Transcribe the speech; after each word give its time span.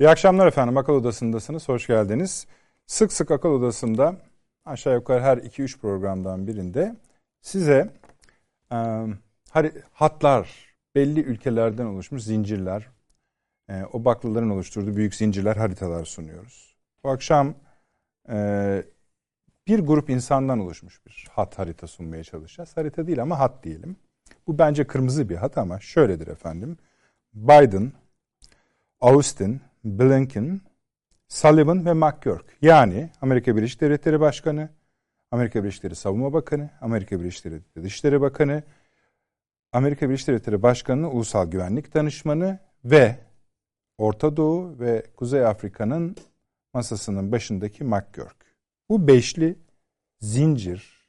İyi 0.00 0.08
akşamlar 0.08 0.46
efendim. 0.46 0.76
Akıl 0.76 0.92
Odası'ndasınız. 0.92 1.68
Hoş 1.68 1.86
geldiniz. 1.86 2.46
Sık 2.86 3.12
sık 3.12 3.30
Akıl 3.30 3.48
Odası'nda 3.48 4.16
aşağı 4.64 4.94
yukarı 4.94 5.22
her 5.22 5.38
2-3 5.38 5.78
programdan 5.78 6.46
birinde 6.46 6.96
size 7.40 7.90
e, 8.72 9.06
hatlar, 9.92 10.74
belli 10.94 11.20
ülkelerden 11.20 11.86
oluşmuş 11.86 12.22
zincirler, 12.22 12.88
e, 13.68 13.84
o 13.92 14.04
baklaların 14.04 14.50
oluşturduğu 14.50 14.96
büyük 14.96 15.14
zincirler, 15.14 15.56
haritalar 15.56 16.04
sunuyoruz. 16.04 16.76
Bu 17.04 17.10
akşam 17.10 17.54
e, 18.28 18.82
bir 19.66 19.78
grup 19.78 20.10
insandan 20.10 20.58
oluşmuş 20.58 21.06
bir 21.06 21.28
hat 21.32 21.58
harita 21.58 21.86
sunmaya 21.86 22.24
çalışacağız. 22.24 22.76
Harita 22.76 23.06
değil 23.06 23.22
ama 23.22 23.38
hat 23.38 23.64
diyelim. 23.64 23.96
Bu 24.46 24.58
bence 24.58 24.86
kırmızı 24.86 25.28
bir 25.28 25.36
hat 25.36 25.58
ama 25.58 25.80
şöyledir 25.80 26.26
efendim. 26.26 26.76
Biden, 27.34 27.92
Austin, 29.00 29.60
Blinken, 29.84 30.60
Sullivan 31.28 31.86
ve 31.86 31.92
McGurk. 31.92 32.44
Yani 32.62 33.10
Amerika 33.20 33.56
Birleşik 33.56 33.80
Devletleri 33.80 34.20
Başkanı, 34.20 34.68
Amerika 35.30 35.62
Birleşik 35.62 35.82
Devletleri 35.82 36.00
Savunma 36.00 36.32
Bakanı, 36.32 36.70
Amerika 36.80 37.20
Birleşik 37.20 37.44
Devletleri 37.44 37.84
Dışişleri 37.84 38.20
Bakanı, 38.20 38.62
Amerika 39.72 40.08
Birleşik 40.08 40.28
Devletleri 40.28 40.62
Başkanı'nın 40.62 41.06
Ulusal 41.06 41.50
Güvenlik 41.50 41.94
Danışmanı 41.94 42.58
ve 42.84 43.18
Orta 43.98 44.36
Doğu 44.36 44.80
ve 44.80 45.06
Kuzey 45.16 45.46
Afrika'nın 45.46 46.16
masasının 46.74 47.32
başındaki 47.32 47.84
McGurk. 47.84 48.36
Bu 48.88 49.08
beşli 49.08 49.58
zincir 50.20 51.08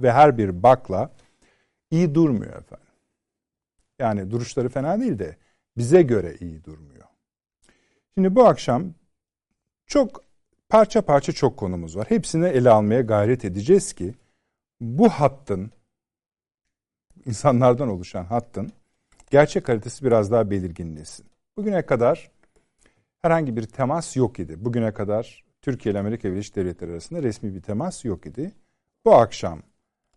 ve 0.00 0.12
her 0.12 0.38
bir 0.38 0.62
bakla 0.62 1.12
iyi 1.90 2.14
durmuyor 2.14 2.56
efendim. 2.56 2.86
Yani 3.98 4.30
duruşları 4.30 4.68
fena 4.68 5.00
değil 5.00 5.18
de 5.18 5.36
bize 5.76 6.02
göre 6.02 6.36
iyi 6.40 6.64
durmuyor. 6.64 7.09
Şimdi 8.14 8.36
bu 8.36 8.46
akşam 8.46 8.94
çok 9.86 10.24
parça 10.68 11.02
parça 11.02 11.32
çok 11.32 11.56
konumuz 11.56 11.96
var. 11.96 12.06
Hepsini 12.08 12.46
ele 12.46 12.70
almaya 12.70 13.00
gayret 13.00 13.44
edeceğiz 13.44 13.92
ki 13.92 14.14
bu 14.80 15.08
hattın 15.08 15.70
insanlardan 17.26 17.88
oluşan 17.88 18.24
hattın 18.24 18.72
gerçek 19.30 19.68
haritası 19.68 20.04
biraz 20.04 20.30
daha 20.30 20.50
belirginleşsin. 20.50 21.26
Bugüne 21.56 21.86
kadar 21.86 22.30
herhangi 23.22 23.56
bir 23.56 23.62
temas 23.62 24.16
yok 24.16 24.38
idi. 24.38 24.64
Bugüne 24.64 24.92
kadar 24.92 25.44
Türkiye 25.62 25.92
ile 25.92 25.98
Amerika 25.98 26.30
Birleşik 26.32 26.56
Devletleri 26.56 26.90
arasında 26.90 27.22
resmi 27.22 27.54
bir 27.54 27.62
temas 27.62 28.04
yok 28.04 28.26
idi. 28.26 28.52
Bu 29.04 29.14
akşam 29.14 29.62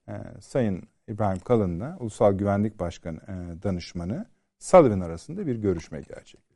e, 0.08 0.14
Sayın 0.42 0.84
İbrahim 1.08 1.40
Kalın'la 1.40 1.98
Ulusal 2.00 2.34
Güvenlik 2.34 2.80
Başkanı 2.80 3.18
e, 3.18 3.64
danışmanı 3.64 4.26
Sullivan 4.60 5.00
arasında 5.00 5.48
bir 5.48 5.56
görüşme 5.56 6.02
gerçekleşti. 6.02 6.53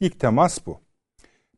İlk 0.00 0.20
temas 0.20 0.66
bu. 0.66 0.80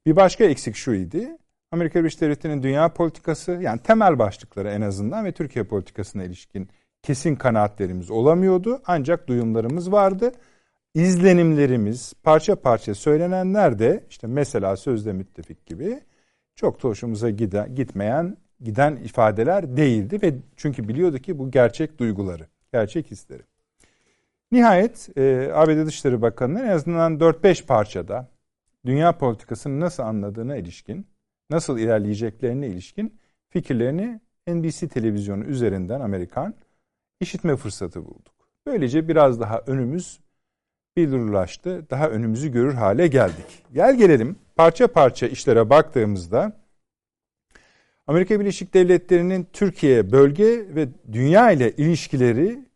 Bir 0.06 0.16
başka 0.16 0.44
eksik 0.44 0.76
şu 0.76 0.94
idi. 0.94 1.36
Amerika 1.72 2.00
Birleşik 2.00 2.20
Devletleri'nin 2.20 2.62
dünya 2.62 2.92
politikası 2.92 3.52
yani 3.52 3.80
temel 3.82 4.18
başlıkları 4.18 4.68
en 4.68 4.80
azından 4.80 5.24
ve 5.24 5.32
Türkiye 5.32 5.64
politikasına 5.64 6.24
ilişkin 6.24 6.68
kesin 7.02 7.36
kanaatlerimiz 7.36 8.10
olamıyordu. 8.10 8.82
Ancak 8.86 9.28
duyumlarımız 9.28 9.92
vardı. 9.92 10.32
İzlenimlerimiz 10.94 12.12
parça 12.22 12.56
parça 12.56 12.94
söylenenler 12.94 13.78
de 13.78 14.04
işte 14.10 14.26
mesela 14.26 14.76
sözde 14.76 15.12
müttefik 15.12 15.66
gibi 15.66 16.00
çok 16.54 16.82
da 16.82 16.88
hoşumuza 16.88 17.30
giden, 17.30 17.74
gitmeyen 17.74 18.36
giden 18.60 18.96
ifadeler 18.96 19.76
değildi 19.76 20.18
ve 20.22 20.34
çünkü 20.56 20.88
biliyordu 20.88 21.18
ki 21.18 21.38
bu 21.38 21.50
gerçek 21.50 21.98
duyguları, 21.98 22.46
gerçek 22.72 23.10
hisleri. 23.10 23.42
Nihayet 24.52 25.08
e, 25.16 25.50
ABD 25.54 25.86
Dışişleri 25.86 26.22
Bakanı'nın 26.22 26.64
en 26.64 26.68
azından 26.68 27.18
4-5 27.18 27.66
parçada 27.66 28.28
dünya 28.86 29.18
politikasını 29.18 29.80
nasıl 29.80 30.02
anladığına 30.02 30.56
ilişkin, 30.56 31.06
nasıl 31.50 31.78
ilerleyeceklerine 31.78 32.66
ilişkin 32.66 33.20
fikirlerini 33.48 34.20
NBC 34.48 34.88
televizyonu 34.88 35.44
üzerinden 35.44 36.00
Amerikan 36.00 36.54
işitme 37.20 37.56
fırsatı 37.56 38.04
bulduk. 38.04 38.34
Böylece 38.66 39.08
biraz 39.08 39.40
daha 39.40 39.58
önümüz 39.66 40.20
billurlaştı, 40.96 41.90
daha 41.90 42.08
önümüzü 42.08 42.52
görür 42.52 42.74
hale 42.74 43.06
geldik. 43.06 43.64
Gel 43.72 43.98
gelelim 43.98 44.36
parça 44.56 44.88
parça 44.88 45.26
işlere 45.26 45.70
baktığımızda 45.70 46.60
Amerika 48.06 48.40
Birleşik 48.40 48.74
Devletleri'nin 48.74 49.46
Türkiye 49.52 50.12
bölge 50.12 50.74
ve 50.74 50.88
dünya 51.12 51.50
ile 51.50 51.72
ilişkileri 51.72 52.69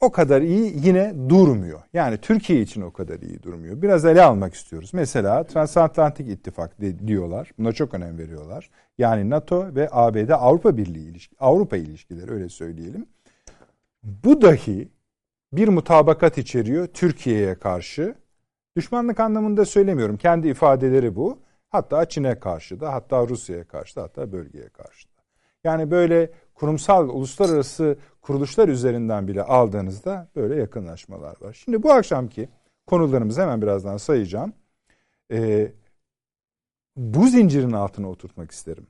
o 0.00 0.12
kadar 0.12 0.42
iyi 0.42 0.86
yine 0.86 1.14
durmuyor. 1.28 1.80
Yani 1.92 2.18
Türkiye 2.18 2.60
için 2.60 2.80
o 2.80 2.92
kadar 2.92 3.20
iyi 3.20 3.42
durmuyor. 3.42 3.82
Biraz 3.82 4.04
ele 4.04 4.22
almak 4.22 4.54
istiyoruz. 4.54 4.90
Mesela 4.94 5.44
Transatlantik 5.44 6.28
İttifak 6.28 6.80
diyorlar. 7.06 7.50
Buna 7.58 7.72
çok 7.72 7.94
önem 7.94 8.18
veriyorlar. 8.18 8.70
Yani 8.98 9.30
NATO 9.30 9.74
ve 9.74 9.88
ABD 9.90 10.30
Avrupa 10.30 10.76
Birliği 10.76 11.10
ilişki, 11.10 11.36
Avrupa 11.40 11.76
ilişkileri 11.76 12.30
öyle 12.30 12.48
söyleyelim. 12.48 13.06
Bu 14.02 14.42
dahi 14.42 14.88
bir 15.52 15.68
mutabakat 15.68 16.38
içeriyor 16.38 16.86
Türkiye'ye 16.86 17.54
karşı. 17.54 18.14
Düşmanlık 18.76 19.20
anlamında 19.20 19.64
söylemiyorum. 19.64 20.16
Kendi 20.16 20.48
ifadeleri 20.48 21.16
bu. 21.16 21.38
Hatta 21.70 22.08
Çin'e 22.08 22.40
karşı 22.40 22.80
da, 22.80 22.92
hatta 22.92 23.28
Rusya'ya 23.28 23.64
karşı 23.64 23.96
da, 23.96 24.02
hatta 24.02 24.32
bölgeye 24.32 24.68
karşı 24.68 25.08
da. 25.08 25.18
Yani 25.64 25.90
böyle 25.90 26.30
kurumsal, 26.58 27.08
uluslararası 27.08 27.98
kuruluşlar 28.22 28.68
üzerinden 28.68 29.28
bile 29.28 29.42
aldığınızda 29.42 30.28
böyle 30.36 30.56
yakınlaşmalar 30.56 31.36
var. 31.40 31.52
Şimdi 31.52 31.82
bu 31.82 31.92
akşamki 31.92 32.48
konularımızı 32.86 33.42
hemen 33.42 33.62
birazdan 33.62 33.96
sayacağım. 33.96 34.52
Ee, 35.32 35.72
bu 36.96 37.28
zincirin 37.28 37.72
altına 37.72 38.10
oturtmak 38.10 38.50
isterim. 38.50 38.86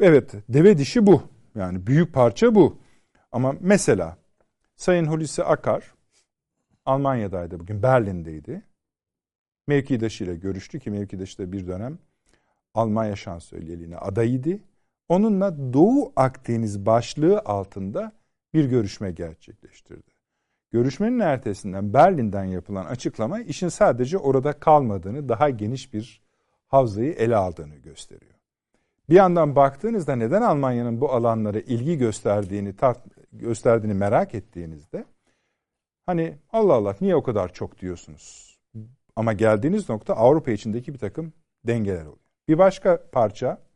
Evet, 0.00 0.34
deve 0.48 0.78
dişi 0.78 1.06
bu. 1.06 1.22
Yani 1.54 1.86
büyük 1.86 2.14
parça 2.14 2.54
bu. 2.54 2.78
Ama 3.32 3.54
mesela 3.60 4.16
Sayın 4.76 5.06
Hulusi 5.06 5.44
Akar 5.44 5.94
Almanya'daydı 6.84 7.60
bugün, 7.60 7.82
Berlin'deydi. 7.82 8.62
Mevkidaşı 9.66 10.24
ile 10.24 10.36
görüştü 10.36 10.80
ki 10.80 10.90
mevkidaşı 10.90 11.38
da 11.38 11.52
bir 11.52 11.66
dönem 11.66 11.98
Almanya 12.74 13.16
şansölyeliğine 13.16 13.96
adayıydı. 13.96 14.58
Onunla 15.12 15.72
Doğu 15.72 16.12
Akdeniz 16.16 16.86
başlığı 16.86 17.38
altında 17.38 18.12
bir 18.54 18.64
görüşme 18.64 19.10
gerçekleştirdi. 19.10 20.10
Görüşmenin 20.70 21.18
ertesinden 21.20 21.94
Berlin'den 21.94 22.44
yapılan 22.44 22.84
açıklama 22.84 23.40
işin 23.40 23.68
sadece 23.68 24.18
orada 24.18 24.52
kalmadığını, 24.52 25.28
daha 25.28 25.50
geniş 25.50 25.92
bir 25.92 26.22
havzayı 26.66 27.12
ele 27.12 27.36
aldığını 27.36 27.76
gösteriyor. 27.76 28.34
Bir 29.08 29.14
yandan 29.14 29.56
baktığınızda 29.56 30.16
neden 30.16 30.42
Almanya'nın 30.42 31.00
bu 31.00 31.12
alanlara 31.12 31.60
ilgi 31.60 31.98
gösterdiğini 31.98 32.76
tart 32.76 32.98
gösterdiğini 33.32 33.94
merak 33.94 34.34
ettiğinizde 34.34 35.04
hani 36.06 36.38
Allah 36.52 36.74
Allah 36.74 36.96
niye 37.00 37.16
o 37.16 37.22
kadar 37.22 37.52
çok 37.52 37.78
diyorsunuz? 37.78 38.58
Ama 39.16 39.32
geldiğiniz 39.32 39.88
nokta 39.88 40.14
Avrupa 40.14 40.50
içindeki 40.50 40.94
bir 40.94 40.98
takım 40.98 41.32
dengeler 41.66 42.02
oluyor. 42.02 42.18
Bir 42.48 42.58
başka 42.58 43.02
parça 43.12 43.71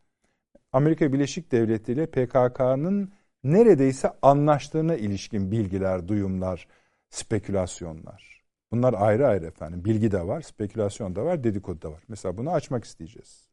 Amerika 0.73 1.13
Birleşik 1.13 1.53
Devletleri 1.53 1.99
ile 1.99 2.07
PKK'nın 2.07 3.13
neredeyse 3.45 4.13
anlaştığına 4.23 4.97
ilişkin 4.97 5.51
bilgiler, 5.51 6.09
duyumlar, 6.09 6.69
spekülasyonlar. 7.11 8.43
Bunlar 8.73 8.95
ayrı 8.99 9.27
ayrı 9.27 9.47
efendim. 9.47 9.85
Bilgi 9.85 10.11
de 10.11 10.27
var, 10.27 10.41
spekülasyon 10.41 11.17
da 11.17 11.25
var, 11.25 11.45
dedikodu 11.45 11.83
da 11.83 11.93
var. 11.93 12.03
Mesela 12.09 12.37
bunu 12.37 12.51
açmak 12.51 12.85
isteyeceğiz. 12.85 13.49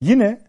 Yine 0.00 0.40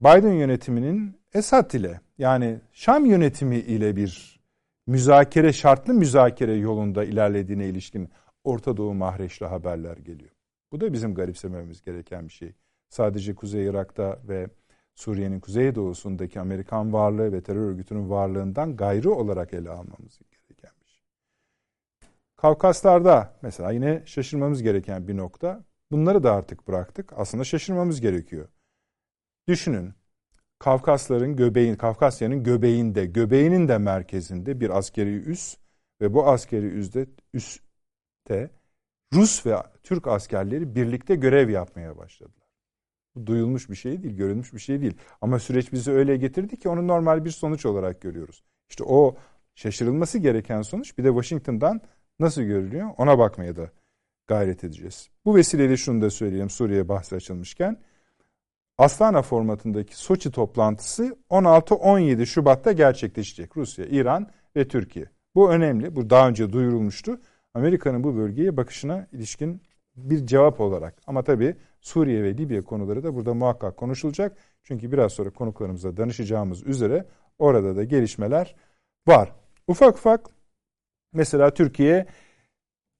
Biden 0.00 0.32
yönetiminin 0.32 1.20
Esad 1.34 1.70
ile 1.70 2.00
yani 2.18 2.60
Şam 2.72 3.06
yönetimi 3.06 3.56
ile 3.56 3.96
bir 3.96 4.40
müzakere, 4.86 5.52
şartlı 5.52 5.94
müzakere 5.94 6.54
yolunda 6.54 7.04
ilerlediğine 7.04 7.68
ilişkin 7.68 8.10
Orta 8.44 8.76
Doğu 8.76 8.94
mahreçli 8.94 9.46
haberler 9.46 9.96
geliyor. 9.96 10.30
Bu 10.72 10.80
da 10.80 10.92
bizim 10.92 11.14
garipsememiz 11.14 11.82
gereken 11.82 12.28
bir 12.28 12.32
şey. 12.32 12.52
Sadece 12.88 13.34
Kuzey 13.34 13.66
Irak'ta 13.66 14.18
ve 14.28 14.48
Suriye'nin 14.94 15.40
kuzeydoğusundaki 15.40 16.40
Amerikan 16.40 16.92
varlığı 16.92 17.32
ve 17.32 17.42
terör 17.42 17.68
örgütünün 17.68 18.10
varlığından 18.10 18.76
gayrı 18.76 19.12
olarak 19.12 19.54
ele 19.54 19.70
almamız 19.70 20.18
gereken 20.18 20.70
bir 20.82 20.90
şey. 20.90 21.02
Kavkaslar'da 22.36 23.38
mesela 23.42 23.72
yine 23.72 24.02
şaşırmamız 24.06 24.62
gereken 24.62 25.08
bir 25.08 25.16
nokta. 25.16 25.64
Bunları 25.90 26.22
da 26.22 26.32
artık 26.32 26.68
bıraktık. 26.68 27.12
Aslında 27.16 27.44
şaşırmamız 27.44 28.00
gerekiyor. 28.00 28.48
Düşünün. 29.48 29.94
Kafkasların 30.58 31.36
göbeğin, 31.36 31.74
Kafkasya'nın 31.74 32.42
göbeğinde, 32.42 33.06
göbeğinin 33.06 33.68
de 33.68 33.78
merkezinde 33.78 34.60
bir 34.60 34.78
askeri 34.78 35.16
üs 35.16 35.56
ve 36.00 36.14
bu 36.14 36.28
askeri 36.28 36.66
üsde 36.66 37.06
üste 37.32 38.50
Rus 39.14 39.46
ve 39.46 39.56
Türk 39.82 40.06
askerleri 40.06 40.74
birlikte 40.74 41.14
görev 41.14 41.50
yapmaya 41.50 41.96
başladılar. 41.96 42.43
Duyulmuş 43.26 43.70
bir 43.70 43.74
şey 43.74 44.02
değil, 44.02 44.16
görülmüş 44.16 44.54
bir 44.54 44.58
şey 44.58 44.80
değil. 44.80 44.96
Ama 45.20 45.38
süreç 45.38 45.72
bizi 45.72 45.90
öyle 45.92 46.16
getirdi 46.16 46.56
ki 46.56 46.68
onu 46.68 46.88
normal 46.88 47.24
bir 47.24 47.30
sonuç 47.30 47.66
olarak 47.66 48.00
görüyoruz. 48.00 48.42
İşte 48.68 48.84
o 48.84 49.16
şaşırılması 49.54 50.18
gereken 50.18 50.62
sonuç 50.62 50.98
bir 50.98 51.04
de 51.04 51.08
Washington'dan 51.08 51.80
nasıl 52.18 52.42
görülüyor 52.42 52.90
ona 52.98 53.18
bakmaya 53.18 53.56
da 53.56 53.70
gayret 54.26 54.64
edeceğiz. 54.64 55.10
Bu 55.24 55.36
vesileyle 55.36 55.76
şunu 55.76 56.00
da 56.00 56.10
söyleyeyim 56.10 56.50
Suriye 56.50 56.88
bahsi 56.88 57.16
açılmışken. 57.16 57.80
Astana 58.78 59.22
formatındaki 59.22 59.96
Soçi 59.96 60.30
toplantısı 60.30 61.16
16-17 61.30 62.26
Şubat'ta 62.26 62.72
gerçekleşecek. 62.72 63.56
Rusya, 63.56 63.86
İran 63.86 64.30
ve 64.56 64.68
Türkiye. 64.68 65.06
Bu 65.34 65.50
önemli. 65.50 65.96
Bu 65.96 66.10
daha 66.10 66.28
önce 66.28 66.52
duyurulmuştu. 66.52 67.20
Amerika'nın 67.54 68.04
bu 68.04 68.16
bölgeye 68.16 68.56
bakışına 68.56 69.06
ilişkin 69.12 69.62
bir 69.96 70.26
cevap 70.26 70.60
olarak. 70.60 70.94
Ama 71.06 71.24
tabii 71.24 71.56
Suriye 71.84 72.22
ve 72.22 72.38
Libya 72.38 72.62
konuları 72.62 73.02
da 73.04 73.14
burada 73.14 73.34
muhakkak 73.34 73.76
konuşulacak. 73.76 74.36
Çünkü 74.62 74.92
biraz 74.92 75.12
sonra 75.12 75.30
konuklarımıza 75.30 75.96
danışacağımız 75.96 76.66
üzere 76.66 77.06
orada 77.38 77.76
da 77.76 77.84
gelişmeler 77.84 78.56
var. 79.06 79.32
Ufak 79.68 79.94
ufak 79.94 80.30
mesela 81.12 81.54
Türkiye 81.54 82.06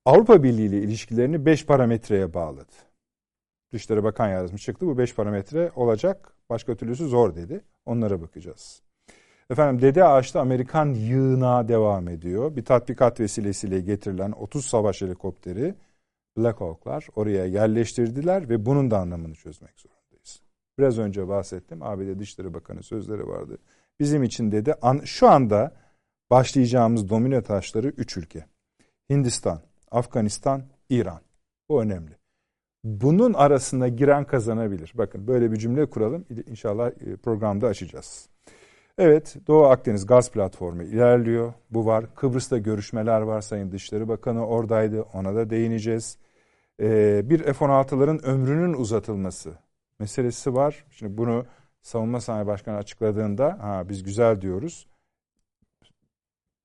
Avrupa 0.05 0.43
Birliği 0.43 0.67
ile 0.67 0.79
ilişkilerini 0.79 1.47
5 1.47 1.67
parametreye 1.67 2.35
bağladı. 2.35 2.73
Dışişleri 3.73 4.05
Bakan 4.05 4.29
Yardımcısı 4.29 4.65
çıktı. 4.65 4.87
Bu 4.87 4.99
5 4.99 5.15
parametre 5.15 5.71
olacak. 5.77 6.33
Başka 6.51 6.77
türlüsü 6.77 7.07
zor 7.09 7.35
dedi. 7.35 7.65
Onlara 7.87 8.23
bakacağız. 8.23 8.83
Efendim 9.51 9.83
Dede 9.83 10.05
Ağaç'ta 10.05 10.41
Amerikan 10.41 10.95
yığına 10.95 11.69
devam 11.69 12.09
ediyor. 12.09 12.57
Bir 12.57 12.65
tatbikat 12.65 13.21
vesilesiyle 13.21 13.81
getirilen 13.81 14.33
30 14.33 14.67
savaş 14.67 15.03
helikopteri 15.03 15.75
Black 16.39 16.61
Hawk'lar 16.61 17.07
oraya 17.15 17.47
yerleştirdiler 17.47 18.49
ve 18.49 18.67
bunun 18.67 18.91
da 18.91 18.99
anlamını 18.99 19.35
çözmek 19.35 19.81
zorundayız. 19.81 20.43
Biraz 20.79 20.99
önce 20.99 21.29
bahsettim. 21.29 21.83
ABD 21.83 22.19
Dışişleri 22.19 22.55
Bakanı 22.55 22.83
sözleri 22.83 23.27
vardı. 23.29 23.59
Bizim 24.01 24.23
için 24.23 24.53
dedi 24.53 24.75
şu 25.05 25.29
anda 25.29 25.73
başlayacağımız 26.31 27.09
domino 27.09 27.43
taşları 27.43 27.89
3 27.89 28.17
ülke. 28.17 28.45
Hindistan, 29.11 29.61
Afganistan, 29.91 30.63
İran. 30.89 31.21
Bu 31.69 31.83
önemli. 31.83 32.17
Bunun 32.85 33.33
arasında 33.33 33.89
giren 33.89 34.25
kazanabilir. 34.25 34.93
Bakın 34.95 35.27
böyle 35.27 35.53
bir 35.53 35.57
cümle 35.57 35.87
kuralım. 35.87 36.27
İnşallah 36.47 36.91
e, 36.91 37.17
programda 37.17 37.67
açacağız. 37.67 38.29
Evet 38.99 39.37
Doğu 39.47 39.65
Akdeniz 39.65 40.07
gaz 40.07 40.31
platformu 40.31 40.83
ilerliyor. 40.83 41.53
Bu 41.71 41.87
var. 41.87 42.15
Kıbrıs'ta 42.15 42.59
görüşmeler 42.59 43.21
var. 43.21 43.41
Sayın 43.41 43.73
Dışişleri 43.73 44.09
Bakanı 44.09 44.47
oradaydı. 44.47 45.03
Ona 45.03 45.35
da 45.35 45.51
değineceğiz. 45.51 46.19
Ee, 46.81 47.31
bir 47.31 47.43
F-16'ların 47.43 48.23
ömrünün 48.23 48.75
uzatılması 48.75 49.59
meselesi 49.99 50.55
var. 50.55 50.85
Şimdi 50.91 51.19
bunu 51.19 51.47
Savunma 51.83 52.21
Sanayi 52.21 52.47
Başkanı 52.47 52.77
açıkladığında 52.77 53.59
ha, 53.61 53.89
biz 53.89 54.03
güzel 54.03 54.41
diyoruz. 54.41 54.87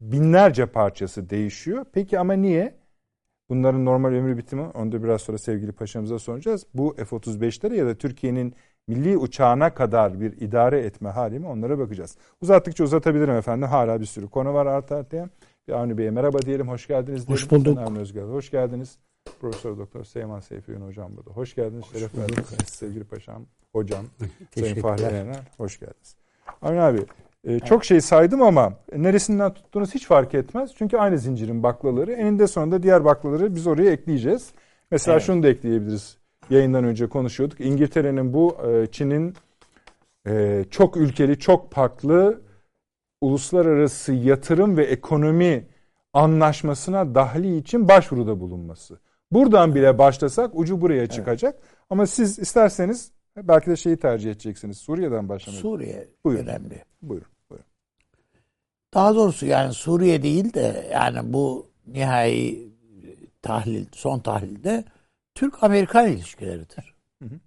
Binlerce 0.01 0.65
parçası 0.65 1.29
değişiyor. 1.29 1.85
Peki 1.93 2.19
ama 2.19 2.33
niye? 2.33 2.79
Bunların 3.49 3.85
normal 3.85 4.09
ömrü 4.09 4.37
bitimi 4.37 4.61
onu 4.61 4.91
da 4.91 5.03
biraz 5.03 5.21
sonra 5.21 5.37
sevgili 5.37 5.71
paşamıza 5.71 6.19
soracağız. 6.19 6.65
Bu 6.73 6.95
F-35'lere 6.95 7.75
ya 7.75 7.85
da 7.85 7.95
Türkiye'nin 7.95 8.55
milli 8.87 9.17
uçağına 9.17 9.73
kadar 9.73 10.21
bir 10.21 10.41
idare 10.41 10.79
etme 10.79 11.09
hali 11.09 11.39
mi 11.39 11.47
onlara 11.47 11.79
bakacağız. 11.79 12.17
Uzattıkça 12.41 12.83
uzatabilirim 12.83 13.35
efendim. 13.35 13.69
Hala 13.69 14.01
bir 14.01 14.05
sürü 14.05 14.27
konu 14.27 14.53
var 14.53 14.65
arta 14.65 14.95
arkaya. 14.95 15.29
Bir 15.67 15.73
Avni 15.73 15.97
Bey'e 15.97 16.11
merhaba 16.11 16.39
diyelim. 16.39 16.67
Hoş 16.67 16.87
geldiniz. 16.87 17.29
Hoş 17.29 17.51
bulduk. 17.51 17.97
Özgür. 17.97 18.23
Hoş 18.23 18.51
geldiniz. 18.51 18.97
Profesör 19.41 19.77
Doktor 19.77 20.03
Seyman 20.03 20.39
Seyfi 20.39 20.71
Yun 20.71 20.81
hocam 20.81 21.17
burada. 21.17 21.31
Hoş 21.31 21.55
geldiniz. 21.55 21.85
Hoş 21.85 21.91
Şeref 21.91 22.17
verdiniz. 22.17 22.47
Sevgili 22.65 23.03
paşam, 23.03 23.45
hocam, 23.71 24.05
Sayın 24.59 24.81
Fahri 24.81 25.01
Yener. 25.01 25.39
Hoş 25.57 25.79
geldiniz. 25.79 26.15
Avni 26.61 26.81
abi 26.81 27.05
ee, 27.43 27.59
çok 27.59 27.85
şey 27.85 28.01
saydım 28.01 28.41
ama 28.41 28.73
neresinden 28.95 29.53
tuttuğunuz 29.53 29.95
hiç 29.95 30.07
fark 30.07 30.33
etmez. 30.33 30.71
Çünkü 30.77 30.97
aynı 30.97 31.17
zincirin 31.17 31.63
baklaları. 31.63 32.11
Eninde 32.11 32.47
sonunda 32.47 32.83
diğer 32.83 33.05
baklaları 33.05 33.55
biz 33.55 33.67
oraya 33.67 33.91
ekleyeceğiz. 33.91 34.49
Mesela 34.91 35.15
evet. 35.15 35.25
şunu 35.25 35.43
da 35.43 35.47
ekleyebiliriz. 35.47 36.17
Yayından 36.49 36.83
önce 36.83 37.09
konuşuyorduk. 37.09 37.59
İngiltere'nin 37.59 38.33
bu 38.33 38.57
e, 38.67 38.87
Çin'in 38.91 39.33
e, 40.27 40.65
çok 40.69 40.97
ülkeli, 40.97 41.39
çok 41.39 41.71
farklı 41.73 42.41
uluslararası 43.21 44.13
yatırım 44.13 44.77
ve 44.77 44.83
ekonomi 44.85 45.67
anlaşmasına 46.13 47.15
dahli 47.15 47.57
için 47.57 47.87
başvuruda 47.87 48.39
bulunması. 48.39 48.99
Buradan 49.31 49.75
bile 49.75 49.97
başlasak 49.97 50.51
ucu 50.53 50.81
buraya 50.81 51.07
çıkacak. 51.07 51.55
Evet. 51.59 51.69
Ama 51.89 52.07
siz 52.07 52.39
isterseniz 52.39 53.11
Belki 53.37 53.71
de 53.71 53.75
şeyi 53.75 53.97
tercih 53.97 54.31
edeceksiniz. 54.31 54.77
Suriye'den 54.77 55.29
başlamayı. 55.29 55.61
Suriye 55.61 56.07
buyurun. 56.23 56.43
önemli. 56.43 56.83
Buyurun, 57.01 57.27
buyurun. 57.49 57.65
Daha 58.93 59.15
doğrusu 59.15 59.45
yani 59.45 59.73
Suriye 59.73 60.23
değil 60.23 60.53
de 60.53 60.89
yani 60.91 61.33
bu 61.33 61.67
nihai 61.87 62.69
tahlil, 63.41 63.85
son 63.91 64.19
tahlilde 64.19 64.83
Türk-Amerikan 65.35 66.07
ilişkileridir. 66.07 66.95
Hı 67.23 67.25
hı. 67.25 67.39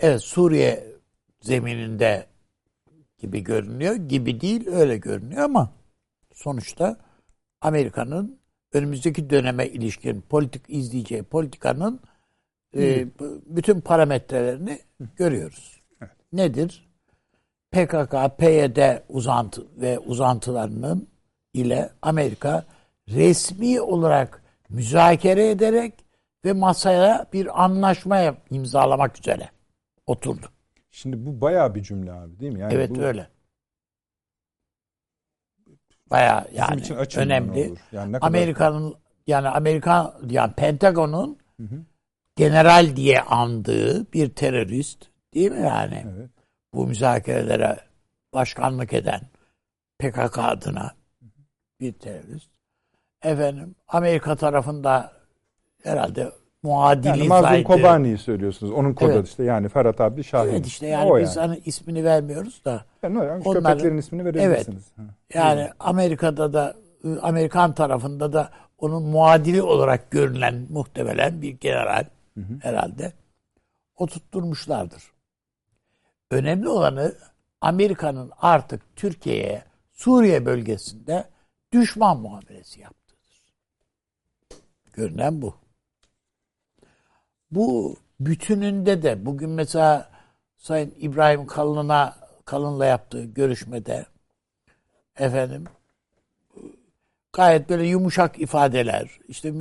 Evet 0.00 0.22
Suriye 0.22 0.86
zemininde 1.40 2.26
gibi 3.18 3.40
görünüyor. 3.40 3.94
Gibi 3.94 4.40
değil 4.40 4.68
öyle 4.68 4.96
görünüyor 4.96 5.42
ama 5.42 5.72
sonuçta 6.34 6.96
Amerika'nın 7.60 8.35
önümüzdeki 8.76 9.30
döneme 9.30 9.66
ilişkin 9.66 10.20
politik 10.20 10.62
izleyeceği 10.68 11.22
politikanın 11.22 12.00
e, 12.76 13.06
bütün 13.46 13.80
parametrelerini 13.80 14.78
görüyoruz. 15.16 15.80
Evet. 16.00 16.10
Nedir? 16.32 16.86
PKK, 17.70 18.38
PYD 18.38 18.98
uzantı 19.08 19.62
ve 19.76 19.98
uzantılarının 19.98 21.08
ile 21.54 21.90
Amerika 22.02 22.64
resmi 23.08 23.80
olarak 23.80 24.42
müzakere 24.68 25.50
ederek 25.50 25.92
ve 26.44 26.52
masaya 26.52 27.26
bir 27.32 27.64
anlaşma 27.64 28.36
imzalamak 28.50 29.18
üzere 29.18 29.50
oturdu. 30.06 30.46
Şimdi 30.90 31.26
bu 31.26 31.40
bayağı 31.40 31.74
bir 31.74 31.82
cümle 31.82 32.12
abi 32.12 32.40
değil 32.40 32.52
mi? 32.52 32.60
Yani 32.60 32.74
evet 32.74 32.90
bu... 32.90 33.02
öyle. 33.02 33.28
Bayağı 36.10 36.44
yani 36.52 36.80
için 36.80 36.94
önemli. 37.16 37.74
Yani 37.92 38.18
Amerika'nın 38.20 38.94
yani 39.26 39.48
Amerikan 39.48 40.14
yani 40.30 40.52
Pentagon'un 40.52 41.38
hı 41.60 41.62
hı 41.62 41.84
general 42.36 42.96
diye 42.96 43.20
andığı 43.20 44.12
bir 44.12 44.28
terörist 44.28 45.06
değil 45.34 45.52
mi 45.52 45.62
yani? 45.62 46.04
Evet. 46.16 46.30
Bu 46.74 46.86
müzakerelere 46.86 47.76
başkanlık 48.34 48.92
eden 48.92 49.20
PKK 49.98 50.38
adına 50.38 50.94
bir 51.80 51.92
terörist. 51.92 52.50
Efendim 53.22 53.74
Amerika 53.88 54.36
tarafında 54.36 55.12
herhalde 55.82 56.32
muadili 56.66 57.08
yani 57.08 57.28
Mazlum 57.28 57.62
Kobani'yi 57.62 58.18
söylüyorsunuz. 58.18 58.72
Onun 58.72 58.94
kodu 58.94 59.12
evet. 59.12 59.28
işte 59.28 59.44
yani 59.44 59.68
Ferhat 59.68 60.00
Abdi 60.00 60.24
Şahin. 60.24 60.50
Evet 60.50 60.66
işte 60.66 60.86
yani 60.86 61.12
o 61.12 61.20
biz 61.20 61.36
yani. 61.36 61.46
hani 61.46 61.62
ismini 61.64 62.04
vermiyoruz 62.04 62.64
da. 62.64 62.84
Yani, 63.02 63.18
yani 63.18 63.42
onların, 63.44 63.52
köpeklerin 63.52 63.98
ismini 63.98 64.24
verebilirsiniz. 64.24 64.84
Evet. 64.98 65.10
Yani 65.34 65.60
evet. 65.60 65.72
Amerika'da 65.80 66.52
da 66.52 66.74
Amerikan 67.22 67.74
tarafında 67.74 68.32
da 68.32 68.50
onun 68.78 69.02
muadili 69.02 69.62
olarak 69.62 70.10
görülen 70.10 70.66
muhtemelen 70.70 71.42
bir 71.42 71.50
general 71.50 72.04
hı 72.34 72.40
hı. 72.40 72.58
herhalde 72.62 73.12
oturtturmuşlardır. 73.96 75.02
Önemli 76.30 76.68
olanı 76.68 77.14
Amerika'nın 77.60 78.30
artık 78.40 78.96
Türkiye'ye 78.96 79.62
Suriye 79.92 80.46
bölgesinde 80.46 81.24
düşman 81.72 82.20
muamelesi 82.20 82.80
yaptığıdır. 82.80 83.42
Görünen 84.92 85.42
bu. 85.42 85.54
Bu 87.56 87.96
bütününde 88.20 89.02
de 89.02 89.26
bugün 89.26 89.50
mesela 89.50 90.10
Sayın 90.56 90.94
İbrahim 91.00 91.46
Kalın'a 91.46 92.16
Kalın'la 92.44 92.86
yaptığı 92.86 93.24
görüşmede 93.24 94.06
efendim 95.18 95.64
gayet 97.32 97.68
böyle 97.68 97.86
yumuşak 97.86 98.40
ifadeler 98.40 99.10
işte 99.28 99.52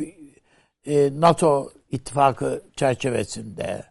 e, 0.85 1.21
NATO 1.21 1.71
ittifakı 1.91 2.61
çerçevesinde 2.75 3.83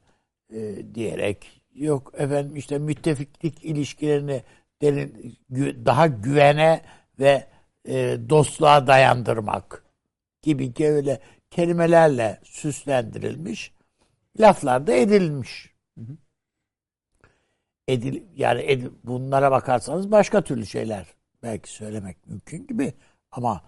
e, 0.54 0.94
diyerek 0.94 1.62
yok 1.74 2.12
efendim 2.16 2.56
işte 2.56 2.78
müttefiklik 2.78 3.64
ilişkilerini 3.64 4.42
derin, 4.82 5.36
daha 5.86 6.06
güvene 6.06 6.80
ve 7.18 7.46
e, 7.88 8.16
dostluğa 8.28 8.86
dayandırmak 8.86 9.84
gibi 10.42 10.72
öyle 10.80 11.20
kelimelerle 11.50 12.40
süslendirilmiş 12.44 13.73
laflar 14.40 14.86
da 14.86 14.92
edilmiş. 14.92 15.74
Edil, 17.88 18.22
yani 18.36 18.62
edil, 18.62 18.90
bunlara 19.04 19.50
bakarsanız 19.50 20.10
başka 20.10 20.44
türlü 20.44 20.66
şeyler 20.66 21.06
belki 21.42 21.70
söylemek 21.70 22.26
mümkün 22.26 22.66
gibi 22.66 22.94
ama 23.30 23.64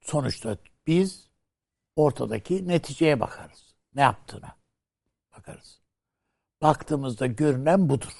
sonuçta 0.00 0.58
biz 0.86 1.30
ortadaki 1.96 2.68
neticeye 2.68 3.20
bakarız. 3.20 3.74
Ne 3.94 4.00
yaptığına 4.00 4.56
bakarız. 5.36 5.80
Baktığımızda 6.62 7.26
görünen 7.26 7.88
budur. 7.88 8.12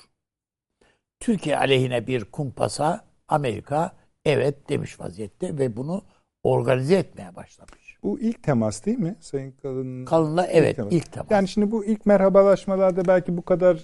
Türkiye 1.20 1.58
aleyhine 1.58 2.06
bir 2.06 2.24
kumpasa 2.24 3.04
Amerika 3.28 3.96
evet 4.24 4.68
demiş 4.68 5.00
vaziyette 5.00 5.58
ve 5.58 5.76
bunu 5.76 6.04
organize 6.42 6.94
etmeye 6.94 7.36
başlamış. 7.36 7.83
Bu 8.04 8.20
ilk 8.20 8.42
temas 8.42 8.86
değil 8.86 8.98
mi 8.98 9.16
Sayın 9.20 9.52
Kalın? 9.52 10.04
Kalın'la 10.04 10.46
evet 10.46 10.70
ilk 10.70 10.76
temas. 10.76 10.92
ilk 10.92 11.12
temas. 11.12 11.30
Yani 11.30 11.48
şimdi 11.48 11.70
bu 11.70 11.84
ilk 11.84 12.06
merhabalaşmalarda 12.06 13.04
belki 13.04 13.36
bu 13.36 13.42
kadar 13.42 13.78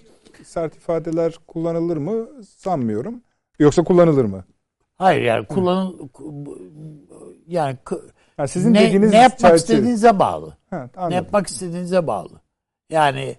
sert 0.44 0.76
ifadeler 0.76 1.34
kullanılır 1.46 1.96
mı 1.96 2.28
sanmıyorum. 2.44 3.22
Yoksa 3.58 3.84
kullanılır 3.84 4.24
mı? 4.24 4.44
Hayır 4.94 5.22
yani 5.22 5.46
kullanıl 5.46 6.08
yani, 7.46 7.78
yani 8.38 8.48
sizin 8.48 8.74
ne, 8.74 8.80
dediğiniz 8.80 9.10
ne 9.10 9.16
yapmak 9.16 9.38
çerçeve... 9.38 9.56
istediğinize 9.56 10.18
bağlı. 10.18 10.56
Ha, 10.70 11.08
ne 11.08 11.14
yapmak 11.14 11.46
istediğinize 11.46 12.06
bağlı. 12.06 12.40
Yani 12.90 13.36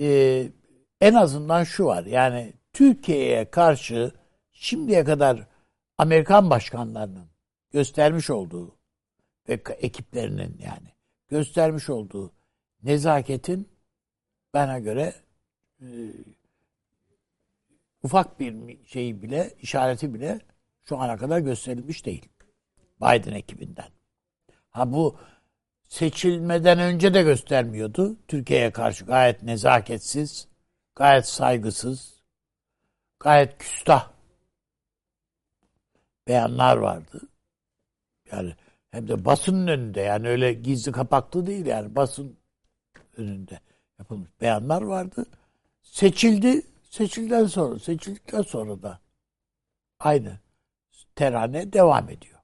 e, 0.00 0.46
en 1.00 1.14
azından 1.14 1.64
şu 1.64 1.84
var. 1.84 2.04
Yani 2.04 2.52
Türkiye'ye 2.72 3.50
karşı 3.50 4.12
şimdiye 4.52 5.04
kadar 5.04 5.46
Amerikan 5.98 6.50
başkanlarının 6.50 7.26
göstermiş 7.72 8.30
olduğu 8.30 8.79
ve 9.48 9.62
ekiplerinin 9.78 10.56
yani 10.58 10.94
göstermiş 11.28 11.90
olduğu 11.90 12.32
nezaketin 12.82 13.68
bana 14.54 14.78
göre 14.78 15.14
e, 15.80 15.86
ufak 18.02 18.40
bir 18.40 18.84
şeyi 18.86 19.22
bile, 19.22 19.54
işareti 19.58 20.14
bile 20.14 20.40
şu 20.84 20.98
ana 20.98 21.16
kadar 21.16 21.38
gösterilmiş 21.38 22.06
değil. 22.06 22.28
Biden 23.00 23.32
ekibinden. 23.32 23.88
Ha 24.70 24.92
bu 24.92 25.18
seçilmeden 25.88 26.78
önce 26.78 27.14
de 27.14 27.22
göstermiyordu. 27.22 28.16
Türkiye'ye 28.28 28.70
karşı 28.70 29.04
gayet 29.04 29.42
nezaketsiz, 29.42 30.48
gayet 30.94 31.26
saygısız, 31.26 32.22
gayet 33.20 33.58
küstah 33.58 34.12
beyanlar 36.28 36.76
vardı. 36.76 37.20
Yani 38.32 38.54
hem 38.90 39.08
de 39.08 39.24
basının 39.24 39.66
önünde 39.66 40.00
yani 40.00 40.28
öyle 40.28 40.52
gizli 40.52 40.92
kapaklı 40.92 41.46
değil 41.46 41.66
yani 41.66 41.94
basın 41.94 42.38
önünde 43.16 43.60
yapılmış 43.98 44.30
beyanlar 44.40 44.82
vardı. 44.82 45.26
Seçildi. 45.82 46.62
Seçildikten 46.90 47.46
sonra, 47.46 47.78
seçildikten 47.78 48.42
sonra 48.42 48.82
da 48.82 49.00
aynı 50.00 50.38
terane 51.14 51.72
devam 51.72 52.10
ediyor. 52.10 52.38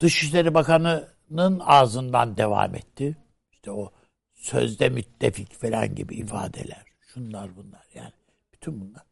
Dışişleri 0.00 0.54
Bakanı'nın 0.54 1.60
ağzından 1.64 2.36
devam 2.36 2.74
etti. 2.74 3.16
İşte 3.52 3.70
o 3.70 3.92
sözde 4.34 4.88
müttefik 4.88 5.52
falan 5.52 5.94
gibi 5.94 6.14
ifadeler. 6.14 6.84
Şunlar 7.00 7.56
bunlar 7.56 7.86
yani. 7.94 8.12
Bütün 8.52 8.80
bunlar. 8.80 9.02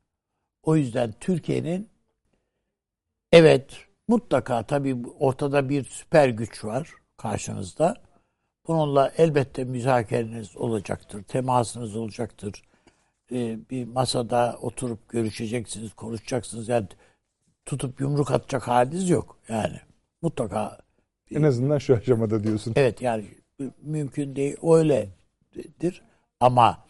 O 0.62 0.76
yüzden 0.76 1.14
Türkiye'nin 1.20 1.90
evet 3.32 3.89
mutlaka 4.10 4.62
tabii 4.62 4.96
ortada 5.18 5.68
bir 5.68 5.84
süper 5.84 6.28
güç 6.28 6.64
var 6.64 6.90
karşınızda. 7.16 7.96
Bununla 8.66 9.12
elbette 9.18 9.64
müzakereniz 9.64 10.56
olacaktır, 10.56 11.22
temasınız 11.22 11.96
olacaktır. 11.96 12.62
Ee, 13.32 13.58
bir 13.70 13.84
masada 13.84 14.58
oturup 14.62 15.08
görüşeceksiniz, 15.08 15.94
konuşacaksınız. 15.94 16.68
Yani 16.68 16.86
tutup 17.66 18.00
yumruk 18.00 18.30
atacak 18.30 18.68
haliniz 18.68 19.10
yok. 19.10 19.38
Yani 19.48 19.80
mutlaka. 20.22 20.78
En 21.30 21.42
azından 21.42 21.78
şu 21.78 21.96
aşamada 21.96 22.44
diyorsun. 22.44 22.72
Evet 22.76 23.02
yani 23.02 23.24
mümkün 23.82 24.36
değil. 24.36 24.56
Öyledir. 24.62 26.02
Ama 26.40 26.84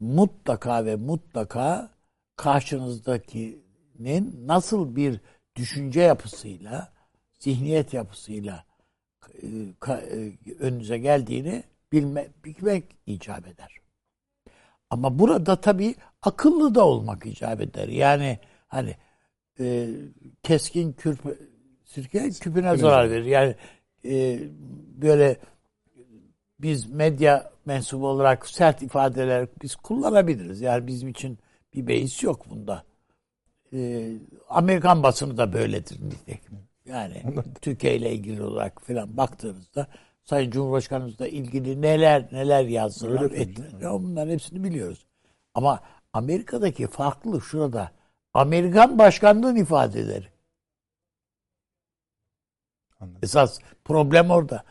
mutlaka 0.00 0.84
ve 0.84 0.96
mutlaka 0.96 1.90
karşınızdakinin 2.36 4.44
nasıl 4.46 4.96
bir 4.96 5.20
düşünce 5.58 6.00
yapısıyla, 6.00 6.92
zihniyet 7.38 7.94
yapısıyla 7.94 8.64
e, 9.42 9.46
e, 9.88 10.32
önünüze 10.58 10.98
geldiğini 10.98 11.64
bilme, 11.92 12.28
bilmek 12.44 12.84
icap 13.06 13.46
eder. 13.48 13.76
Ama 14.90 15.18
burada 15.18 15.60
tabii 15.60 15.94
akıllı 16.22 16.74
da 16.74 16.86
olmak 16.86 17.26
icap 17.26 17.60
eder. 17.60 17.88
Yani 17.88 18.38
hani 18.68 18.96
e, 19.60 19.88
keskin 20.42 20.92
kürpe, 20.92 21.30
sirke 21.84 22.30
küpüne 22.30 22.76
zarar 22.76 23.10
verir. 23.10 23.24
Yani 23.24 23.54
e, 24.04 24.40
böyle 25.02 25.36
biz 26.60 26.90
medya 26.90 27.50
mensubu 27.66 28.08
olarak 28.08 28.46
sert 28.48 28.82
ifadeler 28.82 29.48
biz 29.62 29.76
kullanabiliriz. 29.76 30.60
Yani 30.60 30.86
bizim 30.86 31.08
için 31.08 31.38
bir 31.74 31.86
beis 31.86 32.22
yok 32.22 32.50
bunda. 32.50 32.84
E, 33.72 34.12
Amerikan 34.48 35.02
basını 35.02 35.36
da 35.36 35.52
böyledir 35.52 36.00
nitekim. 36.00 36.58
Yani 36.84 37.22
Türkiye 37.62 37.96
ile 37.96 38.12
ilgili 38.12 38.42
olarak 38.42 38.82
falan 38.82 39.16
baktığınızda 39.16 39.86
Sayın 40.24 40.50
Cumhurbaşkanımızla 40.50 41.28
ilgili 41.28 41.82
neler 41.82 42.28
neler 42.32 42.64
yazdılar, 42.64 43.30
ettiler. 43.30 43.80
Ya 43.80 43.92
bunların 43.92 44.32
hepsini 44.32 44.64
biliyoruz. 44.64 45.06
Ama 45.54 45.80
Amerika'daki 46.12 46.86
farklılık 46.86 47.44
şurada. 47.44 47.92
Amerikan 48.34 48.98
başkanlığın 48.98 49.56
ifadeleri. 49.56 50.28
Anladım. 53.00 53.20
Esas 53.22 53.58
problem 53.84 54.30
orada. 54.30 54.64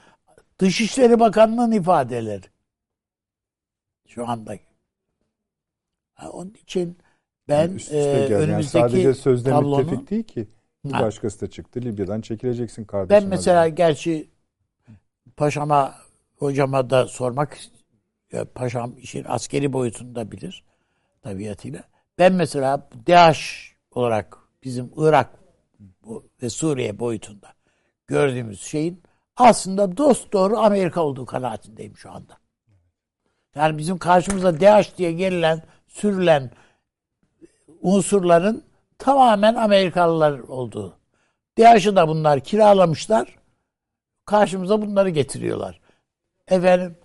Dışişleri 0.59 1.19
Bakanlığı'nın 1.19 1.71
ifadeleri. 1.71 2.45
Şu 4.07 4.27
anda. 4.27 4.55
Ha, 6.13 6.29
onun 6.29 6.53
için 6.53 6.97
ben 7.49 7.69
üst 7.69 7.85
üste 7.85 7.97
e, 7.97 8.33
önümüzdeki 8.33 8.77
yani 8.77 8.89
sadece 8.89 9.13
sözde 9.13 9.49
tablonu, 9.49 9.77
müttefik 9.77 10.09
değil 10.09 10.23
ki. 10.23 10.47
Bir 10.85 10.91
ha. 10.91 11.01
başkası 11.01 11.41
da 11.41 11.49
çıktı. 11.49 11.81
Libya'dan 11.81 12.21
çekileceksin 12.21 12.85
kardeşim. 12.85 13.23
Ben 13.23 13.29
mesela 13.29 13.65
dedi. 13.65 13.75
gerçi 13.75 14.29
paşama 15.37 15.95
hocama 16.35 16.89
da 16.89 17.07
sormak 17.07 17.57
ya 18.31 18.45
paşam 18.45 18.93
işin 18.97 19.25
askeri 19.27 19.73
boyutunda 19.73 20.31
bilir 20.31 20.63
tabiatıyla. 21.21 21.83
Ben 22.17 22.33
mesela 22.33 22.89
DAEŞ 23.07 23.73
olarak 23.91 24.37
bizim 24.63 24.91
Irak 24.97 25.29
ve 26.43 26.49
Suriye 26.49 26.99
boyutunda 26.99 27.53
gördüğümüz 28.07 28.61
şeyin 28.61 29.03
aslında 29.35 29.97
dost 29.97 30.33
doğru 30.33 30.57
Amerika 30.57 31.01
olduğu 31.01 31.25
kanaatindeyim 31.25 31.97
şu 31.97 32.11
anda. 32.11 32.37
Yani 33.55 33.77
bizim 33.77 33.97
karşımıza 33.97 34.59
DAEŞ 34.59 34.97
diye 34.97 35.11
gelilen, 35.11 35.63
sürülen 35.87 36.51
unsurların 37.81 38.63
tamamen 38.97 39.55
Amerikalılar 39.55 40.39
olduğu. 40.39 40.97
DAEŞ'i 41.57 41.95
da 41.95 42.07
bunlar 42.07 42.39
kiralamışlar. 42.39 43.37
Karşımıza 44.25 44.81
bunları 44.81 45.09
getiriyorlar. 45.09 45.79
Efendim 46.47 46.97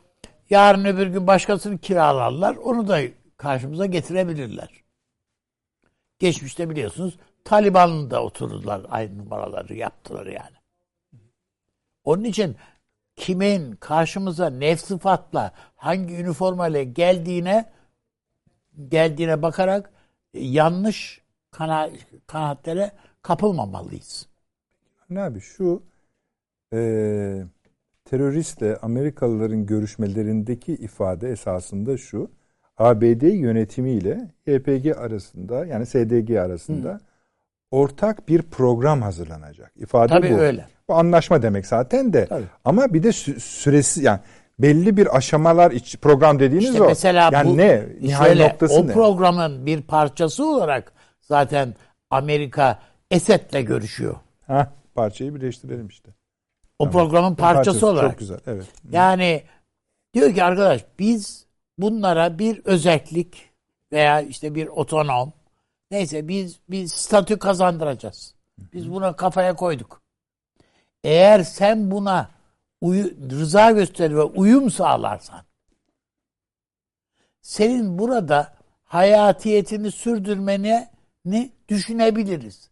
yarın 0.51 0.85
öbür 0.85 1.07
gün 1.07 1.27
başkasını 1.27 1.79
kiralarlar. 1.79 2.57
Onu 2.57 2.89
da 2.89 3.01
karşımıza 3.37 3.87
getirebilirler. 3.87 4.69
Geçmişte 6.19 6.71
biliyorsunuz 6.71 7.19
Taliban'ın 7.45 8.11
da 8.11 8.23
oturdular 8.23 8.83
aynı 8.91 9.19
numaraları 9.19 9.75
yaptılar 9.75 10.27
yani. 10.27 10.57
Onun 12.05 12.25
için 12.25 12.57
kimin 13.17 13.73
karşımıza 13.73 14.51
ne 14.51 14.77
sıfatla 14.77 15.53
hangi 15.77 16.15
üniformayla 16.15 16.83
geldiğine 16.83 17.73
geldiğine 18.89 19.43
bakarak 19.43 19.92
yanlış 20.35 21.21
kana, 21.51 21.91
kanaatlere 22.27 22.93
kapılmamalıyız. 23.23 24.27
Ne 25.11 25.23
abi 25.23 25.41
şu 25.41 25.83
e, 26.73 26.79
teröristle 28.05 28.77
Amerikalıların 28.77 29.67
görüşmelerindeki 29.67 30.73
ifade 30.73 31.31
esasında 31.31 31.97
şu. 31.97 32.31
ABD 32.79 33.23
yönetimiyle 33.23 34.31
YPG 34.47 34.97
arasında 34.99 35.67
yani 35.67 35.87
SDG 35.87 36.31
arasında 36.31 36.89
Hı. 36.93 37.01
ortak 37.71 38.29
bir 38.29 38.43
program 38.43 39.03
hazırlanacak. 39.03 39.73
İfade 39.77 40.09
Tabii 40.09 40.31
bu. 40.33 40.39
öyle. 40.39 40.67
Bu 40.89 40.95
anlaşma 40.95 41.43
demek 41.43 41.67
zaten 41.67 42.13
de. 42.13 42.27
Tabii. 42.27 42.45
Ama 42.65 42.95
bir 42.95 43.03
de 43.03 43.13
süresi 43.13 44.03
yani 44.05 44.21
belli 44.63 44.97
bir 44.97 45.17
aşamalar 45.17 45.71
iç 45.71 45.97
program 45.97 46.39
dediğiniz 46.39 46.69
işte 46.69 46.83
o. 46.83 46.87
Mesela 46.87 47.31
yani 47.33 47.51
bu, 47.51 47.57
ne? 47.57 47.87
Nihai 48.01 48.29
şöyle, 48.29 48.49
noktası 48.49 48.75
o 48.75 48.87
ne? 48.87 48.93
programın 48.93 49.67
bir 49.67 49.83
parçası 49.83 50.47
olarak 50.47 50.93
zaten 51.21 51.75
Amerika 52.11 52.79
Esed'le 53.11 53.65
görüşüyor. 53.65 54.17
Ha, 54.47 54.73
parçayı 54.95 55.35
birleştirelim 55.35 55.89
işte. 55.89 56.11
O 56.79 56.85
tamam. 56.85 56.93
programın 56.93 57.35
parçası, 57.35 57.65
parçası 57.65 57.87
olarak. 57.87 58.11
Çok 58.11 58.19
güzel. 58.19 58.39
Evet. 58.47 58.67
Yani 58.91 59.43
diyor 60.15 60.35
ki 60.35 60.45
arkadaş 60.45 60.85
biz 60.99 61.47
bunlara 61.79 62.39
bir 62.39 62.61
özellik 62.65 63.51
veya 63.93 64.21
işte 64.21 64.55
bir 64.55 64.67
otonom 64.67 65.33
neyse 65.91 66.29
biz 66.29 66.61
bir 66.69 66.87
statü 66.87 67.39
kazandıracağız. 67.39 68.35
Biz 68.73 68.93
buna 68.93 69.17
kafaya 69.17 69.57
koyduk. 69.57 70.03
Eğer 71.05 71.43
sen 71.43 71.91
buna 71.91 72.31
uyu, 72.83 73.31
rıza 73.31 73.71
gösterir 73.71 74.15
ve 74.15 74.23
uyum 74.23 74.71
sağlarsan 74.71 75.45
senin 77.43 77.99
burada 77.99 78.55
hayatiyetini 78.85 79.91
sürdürmeni 79.91 80.89
düşünebiliriz. 81.69 82.71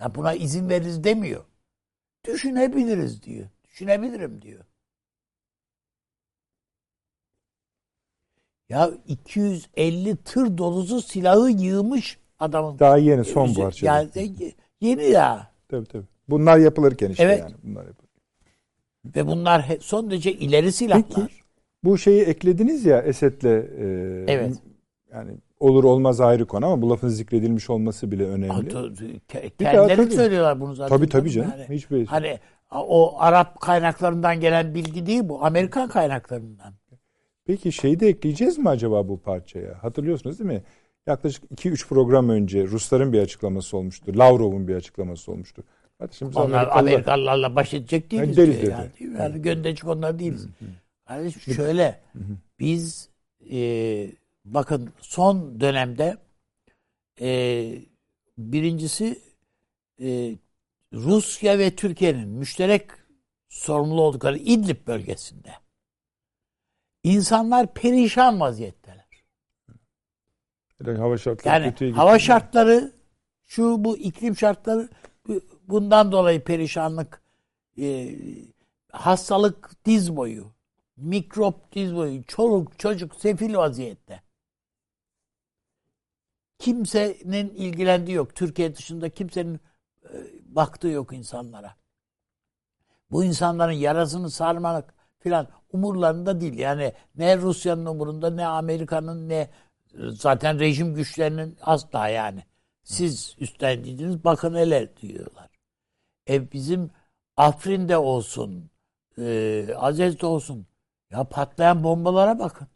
Ya 0.00 0.14
buna 0.14 0.34
izin 0.34 0.68
veririz 0.68 1.04
demiyor. 1.04 1.44
Düşünebiliriz 2.26 3.22
diyor. 3.22 3.48
düşünebilirim 3.64 4.42
diyor. 4.42 4.64
Ya 8.68 8.90
250 9.06 10.16
tır 10.16 10.58
dolusu 10.58 11.02
silahı 11.02 11.50
yığmış 11.50 12.18
adamın. 12.38 12.78
Daha 12.78 12.96
yeni 12.98 13.24
son 13.24 13.54
parça. 13.54 13.86
Yani 13.86 14.10
yeni 14.80 15.04
ya. 15.04 15.50
Tabii 15.68 15.86
tabii. 15.86 16.06
Bunlar 16.28 16.58
yapılırken 16.58 17.10
işte 17.10 17.22
evet. 17.22 17.40
yani. 17.40 17.54
Bunlar 17.62 17.86
yapılırken. 17.86 18.07
Ve 19.16 19.26
bunlar 19.26 19.66
son 19.80 20.10
derece 20.10 20.32
ileri 20.32 20.72
silahlar. 20.72 21.04
Peki, 21.08 21.28
bu 21.84 21.98
şeyi 21.98 22.22
eklediniz 22.22 22.84
ya 22.84 23.02
Esed'le 23.02 23.44
e, 23.44 23.84
evet. 24.28 24.54
yani 25.12 25.30
olur 25.60 25.84
olmaz 25.84 26.20
ayrı 26.20 26.46
konu 26.46 26.66
ama 26.66 26.82
bu 26.82 26.90
lafın 26.90 27.08
zikredilmiş 27.08 27.70
olması 27.70 28.10
bile 28.10 28.24
önemli. 28.24 28.48
Kendileri 29.58 30.10
söylüyorlar 30.10 30.60
bunu 30.60 30.74
zaten. 30.74 30.96
Tabii 30.96 31.08
tabii 31.08 31.30
canım. 31.30 31.52
Yani, 31.58 31.76
Hiçbir 31.76 31.96
şey. 31.96 32.06
Hani 32.06 32.38
o 32.72 33.20
Arap 33.20 33.60
kaynaklarından 33.60 34.40
gelen 34.40 34.74
bilgi 34.74 35.06
değil 35.06 35.22
bu. 35.24 35.44
Amerikan 35.44 35.88
kaynaklarından. 35.88 36.74
Peki 37.46 37.72
şeyi 37.72 38.00
de 38.00 38.08
ekleyeceğiz 38.08 38.58
mi 38.58 38.68
acaba 38.68 39.08
bu 39.08 39.20
parçaya? 39.20 39.82
Hatırlıyorsunuz 39.82 40.38
değil 40.38 40.50
mi? 40.50 40.62
Yaklaşık 41.06 41.44
2-3 41.44 41.88
program 41.88 42.28
önce 42.28 42.66
Rusların 42.66 43.12
bir 43.12 43.20
açıklaması 43.20 43.76
olmuştu. 43.76 44.12
Lavrov'un 44.18 44.68
bir 44.68 44.74
açıklaması 44.74 45.32
olmuştu. 45.32 45.64
Kardeşim, 45.98 46.28
onlar 46.28 46.42
Amerikalılar... 46.42 46.78
Amerikalılarla 46.78 47.56
baş 47.56 47.74
edecek 47.74 48.10
değiliz. 48.10 48.38
Yani 48.38 48.60
diyor, 48.60 48.72
yani, 48.72 48.90
değil 48.98 49.10
mi? 49.10 49.18
yani 49.18 49.42
gönderecek 49.42 49.88
onlar 49.88 50.18
değiliz. 50.18 50.46
Kardeşim 51.04 51.54
şöyle 51.54 52.00
biz 52.58 53.08
e, 53.52 54.10
bakın 54.44 54.92
son 55.00 55.60
dönemde 55.60 56.16
e, 57.20 57.70
birincisi 58.38 59.18
e, 60.00 60.36
Rusya 60.92 61.58
ve 61.58 61.76
Türkiye'nin 61.76 62.28
müşterek 62.28 62.90
sorumlu 63.48 64.02
oldukları 64.02 64.38
İdlib 64.38 64.86
bölgesinde 64.86 65.52
insanlar 67.04 67.74
perişan 67.74 68.40
vaziyetteler. 68.40 69.24
Yani 70.86 70.98
hava 70.98 71.18
şartları 71.18 71.74
yani 71.80 71.92
hava 71.92 72.18
şartları 72.18 72.92
şu 73.46 73.84
bu 73.84 73.98
iklim 73.98 74.36
şartları 74.36 74.88
bundan 75.68 76.12
dolayı 76.12 76.44
perişanlık 76.44 77.22
e, 77.78 78.14
hastalık 78.92 79.70
diz 79.84 80.16
boyu 80.16 80.52
mikrop 80.96 81.72
diz 81.72 81.94
boyu 81.94 82.24
çoluk 82.24 82.78
çocuk 82.78 83.14
sefil 83.14 83.54
vaziyette 83.54 84.22
kimsenin 86.58 87.48
ilgilendiği 87.48 88.16
yok. 88.16 88.34
Türkiye 88.34 88.76
dışında 88.76 89.08
kimsenin 89.08 89.60
e, 90.04 90.14
baktığı 90.48 90.88
yok 90.88 91.12
insanlara. 91.12 91.74
Bu 93.10 93.24
insanların 93.24 93.72
yarasını 93.72 94.30
sarmak 94.30 94.94
filan 95.18 95.48
umurlarında 95.72 96.40
değil. 96.40 96.58
Yani 96.58 96.92
ne 97.16 97.36
Rusya'nın 97.38 97.86
umurunda 97.86 98.30
ne 98.30 98.46
Amerika'nın 98.46 99.28
ne 99.28 99.50
zaten 99.94 100.58
rejim 100.58 100.94
güçlerinin 100.94 101.56
asla 101.62 102.08
yani. 102.08 102.44
Siz 102.82 103.36
üstlendiğiniz 103.38 104.24
bakın 104.24 104.54
hele 104.54 104.96
diyorlar. 104.96 105.47
E 106.28 106.52
bizim 106.52 106.90
Afrin'de 107.36 107.96
olsun, 107.96 108.70
e, 109.18 109.74
Azez'de 109.76 110.26
olsun. 110.26 110.66
Ya 111.10 111.24
patlayan 111.28 111.84
bombalara 111.84 112.38
bakın. 112.38 112.68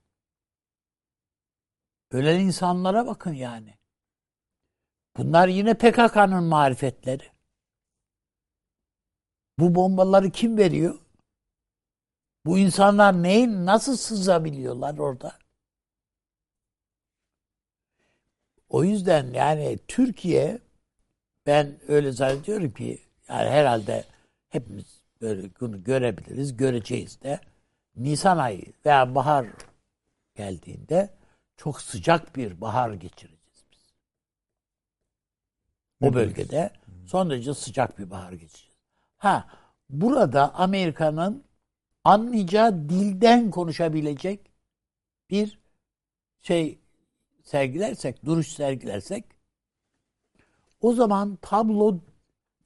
Ölen 2.10 2.40
insanlara 2.40 3.06
bakın 3.06 3.32
yani. 3.32 3.78
Bunlar 5.16 5.48
yine 5.48 5.74
PKK'nın 5.74 6.44
marifetleri. 6.44 7.32
Bu 9.58 9.74
bombaları 9.74 10.30
kim 10.30 10.58
veriyor? 10.58 10.98
Bu 12.46 12.58
insanlar 12.58 13.22
neyin 13.22 13.66
nasıl 13.66 13.96
sızabiliyorlar 13.96 14.98
orada? 14.98 15.38
O 18.68 18.84
yüzden 18.84 19.32
yani 19.32 19.78
Türkiye 19.88 20.58
ben 21.46 21.80
öyle 21.88 22.12
zannediyorum 22.12 22.74
ki 22.74 23.01
yani 23.28 23.50
herhalde 23.50 24.04
hepimiz 24.48 25.02
böyle 25.20 25.50
bunu 25.60 25.84
görebiliriz, 25.84 26.56
göreceğiz 26.56 27.22
de. 27.22 27.40
Nisan 27.96 28.38
ayı 28.38 28.72
veya 28.86 29.14
bahar 29.14 29.46
geldiğinde 30.34 31.14
çok 31.56 31.80
sıcak 31.80 32.36
bir 32.36 32.60
bahar 32.60 32.92
geçireceğiz 32.92 33.64
biz. 33.72 33.94
O 36.00 36.14
bölgede 36.14 36.70
son 37.06 37.30
derece 37.30 37.54
sıcak 37.54 37.98
bir 37.98 38.10
bahar 38.10 38.32
geçireceğiz. 38.32 38.72
Ha 39.16 39.48
burada 39.90 40.54
Amerika'nın 40.54 41.44
anlayacağı 42.04 42.88
dilden 42.88 43.50
konuşabilecek 43.50 44.50
bir 45.30 45.58
şey 46.42 46.78
sergilersek, 47.42 48.24
duruş 48.24 48.48
sergilersek 48.48 49.24
o 50.80 50.92
zaman 50.92 51.38
tablo 51.42 52.00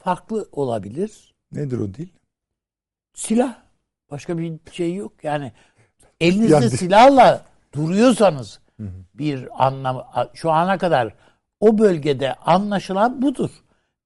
farklı 0.07 0.49
olabilir. 0.53 1.35
Nedir 1.53 1.79
o 1.79 1.95
dil? 1.95 2.09
Silah. 3.15 3.63
Başka 4.11 4.39
bir 4.39 4.59
şey 4.73 4.95
yok. 4.95 5.25
Yani 5.25 5.53
elinizde 6.21 6.55
yani... 6.55 6.71
silahla 6.71 7.45
duruyorsanız 7.73 8.61
bir 9.15 9.67
anlam 9.67 10.07
şu 10.35 10.51
ana 10.51 10.79
kadar 10.79 11.15
o 11.61 11.79
bölgede 11.79 12.35
anlaşılan 12.35 13.23
budur. 13.23 13.51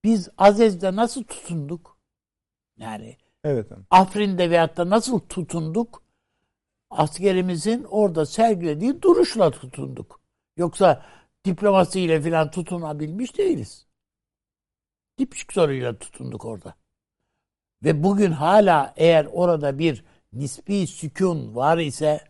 Biz 0.04 0.28
Azez'de 0.38 0.96
nasıl 0.96 1.24
tutunduk? 1.24 1.98
Yani 2.78 3.16
evet. 3.44 3.66
Afrin'de 3.90 4.50
veyahut 4.50 4.76
da 4.76 4.90
nasıl 4.90 5.20
tutunduk? 5.20 6.02
Askerimizin 6.90 7.84
orada 7.84 8.26
sergilediği 8.26 9.02
duruşla 9.02 9.50
tutunduk. 9.50 10.20
Yoksa 10.56 11.06
diplomasiyle 11.44 12.20
filan 12.20 12.50
tutunabilmiş 12.50 13.38
değiliz. 13.38 13.89
Dipşik 15.20 15.52
soruyla 15.52 15.98
tutunduk 15.98 16.44
orada. 16.44 16.74
Ve 17.84 18.02
bugün 18.02 18.32
hala 18.32 18.94
eğer 18.96 19.28
orada 19.32 19.78
bir 19.78 20.04
nispi 20.32 20.86
sükun 20.86 21.54
var 21.56 21.78
ise 21.78 22.20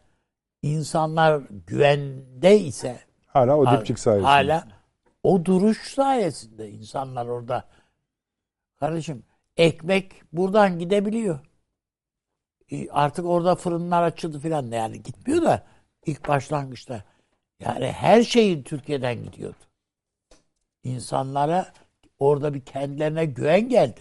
insanlar 0.62 1.42
güvende 1.66 2.58
ise 2.60 3.00
hala 3.26 3.56
o 3.56 3.72
dipçik 3.72 3.98
sayesinde. 3.98 4.28
Hala 4.28 4.68
o 5.22 5.44
duruş 5.44 5.94
sayesinde 5.94 6.70
insanlar 6.70 7.26
orada 7.26 7.64
kardeşim 8.76 9.24
ekmek 9.56 10.22
buradan 10.32 10.78
gidebiliyor. 10.78 11.40
E, 12.70 12.90
artık 12.90 13.24
orada 13.26 13.54
fırınlar 13.54 14.02
açıldı 14.02 14.38
filan 14.40 14.70
yani 14.70 15.02
gitmiyor 15.02 15.42
da 15.42 15.66
ilk 16.06 16.28
başlangıçta. 16.28 17.04
Yani 17.60 17.92
her 17.92 18.22
şeyin 18.22 18.62
Türkiye'den 18.62 19.24
gidiyordu. 19.24 19.58
İnsanlara 20.84 21.72
orada 22.20 22.54
bir 22.54 22.64
kendilerine 22.64 23.24
güven 23.24 23.68
geldi. 23.68 24.00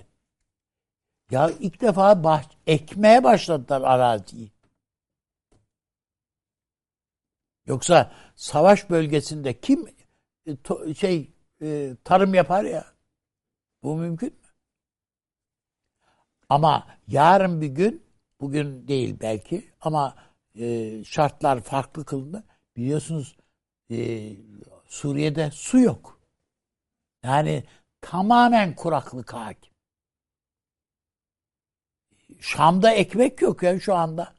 Ya 1.32 1.49
ilk 1.60 1.82
defa 1.82 2.23
bah 2.23 2.43
ekmeye 2.67 3.23
başladılar 3.23 3.82
araziyi. 3.82 4.51
Yoksa 7.65 8.12
savaş 8.36 8.89
bölgesinde 8.89 9.60
kim 9.60 9.88
e, 10.45 10.55
to, 10.63 10.93
şey 10.93 11.32
e, 11.62 11.95
tarım 12.03 12.34
yapar 12.34 12.63
ya? 12.63 12.86
Bu 13.84 13.97
mümkün 13.97 14.29
mü? 14.34 14.39
Ama 16.49 16.88
yarın 17.08 17.62
bir 17.62 17.67
gün, 17.67 18.03
bugün 18.41 18.88
değil 18.88 19.17
belki 19.21 19.71
ama 19.82 20.15
e, 20.55 21.03
şartlar 21.03 21.62
farklı 21.62 22.05
kılındı. 22.05 22.43
Biliyorsunuz 22.77 23.38
e, 23.91 24.29
Suriye'de 24.86 25.51
su 25.51 25.79
yok. 25.79 26.19
Yani 27.23 27.63
tamamen 28.01 28.75
kuraklık 28.75 29.33
hakim. 29.33 29.73
Şam'da 32.39 32.91
ekmek 32.91 33.41
yok 33.41 33.63
ya 33.63 33.79
şu 33.79 33.95
anda. 33.95 34.33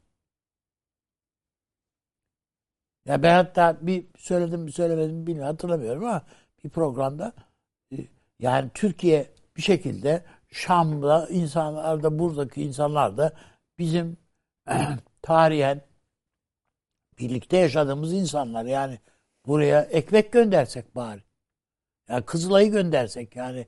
Ya 3.04 3.22
ben 3.22 3.34
hatta 3.34 3.78
bir 3.82 4.06
söyledim 4.18 4.66
bir 4.66 4.72
söylemedim 4.72 5.26
bilmiyorum 5.26 5.50
hatırlamıyorum 5.50 6.04
ama 6.04 6.22
bir 6.64 6.70
programda 6.70 7.32
e, 7.92 7.96
yani 8.38 8.70
Türkiye 8.74 9.30
bir 9.56 9.62
şekilde 9.62 10.24
Şam'da 10.50 11.28
insanlar 11.28 12.02
da 12.02 12.18
buradaki 12.18 12.62
insanlar 12.62 13.16
da 13.16 13.32
bizim 13.78 14.16
tarihen 15.22 15.80
birlikte 17.18 17.56
yaşadığımız 17.56 18.12
insanlar 18.12 18.64
yani 18.64 18.98
buraya 19.46 19.80
ekmek 19.82 20.32
göndersek 20.32 20.94
bari. 20.96 21.29
Yani 22.10 22.24
Kızılay'ı 22.24 22.70
göndersek 22.70 23.36
yani 23.36 23.66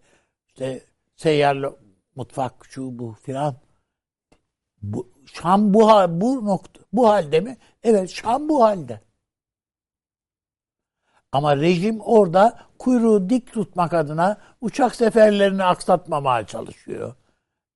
işte 0.49 0.87
seyyarlı 1.17 1.79
mutfak 2.15 2.67
şu 2.71 2.99
bu 2.99 3.13
filan. 3.23 3.57
Bu, 4.83 5.13
Şam 5.27 5.75
bu 5.75 5.81
bu 6.21 6.47
nokta 6.47 6.81
bu 6.93 7.09
halde 7.09 7.41
mi? 7.41 7.57
Evet 7.83 8.11
Şam 8.11 8.49
bu 8.49 8.65
halde. 8.65 9.01
Ama 11.33 11.57
rejim 11.57 12.01
orada 12.01 12.59
kuyruğu 12.79 13.31
dik 13.31 13.53
tutmak 13.53 13.95
adına 13.95 14.41
uçak 14.61 14.95
seferlerini 14.95 15.65
aksatmamaya 15.65 16.47
çalışıyor. 16.47 17.15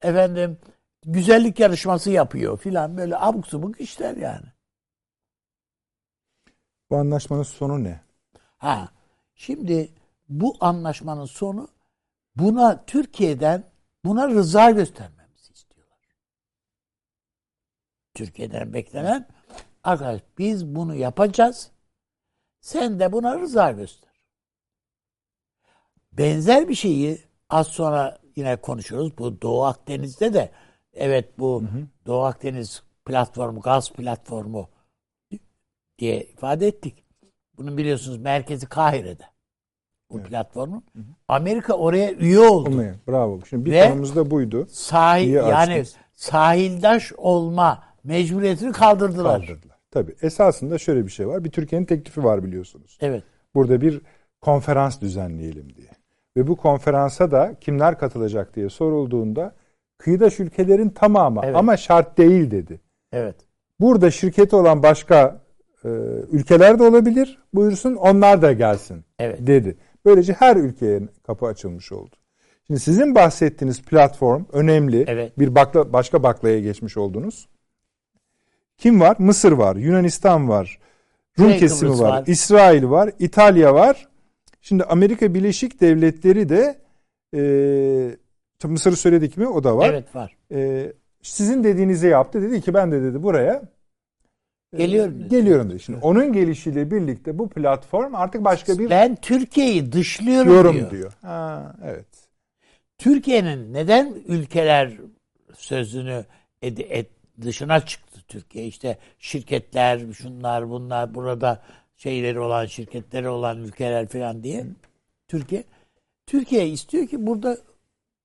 Efendim 0.03 0.59
güzellik 1.05 1.61
yarışması 1.61 2.11
yapıyor 2.11 2.59
filan 2.59 2.97
böyle 2.97 3.17
abuk 3.19 3.47
subuk 3.47 3.81
işler 3.81 4.17
yani. 4.17 4.47
Bu 6.91 6.97
anlaşmanın 6.97 7.43
sonu 7.43 7.85
ne? 7.85 8.01
Ha, 8.59 8.89
şimdi 9.35 9.91
bu 10.29 10.57
anlaşmanın 10.61 11.25
sonu 11.25 11.69
buna 12.37 12.85
Türkiye'den 12.85 13.65
buna 14.05 14.29
rıza 14.29 14.71
göstermemizi 14.71 15.53
istiyorlar. 15.53 15.99
Türkiye'den 18.15 18.73
beklenen 18.73 19.29
arkadaş 19.85 20.21
biz 20.39 20.67
bunu 20.67 20.95
yapacağız. 20.95 21.71
Sen 22.61 23.01
de 23.01 23.13
buna 23.13 23.41
rıza 23.41 23.73
göster. 23.73 24.11
Benzer 26.13 26.69
bir 26.69 26.75
şeyi 26.75 27.21
az 27.49 27.67
sonra 27.67 28.19
yine 28.37 28.57
konuşuruz. 28.57 29.19
Bu 29.19 29.43
Doğu 29.43 29.65
Akdeniz'de 29.65 30.35
de 30.35 30.53
evet 30.93 31.39
bu 31.39 31.63
hı 31.63 31.67
hı. 31.67 31.87
Doğu 32.07 32.25
Akdeniz 32.25 32.83
platformu, 33.05 33.61
gaz 33.61 33.93
platformu 33.93 34.71
diye 35.99 36.25
ifade 36.25 36.67
ettik. 36.67 37.05
Bunu 37.57 37.77
biliyorsunuz 37.77 38.19
merkezi 38.19 38.69
Kahire'de. 38.69 39.36
Bu 40.11 40.19
evet. 40.19 40.29
platformun. 40.29 40.85
Hı 40.93 40.99
hı. 40.99 41.03
Amerika 41.29 41.75
oraya 41.75 42.13
üye 42.13 42.39
oldu. 42.39 42.71
Olmaya, 42.71 42.95
bravo. 43.09 43.41
Şimdi 43.49 43.65
bir 43.65 43.89
konumuz 43.89 44.17
da 44.17 44.31
buydu. 44.31 44.67
Sahil, 44.71 45.33
yani 45.33 45.85
sahildaş 46.15 47.13
olma 47.17 47.83
mecburiyetini 48.05 48.73
kaldırdılar. 48.73 49.41
Kaldırdılar. 49.41 49.77
Tabii. 49.91 50.15
Esasında 50.23 50.79
şöyle 50.79 51.05
bir 51.05 51.11
şey 51.11 51.29
var. 51.29 51.45
Bir 51.45 51.51
Türkiye'nin 51.51 51.87
teklifi 51.87 52.25
var 52.25 52.45
biliyorsunuz. 52.45 52.99
Evet. 53.01 53.23
Burada 53.55 53.81
bir 53.81 54.01
konferans 54.41 55.01
düzenleyelim 55.01 55.77
diye. 55.77 55.89
Ve 56.37 56.47
bu 56.47 56.57
konferansa 56.57 57.31
da 57.31 57.55
kimler 57.61 57.99
katılacak 57.99 58.57
diye 58.57 58.69
sorulduğunda 58.69 59.55
kıyıdaş 59.99 60.41
ülkelerin 60.41 60.89
tamamı 60.89 61.41
evet. 61.45 61.57
ama 61.57 61.77
şart 61.77 62.19
değil 62.19 62.51
dedi. 62.51 62.81
Evet. 63.13 63.37
Burada 63.81 64.11
şirketi 64.11 64.57
olan 64.57 64.83
başka 64.83 65.41
e, 65.85 65.89
ülkeler 66.31 66.79
de 66.79 66.83
olabilir. 66.83 67.39
Buyursun 67.55 67.95
onlar 67.95 68.43
da 68.43 68.53
gelsin 68.53 69.05
evet. 69.19 69.39
dedi. 69.47 69.77
Böylece 70.07 70.33
her 70.33 70.57
ülkeye 70.57 71.03
kapı 71.27 71.47
açılmış 71.47 71.93
oldu. 71.93 72.17
Şimdi 72.67 72.81
sizin 72.81 73.15
bahsettiğiniz 73.15 73.83
platform 73.83 74.45
önemli. 74.53 75.05
Evet. 75.09 75.39
Bir 75.39 75.55
bakla, 75.55 75.93
başka 75.93 76.23
baklaya 76.23 76.61
geçmiş 76.61 76.97
oldunuz. 76.97 77.49
Kim 78.79 79.01
var? 79.01 79.17
Mısır 79.19 79.53
var, 79.53 79.77
Yunanistan 79.77 80.49
var, 80.49 80.79
Rum 81.39 81.47
Güney 81.47 81.59
kesimi 81.59 81.99
var, 81.99 82.11
var, 82.11 82.25
İsrail 82.27 82.85
var, 82.85 83.11
İtalya 83.19 83.75
var. 83.75 84.09
Şimdi 84.61 84.85
Amerika 84.85 85.35
Birleşik 85.35 85.81
Devletleri 85.81 86.49
de 86.49 86.79
e, 87.35 88.69
Mısır'ı 88.69 88.97
söyledik 88.97 89.37
mi? 89.37 89.49
O 89.49 89.65
da 89.65 89.77
var. 89.77 89.91
Evet 89.91 90.15
var. 90.15 90.37
E, 90.53 90.93
sizin 91.23 91.65
dediğinizi 91.65 92.07
yaptı. 92.07 92.43
Dedi 92.43 92.61
ki 92.61 92.75
ben 92.75 92.93
de 92.93 93.03
dedi 93.03 93.23
buraya 93.23 93.63
Geliyorum. 94.79 95.21
Dedi. 95.21 95.29
Geliyorum 95.29 95.71
dedi. 95.71 95.81
Şimdi 95.81 95.99
onun 96.03 96.33
gelişiyle 96.33 96.91
birlikte 96.91 97.39
bu 97.39 97.49
platform 97.49 98.15
artık 98.15 98.45
başka 98.45 98.79
bir 98.79 98.91
Ben 98.91 99.17
Türkiye'yi 99.17 99.93
dışlıyorum 99.93 100.75
diyor. 100.75 100.91
diyor. 100.91 101.13
Ha, 101.23 101.77
evet. 101.85 102.07
Türkiye'nin 102.99 103.73
neden 103.75 104.15
ülkeler 104.27 104.93
sözünü 105.55 106.25
ed, 106.63 106.79
ed, 106.79 107.07
dışına 107.43 107.87
çıktı 107.87 108.21
Türkiye? 108.29 108.67
İşte 108.67 108.99
şirketler, 109.19 110.13
şunlar, 110.13 110.71
bunlar 110.71 111.15
burada 111.15 111.63
şeyleri 111.97 112.41
olan, 112.41 112.67
şirketleri 112.67 113.29
olan 113.29 113.59
ülkeler 113.59 114.07
falan 114.07 114.43
diye. 114.43 114.63
Hı. 114.63 114.67
Türkiye 115.29 115.65
Türkiye 116.27 116.69
istiyor 116.69 117.07
ki 117.07 117.27
burada 117.27 117.59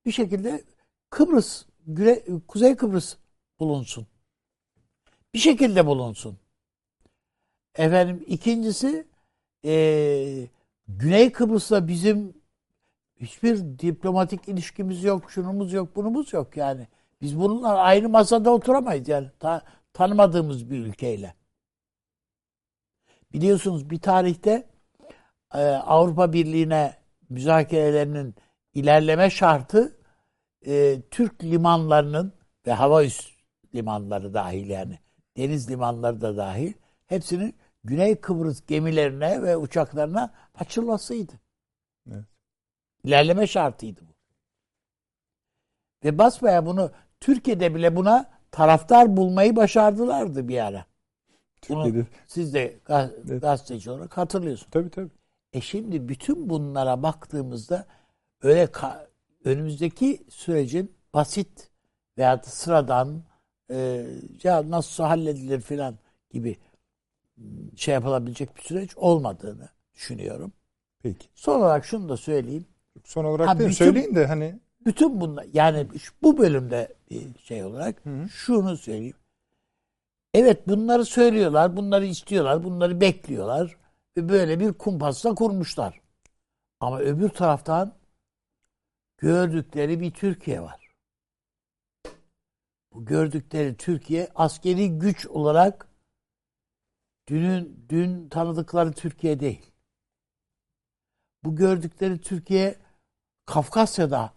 bir 0.06 0.12
şekilde 0.12 0.64
Kıbrıs, 1.10 1.66
Güne, 1.88 2.20
Kuzey 2.48 2.76
Kıbrıs 2.76 3.16
bulunsun. 3.60 4.08
Bir 5.34 5.40
şekilde 5.40 5.86
bulunsun. 5.86 6.38
Efendim 7.76 8.24
ikincisi 8.28 9.08
e, 9.66 10.48
Güney 10.88 11.32
Kıbrıs'la 11.32 11.88
bizim 11.88 12.34
hiçbir 13.16 13.80
diplomatik 13.80 14.48
ilişkimiz 14.48 15.04
yok, 15.04 15.32
şunumuz 15.32 15.74
yok, 15.74 15.96
bunumuz 15.96 16.34
yok 16.34 16.58
yani. 16.58 16.88
Biz 17.22 17.40
bununla 17.40 17.74
aynı 17.78 18.10
masada 18.10 18.50
oturamayız 18.52 19.08
yani 19.08 19.28
ta, 19.40 19.62
tanımadığımız 19.94 20.70
bir 20.70 20.80
ülkeyle. 20.80 21.36
Biliyorsunuz 23.34 23.90
bir 23.90 24.00
tarihte 24.00 24.70
e, 25.54 25.60
Avrupa 25.68 26.34
Birliği'ne 26.34 26.94
müzakerelerinin 27.30 28.36
ilerleme 28.74 29.30
şartı 29.30 29.98
e, 30.66 31.02
Türk 31.12 31.44
limanlarının 31.44 32.34
ve 32.68 32.74
hava 32.74 33.04
üst 33.04 33.32
limanları 33.76 34.34
dahil 34.34 34.70
yani 34.70 35.00
deniz 35.38 35.70
limanları 35.70 36.22
da 36.22 36.38
dahil 36.38 36.74
hepsinin 37.06 37.56
Güney 37.84 38.22
Kıbrıs 38.22 38.66
gemilerine 38.66 39.42
ve 39.42 39.58
uçaklarına 39.58 40.34
açılmasıydı. 40.56 41.34
Evet. 42.12 42.26
İlerleme 43.04 43.48
şartıydı 43.48 44.02
bu. 44.02 44.12
Ve 46.04 46.18
basbaya 46.18 46.66
bunu 46.66 46.92
Türkiye'de 47.20 47.76
bile 47.76 47.96
buna 47.96 48.30
taraftar 48.52 49.18
bulmayı 49.18 49.56
başardılardı 49.56 50.48
bir 50.48 50.66
ara. 50.66 50.86
Türkiye'de. 51.62 51.94
Bunu 51.96 52.06
siz 52.28 52.54
de 52.54 52.80
gaz, 52.86 53.12
evet. 53.28 53.42
gazeteci 53.42 53.92
olarak 53.92 54.18
hatırlıyorsunuz. 54.18 54.72
Tabii 54.72 54.90
tabii. 54.90 55.12
E 55.54 55.62
şimdi 55.62 56.10
bütün 56.10 56.50
bunlara 56.50 57.04
baktığımızda 57.04 57.88
öyle 58.42 58.70
önümüzdeki 59.46 60.26
sürecin 60.30 60.96
basit 61.14 61.70
veya 62.18 62.42
sıradan 62.44 63.24
e, 63.72 64.06
ya 64.44 64.70
nasıl 64.70 65.04
halledilir 65.04 65.62
filan 65.62 65.96
gibi 66.30 66.58
şey 67.76 67.94
yapılabilecek 67.94 68.58
bir 68.58 68.62
süreç 68.62 68.98
olmadığını 68.98 69.70
düşünüyorum. 69.96 70.54
Peki. 71.04 71.28
Son 71.36 71.60
olarak 71.60 71.86
şunu 71.86 72.10
da 72.10 72.18
söyleyeyim. 72.18 72.66
Son 73.04 73.26
olarak 73.26 73.48
ha, 73.48 73.60
değil, 73.60 73.70
bütün, 73.70 73.86
söyleyin 73.86 74.16
de 74.16 74.26
hani 74.26 74.60
bütün 74.86 75.22
bunlar 75.22 75.46
yani 75.54 75.88
bu 76.22 76.38
bölümde 76.38 76.94
bir 77.10 77.40
şey 77.40 77.64
olarak 77.64 78.06
Hı. 78.06 78.30
şunu 78.30 78.78
söyleyeyim. 78.78 79.16
Evet 80.34 80.68
bunları 80.68 81.06
söylüyorlar, 81.06 81.78
bunları 81.78 82.06
istiyorlar, 82.06 82.64
bunları 82.64 83.02
bekliyorlar 83.02 83.78
ve 84.18 84.30
böyle 84.30 84.60
bir 84.60 84.74
kumpasla 84.74 85.36
kurmuşlar. 85.36 86.02
Ama 86.80 87.00
öbür 87.00 87.30
taraftan 87.30 87.94
gördükleri 89.18 90.00
bir 90.00 90.12
Türkiye 90.12 90.62
var. 90.62 90.92
Bu 92.94 93.06
gördükleri 93.06 93.78
Türkiye 93.78 94.28
askeri 94.36 95.00
güç 95.00 95.28
olarak 95.28 95.88
dünün 97.32 97.86
dün 97.90 98.30
tanıdıkları 98.30 98.92
Türkiye 98.92 99.40
değil. 99.40 99.72
Bu 101.44 101.56
gördükleri 101.56 102.22
Türkiye 102.22 102.76
Kafkasya'da 103.46 104.34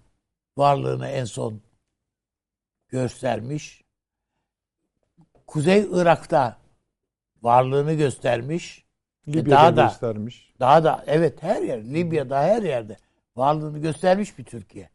varlığını 0.57 1.09
en 1.09 1.25
son 1.25 1.61
göstermiş. 2.89 3.85
Kuzey 5.47 5.89
Irak'ta 5.91 6.59
varlığını 7.43 7.95
göstermiş. 7.95 8.85
Libya'da 9.29 9.51
daha 9.51 9.77
da, 9.77 9.83
göstermiş. 9.83 10.55
Daha 10.61 10.85
da 10.85 11.05
evet 11.07 11.43
her 11.43 11.63
yer 11.63 11.85
Libya'da 11.85 12.43
her 12.43 12.63
yerde 12.63 12.97
varlığını 13.37 13.79
göstermiş 13.79 14.39
bir 14.39 14.45
Türkiye. 14.45 14.91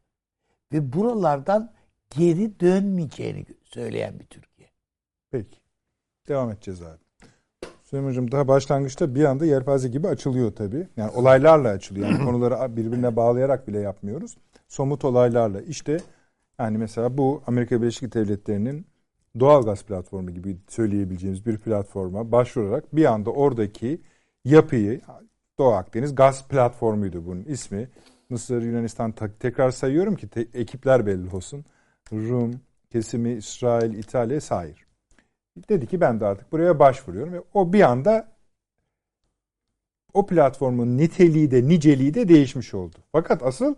Ve 0.73 0.93
buralardan 0.93 1.73
geri 2.17 2.59
dönmeyeceğini 2.59 3.45
söyleyen 3.63 4.19
bir 4.19 4.25
Türkiye. 4.25 4.69
Peki. 5.31 5.59
Devam 6.27 6.51
edeceğiz 6.51 6.81
abi. 6.81 7.08
Süleyman 7.89 8.09
Hocam 8.09 8.31
daha 8.31 8.47
başlangıçta 8.47 9.15
bir 9.15 9.23
anda 9.23 9.45
yelpaze 9.45 9.87
gibi 9.87 10.07
açılıyor 10.07 10.51
tabii. 10.51 10.87
Yani 10.97 11.11
olaylarla 11.11 11.69
açılıyor. 11.69 12.07
Yani 12.07 12.25
konuları 12.25 12.77
birbirine 12.77 13.15
bağlayarak 13.15 13.67
bile 13.67 13.79
yapmıyoruz. 13.79 14.37
Somut 14.67 15.05
olaylarla. 15.05 15.61
İşte 15.61 15.97
yani 16.59 16.77
mesela 16.77 17.17
bu 17.17 17.41
Amerika 17.47 17.81
Birleşik 17.81 18.13
Devletleri'nin 18.13 18.85
doğal 19.39 19.63
gaz 19.63 19.83
platformu 19.83 20.31
gibi 20.31 20.57
söyleyebileceğimiz 20.67 21.45
bir 21.45 21.57
platforma 21.57 22.31
başvurarak 22.31 22.95
bir 22.95 23.05
anda 23.05 23.31
oradaki 23.31 24.01
yapıyı 24.45 25.01
Doğu 25.57 25.73
Akdeniz 25.73 26.15
gaz 26.15 26.47
platformuydu 26.47 27.25
bunun 27.25 27.43
ismi. 27.43 27.89
Mısır, 28.29 28.61
Yunanistan 28.61 29.13
tekrar 29.39 29.71
sayıyorum 29.71 30.15
ki 30.15 30.27
te, 30.27 30.47
ekipler 30.53 31.05
belli 31.05 31.35
olsun. 31.35 31.65
Rum, 32.11 32.61
kesimi, 32.91 33.31
İsrail, 33.31 33.93
İtalya, 33.93 34.41
Sair. 34.41 34.88
Dedi 35.69 35.87
ki 35.87 36.01
ben 36.01 36.19
de 36.19 36.25
artık 36.25 36.51
buraya 36.51 36.79
başvuruyorum 36.79 37.33
ve 37.33 37.41
o 37.53 37.73
bir 37.73 37.81
anda 37.81 38.27
o 40.13 40.25
platformun 40.25 40.97
niteliği 40.97 41.51
de 41.51 41.67
niceliği 41.67 42.13
de 42.13 42.27
değişmiş 42.27 42.73
oldu. 42.73 42.95
Fakat 43.11 43.43
asıl 43.43 43.75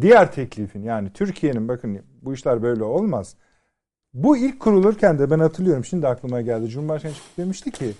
diğer 0.00 0.32
teklifin 0.32 0.82
yani 0.82 1.12
Türkiye'nin 1.12 1.68
bakın 1.68 2.02
bu 2.22 2.34
işler 2.34 2.62
böyle 2.62 2.84
olmaz. 2.84 3.36
Bu 4.14 4.36
ilk 4.36 4.60
kurulurken 4.60 5.18
de 5.18 5.30
ben 5.30 5.38
hatırlıyorum 5.38 5.84
şimdi 5.84 6.08
aklıma 6.08 6.40
geldi. 6.40 6.68
Cumhurbaşkanı 6.68 7.14
çıkıp 7.14 7.36
demişti 7.38 7.70
ki 7.70 7.92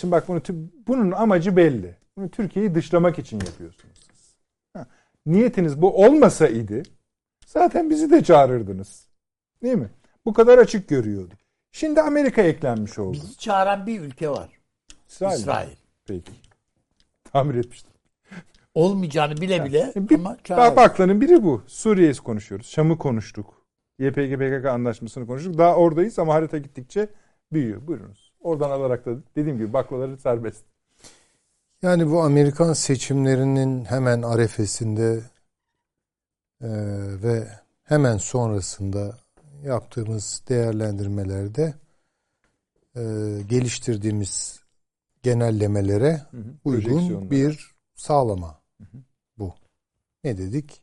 şimdi 0.00 0.12
bak 0.12 0.28
bunu, 0.28 0.40
bunun 0.86 1.10
amacı 1.10 1.56
belli. 1.56 1.96
Bunu 2.16 2.28
Türkiye'yi 2.28 2.74
dışlamak 2.74 3.18
için 3.18 3.40
yapıyorsunuz. 3.40 4.00
Ha, 4.74 4.86
niyetiniz 5.26 5.82
bu 5.82 6.04
olmasa 6.04 6.48
idi 6.48 6.82
zaten 7.46 7.90
bizi 7.90 8.10
de 8.10 8.24
çağırırdınız. 8.24 9.08
Değil 9.62 9.76
mi? 9.76 9.90
bu 10.24 10.32
kadar 10.32 10.58
açık 10.58 10.88
görüyordu. 10.88 11.34
Şimdi 11.72 12.00
Amerika 12.00 12.42
eklenmiş 12.42 12.98
oldu. 12.98 13.12
Bizi 13.12 13.36
çağıran 13.36 13.86
bir 13.86 14.00
ülke 14.00 14.30
var. 14.30 14.50
İsrail. 15.08 15.38
İsrail. 15.38 15.76
Peki. 16.06 16.32
Tamir 17.32 17.54
etmiştim. 17.54 17.90
Olmayacağını 18.74 19.36
bile 19.36 19.64
bile 19.64 19.92
bir, 19.96 20.14
ama 20.14 20.36
çağıran. 20.44 20.76
Baklanın 20.76 21.20
biri 21.20 21.42
bu. 21.42 21.62
Suriye'yi 21.66 22.14
konuşuyoruz. 22.14 22.66
Şam'ı 22.66 22.98
konuştuk. 22.98 23.66
YPG 23.98 24.38
PKK 24.38 24.66
anlaşmasını 24.66 25.26
konuştuk. 25.26 25.58
Daha 25.58 25.76
oradayız 25.76 26.18
ama 26.18 26.34
harita 26.34 26.58
gittikçe 26.58 27.08
büyüyor. 27.52 27.86
Buyurunuz. 27.86 28.32
Oradan 28.40 28.70
alarak 28.70 29.06
da 29.06 29.10
dediğim 29.36 29.58
gibi 29.58 29.72
baklaları 29.72 30.18
serbest. 30.18 30.64
Yani 31.82 32.10
bu 32.10 32.22
Amerikan 32.22 32.72
seçimlerinin 32.72 33.84
hemen 33.84 34.22
arefesinde 34.22 35.20
e, 36.60 36.68
ve 37.22 37.48
hemen 37.84 38.16
sonrasında 38.16 39.18
yaptığımız 39.64 40.42
değerlendirmelerde 40.48 41.74
e, 42.96 43.02
geliştirdiğimiz 43.46 44.60
genellemelere 45.22 46.22
hı 46.30 46.36
hı, 46.36 46.54
uygun 46.64 47.30
bir 47.30 47.74
sağlama 47.94 48.60
hı 48.78 48.84
hı. 48.84 48.98
bu. 49.38 49.54
Ne 50.24 50.38
dedik? 50.38 50.82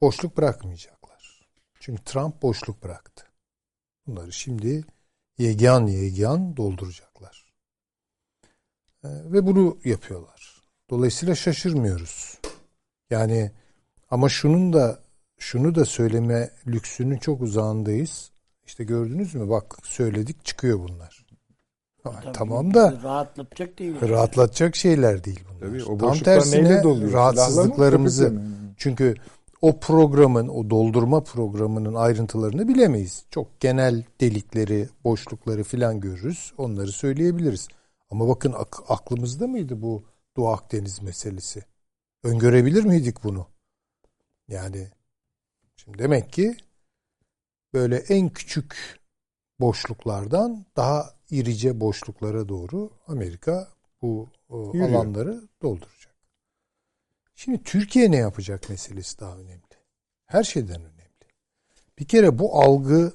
Boşluk 0.00 0.36
bırakmayacaklar. 0.36 1.48
Çünkü 1.80 2.04
Trump 2.04 2.42
boşluk 2.42 2.82
bıraktı. 2.82 3.26
Bunları 4.06 4.32
şimdi 4.32 4.84
yegan 5.38 5.86
yegan 5.86 6.56
dolduracaklar. 6.56 7.52
E, 9.04 9.08
ve 9.08 9.46
bunu 9.46 9.78
yapıyorlar. 9.84 10.62
Dolayısıyla 10.90 11.34
şaşırmıyoruz. 11.34 12.38
Yani 13.10 13.52
ama 14.10 14.28
şunun 14.28 14.72
da 14.72 15.05
şunu 15.38 15.74
da 15.74 15.84
söyleme 15.84 16.50
lüksünün 16.66 17.16
çok 17.16 17.40
uzağındayız. 17.42 18.30
İşte 18.66 18.84
gördünüz 18.84 19.34
mü 19.34 19.48
bak 19.48 19.76
söyledik 19.82 20.44
çıkıyor 20.44 20.78
bunlar. 20.78 21.26
Tabii, 22.02 22.32
tamam 22.32 22.74
da 22.74 23.00
rahatlatacak 23.02 23.78
değil. 23.78 23.94
Rahatlatacak 24.00 24.76
şeyler 24.76 25.24
değil 25.24 25.40
bunlar. 25.48 25.68
Tabii, 25.68 25.84
o 25.84 25.98
Tam 25.98 26.18
tersine 26.18 26.82
rahatsızlıklarımızı 27.12 28.42
çünkü 28.76 29.14
o 29.62 29.80
programın, 29.80 30.48
o 30.48 30.70
doldurma 30.70 31.22
programının 31.22 31.94
ayrıntılarını 31.94 32.68
bilemeyiz. 32.68 33.24
Çok 33.30 33.60
genel 33.60 34.04
delikleri, 34.20 34.88
boşlukları 35.04 35.64
filan 35.64 36.00
görürüz. 36.00 36.52
Onları 36.58 36.92
söyleyebiliriz. 36.92 37.68
Ama 38.10 38.28
bakın 38.28 38.52
ak- 38.52 38.82
aklımızda 38.88 39.46
mıydı 39.46 39.82
bu 39.82 40.04
Doğu 40.36 40.48
Akdeniz 40.48 41.02
meselesi? 41.02 41.64
Öngörebilir 42.24 42.84
miydik 42.84 43.24
bunu? 43.24 43.46
Yani 44.48 44.88
şimdi 45.86 45.98
demek 45.98 46.32
ki 46.32 46.56
böyle 47.72 47.96
en 47.96 48.28
küçük 48.28 49.00
boşluklardan 49.60 50.66
daha 50.76 51.14
irice 51.30 51.80
boşluklara 51.80 52.48
doğru 52.48 52.90
Amerika 53.06 53.68
bu 54.02 54.28
Yürüyor. 54.50 54.88
alanları 54.88 55.48
dolduracak. 55.62 56.14
Şimdi 57.34 57.62
Türkiye 57.62 58.10
ne 58.10 58.16
yapacak 58.16 58.70
meselesi 58.70 59.18
daha 59.18 59.38
önemli. 59.38 59.62
Her 60.26 60.44
şeyden 60.44 60.80
önemli. 60.80 60.96
Bir 61.98 62.04
kere 62.04 62.38
bu 62.38 62.60
algı 62.60 63.12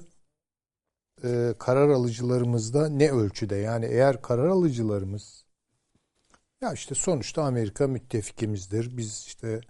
e, 1.24 1.54
karar 1.58 1.88
alıcılarımızda 1.88 2.88
ne 2.88 3.10
ölçüde? 3.10 3.56
Yani 3.56 3.86
eğer 3.86 4.22
karar 4.22 4.48
alıcılarımız 4.48 5.44
ya 6.60 6.72
işte 6.72 6.94
sonuçta 6.94 7.42
Amerika 7.42 7.86
müttefikimizdir. 7.86 8.96
Biz 8.96 9.24
işte 9.26 9.60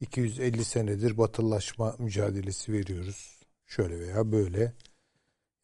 250 0.00 0.64
senedir 0.64 1.18
batılılaşma 1.18 1.96
mücadelesi 1.98 2.72
veriyoruz. 2.72 3.40
Şöyle 3.66 4.00
veya 4.00 4.32
böyle. 4.32 4.72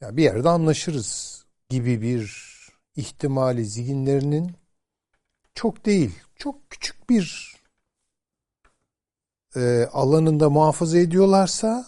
Ya 0.01 0.17
bir 0.17 0.23
yerde 0.23 0.49
anlaşırız 0.49 1.45
gibi 1.69 2.03
bir 2.03 2.55
ihtimali 2.97 3.65
zihinlerinin 3.65 4.53
çok 5.55 5.87
değil, 5.87 6.19
çok 6.37 6.71
küçük 6.71 7.11
bir 7.11 7.55
e, 9.57 9.89
alanında 9.93 10.51
muhafaza 10.51 10.99
ediyorlarsa 10.99 11.87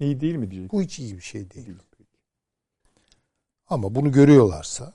iyi 0.00 0.20
değil 0.20 0.34
mi 0.36 0.50
diyecek? 0.50 0.72
Bu 0.72 0.82
hiç 0.82 0.98
iyi 0.98 1.16
bir 1.16 1.22
şey 1.22 1.50
değil. 1.50 1.66
değil. 1.66 2.10
Ama 3.66 3.94
bunu 3.94 4.12
görüyorlarsa 4.12 4.94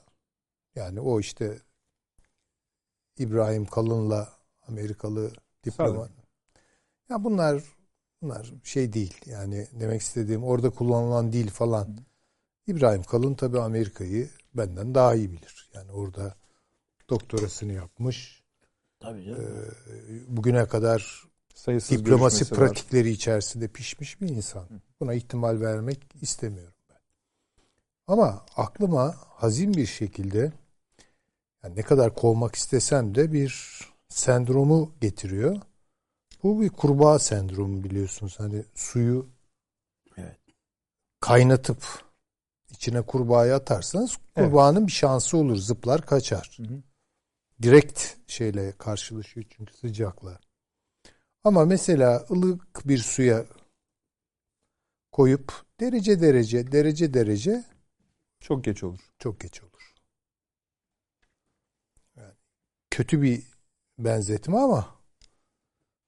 yani 0.74 1.00
o 1.00 1.20
işte 1.20 1.58
İbrahim 3.18 3.66
Kalın'la 3.66 4.32
Amerikalı 4.68 5.32
diplomat 5.64 6.19
ya 7.10 7.24
bunlar 7.24 7.62
bunlar 8.22 8.52
şey 8.64 8.92
değil. 8.92 9.14
Yani 9.26 9.66
demek 9.80 10.00
istediğim 10.00 10.44
orada 10.44 10.70
kullanılan 10.70 11.32
dil 11.32 11.48
falan. 11.48 11.84
Hı. 11.84 11.96
İbrahim 12.66 13.02
Kalın 13.02 13.34
tabi 13.34 13.60
Amerika'yı 13.60 14.30
benden 14.54 14.94
daha 14.94 15.14
iyi 15.14 15.32
bilir. 15.32 15.70
Yani 15.74 15.92
orada 15.92 16.34
doktorasını 17.10 17.72
yapmış. 17.72 18.42
Tabii 19.00 19.24
canım. 19.24 19.40
Ee, 19.40 20.36
bugüne 20.36 20.68
kadar 20.68 21.24
Sayısız 21.54 21.98
diplomasi 21.98 22.50
pratikleri 22.50 23.08
var. 23.08 23.14
içerisinde 23.14 23.68
pişmiş 23.68 24.20
bir 24.20 24.28
insan. 24.28 24.68
Buna 25.00 25.14
ihtimal 25.14 25.60
vermek 25.60 26.00
istemiyorum 26.20 26.74
ben. 26.90 26.98
Ama 28.06 28.46
aklıma 28.56 29.14
hazin 29.28 29.74
bir 29.74 29.86
şekilde 29.86 30.52
yani 31.64 31.76
ne 31.76 31.82
kadar 31.82 32.14
kovmak 32.14 32.54
istesem 32.54 33.14
de 33.14 33.32
bir 33.32 33.80
sendromu 34.08 34.92
getiriyor. 35.00 35.56
Bu 36.42 36.60
bir 36.60 36.68
kurbağa 36.68 37.18
sendromu 37.18 37.84
biliyorsunuz. 37.84 38.40
Hani 38.40 38.64
suyu 38.74 39.28
evet. 40.16 40.38
kaynatıp 41.20 41.84
içine 42.70 43.02
kurbağayı 43.02 43.54
atarsanız 43.54 44.18
kurbağanın 44.34 44.78
evet. 44.78 44.86
bir 44.86 44.92
şansı 44.92 45.36
olur. 45.36 45.56
Zıplar 45.56 46.06
kaçar. 46.06 46.56
Hı 46.56 46.62
hı. 46.62 46.82
Direkt 47.62 48.16
şeyle 48.26 48.72
karşılaşıyor 48.72 49.46
çünkü 49.50 49.74
sıcakla. 49.74 50.40
Ama 51.44 51.64
mesela 51.64 52.26
ılık 52.30 52.88
bir 52.88 52.98
suya 52.98 53.46
koyup 55.12 55.52
derece 55.80 56.20
derece 56.20 56.72
derece 56.72 57.14
derece 57.14 57.64
çok 58.40 58.64
geç 58.64 58.84
olur. 58.84 59.00
Çok 59.18 59.40
geç 59.40 59.62
olur. 59.62 59.94
Yani 62.16 62.34
kötü 62.90 63.22
bir 63.22 63.42
benzetme 63.98 64.58
ama 64.58 64.99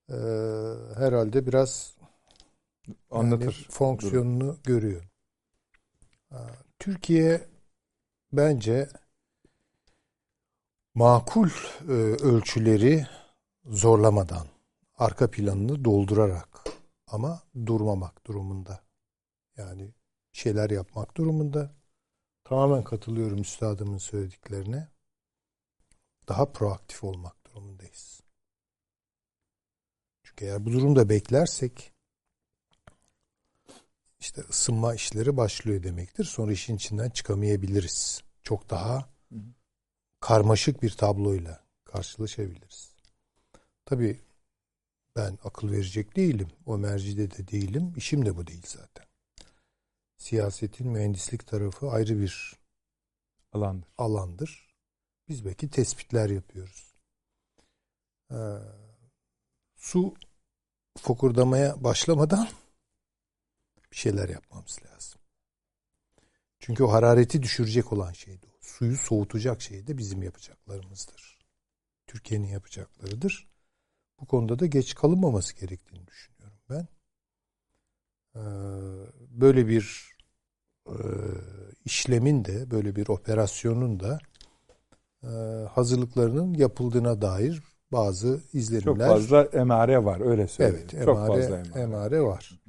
e, 0.09 0.17
herhalde 0.97 1.47
biraz 1.47 1.97
anlatır 3.11 3.45
yani 3.45 3.71
fonksiyonunu 3.71 4.41
durum. 4.41 4.59
görüyor. 4.65 5.03
Türkiye 6.79 7.49
bence 8.33 8.89
makul 10.95 11.49
e, 11.89 11.93
ölçüleri 12.23 13.07
zorlamadan, 13.65 14.47
arka 14.99 15.31
planını 15.31 15.85
doldurarak 15.85 16.65
ama 17.07 17.43
durmamak 17.67 18.27
durumunda. 18.27 18.85
Yani 19.57 19.95
şeyler 20.33 20.71
yapmak 20.71 21.17
durumunda. 21.17 21.75
Tamamen 22.45 22.85
katılıyorum 22.85 23.41
üstadımın 23.41 23.99
söylediklerine. 23.99 24.89
Daha 26.29 26.53
proaktif 26.53 27.05
olmak 27.05 27.47
durumundayız. 27.47 28.22
Çünkü 30.33 30.45
eğer 30.45 30.67
bu 30.67 30.73
durumda 30.73 31.09
beklersek 31.09 31.93
işte 34.21 34.43
ısınma 34.51 34.95
işleri 34.95 35.37
başlıyor 35.37 35.83
demektir. 35.83 36.25
Sonra 36.25 36.53
işin 36.53 36.77
içinden 36.77 37.11
çıkamayabiliriz. 37.11 38.23
Çok 38.43 38.71
daha 38.71 39.09
karmaşık 40.21 40.83
bir 40.83 40.91
tabloyla 40.91 41.65
karşılaşabiliriz. 41.85 42.95
Tabii 43.85 44.21
ben 45.17 45.39
akıl 45.45 45.71
verecek 45.71 46.17
değilim. 46.17 46.49
O 46.67 46.79
mercide 46.79 47.31
de 47.31 47.49
değilim. 47.49 47.93
İşim 47.97 48.27
de 48.27 48.37
bu 48.37 48.47
değil 48.47 48.67
zaten. 48.67 49.07
Siyasetin 50.17 50.89
mühendislik 50.89 51.47
tarafı 51.47 51.91
ayrı 51.91 52.19
bir 52.21 52.57
alandır. 53.53 53.89
alandır. 53.99 54.75
Biz 55.29 55.45
belki 55.45 55.71
tespitler 55.71 56.31
yapıyoruz. 56.31 56.95
Ee, 58.31 58.37
su 59.83 60.15
fokurdamaya 60.99 61.85
başlamadan 61.85 62.49
bir 63.93 63.97
şeyler 63.97 64.29
yapmamız 64.29 64.79
lazım. 64.85 65.21
Çünkü 66.59 66.85
o 66.85 66.93
harareti 66.93 67.43
düşürecek 67.43 67.93
olan 67.93 68.13
şeydi 68.13 68.47
o. 68.47 68.59
Suyu 68.61 68.97
soğutacak 68.97 69.63
şey 69.63 69.87
de 69.87 69.99
bizim 69.99 70.23
yapacaklarımızdır. 70.23 71.39
Türkiye'nin 72.07 72.47
yapacaklarıdır. 72.47 73.49
Bu 74.21 74.27
konuda 74.27 74.59
da 74.59 74.67
geç 74.67 74.95
kalınmaması 74.95 75.57
gerektiğini 75.57 76.07
düşünüyorum 76.07 76.59
ben. 76.71 76.89
Ee, 78.37 78.41
böyle 79.41 79.69
bir 79.69 80.17
e, 80.87 80.97
işlemin 81.85 82.45
de, 82.45 82.71
böyle 82.71 82.97
bir 82.97 83.09
operasyonun 83.09 84.01
da 84.01 84.19
e, 85.23 85.29
hazırlıklarının 85.67 86.55
yapıldığına 86.55 87.23
dair 87.23 87.72
bazı 87.93 88.41
izlenimler. 88.53 88.85
Çok 88.85 88.99
fazla 88.99 89.43
emare 89.43 90.05
var 90.05 90.31
öyle 90.31 90.49
söyleyeyim. 90.49 90.81
Evet, 90.83 90.95
emare, 90.95 91.07
Çok 91.07 91.27
fazla 91.27 91.59
emare. 91.59 91.81
emare 91.83 92.21
var. 92.21 92.61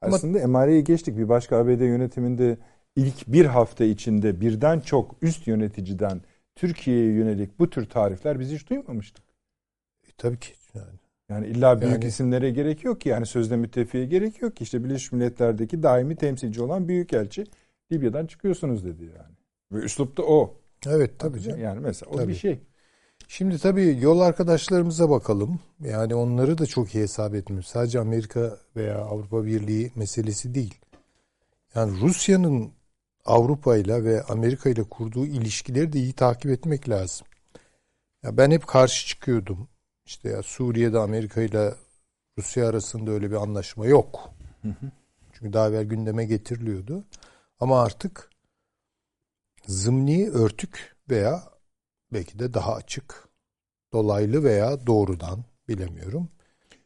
Aslında 0.00 0.38
emareyi 0.38 0.84
geçtik. 0.84 1.16
Bir 1.16 1.28
başka 1.28 1.56
ABD 1.56 1.80
yönetiminde 1.80 2.58
ilk 2.96 3.26
bir 3.26 3.44
hafta 3.44 3.84
içinde 3.84 4.40
birden 4.40 4.80
çok 4.80 5.16
üst 5.22 5.46
yöneticiden 5.46 6.20
Türkiye'ye 6.54 7.12
yönelik 7.12 7.58
bu 7.58 7.70
tür 7.70 7.88
tarifler 7.88 8.40
biz 8.40 8.50
hiç 8.50 8.70
duymamıştık. 8.70 9.24
E, 10.08 10.10
tabii 10.18 10.38
ki 10.38 10.52
yani. 10.74 10.98
Yani 11.28 11.46
illa 11.46 11.80
büyük 11.80 11.92
yani, 11.92 12.04
isimlere 12.04 12.50
gerek 12.50 12.84
yok 12.84 13.00
ki. 13.00 13.08
Yani 13.08 13.26
sözde 13.26 13.56
müttefiye 13.56 14.04
gerek 14.04 14.42
yok 14.42 14.56
ki. 14.56 14.64
İşte 14.64 14.84
Birleşmiş 14.84 15.12
Milletler'deki 15.12 15.82
daimi 15.82 16.16
temsilci 16.16 16.62
olan 16.62 16.88
büyükelçi 16.88 17.44
Libya'dan 17.92 18.26
çıkıyorsunuz 18.26 18.84
dedi 18.84 19.04
yani. 19.04 19.34
Ve 19.72 19.78
üslup 19.78 20.16
da 20.16 20.22
o. 20.22 20.54
Evet 20.86 21.18
tabii 21.18 21.40
canım. 21.40 21.60
Yani 21.60 21.80
mesela 21.80 22.10
o 22.10 22.16
tabii. 22.16 22.28
bir 22.28 22.34
şey. 22.34 22.60
Şimdi 23.36 23.58
tabii 23.58 23.98
yol 24.00 24.20
arkadaşlarımıza 24.20 25.10
bakalım. 25.10 25.60
Yani 25.80 26.14
onları 26.14 26.58
da 26.58 26.66
çok 26.66 26.94
iyi 26.94 27.02
hesap 27.02 27.34
etmiyoruz. 27.34 27.68
Sadece 27.68 28.00
Amerika 28.00 28.58
veya 28.76 28.98
Avrupa 28.98 29.44
Birliği 29.44 29.92
meselesi 29.94 30.54
değil. 30.54 30.74
Yani 31.74 32.00
Rusya'nın 32.00 32.72
Avrupa 33.24 33.76
ile 33.76 34.04
ve 34.04 34.22
Amerika 34.22 34.70
ile 34.70 34.82
kurduğu 34.82 35.26
ilişkileri 35.26 35.92
de 35.92 35.98
iyi 35.98 36.12
takip 36.12 36.50
etmek 36.50 36.88
lazım. 36.88 37.26
Ya 38.22 38.36
ben 38.36 38.50
hep 38.50 38.66
karşı 38.66 39.06
çıkıyordum. 39.06 39.68
İşte 40.06 40.28
ya 40.28 40.42
Suriye'de 40.42 40.98
Amerika 40.98 41.42
ile 41.42 41.74
Rusya 42.38 42.68
arasında 42.68 43.10
öyle 43.10 43.30
bir 43.30 43.36
anlaşma 43.36 43.86
yok. 43.86 44.30
Çünkü 45.32 45.52
daha 45.52 45.68
evvel 45.68 45.84
gündeme 45.84 46.24
getiriliyordu. 46.24 47.04
Ama 47.60 47.82
artık 47.82 48.30
zımni 49.66 50.30
örtük 50.30 50.96
veya 51.10 51.53
belki 52.14 52.38
de 52.38 52.54
daha 52.54 52.74
açık, 52.74 53.28
dolaylı 53.92 54.44
veya 54.44 54.86
doğrudan 54.86 55.38
bilemiyorum. 55.68 56.28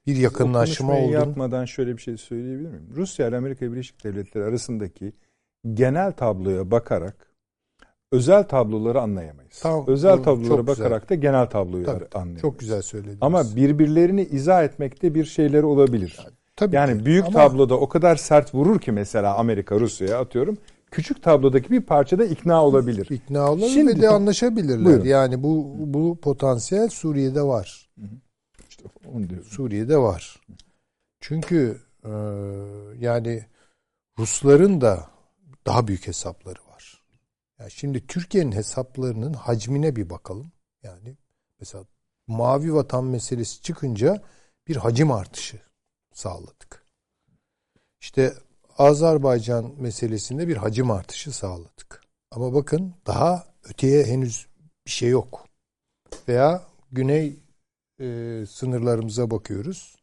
Bir 0.07 0.17
yakınlaşma 0.17 0.93
oldu. 0.93 1.13
yapmadan 1.13 1.65
şöyle 1.65 1.97
bir 1.97 2.03
şey 2.03 2.17
söyleyebilir 2.17 2.69
miyim? 2.69 2.89
Rusya 2.97 3.29
ile 3.29 3.37
Amerika 3.37 3.73
Birleşik 3.73 4.05
Devletleri 4.05 4.45
arasındaki 4.45 5.13
genel 5.75 6.13
tabloya 6.13 6.71
bakarak 6.71 7.29
özel 8.13 8.45
tabloları 8.45 9.01
anlayamayız. 9.01 9.61
Tamam, 9.63 9.85
özel 9.87 10.23
tablolara 10.23 10.67
bakarak 10.67 11.09
güzel. 11.09 11.19
da 11.19 11.23
genel 11.23 11.47
tabloyu 11.47 11.85
tabii, 11.85 12.05
anlayamayız. 12.15 12.41
Çok 12.41 12.59
güzel 12.59 12.83
söylediniz. 12.83 13.19
Ama 13.21 13.57
birbirlerini 13.57 14.23
izah 14.23 14.65
etmekte 14.65 15.15
bir 15.15 15.25
şeyleri 15.25 15.65
olabilir. 15.65 16.17
Yani, 16.19 16.35
tabii 16.57 16.77
yani 16.77 16.99
ki. 16.99 17.07
büyük 17.07 17.25
Ama... 17.25 17.33
tabloda 17.33 17.79
o 17.79 17.89
kadar 17.89 18.17
sert 18.17 18.55
vurur 18.55 18.81
ki 18.81 18.93
mesela 18.93 19.37
Amerika 19.37 19.81
Rusya'ya 19.81 20.21
atıyorum. 20.21 20.59
Küçük 20.91 21.23
tablodaki 21.23 21.71
bir 21.71 21.81
parçada 21.81 22.25
ikna 22.25 22.65
olabilir. 22.65 23.07
İkna 23.11 23.53
olabilir 23.53 23.69
Şimdi, 23.69 23.99
ve 23.99 24.03
de 24.03 24.09
anlaşabilirler. 24.09 24.85
Buyurun. 24.85 25.05
Yani 25.05 25.43
bu 25.43 25.75
bu 25.79 26.21
potansiyel 26.21 26.89
Suriye'de 26.89 27.43
var. 27.43 27.91
İşte 28.69 28.85
onu 29.15 29.29
diyorum. 29.31 29.47
Suriye'de 29.47 29.99
var. 29.99 30.41
Çünkü 31.21 31.81
e, 32.05 32.11
yani 32.99 33.45
Rusların 34.19 34.81
da 34.81 35.11
daha 35.67 35.89
büyük 35.89 36.07
hesapları 36.07 36.59
var. 36.71 37.05
Yani 37.59 37.71
şimdi 37.71 38.07
Türkiye'nin 38.07 38.53
hesaplarının 38.53 39.33
hacmine 39.33 39.97
bir 39.97 40.11
bakalım. 40.11 40.53
Yani 40.83 41.17
mesela 41.61 41.85
mavi 42.27 42.75
vatan 42.75 43.05
meselesi 43.05 43.63
çıkınca 43.63 44.23
bir 44.69 44.77
hacim 44.77 45.13
artışı 45.13 45.61
sağladık. 46.13 46.87
İşte 48.01 48.35
Azerbaycan 48.79 49.75
meselesinde 49.79 50.49
bir 50.49 50.57
hacim 50.57 50.91
artışı 50.91 51.33
sağladık. 51.33 52.03
Ama 52.31 52.55
bakın 52.55 52.95
daha 53.07 53.47
öteye 53.65 54.05
henüz 54.05 54.47
bir 54.87 54.91
şey 54.91 55.09
yok. 55.09 55.47
Veya 56.29 56.63
güney 56.93 57.37
e, 58.01 58.45
sınırlarımıza 58.51 59.31
bakıyoruz. 59.31 59.97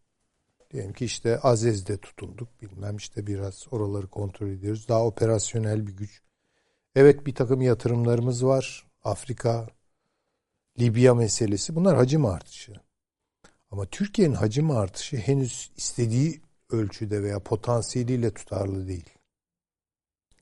Diyelim 0.71 0.93
ki 0.93 1.05
işte 1.05 1.39
Azez'de 1.39 1.97
tutulduk 1.97 2.61
bilmem 2.61 2.97
işte 2.97 3.27
biraz 3.27 3.65
oraları 3.71 4.07
kontrol 4.07 4.47
ediyoruz. 4.47 4.87
Daha 4.87 5.05
operasyonel 5.05 5.87
bir 5.87 5.97
güç. 5.97 6.21
Evet 6.95 7.25
bir 7.25 7.35
takım 7.35 7.61
yatırımlarımız 7.61 8.45
var. 8.45 8.85
Afrika, 9.03 9.67
Libya 10.79 11.15
meselesi 11.15 11.75
bunlar 11.75 11.95
hacim 11.95 12.25
artışı. 12.25 12.73
Ama 13.71 13.85
Türkiye'nin 13.85 14.33
hacim 14.33 14.71
artışı 14.71 15.17
henüz 15.17 15.71
istediği 15.77 16.41
ölçüde 16.75 17.23
veya 17.23 17.39
potansiyeliyle 17.39 18.33
tutarlı 18.33 18.87
değil. 18.87 19.09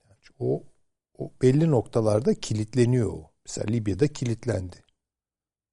Yani 0.10 0.19
o, 0.39 0.63
o 1.17 1.32
belli 1.41 1.72
noktalarda 1.72 2.34
kilitleniyor 2.34 3.13
o. 3.13 3.32
Mesela 3.46 3.72
Libya'da 3.72 4.08
kilitlendi. 4.08 4.84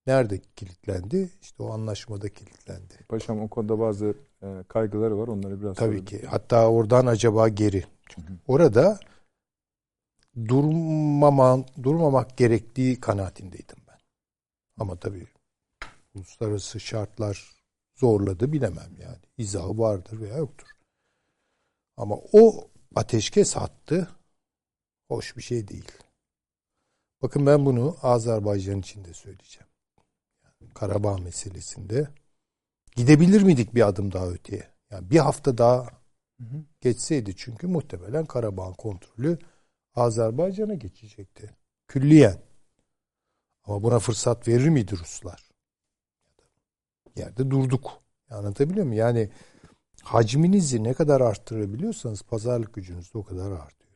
Nerede 0.06 0.38
kilitlendi? 0.56 1.30
İşte 1.42 1.62
o 1.62 1.72
anlaşmada 1.72 2.28
kilitlendi. 2.28 2.94
Paşam 3.08 3.40
o 3.40 3.48
konuda 3.48 3.78
bazı 3.78 4.14
e, 4.42 4.64
kaygıları 4.68 5.18
var. 5.18 5.28
Onları 5.28 5.60
biraz 5.60 5.76
Tabii 5.76 6.04
ki. 6.04 6.26
Hatta 6.26 6.70
oradan 6.70 7.06
acaba 7.06 7.48
geri. 7.48 7.84
Çünkü 8.08 8.32
orada 8.46 9.00
durmamak, 10.48 11.82
durmamak 11.82 12.36
gerektiği 12.36 13.00
kanaatindeydim 13.00 13.78
ben. 13.88 13.98
Ama 14.78 14.96
tabii 14.96 15.26
uluslararası 16.14 16.80
şartlar 16.80 17.59
zorladı 18.00 18.52
bilemem 18.52 18.96
yani. 18.98 19.18
İzahı 19.38 19.78
vardır 19.78 20.20
veya 20.20 20.36
yoktur. 20.36 20.68
Ama 21.96 22.16
o 22.32 22.70
ateşkes 22.94 23.56
hattı 23.56 24.08
hoş 25.08 25.36
bir 25.36 25.42
şey 25.42 25.68
değil. 25.68 25.92
Bakın 27.22 27.46
ben 27.46 27.66
bunu 27.66 27.96
Azerbaycan 28.02 28.80
için 28.80 29.04
de 29.04 29.14
söyleyeceğim. 29.14 29.66
Karabağ 30.74 31.18
meselesinde 31.18 32.08
gidebilir 32.96 33.42
miydik 33.42 33.74
bir 33.74 33.88
adım 33.88 34.12
daha 34.12 34.28
öteye? 34.28 34.68
Yani 34.90 35.10
bir 35.10 35.18
hafta 35.18 35.58
daha 35.58 35.86
hı 36.40 36.44
hı. 36.44 36.64
geçseydi 36.80 37.36
çünkü 37.36 37.66
muhtemelen 37.66 38.26
Karabağ 38.26 38.72
kontrolü 38.72 39.38
Azerbaycan'a 39.94 40.74
geçecekti. 40.74 41.56
Külliyen. 41.88 42.42
Ama 43.64 43.82
buna 43.82 43.98
fırsat 43.98 44.48
verir 44.48 44.68
miydi 44.68 44.96
Ruslar? 44.98 45.49
Yerde 47.16 47.50
durduk. 47.50 47.90
Anlatabiliyor 48.30 48.86
muyum? 48.86 48.98
Yani 48.98 49.30
hacminizi 50.02 50.84
ne 50.84 50.94
kadar 50.94 51.20
arttırabiliyorsanız 51.20 52.22
pazarlık 52.22 52.74
gücünüz 52.74 53.14
de 53.14 53.18
o 53.18 53.24
kadar 53.24 53.50
artıyor. 53.50 53.90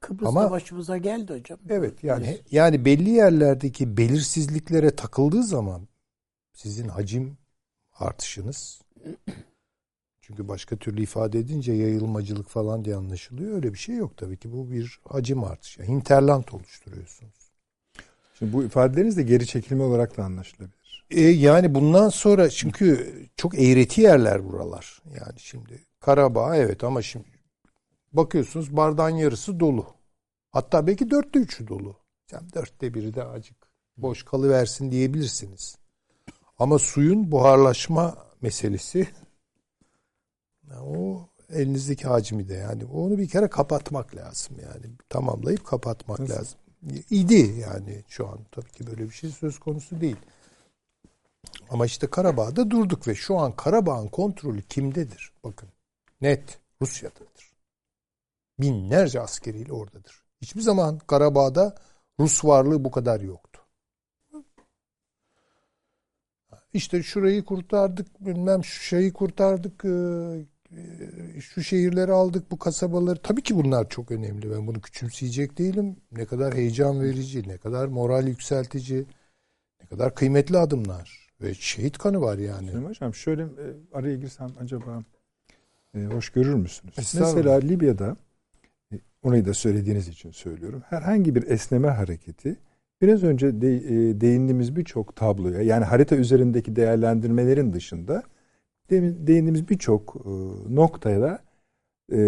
Kıbrıs'ta 0.00 0.28
Ama, 0.28 0.50
başımıza 0.50 0.96
geldi 0.96 1.32
hocam. 1.34 1.58
Evet 1.68 2.04
yani 2.04 2.40
yani 2.50 2.84
belli 2.84 3.10
yerlerdeki 3.10 3.96
belirsizliklere 3.96 4.96
takıldığı 4.96 5.42
zaman 5.42 5.88
sizin 6.52 6.88
hacim 6.88 7.38
artışınız 7.94 8.80
çünkü 10.20 10.48
başka 10.48 10.76
türlü 10.76 11.02
ifade 11.02 11.38
edince 11.38 11.72
yayılmacılık 11.72 12.48
falan 12.48 12.84
diye 12.84 12.96
anlaşılıyor. 12.96 13.54
Öyle 13.54 13.72
bir 13.72 13.78
şey 13.78 13.96
yok 13.96 14.16
tabii 14.16 14.36
ki. 14.36 14.52
Bu 14.52 14.70
bir 14.70 15.00
hacim 15.08 15.44
artışı. 15.44 15.80
Yani 15.80 15.90
hinterland 15.90 16.44
oluşturuyorsunuz. 16.52 17.52
Şimdi 18.38 18.52
bu 18.52 18.64
ifadeleriniz 18.64 19.16
de 19.16 19.22
geri 19.22 19.46
çekilme 19.46 19.82
olarak 19.82 20.16
da 20.16 20.24
anlaşılabilir. 20.24 20.75
E, 21.10 21.20
yani 21.20 21.74
bundan 21.74 22.08
sonra 22.08 22.50
çünkü 22.50 23.14
çok 23.36 23.58
eğreti 23.58 24.00
yerler 24.00 24.44
buralar. 24.44 25.02
Yani 25.04 25.40
şimdi 25.40 25.84
Karabağ 26.00 26.56
evet 26.56 26.84
ama 26.84 27.02
şimdi 27.02 27.28
bakıyorsunuz 28.12 28.76
bardağın 28.76 29.16
yarısı 29.16 29.60
dolu. 29.60 29.86
Hatta 30.50 30.86
belki 30.86 31.10
dörtte 31.10 31.38
üçü 31.38 31.68
dolu. 31.68 31.96
Yani 32.32 32.52
dörtte 32.52 32.94
biri 32.94 33.14
de 33.14 33.24
acık 33.24 33.56
boş 33.96 34.22
kalıversin 34.22 34.90
diyebilirsiniz. 34.90 35.76
Ama 36.58 36.78
suyun 36.78 37.32
buharlaşma 37.32 38.16
meselesi 38.42 39.08
o 40.82 41.28
elinizdeki 41.50 42.08
hacmi 42.08 42.48
de 42.48 42.54
yani 42.54 42.84
onu 42.84 43.18
bir 43.18 43.28
kere 43.28 43.48
kapatmak 43.48 44.16
lazım 44.16 44.56
yani 44.62 44.94
tamamlayıp 45.08 45.64
kapatmak 45.66 46.18
Nasıl? 46.20 46.34
lazım. 46.34 46.58
İdi 47.10 47.60
yani 47.60 48.04
şu 48.08 48.28
an 48.28 48.38
tabii 48.52 48.70
ki 48.70 48.86
böyle 48.86 49.02
bir 49.02 49.14
şey 49.14 49.30
söz 49.30 49.58
konusu 49.58 50.00
değil. 50.00 50.16
Ama 51.70 51.86
işte 51.86 52.06
Karabağ'da 52.06 52.70
durduk 52.70 53.08
ve 53.08 53.14
şu 53.14 53.38
an 53.38 53.52
Karabağ'ın 53.52 54.08
kontrolü 54.08 54.62
kimdedir? 54.62 55.32
Bakın 55.44 55.68
net 56.20 56.58
Rusya'dadır. 56.82 57.52
Binlerce 58.58 59.20
askeriyle 59.20 59.72
oradadır. 59.72 60.24
Hiçbir 60.42 60.60
zaman 60.60 60.98
Karabağ'da 60.98 61.74
Rus 62.20 62.44
varlığı 62.44 62.84
bu 62.84 62.90
kadar 62.90 63.20
yoktu. 63.20 63.60
İşte 66.72 67.02
şurayı 67.02 67.44
kurtardık, 67.44 68.26
bilmem 68.26 68.64
şu 68.64 68.82
şeyi 68.82 69.12
kurtardık, 69.12 69.84
e, 69.84 69.88
e, 70.76 71.40
şu 71.40 71.62
şehirleri 71.62 72.12
aldık, 72.12 72.50
bu 72.50 72.58
kasabaları. 72.58 73.22
Tabii 73.22 73.42
ki 73.42 73.56
bunlar 73.56 73.88
çok 73.88 74.10
önemli. 74.10 74.50
Ben 74.50 74.66
bunu 74.66 74.80
küçümseyecek 74.80 75.58
değilim. 75.58 75.96
Ne 76.12 76.26
kadar 76.26 76.54
heyecan 76.54 77.00
verici, 77.02 77.48
ne 77.48 77.58
kadar 77.58 77.86
moral 77.86 78.28
yükseltici, 78.28 79.06
ne 79.82 79.86
kadar 79.88 80.14
kıymetli 80.14 80.58
adımlar. 80.58 81.25
Ve 81.40 81.54
şehit 81.54 81.98
kanı 81.98 82.20
var 82.20 82.38
yani. 82.38 82.66
Süleyman 82.66 82.88
Hocam 82.88 83.14
şöyle 83.14 83.42
e, 83.42 83.66
araya 83.92 84.16
girsem 84.16 84.48
acaba 84.60 85.02
e, 85.96 86.04
hoş 86.04 86.30
görür 86.30 86.54
müsünüz? 86.54 86.94
Mesela 86.96 87.54
Libya'da 87.58 88.16
e, 88.92 88.96
orayı 89.22 89.44
da 89.44 89.54
söylediğiniz 89.54 90.08
için 90.08 90.30
söylüyorum. 90.30 90.82
Herhangi 90.88 91.34
bir 91.34 91.50
esneme 91.50 91.88
hareketi 91.88 92.56
biraz 93.02 93.22
önce 93.22 93.60
de, 93.60 93.76
e, 93.76 94.20
değindiğimiz 94.20 94.76
birçok 94.76 95.16
tabloya 95.16 95.62
yani 95.62 95.84
harita 95.84 96.16
üzerindeki 96.16 96.76
değerlendirmelerin 96.76 97.72
dışında 97.72 98.22
değindiğimiz 98.90 99.68
birçok 99.68 100.16
e, 100.16 100.30
noktaya 100.74 101.20
da 101.20 101.46
e, 102.12 102.18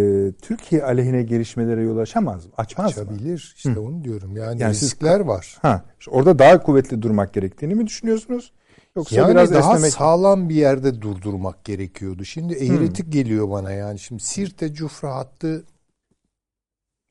Türkiye 0.43 0.85
aleyhine 0.85 1.23
gelişmelere 1.23 1.83
yol 1.83 1.99
açamaz 1.99 2.47
mı? 2.47 2.53
Açmaz 2.57 2.99
Açabilir. 2.99 3.31
mı? 3.31 3.35
İşte 3.35 3.75
Hı. 3.75 3.81
onu 3.81 4.05
diyorum. 4.05 4.37
Yani, 4.37 4.63
yani 4.63 4.73
riskler 4.73 5.19
siz, 5.19 5.27
var. 5.27 5.59
Ha, 5.63 5.85
işte 6.01 6.11
orada 6.11 6.39
daha 6.39 6.63
kuvvetli 6.63 7.03
durmak 7.03 7.35
gerektiğini 7.35 7.75
mi 7.75 7.87
düşünüyorsunuz? 7.87 8.53
Yoksa 8.99 9.17
yani 9.17 9.31
biraz 9.31 9.53
daha 9.53 9.75
esnemek... 9.75 9.93
sağlam 9.93 10.49
bir 10.49 10.55
yerde 10.55 11.03
durdurmak 11.03 11.65
gerekiyordu. 11.65 12.25
Şimdi 12.25 12.55
eğritik 12.55 13.05
hmm. 13.05 13.13
geliyor 13.13 13.51
bana 13.51 13.73
yani. 13.73 13.99
Şimdi 13.99 14.23
Sirte 14.23 14.73
Cufra 14.73 15.17
hattı 15.17 15.65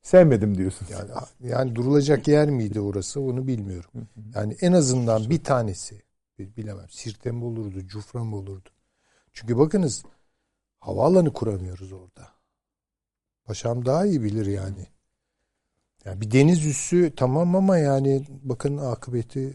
sevmedim 0.02 0.58
diyorsun. 0.58 0.88
Yani 0.92 1.10
yani 1.44 1.76
durulacak 1.76 2.28
yer 2.28 2.50
miydi 2.50 2.80
orası 2.80 3.22
onu 3.22 3.48
bilmiyorum. 3.48 3.92
Yani 4.36 4.58
en 4.62 4.74
azından 4.74 5.30
bir 5.30 5.44
tanesi 5.44 6.02
bilemem. 6.40 6.90
Sirte 6.90 7.32
mi 7.32 7.46
olurdu, 7.46 7.88
Cufra 7.88 8.24
mı 8.24 8.36
olurdu? 8.36 8.70
Çünkü 9.34 9.58
bakınız 9.58 10.04
havaalanı 10.80 11.34
kuramıyoruz 11.34 11.92
orada. 11.92 12.28
Paşam 13.46 13.86
daha 13.86 14.06
iyi 14.06 14.24
bilir 14.24 14.46
yani. 14.46 14.88
Yani 16.06 16.22
bir 16.22 16.32
deniz 16.32 16.66
üssü 16.66 17.14
tamam 17.16 17.56
ama 17.56 17.78
yani 17.78 18.26
bakın 18.30 18.78
akıbeti 18.78 19.54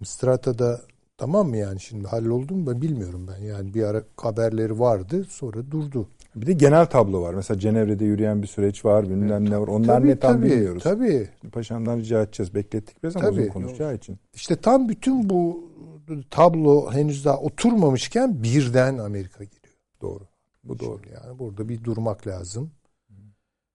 Mistrata'da 0.00 0.91
tamam 1.22 1.48
mı 1.48 1.56
yani 1.56 1.80
şimdi 1.80 2.06
halloldu 2.08 2.54
mu 2.54 2.66
ben 2.66 2.82
bilmiyorum 2.82 3.26
ben. 3.28 3.44
Yani 3.44 3.74
bir 3.74 3.82
ara 3.82 4.02
haberleri 4.16 4.78
vardı 4.78 5.24
sonra 5.24 5.70
durdu. 5.70 6.08
Bir 6.36 6.46
de 6.46 6.52
genel 6.52 6.86
tablo 6.86 7.22
var. 7.22 7.34
Mesela 7.34 7.60
Cenevre'de 7.60 8.04
yürüyen 8.04 8.42
bir 8.42 8.46
süreç 8.46 8.84
var. 8.84 9.04
Bilmem 9.04 9.50
ne 9.50 9.58
var. 9.58 9.68
Onlar 9.68 9.98
tabii, 9.98 10.08
ne 10.08 10.18
tam 10.18 10.32
tabii, 10.32 10.50
bilmiyoruz. 10.50 10.82
Tabii. 10.82 11.28
Paşamdan 11.52 11.98
rica 11.98 12.22
edeceğiz. 12.22 12.54
Beklettik 12.54 13.02
biraz 13.02 13.16
ama 13.16 13.24
tabii. 13.24 13.40
uzun 13.40 13.50
konuşacağı 13.50 13.94
için. 13.94 14.18
İşte 14.34 14.56
tam 14.56 14.88
bütün 14.88 15.30
bu 15.30 15.70
tablo 16.30 16.92
henüz 16.92 17.24
daha 17.24 17.38
oturmamışken 17.38 18.42
birden 18.42 18.98
Amerika 18.98 19.44
giriyor. 19.44 19.76
Doğru. 20.00 20.24
Bu 20.64 20.78
doğru. 20.78 21.00
Şimdi 21.02 21.14
yani 21.14 21.38
burada 21.38 21.68
bir 21.68 21.84
durmak 21.84 22.26
lazım. 22.26 22.70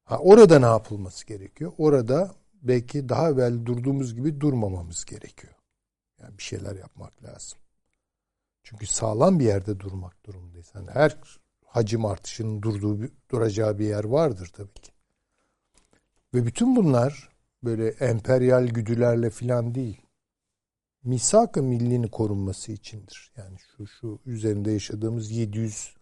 Ha, 0.04 0.18
orada 0.18 0.60
ne 0.60 0.66
yapılması 0.66 1.28
gerekiyor? 1.28 1.72
Orada 1.78 2.32
belki 2.62 3.10
daha 3.10 3.30
evvel 3.30 3.66
durduğumuz 3.66 4.16
gibi 4.16 4.42
durmamamız 4.42 5.06
gerekiyor. 5.06 5.57
Yani 6.22 6.38
bir 6.38 6.44
şeyler 6.44 6.76
yapmak 6.76 7.24
lazım. 7.24 7.60
Çünkü 8.64 8.88
sağlam 8.88 9.40
bir 9.40 9.46
yerde 9.46 9.80
durmak 9.80 10.26
durumundayız. 10.26 10.72
Yani 10.76 10.92
her 10.92 11.18
hacim 11.66 12.06
artışının 12.06 12.62
durduğu 12.62 13.10
duracağı 13.32 13.80
bir 13.80 13.86
yer 13.86 14.04
vardır 14.04 14.52
tabii 14.54 14.74
ki. 14.74 14.92
Ve 16.34 16.46
bütün 16.46 16.76
bunlar 16.76 17.30
böyle 17.64 17.88
emperyal 17.90 18.68
güdülerle 18.68 19.30
filan 19.30 19.76
değil. 19.76 20.02
Misak-ı 21.04 21.64
millinin 21.64 22.08
korunması 22.08 22.72
içindir. 22.72 23.32
Yani 23.38 23.58
şu 23.60 23.88
şu 23.88 24.20
üzerinde 24.26 24.72
yaşadığımız 24.72 25.32
700 25.32 25.96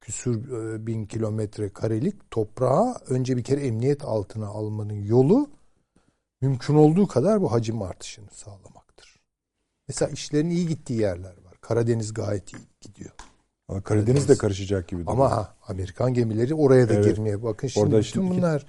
küsür 0.00 0.52
e, 0.52 0.86
bin 0.86 1.06
kilometre 1.06 1.72
karelik 1.72 2.30
toprağı 2.30 2.94
önce 3.08 3.36
bir 3.36 3.44
kere 3.44 3.66
emniyet 3.66 4.04
altına 4.04 4.46
almanın 4.46 5.02
yolu 5.02 5.50
mümkün 6.40 6.74
olduğu 6.74 7.06
kadar 7.06 7.42
bu 7.42 7.52
hacim 7.52 7.82
artışını 7.82 8.30
sağlamaktır. 8.30 8.89
Mesela 9.90 10.10
işlerin 10.10 10.50
iyi 10.50 10.68
gittiği 10.68 11.00
yerler 11.00 11.30
var. 11.44 11.54
Karadeniz 11.60 12.14
gayet 12.14 12.52
iyi 12.52 12.66
gidiyor. 12.80 13.10
Ama 13.68 13.80
Karadeniz 13.80 14.28
de 14.28 14.36
karışacak 14.36 14.88
gibi. 14.88 15.02
Ama 15.06 15.30
ha, 15.30 15.54
Amerikan 15.68 16.14
gemileri 16.14 16.54
oraya 16.54 16.88
da 16.88 16.94
evet. 16.94 17.04
girmeye 17.04 17.42
bakın 17.42 17.68
şimdi 17.68 17.86
Orada 17.86 17.98
bütün 17.98 18.20
şimdi, 18.20 18.30
bunlar 18.30 18.66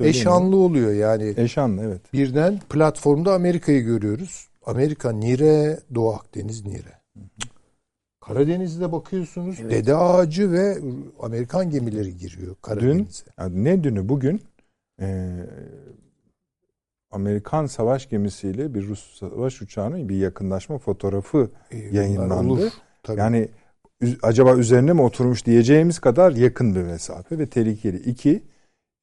eşanlı 0.00 0.56
oluyor 0.56 0.92
yani. 0.92 1.34
Eşanlı 1.36 1.82
evet. 1.82 2.12
Birden 2.12 2.60
platformda 2.70 3.34
Amerika'yı 3.34 3.82
görüyoruz. 3.82 4.48
Amerika 4.66 5.12
nire, 5.12 5.80
Doğu 5.94 6.12
Akdeniz 6.12 6.66
nire. 6.66 7.00
Karadeniz'de 8.20 8.92
bakıyorsunuz 8.92 9.56
evet. 9.60 9.72
Dede 9.72 9.94
Ağacı 9.94 10.52
ve 10.52 10.78
Amerikan 11.20 11.70
gemileri 11.70 12.16
giriyor 12.16 12.56
Karadeniz'e. 12.62 13.24
Dün, 13.26 13.32
yani 13.38 13.64
ne 13.64 13.84
dünü 13.84 14.08
bugün 14.08 14.42
e, 15.00 15.36
Amerikan 17.10 17.66
savaş 17.66 18.08
gemisiyle 18.08 18.74
bir 18.74 18.88
Rus 18.88 19.18
savaş 19.18 19.62
uçağının 19.62 20.08
bir 20.08 20.16
yakınlaşma 20.16 20.78
fotoğrafı 20.78 21.50
e, 21.70 21.78
yayınlandı. 21.78 22.52
Olur, 22.52 22.72
tabii. 23.02 23.20
Yani 23.20 23.48
acaba 24.22 24.56
üzerine 24.56 24.92
mi 24.92 25.02
oturmuş 25.02 25.46
diyeceğimiz 25.46 25.98
kadar 25.98 26.32
yakın 26.32 26.74
bir 26.74 26.82
mesafe 26.82 27.38
ve 27.38 27.46
tehlikeli. 27.46 27.96
İki, 27.96 28.42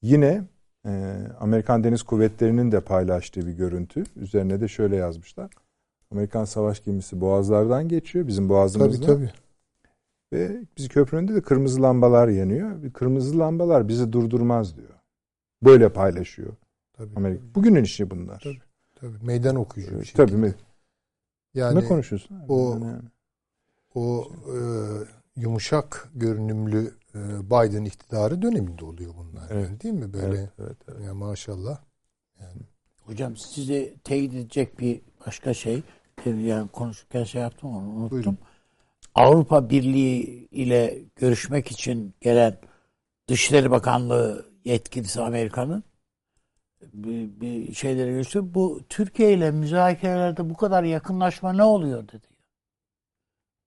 yine 0.02 0.44
e, 0.86 1.16
Amerikan 1.40 1.84
Deniz 1.84 2.04
Kuvvetleri'nin 2.04 2.72
de 2.72 2.80
paylaştığı 2.80 3.48
bir 3.48 3.54
görüntü. 3.54 4.04
Üzerine 4.16 4.62
de 4.62 4.68
şöyle 4.68 4.96
yazmışlar. 4.96 5.52
Amerikan 6.12 6.46
savaş 6.46 6.84
gemisi 6.84 7.22
boğazlardan 7.22 7.88
geçiyor 7.88 8.28
bizim 8.28 8.50
boğazımızda. 8.50 9.06
Tabii 9.06 9.16
tabii. 9.16 9.32
Ve 10.34 10.58
biz 10.78 10.90
köprünün 10.90 11.36
de 11.36 11.42
kırmızı 11.42 11.82
lambalar 11.82 12.28
yanıyor. 12.28 12.92
Kırmızı 12.94 13.40
lambalar 13.40 13.88
bizi 13.88 14.14
durdurmaz 14.14 14.78
diyor. 14.78 14.90
Böyle 15.64 15.90
paylaşıyor. 15.90 16.54
Tabii. 16.98 17.16
Amerika. 17.16 17.44
Bugünün 17.56 17.84
işi 17.84 18.10
bunlar. 18.10 18.40
Tabii. 18.40 18.62
Tabii. 18.96 19.26
Meydan 19.26 19.56
okuyucu 19.56 20.00
bir 20.00 20.06
şey. 20.06 20.14
Tabii. 20.14 20.54
Yani 21.54 21.80
ne 21.80 21.88
konuşuyorsun? 21.88 22.40
O 22.50 22.72
yani 22.72 23.02
o 23.96 24.32
e, 24.48 24.58
yumuşak 25.36 26.10
görünümlü 26.16 26.94
e, 27.16 27.20
Biden 27.46 27.86
iktidarı 27.86 28.42
döneminde 28.42 28.86
oluyor 28.86 29.14
bunlar. 29.18 29.48
Evet. 29.50 29.70
Yani 29.70 29.82
değil 29.82 29.94
mi 29.94 30.14
böyle? 30.14 30.40
Evet, 30.40 30.50
evet, 30.60 30.78
evet. 30.88 31.02
Yani 31.06 31.18
maşallah. 31.18 31.78
Yani. 32.42 32.62
Hocam 33.02 33.38
size 33.38 33.94
teyit 34.04 34.34
edecek 34.34 34.80
bir 34.80 35.02
başka 35.28 35.54
şey 35.54 35.84
yani 36.26 36.68
konuşurken 36.68 37.24
şey 37.24 37.42
yaptım 37.42 37.70
onu 37.70 37.88
unuttum. 37.88 38.12
Buyurun. 38.12 38.38
Avrupa 39.16 39.70
Birliği 39.70 40.48
ile 40.52 41.04
görüşmek 41.16 41.72
için 41.72 42.14
gelen 42.22 42.58
Dışişleri 43.28 43.72
Bakanlığı 43.72 44.46
yetkilisi 44.66 45.22
Amerika'nın 45.22 45.84
bir, 46.94 47.42
bir 47.42 47.74
şeyleri 47.74 48.12
görüştü. 48.12 48.54
Bu 48.54 48.80
Türkiye 48.90 49.34
ile 49.34 49.52
müzakerelerde 49.52 50.50
bu 50.50 50.58
kadar 50.58 50.84
yakınlaşma 50.84 51.54
ne 51.54 51.64
oluyor 51.64 52.08
dedi. 52.08 52.28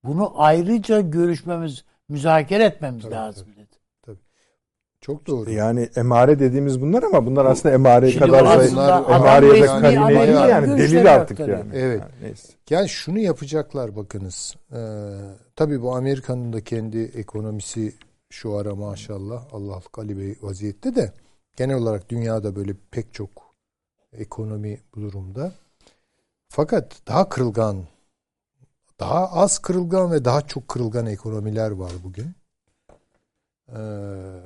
Bunu 0.04 0.32
ayrıca 0.36 1.00
görüşmemiz, 1.00 1.84
müzakere 2.08 2.64
etmemiz 2.64 3.02
tabii, 3.02 3.14
lazım 3.14 3.46
tabii. 3.46 3.56
dedi. 3.56 3.76
Tabii. 4.02 4.18
Çok 5.00 5.26
doğru. 5.26 5.50
Yani 5.50 5.88
emare 5.96 6.38
dediğimiz 6.38 6.80
bunlar 6.80 7.02
ama 7.02 7.26
bunlar 7.26 7.44
aslında 7.44 7.74
emare 7.74 8.16
kadar 8.16 8.44
zayıf. 8.44 8.72
Emareye 9.10 9.62
de 9.62 9.66
karine 9.66 10.08
değil 10.08 10.48
yani 10.48 10.78
delil 10.78 11.14
artık 11.14 11.38
yani. 11.38 11.50
yani. 11.50 11.70
Evet. 11.74 12.00
Yani, 12.00 12.12
neyse. 12.22 12.52
yani 12.70 12.88
şunu 12.88 13.18
yapacaklar 13.18 13.96
bakınız. 13.96 14.56
Ee, 14.72 14.76
tabii 15.56 15.82
bu 15.82 15.96
Amerika'nın 15.96 16.52
da 16.52 16.60
kendi 16.60 16.98
ekonomisi 16.98 17.94
şu 18.30 18.56
ara 18.56 18.74
maşallah 18.74 19.46
Allah 19.52 19.80
Ali 19.98 20.18
Bey 20.18 20.36
vaziyette 20.42 20.94
de 20.94 21.12
genel 21.59 21.76
olarak 21.76 22.09
dünyada 22.09 22.56
böyle 22.56 22.74
pek 22.90 23.14
çok 23.14 23.54
ekonomi 24.12 24.80
bu 24.94 25.00
durumda. 25.00 25.52
Fakat 26.48 27.00
daha 27.06 27.28
kırılgan 27.28 27.86
daha 29.00 29.32
az 29.32 29.59
kırılgan 29.59 30.12
ve 30.12 30.24
daha 30.24 30.46
çok 30.46 30.68
kırılgan 30.68 31.06
ekonomiler 31.06 31.70
var 31.70 31.92
bugün. 32.04 32.34
Ee, 33.68 33.78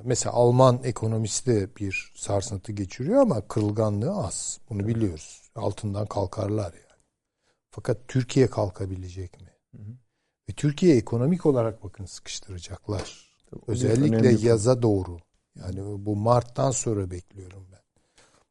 mesela 0.05 0.33
Alman 0.33 0.81
ekonomisi 0.85 1.47
de 1.47 1.77
bir 1.77 2.13
sarsıntı 2.17 2.73
geçiriyor 2.73 3.21
ama 3.21 3.49
kırılganlığı 3.49 4.13
az. 4.13 4.61
Bunu 4.71 4.87
biliyoruz. 4.87 5.51
Altından 5.55 6.07
kalkarlar 6.07 6.73
yani. 6.73 7.03
Fakat 7.71 8.09
Türkiye 8.09 8.47
kalkabilecek 8.47 9.41
mi? 9.41 9.51
Hı 9.77 9.83
hı. 9.83 9.93
Ve 10.49 10.53
Türkiye 10.53 10.97
ekonomik 10.97 11.47
olarak 11.47 11.85
bakın 11.85 12.05
sıkıştıracaklar. 12.05 13.33
Tabii, 13.51 13.63
Özellikle 13.67 14.49
yaza 14.49 14.83
doğru. 14.83 15.19
Yani 15.61 16.07
bu 16.07 16.17
Mart'tan 16.17 16.71
sonra 16.71 17.11
bekliyorum 17.11 17.67
ben. 17.73 17.81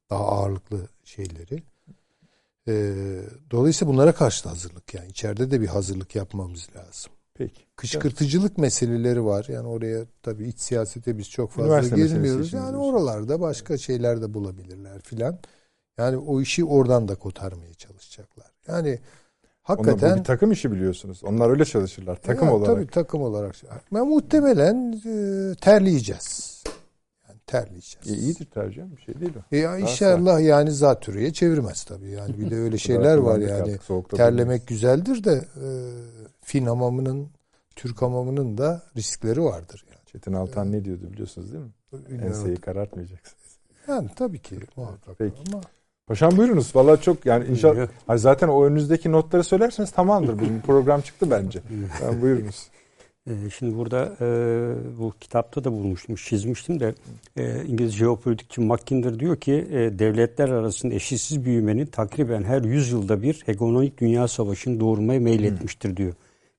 Daha 0.10 0.28
ağırlıklı 0.28 0.88
şeyleri. 1.04 1.64
E, 2.68 2.74
dolayısıyla 3.52 3.94
bunlara 3.94 4.12
karşı 4.12 4.46
da 4.46 4.50
hazırlık 4.50 4.94
yani 4.94 5.08
içeride 5.08 5.52
de 5.52 5.62
bir 5.62 5.68
hazırlık 5.68 6.16
yapmamız 6.16 6.70
lazım. 6.76 7.12
Peki. 7.34 7.62
Kışkırtıcılık 7.76 8.52
evet. 8.52 8.58
meseleleri 8.58 9.26
var. 9.26 9.46
Yani 9.50 9.68
oraya 9.68 10.06
tabii 10.24 10.48
iç 10.48 10.60
siyasete 10.60 11.18
biz 11.18 11.30
çok 11.30 11.52
fazla 11.52 11.68
Üniversite 11.68 11.96
girmiyoruz. 11.96 12.54
Yani 12.54 12.78
oralarda 12.78 13.42
başka 13.42 13.78
şeyler 13.78 14.22
de 14.22 14.34
bulabilirler 14.34 15.02
filan. 15.02 15.40
Yani 15.98 16.18
o 16.18 16.42
işi 16.42 16.66
oradan 16.66 17.08
da 17.08 17.16
kotarmaya 17.16 17.74
çalışacaklar. 17.74 18.52
Yani 18.68 19.00
hakikaten 19.62 20.08
Onlar 20.08 20.20
bir 20.20 20.24
takım 20.24 20.52
işi 20.52 20.72
biliyorsunuz. 20.72 21.24
Onlar 21.24 21.50
öyle 21.50 21.66
çalışırlar 21.66 22.16
takım 22.16 22.48
ya, 22.48 22.54
olarak. 22.54 22.76
Tabii 22.76 22.88
takım 22.88 23.22
olarak. 23.22 23.56
Ben 23.94 24.08
muhtemelen 24.08 25.02
e, 25.06 25.56
terleyeceğiz 25.56 26.51
terleyeceğiz. 27.48 28.12
E, 28.12 28.14
iyidir 28.14 28.46
tercih 28.46 28.84
bir 28.96 29.02
şey 29.02 29.20
değil 29.20 29.34
o. 29.38 29.56
E, 29.56 29.58
ya 29.58 29.78
inşallah 29.78 30.38
sert. 30.38 30.48
yani 30.48 30.72
zatürreye 30.72 31.34
çevirmez 31.34 31.84
tabii. 31.84 32.10
Yani 32.10 32.38
bir 32.38 32.52
de 32.52 32.56
öyle 32.56 32.78
şeyler 32.88 33.18
var 33.18 33.40
yani. 33.40 33.78
Terlemek 34.10 34.68
güzeldir 34.68 35.24
de 35.24 35.46
e, 35.56 35.68
Fin 36.42 36.66
hamamının, 36.66 37.30
Türk 37.76 38.02
hamamının 38.02 38.58
da 38.58 38.82
riskleri 38.98 39.44
vardır. 39.44 39.86
Yani. 39.90 40.06
Çetin 40.06 40.34
Altan 40.34 40.68
evet. 40.68 40.76
ne 40.76 40.86
diyordu 40.86 41.12
biliyorsunuz 41.12 41.54
değil 41.54 41.64
mi? 41.64 41.72
Bilmiyorum. 41.94 42.28
Enseyi 42.28 42.56
karartmayacaksınız. 42.56 43.58
Yani 43.88 44.10
tabii 44.16 44.40
ki 44.40 44.60
muhakkak 44.76 45.18
Peki. 45.18 45.36
ama 45.48 45.62
Paşam 46.08 46.38
buyurunuz. 46.38 46.76
Valla 46.76 47.02
çok 47.02 47.26
yani 47.26 47.46
inşallah 47.46 47.88
zaten 48.16 48.48
o 48.48 48.66
önünüzdeki 48.66 49.12
notları 49.12 49.44
söylerseniz 49.44 49.92
tamamdır. 49.92 50.40
Bizim 50.40 50.62
program 50.62 51.02
çıktı 51.02 51.32
bence. 51.32 51.60
yani 52.04 52.22
buyurunuz. 52.22 52.68
Ee, 53.28 53.34
şimdi 53.58 53.78
burada 53.78 54.16
e, 54.22 54.28
bu 55.00 55.14
kitapta 55.22 55.64
da 55.64 55.72
bulmuştum, 55.72 56.16
çizmiştim 56.16 56.80
de 56.80 56.96
e, 57.38 57.66
İngiliz 57.66 57.94
jeopolitikçi 57.94 58.62
Mackinder 58.62 59.20
diyor 59.20 59.38
ki 59.38 59.54
e, 59.54 60.00
devletler 60.00 60.50
arasında 60.50 60.94
eşitsiz 60.94 61.46
büyümenin 61.46 61.86
takriben 61.86 62.44
her 62.44 62.62
100 62.62 62.92
yılda 62.92 63.22
bir 63.22 63.44
hegemonik 63.46 63.98
dünya 63.98 64.28
savaşını 64.28 64.80
doğurmaya 64.80 65.20
meyletmiştir 65.20 65.98
diyor. 65.98 66.14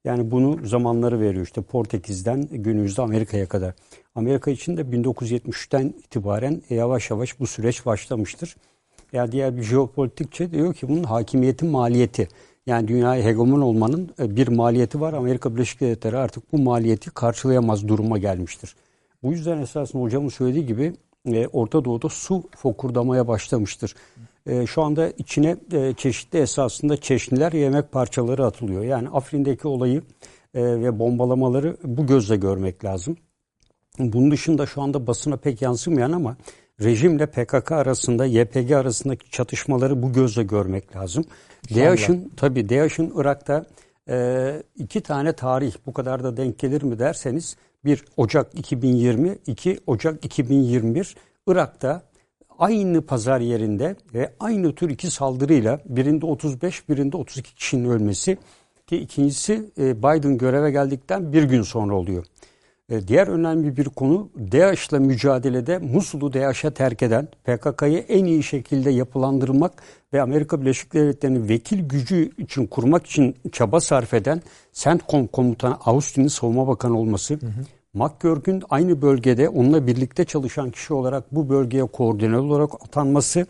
Yani 0.04 0.30
bunu 0.30 0.66
zamanları 0.66 1.20
veriyor 1.20 1.44
işte 1.44 1.62
Portekiz'den 1.62 2.48
günümüzde 2.50 3.02
Amerika'ya 3.02 3.48
kadar. 3.48 3.74
Amerika 4.14 4.50
için 4.50 4.76
de 4.76 4.80
1973'ten 4.80 5.86
itibaren 5.86 6.62
yavaş 6.70 7.10
yavaş 7.10 7.40
bu 7.40 7.46
süreç 7.46 7.86
başlamıştır. 7.86 8.56
Ya 9.12 9.20
yani 9.20 9.32
diğer 9.32 9.56
bir 9.56 9.62
jeopolitikçi 9.62 10.52
diyor 10.52 10.74
ki 10.74 10.88
bunun 10.88 11.04
hakimiyetin 11.04 11.68
maliyeti. 11.68 12.28
Yani 12.66 12.88
dünyaya 12.88 13.24
hegemon 13.24 13.60
olmanın 13.60 14.10
e, 14.18 14.36
bir 14.36 14.48
maliyeti 14.48 15.00
var. 15.00 15.12
Amerika 15.12 15.54
Birleşik 15.54 15.80
Devletleri 15.80 16.16
artık 16.16 16.52
bu 16.52 16.58
maliyeti 16.58 17.10
karşılayamaz 17.10 17.88
duruma 17.88 18.18
gelmiştir. 18.18 18.76
Bu 19.22 19.32
yüzden 19.32 19.58
esasında 19.58 20.02
hocamın 20.02 20.28
söylediği 20.28 20.66
gibi 20.66 20.92
e, 21.26 21.46
Orta 21.46 21.84
Doğu'da 21.84 22.08
su 22.08 22.42
fokurdamaya 22.56 23.28
başlamıştır. 23.28 23.94
E, 24.46 24.66
şu 24.66 24.82
anda 24.82 25.08
içine 25.10 25.56
çeşitli 25.96 26.38
esasında 26.38 26.96
çeşniler 26.96 27.52
yemek 27.52 27.92
parçaları 27.92 28.46
atılıyor. 28.46 28.82
Yani 28.82 29.08
Afrin'deki 29.08 29.68
olayı 29.68 30.02
ve 30.54 30.98
bombalamaları 30.98 31.76
bu 31.84 32.06
gözle 32.06 32.36
görmek 32.36 32.84
lazım. 32.84 33.16
Bunun 33.98 34.30
dışında 34.30 34.66
şu 34.66 34.82
anda 34.82 35.06
basına 35.06 35.36
pek 35.36 35.62
yansımayan 35.62 36.12
ama 36.12 36.36
rejimle 36.80 37.26
PKK 37.26 37.72
arasında, 37.72 38.26
YPG 38.26 38.72
arasındaki 38.72 39.30
çatışmaları 39.30 40.02
bu 40.02 40.12
gözle 40.12 40.42
görmek 40.42 40.96
lazım. 40.96 41.24
DAEŞ'in 41.74 42.32
tabii 42.36 42.68
DAEŞ'in 42.68 43.12
Irak'ta 43.16 43.64
e, 44.08 44.62
iki 44.76 45.00
tane 45.00 45.32
tarih 45.32 45.74
bu 45.86 45.92
kadar 45.92 46.24
da 46.24 46.36
denk 46.36 46.58
gelir 46.58 46.82
mi 46.82 46.98
derseniz 46.98 47.56
bir 47.84 48.04
Ocak 48.16 48.58
2020, 48.58 49.38
iki 49.46 49.80
Ocak 49.86 50.24
2021 50.24 51.16
Irak'ta 51.46 52.02
aynı 52.58 53.02
pazar 53.06 53.40
yerinde 53.40 53.96
ve 54.14 54.32
aynı 54.40 54.74
tür 54.74 54.90
iki 54.90 55.10
saldırıyla 55.10 55.80
birinde 55.86 56.26
35 56.26 56.88
birinde 56.88 57.16
32 57.16 57.54
kişinin 57.54 57.90
ölmesi 57.90 58.38
ki 58.86 58.96
ikincisi 58.96 59.70
e, 59.78 59.98
Biden 59.98 60.38
göreve 60.38 60.70
geldikten 60.70 61.32
bir 61.32 61.42
gün 61.42 61.62
sonra 61.62 61.94
oluyor. 61.94 62.26
E, 62.92 63.08
diğer 63.08 63.28
önemli 63.28 63.76
bir 63.76 63.84
konu 63.84 64.28
DAEŞ'le 64.52 64.92
mücadelede 64.92 65.78
Musul'u 65.78 66.32
DAEŞ'e 66.32 66.70
terk 66.70 67.02
eden, 67.02 67.28
PKK'yı 67.44 67.98
en 67.98 68.24
iyi 68.24 68.42
şekilde 68.42 68.90
yapılandırmak 68.90 69.72
ve 70.12 70.22
Amerika 70.22 70.60
Birleşik 70.60 70.94
Devletleri'nin 70.94 71.48
vekil 71.48 71.88
gücü 71.88 72.30
için 72.38 72.66
kurmak 72.66 73.06
için 73.06 73.36
çaba 73.52 73.80
sarf 73.80 74.14
eden 74.14 74.42
CENTCOM 74.72 75.26
komutanı 75.26 75.76
Austin'in 75.84 76.28
savunma 76.28 76.68
bakanı 76.68 76.98
olması, 76.98 77.34
hı 77.34 77.46
hı. 77.46 77.50
McGurk'ün 77.94 78.62
aynı 78.70 79.02
bölgede 79.02 79.48
onunla 79.48 79.86
birlikte 79.86 80.24
çalışan 80.24 80.70
kişi 80.70 80.94
olarak 80.94 81.34
bu 81.34 81.48
bölgeye 81.48 81.84
koordinatör 81.84 82.38
olarak 82.38 82.74
atanması 82.74 83.46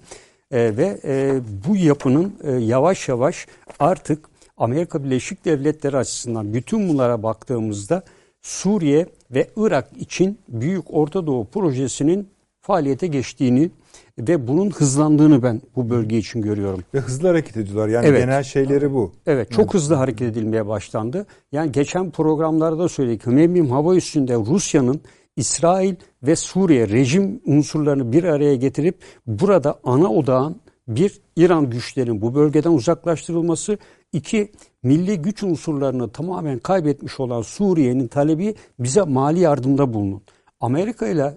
e, 0.50 0.76
ve 0.76 1.00
e, 1.04 1.40
bu 1.68 1.76
yapının 1.76 2.34
e, 2.44 2.52
yavaş 2.52 3.08
yavaş 3.08 3.46
artık 3.78 4.28
Amerika 4.56 5.04
Birleşik 5.04 5.44
Devletleri 5.44 5.96
açısından 5.96 6.54
bütün 6.54 6.88
bunlara 6.88 7.22
baktığımızda 7.22 8.02
Suriye 8.42 9.06
ve 9.34 9.50
Irak 9.56 9.88
için 9.98 10.38
Büyük 10.48 10.94
Orta 10.94 11.26
Doğu 11.26 11.46
Projesi'nin 11.46 12.28
faaliyete 12.60 13.06
geçtiğini 13.06 13.70
ve 14.18 14.48
bunun 14.48 14.70
hızlandığını 14.70 15.42
ben 15.42 15.60
bu 15.76 15.90
bölge 15.90 16.18
için 16.18 16.42
görüyorum. 16.42 16.84
Ve 16.94 17.00
hızlı 17.00 17.28
hareket 17.28 17.56
ediyorlar. 17.56 17.88
Yani 17.88 18.06
evet. 18.06 18.20
genel 18.20 18.42
şeyleri 18.42 18.92
bu. 18.92 19.12
Evet, 19.26 19.50
çok 19.50 19.64
evet. 19.64 19.74
hızlı 19.74 19.94
hareket 19.94 20.28
edilmeye 20.28 20.66
başlandı. 20.66 21.26
Yani 21.52 21.72
geçen 21.72 22.10
programlarda 22.10 22.88
söyledik. 22.88 23.26
Hümeymi'm 23.26 23.70
hava 23.70 23.96
üstünde 23.96 24.34
Rusya'nın 24.34 25.00
İsrail 25.36 25.94
ve 26.22 26.36
Suriye 26.36 26.88
rejim 26.88 27.40
unsurlarını 27.46 28.12
bir 28.12 28.24
araya 28.24 28.54
getirip 28.54 28.98
burada 29.26 29.80
ana 29.84 30.12
odağın 30.12 30.56
bir 30.88 31.20
İran 31.36 31.70
güçlerinin 31.70 32.22
bu 32.22 32.34
bölgeden 32.34 32.72
uzaklaştırılması, 32.72 33.78
iki 34.12 34.52
milli 34.82 35.22
güç 35.22 35.42
unsurlarını 35.42 36.10
tamamen 36.10 36.58
kaybetmiş 36.58 37.20
olan 37.20 37.42
Suriye'nin 37.42 38.08
talebi 38.08 38.54
bize 38.78 39.02
mali 39.02 39.40
yardımda 39.40 39.94
bulunun. 39.94 40.22
Amerika 40.60 41.06
ile 41.06 41.34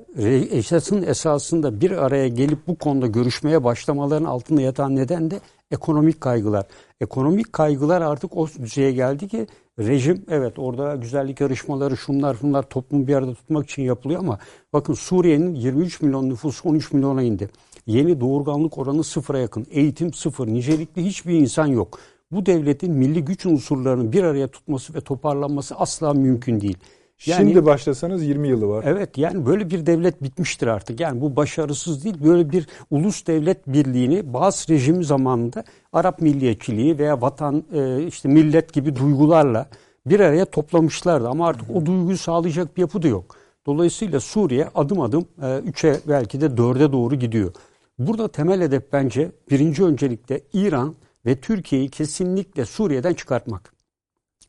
Esad'ın 0.51 1.03
esasında 1.03 1.81
bir 1.81 1.91
araya 1.91 2.27
gelip 2.27 2.67
bu 2.67 2.75
konuda 2.75 3.07
görüşmeye 3.07 3.63
başlamaların 3.63 4.25
altında 4.25 4.61
yatan 4.61 4.95
neden 4.95 5.31
de 5.31 5.39
ekonomik 5.71 6.21
kaygılar. 6.21 6.65
Ekonomik 7.01 7.53
kaygılar 7.53 8.01
artık 8.01 8.37
o 8.37 8.47
düzeye 8.47 8.91
geldi 8.91 9.27
ki 9.27 9.47
rejim 9.79 10.25
evet 10.29 10.59
orada 10.59 10.95
güzellik 10.95 11.41
yarışmaları 11.41 11.97
şunlar 11.97 12.37
bunlar 12.41 12.63
toplumu 12.63 13.07
bir 13.07 13.15
arada 13.15 13.33
tutmak 13.33 13.69
için 13.69 13.83
yapılıyor 13.83 14.19
ama 14.19 14.39
bakın 14.73 14.93
Suriye'nin 14.93 15.55
23 15.55 16.01
milyon 16.01 16.29
nüfusu 16.29 16.69
13 16.69 16.93
milyona 16.93 17.21
indi. 17.21 17.49
Yeni 17.85 18.21
doğurganlık 18.21 18.77
oranı 18.77 19.03
sıfıra 19.03 19.39
yakın. 19.39 19.67
Eğitim 19.71 20.13
sıfır. 20.13 20.47
Nicelikli 20.47 21.05
hiçbir 21.05 21.33
insan 21.33 21.67
yok. 21.67 21.99
Bu 22.31 22.45
devletin 22.45 22.93
milli 22.93 23.25
güç 23.25 23.45
unsurlarını 23.45 24.11
bir 24.11 24.23
araya 24.23 24.47
tutması 24.47 24.93
ve 24.93 25.01
toparlanması 25.01 25.75
asla 25.75 26.13
mümkün 26.13 26.61
değil. 26.61 26.77
Yani, 27.25 27.49
Şimdi 27.49 27.65
başlasanız 27.65 28.23
20 28.23 28.47
yılı 28.47 28.67
var. 28.67 28.83
Evet 28.87 29.17
yani 29.17 29.45
böyle 29.45 29.69
bir 29.69 29.85
devlet 29.85 30.23
bitmiştir 30.23 30.67
artık. 30.67 30.99
Yani 30.99 31.21
bu 31.21 31.35
başarısız 31.35 32.03
değil. 32.03 32.15
Böyle 32.23 32.51
bir 32.51 32.67
ulus 32.91 33.27
devlet 33.27 33.67
birliğini 33.67 34.33
bazı 34.33 34.73
rejim 34.73 35.03
zamanında 35.03 35.63
Arap 35.93 36.21
milliyetçiliği 36.21 36.99
veya 36.99 37.21
vatan 37.21 37.63
e, 37.73 38.03
işte 38.07 38.29
millet 38.29 38.73
gibi 38.73 38.95
duygularla 38.95 39.67
bir 40.05 40.19
araya 40.19 40.45
toplamışlardı. 40.45 41.29
Ama 41.29 41.47
artık 41.47 41.75
o 41.75 41.85
duyguyu 41.85 42.17
sağlayacak 42.17 42.77
bir 42.77 42.81
yapı 42.81 43.01
da 43.01 43.07
yok. 43.07 43.35
Dolayısıyla 43.65 44.19
Suriye 44.19 44.67
adım 44.75 45.01
adım 45.01 45.25
3'e 45.41 45.99
belki 46.07 46.41
de 46.41 46.45
4'e 46.45 46.91
doğru 46.91 47.15
gidiyor. 47.15 47.53
Burada 47.99 48.27
temel 48.27 48.61
hedef 48.61 48.93
bence 48.93 49.31
birinci 49.51 49.83
öncelikle 49.83 50.41
İran 50.53 50.95
ve 51.25 51.41
Türkiye'yi 51.41 51.89
kesinlikle 51.89 52.65
Suriye'den 52.65 53.13
çıkartmak. 53.13 53.73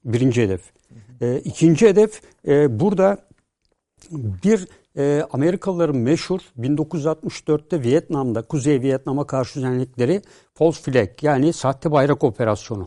Birinci 0.04 0.42
hedef. 0.42 0.72
E, 1.20 1.40
ikinci 1.44 1.86
hedef 1.86 2.20
e, 2.46 2.80
burada 2.80 3.18
bir 4.12 4.68
e, 4.96 5.26
Amerikalıların 5.32 5.96
meşhur 5.96 6.40
1964'te 6.58 7.82
Vietnam'da 7.82 8.42
Kuzey 8.42 8.80
Vietnam'a 8.80 9.26
karşı 9.26 9.54
düzenledikleri 9.54 10.22
false 10.54 10.82
flag 10.82 11.08
yani 11.22 11.52
sahte 11.52 11.90
bayrak 11.90 12.24
operasyonu. 12.24 12.86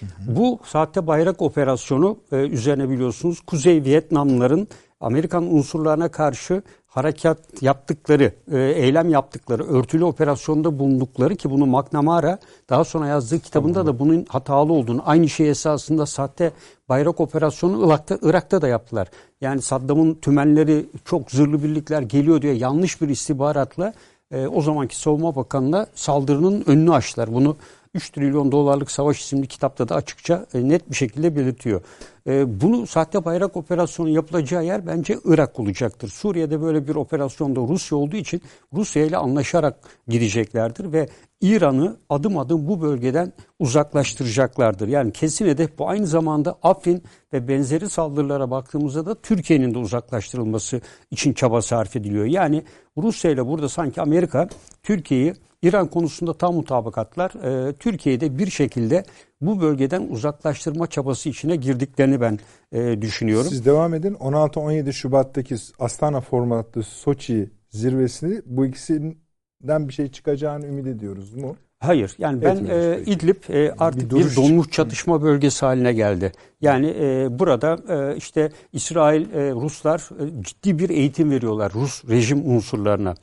Hı 0.00 0.06
hı. 0.06 0.36
Bu 0.36 0.60
sahte 0.64 1.06
bayrak 1.06 1.42
operasyonu 1.42 2.18
e, 2.32 2.36
üzerine 2.36 2.90
biliyorsunuz 2.90 3.40
Kuzey 3.40 3.84
Vietnamlıların 3.84 4.68
Amerikan 5.02 5.54
unsurlarına 5.54 6.08
karşı 6.08 6.62
harekat 6.86 7.62
yaptıkları, 7.62 8.32
e, 8.52 8.58
eylem 8.58 9.08
yaptıkları, 9.08 9.64
örtülü 9.64 10.04
operasyonda 10.04 10.78
bulundukları 10.78 11.36
ki 11.36 11.50
bunu 11.50 11.66
McNamara 11.66 12.38
daha 12.70 12.84
sonra 12.84 13.06
yazdığı 13.06 13.38
kitabında 13.38 13.86
da 13.86 13.98
bunun 13.98 14.26
hatalı 14.28 14.72
olduğunu, 14.72 15.02
aynı 15.04 15.28
şey 15.28 15.50
esasında 15.50 16.06
sahte 16.06 16.52
bayrak 16.88 17.20
operasyonu 17.20 17.86
Irak'ta, 17.86 18.18
Irak'ta 18.22 18.62
da 18.62 18.68
yaptılar. 18.68 19.08
Yani 19.40 19.62
Saddam'ın 19.62 20.14
tümenleri 20.14 20.86
çok 21.04 21.30
zırhlı 21.30 21.62
birlikler 21.62 22.02
geliyor 22.02 22.42
diye 22.42 22.54
yanlış 22.54 23.00
bir 23.00 23.08
istihbaratla 23.08 23.92
e, 24.30 24.46
o 24.46 24.60
zamanki 24.60 24.96
savunma 24.96 25.36
bakanına 25.36 25.86
saldırının 25.94 26.64
önünü 26.66 26.92
açtılar. 26.92 27.34
Bunu 27.34 27.56
3 27.94 28.10
trilyon 28.10 28.52
dolarlık 28.52 28.90
savaş 28.90 29.20
isimli 29.20 29.46
kitapta 29.46 29.88
da 29.88 29.94
açıkça 29.94 30.46
e, 30.54 30.68
net 30.68 30.90
bir 30.90 30.96
şekilde 30.96 31.36
belirtiyor. 31.36 31.80
E, 32.26 32.60
bunu 32.60 32.86
sahte 32.86 33.24
bayrak 33.24 33.56
operasyonu 33.56 34.08
yapılacağı 34.08 34.64
yer 34.64 34.86
bence 34.86 35.18
Irak 35.24 35.60
olacaktır. 35.60 36.08
Suriye'de 36.08 36.62
böyle 36.62 36.88
bir 36.88 36.94
operasyonda 36.94 37.60
Rusya 37.60 37.98
olduğu 37.98 38.16
için 38.16 38.42
Rusya 38.72 39.04
ile 39.04 39.16
anlaşarak 39.16 39.76
gideceklerdir 40.08 40.92
ve 40.92 41.08
İran'ı 41.40 41.96
adım 42.08 42.38
adım 42.38 42.68
bu 42.68 42.82
bölgeden 42.82 43.32
uzaklaştıracaklardır. 43.58 44.88
Yani 44.88 45.12
kesin 45.12 45.46
hedef 45.46 45.78
bu. 45.78 45.88
Aynı 45.88 46.06
zamanda 46.06 46.58
Afrin 46.62 47.02
ve 47.32 47.48
benzeri 47.48 47.90
saldırılara 47.90 48.50
baktığımızda 48.50 49.06
da 49.06 49.14
Türkiye'nin 49.14 49.74
de 49.74 49.78
uzaklaştırılması 49.78 50.80
için 51.10 51.32
çaba 51.32 51.62
sarf 51.62 51.96
ediliyor. 51.96 52.24
Yani 52.24 52.62
Rusya 52.96 53.30
ile 53.30 53.46
burada 53.46 53.68
sanki 53.68 54.00
Amerika 54.00 54.48
Türkiye'yi 54.82 55.34
İran 55.62 55.86
konusunda 55.86 56.34
tam 56.34 56.54
mutabakatlar 56.54 57.30
e, 57.30 57.72
Türkiye'de 57.72 58.38
bir 58.38 58.50
şekilde 58.50 59.04
bu 59.40 59.60
bölgeden 59.60 60.08
uzaklaştırma 60.10 60.86
çabası 60.86 61.28
içine 61.28 61.56
girdiklerini 61.56 62.20
ben 62.20 62.38
e, 62.72 63.02
düşünüyorum. 63.02 63.48
Siz 63.50 63.64
devam 63.64 63.94
edin. 63.94 64.14
16-17 64.14 64.92
Şubat'taki 64.92 65.56
Astana 65.78 66.20
formatlı 66.20 66.82
Soçi 66.82 67.50
zirvesini 67.70 68.42
bu 68.46 68.66
ikisinden 68.66 69.88
bir 69.88 69.92
şey 69.92 70.08
çıkacağını 70.08 70.66
ümit 70.66 70.86
ediyoruz 70.86 71.34
mu? 71.34 71.56
Hayır. 71.82 72.14
Yani 72.18 72.42
ben 72.42 72.56
e, 72.70 73.00
İdlib 73.06 73.54
e, 73.54 73.72
artık 73.78 74.10
bir, 74.10 74.16
bir 74.16 74.36
donmuş 74.36 74.70
çatışma 74.70 75.22
bölgesi 75.22 75.66
haline 75.66 75.92
geldi. 75.92 76.32
Yani 76.60 76.86
e, 77.00 77.38
burada 77.38 77.78
e, 77.88 78.16
işte 78.16 78.50
İsrail, 78.72 79.34
e, 79.34 79.50
Ruslar 79.50 79.98
e, 79.98 80.42
ciddi 80.42 80.78
bir 80.78 80.90
eğitim 80.90 81.30
veriyorlar 81.30 81.72
Rus 81.74 82.04
rejim 82.08 82.50
unsurlarına. 82.50 83.14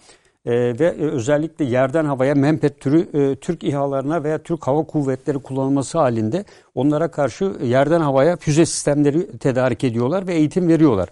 E, 0.49 0.79
ve 0.79 0.85
e, 0.85 1.01
özellikle 1.01 1.65
yerden 1.65 2.05
havaya 2.05 2.35
Mempet 2.35 2.79
türü 2.79 3.07
e, 3.13 3.35
Türk 3.35 3.63
İHA'larına 3.63 4.23
veya 4.23 4.37
Türk 4.37 4.67
Hava 4.67 4.83
Kuvvetleri 4.83 5.39
kullanılması 5.39 5.97
halinde 5.97 6.45
onlara 6.75 7.11
karşı 7.11 7.51
yerden 7.63 8.01
havaya 8.01 8.37
füze 8.37 8.65
sistemleri 8.65 9.37
tedarik 9.37 9.83
ediyorlar 9.83 10.27
ve 10.27 10.33
eğitim 10.33 10.67
veriyorlar. 10.67 11.09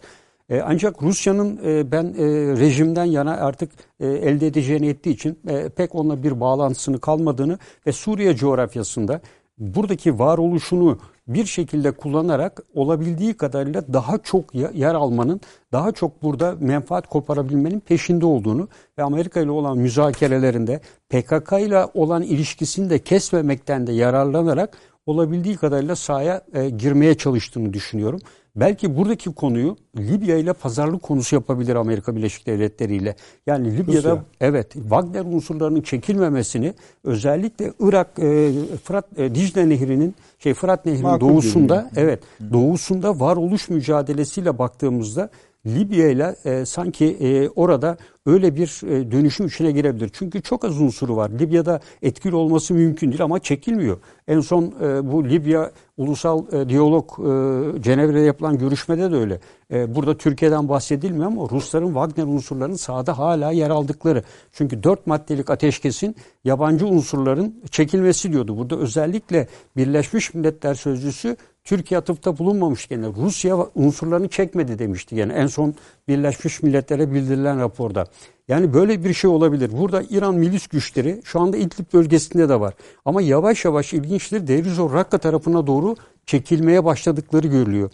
E, 0.49 0.61
ancak 0.61 1.03
Rusya'nın 1.03 1.57
ben 1.91 2.13
rejimden 2.59 3.05
yana 3.05 3.37
artık 3.37 3.71
elde 3.99 4.47
edeceğini 4.47 4.87
ettiği 4.87 5.09
için 5.09 5.39
pek 5.75 5.95
onunla 5.95 6.23
bir 6.23 6.39
bağlantısını 6.39 6.99
kalmadığını 6.99 7.59
ve 7.87 7.91
Suriye 7.91 8.35
coğrafyasında 8.35 9.21
buradaki 9.57 10.19
varoluşunu 10.19 10.99
bir 11.27 11.45
şekilde 11.45 11.91
kullanarak 11.91 12.63
olabildiği 12.73 13.33
kadarıyla 13.33 13.93
daha 13.93 14.17
çok 14.17 14.55
yer 14.55 14.95
almanın, 14.95 15.41
daha 15.71 15.91
çok 15.91 16.23
burada 16.23 16.55
menfaat 16.59 17.07
koparabilmenin 17.07 17.79
peşinde 17.79 18.25
olduğunu 18.25 18.67
ve 18.97 19.03
Amerika 19.03 19.39
ile 19.39 19.51
olan 19.51 19.77
müzakerelerinde 19.77 20.81
PKK 21.09 21.51
ile 21.59 21.85
olan 21.93 22.21
ilişkisini 22.23 22.89
de 22.89 22.99
kesmemekten 22.99 23.87
de 23.87 23.93
yararlanarak 23.93 24.77
olabildiği 25.05 25.55
kadarıyla 25.57 25.95
sahaya 25.95 26.41
e, 26.53 26.69
girmeye 26.69 27.15
çalıştığını 27.15 27.73
düşünüyorum. 27.73 28.19
Belki 28.55 28.97
buradaki 28.97 29.33
konuyu 29.33 29.77
Libya 29.97 30.37
ile 30.37 30.53
pazarlık 30.53 31.03
konusu 31.03 31.35
yapabilir 31.35 31.75
Amerika 31.75 32.15
Birleşik 32.15 32.47
Devletleri 32.47 32.95
ile. 32.95 33.15
Yani 33.47 33.77
Libya'da 33.77 34.11
Rusya. 34.11 34.23
evet 34.41 34.73
Wagner 34.73 35.25
unsurlarının 35.25 35.81
çekilmemesini 35.81 36.73
özellikle 37.03 37.73
Irak 37.79 38.19
e, 38.19 38.51
Fırat 38.83 39.05
e, 39.17 39.35
Dicle 39.35 39.69
Nehri'nin 39.69 40.15
şey 40.39 40.53
Fırat 40.53 40.85
Nehri'nin 40.85 41.19
doğusunda 41.19 41.89
evet 41.95 42.23
doğusunda 42.53 43.19
varoluş 43.19 43.69
mücadelesiyle 43.69 44.57
baktığımızda 44.57 45.29
Libya 45.65 46.09
ile 46.09 46.35
e, 46.45 46.65
sanki 46.65 47.05
e, 47.05 47.49
orada 47.49 47.97
öyle 48.25 48.55
bir 48.55 48.81
e, 48.87 49.11
dönüşüm 49.11 49.45
içine 49.45 49.71
girebilir. 49.71 50.09
Çünkü 50.13 50.41
çok 50.41 50.65
az 50.65 50.81
unsuru 50.81 51.15
var. 51.15 51.29
Libya'da 51.29 51.79
etkili 52.01 52.35
olması 52.35 52.73
mümkün 52.73 53.11
değil 53.11 53.23
ama 53.23 53.39
çekilmiyor. 53.39 53.97
En 54.27 54.39
son 54.39 54.63
e, 54.81 55.11
bu 55.11 55.29
Libya 55.29 55.71
Ulusal 55.97 56.53
e, 56.53 56.69
Diyalog 56.69 57.09
e, 57.19 57.81
Cenevre'de 57.81 58.19
yapılan 58.19 58.57
görüşmede 58.57 59.11
de 59.11 59.15
öyle. 59.15 59.39
E, 59.71 59.95
burada 59.95 60.17
Türkiye'den 60.17 60.69
bahsedilmiyor 60.69 61.25
ama 61.25 61.47
Rusların 61.51 61.87
Wagner 61.87 62.23
unsurlarının 62.23 62.75
sahada 62.75 63.17
hala 63.17 63.51
yer 63.51 63.69
aldıkları. 63.69 64.23
Çünkü 64.51 64.83
dört 64.83 65.07
maddelik 65.07 65.49
ateşkesin 65.49 66.15
yabancı 66.43 66.87
unsurların 66.87 67.63
çekilmesi 67.71 68.31
diyordu. 68.31 68.57
Burada 68.57 68.77
özellikle 68.77 69.47
Birleşmiş 69.77 70.33
Milletler 70.33 70.73
Sözcüsü 70.73 71.37
Türkiye 71.67 71.97
atıfta 71.97 72.37
bulunmamış 72.37 72.87
gene. 72.87 73.07
Rusya 73.07 73.57
unsurlarını 73.75 74.27
çekmedi 74.27 74.79
demişti 74.79 75.15
gene. 75.15 75.33
En 75.33 75.47
son 75.47 75.75
Birleşmiş 76.07 76.63
Milletler'e 76.63 77.13
bildirilen 77.13 77.59
raporda. 77.59 78.05
Yani 78.47 78.73
böyle 78.73 79.03
bir 79.03 79.13
şey 79.13 79.29
olabilir. 79.29 79.71
Burada 79.77 80.03
İran 80.09 80.35
milis 80.35 80.67
güçleri 80.67 81.21
şu 81.23 81.39
anda 81.39 81.57
İdlib 81.57 81.93
bölgesinde 81.93 82.49
de 82.49 82.59
var. 82.59 82.73
Ama 83.05 83.21
yavaş 83.21 83.65
yavaş 83.65 83.93
ilginçtir 83.93 84.47
Derizor 84.47 84.93
Rakka 84.93 85.17
tarafına 85.17 85.67
doğru 85.67 85.95
çekilmeye 86.25 86.85
başladıkları 86.85 87.47
görülüyor. 87.47 87.89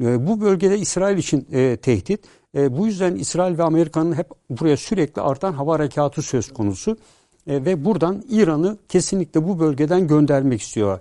E, 0.00 0.26
bu 0.26 0.40
bölgede 0.40 0.78
İsrail 0.78 1.18
için 1.18 1.46
e, 1.52 1.76
tehdit. 1.76 2.20
E, 2.54 2.78
bu 2.78 2.86
yüzden 2.86 3.14
İsrail 3.14 3.58
ve 3.58 3.62
Amerika'nın 3.62 4.12
hep 4.12 4.26
buraya 4.50 4.76
sürekli 4.76 5.22
artan 5.22 5.52
hava 5.52 5.74
harekatı 5.74 6.22
söz 6.22 6.52
konusu. 6.52 6.96
E, 7.46 7.64
ve 7.64 7.84
buradan 7.84 8.22
İran'ı 8.28 8.76
kesinlikle 8.88 9.48
bu 9.48 9.60
bölgeden 9.60 10.06
göndermek 10.06 10.60
istiyorlar. 10.60 11.00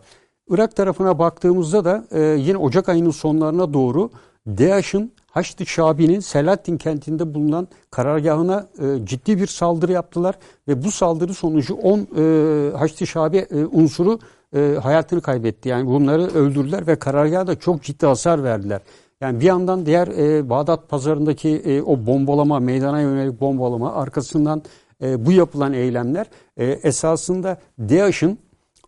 Irak 0.50 0.76
tarafına 0.76 1.20
baktığımızda 1.20 1.86
da 1.86 2.04
e, 2.12 2.22
yine 2.22 2.58
Ocak 2.58 2.90
ayının 2.90 3.12
sonlarına 3.12 3.74
doğru 3.74 4.10
DAEŞ'in 4.48 5.14
Haçlı 5.32 5.66
Şabi'nin 5.66 6.20
Selahattin 6.20 6.78
kentinde 6.78 7.34
bulunan 7.34 7.68
karargahına 7.92 8.68
e, 8.80 9.06
ciddi 9.06 9.38
bir 9.38 9.48
saldırı 9.48 9.92
yaptılar 9.92 10.36
ve 10.68 10.84
bu 10.84 10.92
saldırı 10.92 11.34
sonucu 11.34 11.76
10 11.76 12.00
e, 12.00 12.78
Haçlı 12.78 13.08
Şabi 13.08 13.38
e, 13.38 13.66
unsuru 13.66 14.20
e, 14.56 14.78
hayatını 14.84 15.22
kaybetti. 15.22 15.70
Yani 15.70 15.88
bunları 15.88 16.22
öldürdüler 16.22 16.88
ve 16.88 16.96
karargaha 16.96 17.48
da 17.48 17.60
çok 17.60 17.84
ciddi 17.84 18.06
hasar 18.06 18.44
verdiler. 18.44 18.82
Yani 19.22 19.40
bir 19.40 19.46
yandan 19.46 19.86
diğer 19.86 20.08
e, 20.08 20.50
Bağdat 20.50 20.90
pazarındaki 20.90 21.50
e, 21.50 21.82
o 21.82 22.06
bombalama, 22.06 22.60
meydana 22.60 23.02
yönelik 23.02 23.42
bombalama 23.42 23.94
arkasından 23.94 24.62
e, 25.04 25.26
bu 25.26 25.32
yapılan 25.32 25.74
eylemler 25.74 26.26
e, 26.58 26.66
esasında 26.66 27.58
DAEŞ'in 27.80 28.40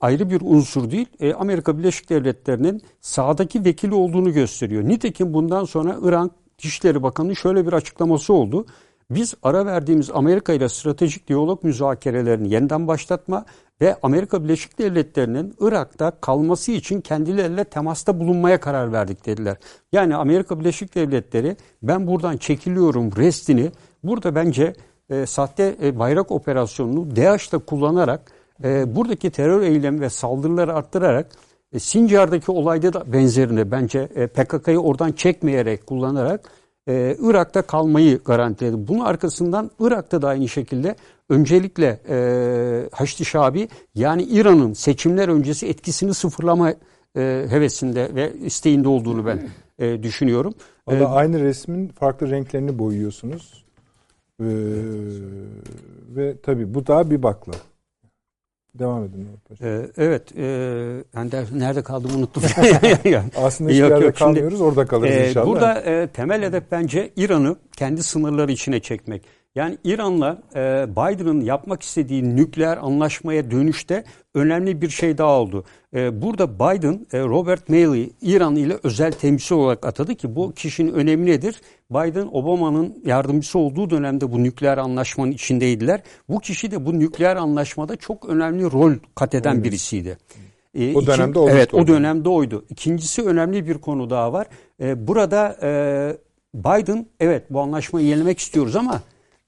ayrı 0.02 0.30
bir 0.30 0.42
unsur 0.42 0.92
değil, 0.92 1.08
e, 1.20 1.34
Amerika 1.34 1.78
Birleşik 1.78 2.10
Devletleri'nin 2.10 2.82
sağdaki 3.02 3.66
vekili 3.66 3.94
olduğunu 3.94 4.34
gösteriyor. 4.34 4.84
Nitekim 4.84 5.34
bundan 5.34 5.66
sonra 5.66 5.98
İran 6.04 6.32
Dışişleri 6.58 7.04
Bakanı'nın 7.04 7.34
şöyle 7.34 7.68
bir 7.68 7.74
açıklaması 7.74 8.34
oldu. 8.34 8.66
Biz 9.12 9.34
ara 9.44 9.66
verdiğimiz 9.66 10.10
Amerika 10.14 10.54
ile 10.54 10.70
stratejik 10.70 11.28
diyalog 11.28 11.64
müzakerelerini 11.64 12.54
yeniden 12.54 12.88
başlatma 12.88 13.46
ve 13.82 13.96
Amerika 14.04 14.44
Birleşik 14.44 14.80
Devletleri'nin 14.80 15.56
Irak'ta 15.60 16.12
kalması 16.12 16.72
için 16.72 17.02
kendileriyle 17.02 17.64
temasta 17.64 18.20
bulunmaya 18.20 18.60
karar 18.60 18.92
verdik 18.92 19.26
dediler. 19.26 19.58
Yani 19.92 20.16
Amerika 20.16 20.60
Birleşik 20.60 20.96
Devletleri 20.96 21.58
ben 21.84 22.08
buradan 22.08 22.38
çekiliyorum 22.38 23.12
restini 23.18 23.72
burada 24.04 24.36
bence 24.36 24.74
e, 25.10 25.26
sahte 25.26 25.76
e, 25.84 26.00
bayrak 26.00 26.32
operasyonunu 26.32 27.16
DAEŞ'te 27.16 27.58
kullanarak 27.58 28.32
e, 28.64 28.96
buradaki 28.96 29.30
terör 29.30 29.62
eylemi 29.62 30.02
ve 30.02 30.10
saldırıları 30.10 30.74
arttırarak 30.74 31.28
e, 31.74 31.80
Sincar'daki 31.80 32.52
olayda 32.52 32.94
da 32.94 33.14
benzerini 33.14 33.72
bence 33.72 34.10
e, 34.16 34.28
PKK'yı 34.28 34.80
oradan 34.80 35.12
çekmeyerek 35.12 35.88
kullanarak 35.88 36.52
e, 36.88 37.18
Irak'ta 37.20 37.62
kalmayı 37.62 38.20
garantiledi. 38.24 38.88
Bunun 38.88 39.06
arkasından 39.06 39.72
Irak'ta 39.80 40.22
da 40.22 40.28
aynı 40.28 40.48
şekilde 40.48 40.96
öncelikle 41.30 42.00
e, 42.10 42.90
Haçlı 42.92 43.26
Şabi 43.26 43.68
yani 43.96 44.24
İran'ın 44.24 44.74
seçimler 44.74 45.28
öncesi 45.30 45.68
etkisini 45.68 46.14
sıfırlama 46.14 46.74
e, 47.16 47.46
hevesinde 47.50 48.16
ve 48.16 48.34
isteğinde 48.34 48.88
olduğunu 48.88 49.26
ben 49.26 49.50
e, 49.80 50.04
düşünüyorum. 50.04 50.54
Valla 50.88 51.04
ee, 51.04 51.06
aynı 51.06 51.40
resmin 51.40 51.88
farklı 51.88 52.32
renklerini 52.32 52.80
boyuyorsunuz. 52.80 53.66
Ee, 54.40 54.46
ve 56.16 56.36
tabii 56.44 56.74
bu 56.74 56.88
daha 56.88 57.12
bir 57.12 57.24
bakla. 57.24 57.54
Devam 58.76 59.04
edin. 59.04 59.28
Ee, 59.62 59.82
evet. 59.98 60.38
E, 60.38 61.04
ben 61.16 61.32
de 61.32 61.46
nerede 61.54 61.82
kaldım 61.82 62.12
unuttum. 62.16 62.44
Aslında 63.38 63.70
hiçbir 63.70 63.84
yerde 63.84 64.12
kalmıyoruz. 64.12 64.52
Şimdi, 64.52 64.64
orada 64.64 64.86
kalırız 64.86 65.16
e, 65.16 65.30
inşallah. 65.30 65.48
Burada 65.48 65.82
e, 65.82 66.08
temel 66.08 66.44
hedef 66.44 66.64
bence 66.72 67.12
İran'ı 67.16 67.56
kendi 67.78 68.04
sınırları 68.04 68.52
içine 68.52 68.80
çekmek. 68.80 69.22
Yani 69.56 69.78
İran'la 69.84 70.42
e, 70.56 70.88
Biden'ın 70.92 71.42
yapmak 71.42 71.84
istediği 71.84 72.36
nükleer 72.36 72.78
anlaşmaya 72.78 73.52
dönüşte 73.52 74.04
önemli 74.34 74.82
bir 74.82 74.90
şey 74.90 75.18
daha 75.18 75.40
oldu. 75.40 75.64
E, 75.94 76.22
burada 76.22 76.56
Biden 76.56 77.08
e, 77.14 77.20
Robert 77.20 77.70
Malley 77.70 78.10
İran 78.22 78.56
ile 78.56 78.78
özel 78.84 79.12
temsil 79.12 79.56
olarak 79.56 79.86
atadı 79.86 80.16
ki 80.16 80.36
bu 80.36 80.54
kişinin 80.54 80.94
önemi 80.94 81.26
nedir? 81.26 81.62
Biden 81.92 82.30
Obama'nın 82.32 83.02
yardımcısı 83.06 83.60
olduğu 83.60 83.90
dönemde 83.90 84.32
bu 84.32 84.44
nükleer 84.44 84.78
anlaşmanın 84.78 85.32
içindeydiler. 85.32 86.02
Bu 86.30 86.40
kişi 86.40 86.72
de 86.72 86.86
bu 86.86 87.00
nükleer 87.00 87.36
anlaşmada 87.36 87.96
çok 87.96 88.30
önemli 88.30 88.64
rol 88.64 88.94
kat 89.16 89.36
eden 89.36 89.54
evet. 89.54 89.64
birisiydi. 89.64 90.18
E, 90.76 90.96
o 90.96 91.08
dönemde 91.08 91.40
olmuştu. 91.40 91.58
Evet 91.58 91.74
o 91.74 91.88
dönemde 91.88 92.30
oydu. 92.30 92.66
İkincisi 92.70 93.24
önemli 93.24 93.68
bir 93.68 93.78
konu 93.78 94.10
daha 94.10 94.34
var. 94.34 94.48
E, 94.82 95.08
burada 95.08 95.58
e, 95.64 95.72
Biden 96.56 97.06
evet 97.20 97.44
bu 97.50 97.62
anlaşmayı 97.62 98.08
yenilemek 98.08 98.40
istiyoruz 98.40 98.76
ama 98.76 99.02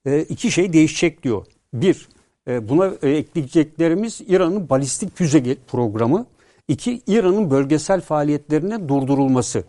e, 0.05 0.21
iki 0.21 0.51
şey 0.51 0.73
değişecek 0.73 1.23
diyor. 1.23 1.45
Bir, 1.73 2.07
e, 2.47 2.69
buna 2.69 2.91
e, 3.01 3.09
ekleyeceklerimiz 3.09 4.21
İran'ın 4.27 4.69
balistik 4.69 5.15
füze 5.15 5.55
programı. 5.67 6.25
İki, 6.67 7.01
İran'ın 7.07 7.51
bölgesel 7.51 8.01
faaliyetlerine 8.01 8.89
durdurulması. 8.89 9.63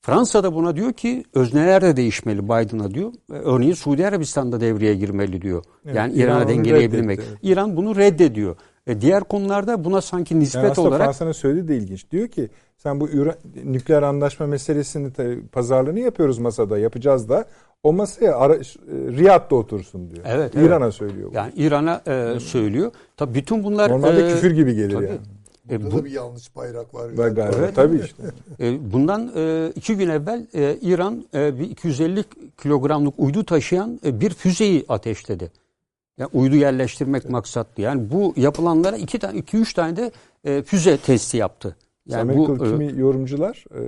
Fransa 0.00 0.44
da 0.44 0.54
buna 0.54 0.76
diyor 0.76 0.92
ki 0.92 1.24
özneler 1.34 1.82
de 1.82 1.96
değişmeli 1.96 2.44
Biden'a 2.44 2.94
diyor. 2.94 3.12
E, 3.32 3.34
örneğin 3.34 3.74
Suudi 3.74 4.06
Arabistan'da 4.06 4.60
devreye 4.60 4.94
girmeli 4.94 5.42
diyor. 5.42 5.64
Evet, 5.84 5.96
yani 5.96 6.12
İran'a 6.12 6.48
dengeleyebilmek. 6.48 7.18
Evet. 7.18 7.38
İran 7.42 7.76
bunu 7.76 7.96
reddediyor. 7.96 8.56
E, 8.86 9.00
diğer 9.00 9.24
konularda 9.24 9.84
buna 9.84 10.00
sanki 10.00 10.40
nispet 10.40 10.62
yani 10.62 10.70
aslında 10.70 10.88
olarak... 10.88 11.04
Fransa'nın 11.04 11.32
söylediği 11.32 11.68
de 11.68 11.76
ilginç. 11.76 12.10
Diyor 12.10 12.28
ki 12.28 12.48
sen 12.76 13.00
bu 13.00 13.08
nükleer 13.64 14.02
anlaşma 14.02 14.46
meselesini 14.46 15.10
pazarlığını 15.52 16.00
yapıyoruz 16.00 16.38
masada 16.38 16.78
yapacağız 16.78 17.28
da 17.28 17.44
o 17.82 17.92
masaya 17.92 18.36
ara, 18.36 18.54
Riyad'da 18.88 19.54
otursun 19.54 20.10
diyor. 20.10 20.26
Evet. 20.28 20.54
İran'a 20.54 20.84
evet. 20.84 20.94
söylüyor. 20.94 21.30
Yani 21.34 21.52
İran'a 21.56 22.02
e, 22.06 22.40
söylüyor. 22.40 22.92
Tabii 23.16 23.34
bütün 23.34 23.64
bunlar 23.64 23.90
normalde 23.90 24.26
e, 24.26 24.34
küfür 24.34 24.50
gibi 24.50 24.74
gelir 24.74 24.94
tabii. 24.94 25.04
yani. 25.04 25.18
E, 25.70 25.82
Burada 25.82 25.88
e, 25.88 25.92
bu, 25.92 25.98
da 25.98 26.04
bir 26.04 26.10
yanlış 26.10 26.56
bayrak 26.56 26.94
var. 26.94 27.18
Var 27.18 27.28
galiba. 27.28 27.56
Evet. 27.58 27.74
Tabii 27.74 28.00
işte. 28.04 28.22
E, 28.60 28.92
bundan 28.92 29.32
e, 29.36 29.72
iki 29.76 29.96
gün 29.96 30.08
evvel 30.08 30.46
e, 30.54 30.76
İran 30.80 31.24
e, 31.34 31.58
bir 31.58 31.70
250 31.70 32.24
kilogramlık 32.62 33.14
uydu 33.18 33.44
taşıyan 33.44 34.00
e, 34.04 34.20
bir 34.20 34.30
füzeyi 34.30 34.84
ateşledi. 34.88 35.50
Yani 36.18 36.30
uydu 36.32 36.56
yerleştirmek 36.56 37.22
evet. 37.22 37.30
maksatlı. 37.30 37.82
Yani 37.82 38.10
bu 38.10 38.34
yapılanlara 38.36 38.96
iki 38.96 39.18
tane, 39.18 39.38
iki 39.38 39.56
üç 39.56 39.74
tane 39.74 39.96
de 39.96 40.12
e, 40.44 40.62
füze 40.62 40.96
testi 40.96 41.36
yaptı. 41.36 41.76
Yani 42.08 42.20
Amerikalı 42.20 42.58
bu, 42.58 42.64
kimi 42.64 42.84
e, 42.84 42.96
yorumcular, 42.96 43.64
e, 43.74 43.82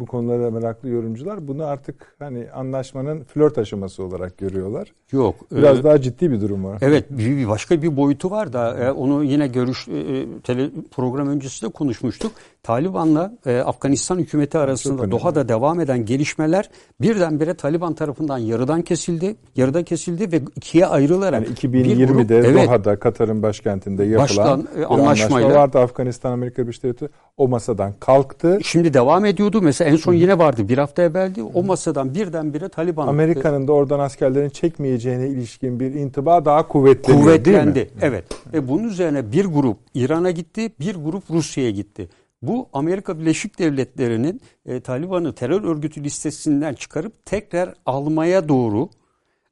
bu 0.00 0.06
konulara 0.06 0.50
meraklı 0.50 0.88
yorumcular 0.88 1.48
bunu 1.48 1.64
artık 1.64 2.14
hani 2.18 2.50
anlaşmanın 2.50 3.24
flört 3.24 3.58
aşaması 3.58 4.02
olarak 4.02 4.38
görüyorlar. 4.38 4.92
Yok. 5.12 5.34
Biraz 5.52 5.78
e, 5.78 5.84
daha 5.84 6.00
ciddi 6.00 6.30
bir 6.30 6.40
durum 6.40 6.64
var. 6.64 6.78
Evet, 6.80 7.04
bir, 7.10 7.48
başka 7.48 7.82
bir 7.82 7.96
boyutu 7.96 8.30
var 8.30 8.52
da 8.52 8.78
e, 8.78 8.92
onu 8.92 9.24
yine 9.24 9.48
görüş 9.48 9.88
e, 9.88 10.26
tele, 10.42 10.70
program 10.90 11.28
öncesi 11.28 11.66
de 11.66 11.68
konuşmuştuk. 11.68 12.32
Taliban'la 12.62 13.32
e, 13.46 13.58
Afganistan 13.58 14.18
hükümeti 14.18 14.58
arasında 14.58 15.10
Doha'da 15.10 15.48
devam 15.48 15.80
eden 15.80 16.04
gelişmeler 16.04 16.70
birdenbire 17.00 17.54
Taliban 17.54 17.94
tarafından 17.94 18.38
yarıdan 18.38 18.82
kesildi, 18.82 19.36
yarıda 19.56 19.84
kesildi 19.84 20.32
ve 20.32 20.40
ikiye 20.56 20.86
ayrılarak 20.86 21.46
yani 21.46 21.56
2020'de 21.56 22.40
grup, 22.40 22.46
evet, 22.46 22.66
Doha'da 22.66 22.98
Katar'ın 22.98 23.42
başkentinde 23.42 24.04
yapılan 24.04 24.28
Baştan, 24.28 24.68
e, 24.82 24.84
anlaşmayla 24.84 25.46
anlaşma 25.46 25.60
vardı 25.60 25.78
Afganistan 25.78 26.32
Amerika 26.32 26.62
Birleşik 26.62 26.82
Devletleri 26.82 27.10
o 27.38 27.48
masadan 27.48 27.94
kalktı. 28.00 28.58
Şimdi 28.62 28.94
devam 28.94 29.24
ediyordu. 29.24 29.62
Mesela 29.62 29.90
en 29.90 29.96
son 29.96 30.14
yine 30.14 30.38
vardı. 30.38 30.68
Bir 30.68 30.78
hafta 30.78 31.02
evveldi. 31.02 31.42
O 31.42 31.62
masadan 31.62 32.14
birdenbire 32.14 32.68
Taliban... 32.68 33.08
Amerika'nın 33.08 33.68
da 33.68 33.72
oradan 33.72 33.98
askerlerin 33.98 34.48
çekmeyeceğine 34.48 35.28
ilişkin 35.28 35.80
bir 35.80 35.94
intiba 35.94 36.44
daha 36.44 36.68
kuvvetlendi. 36.68 37.22
Kuvvetlendi. 37.22 37.90
Evet. 38.00 38.24
Ve 38.52 38.68
bunun 38.68 38.88
üzerine 38.88 39.32
bir 39.32 39.44
grup 39.44 39.78
İran'a 39.94 40.30
gitti, 40.30 40.72
bir 40.80 40.94
grup 40.94 41.30
Rusya'ya 41.30 41.70
gitti. 41.70 42.08
Bu 42.42 42.68
Amerika 42.72 43.18
Birleşik 43.18 43.58
Devletleri'nin 43.58 44.40
e, 44.66 44.80
Taliban'ı 44.80 45.34
terör 45.34 45.64
örgütü 45.64 46.04
listesinden 46.04 46.74
çıkarıp 46.74 47.26
tekrar 47.26 47.74
almaya 47.86 48.48
doğru 48.48 48.88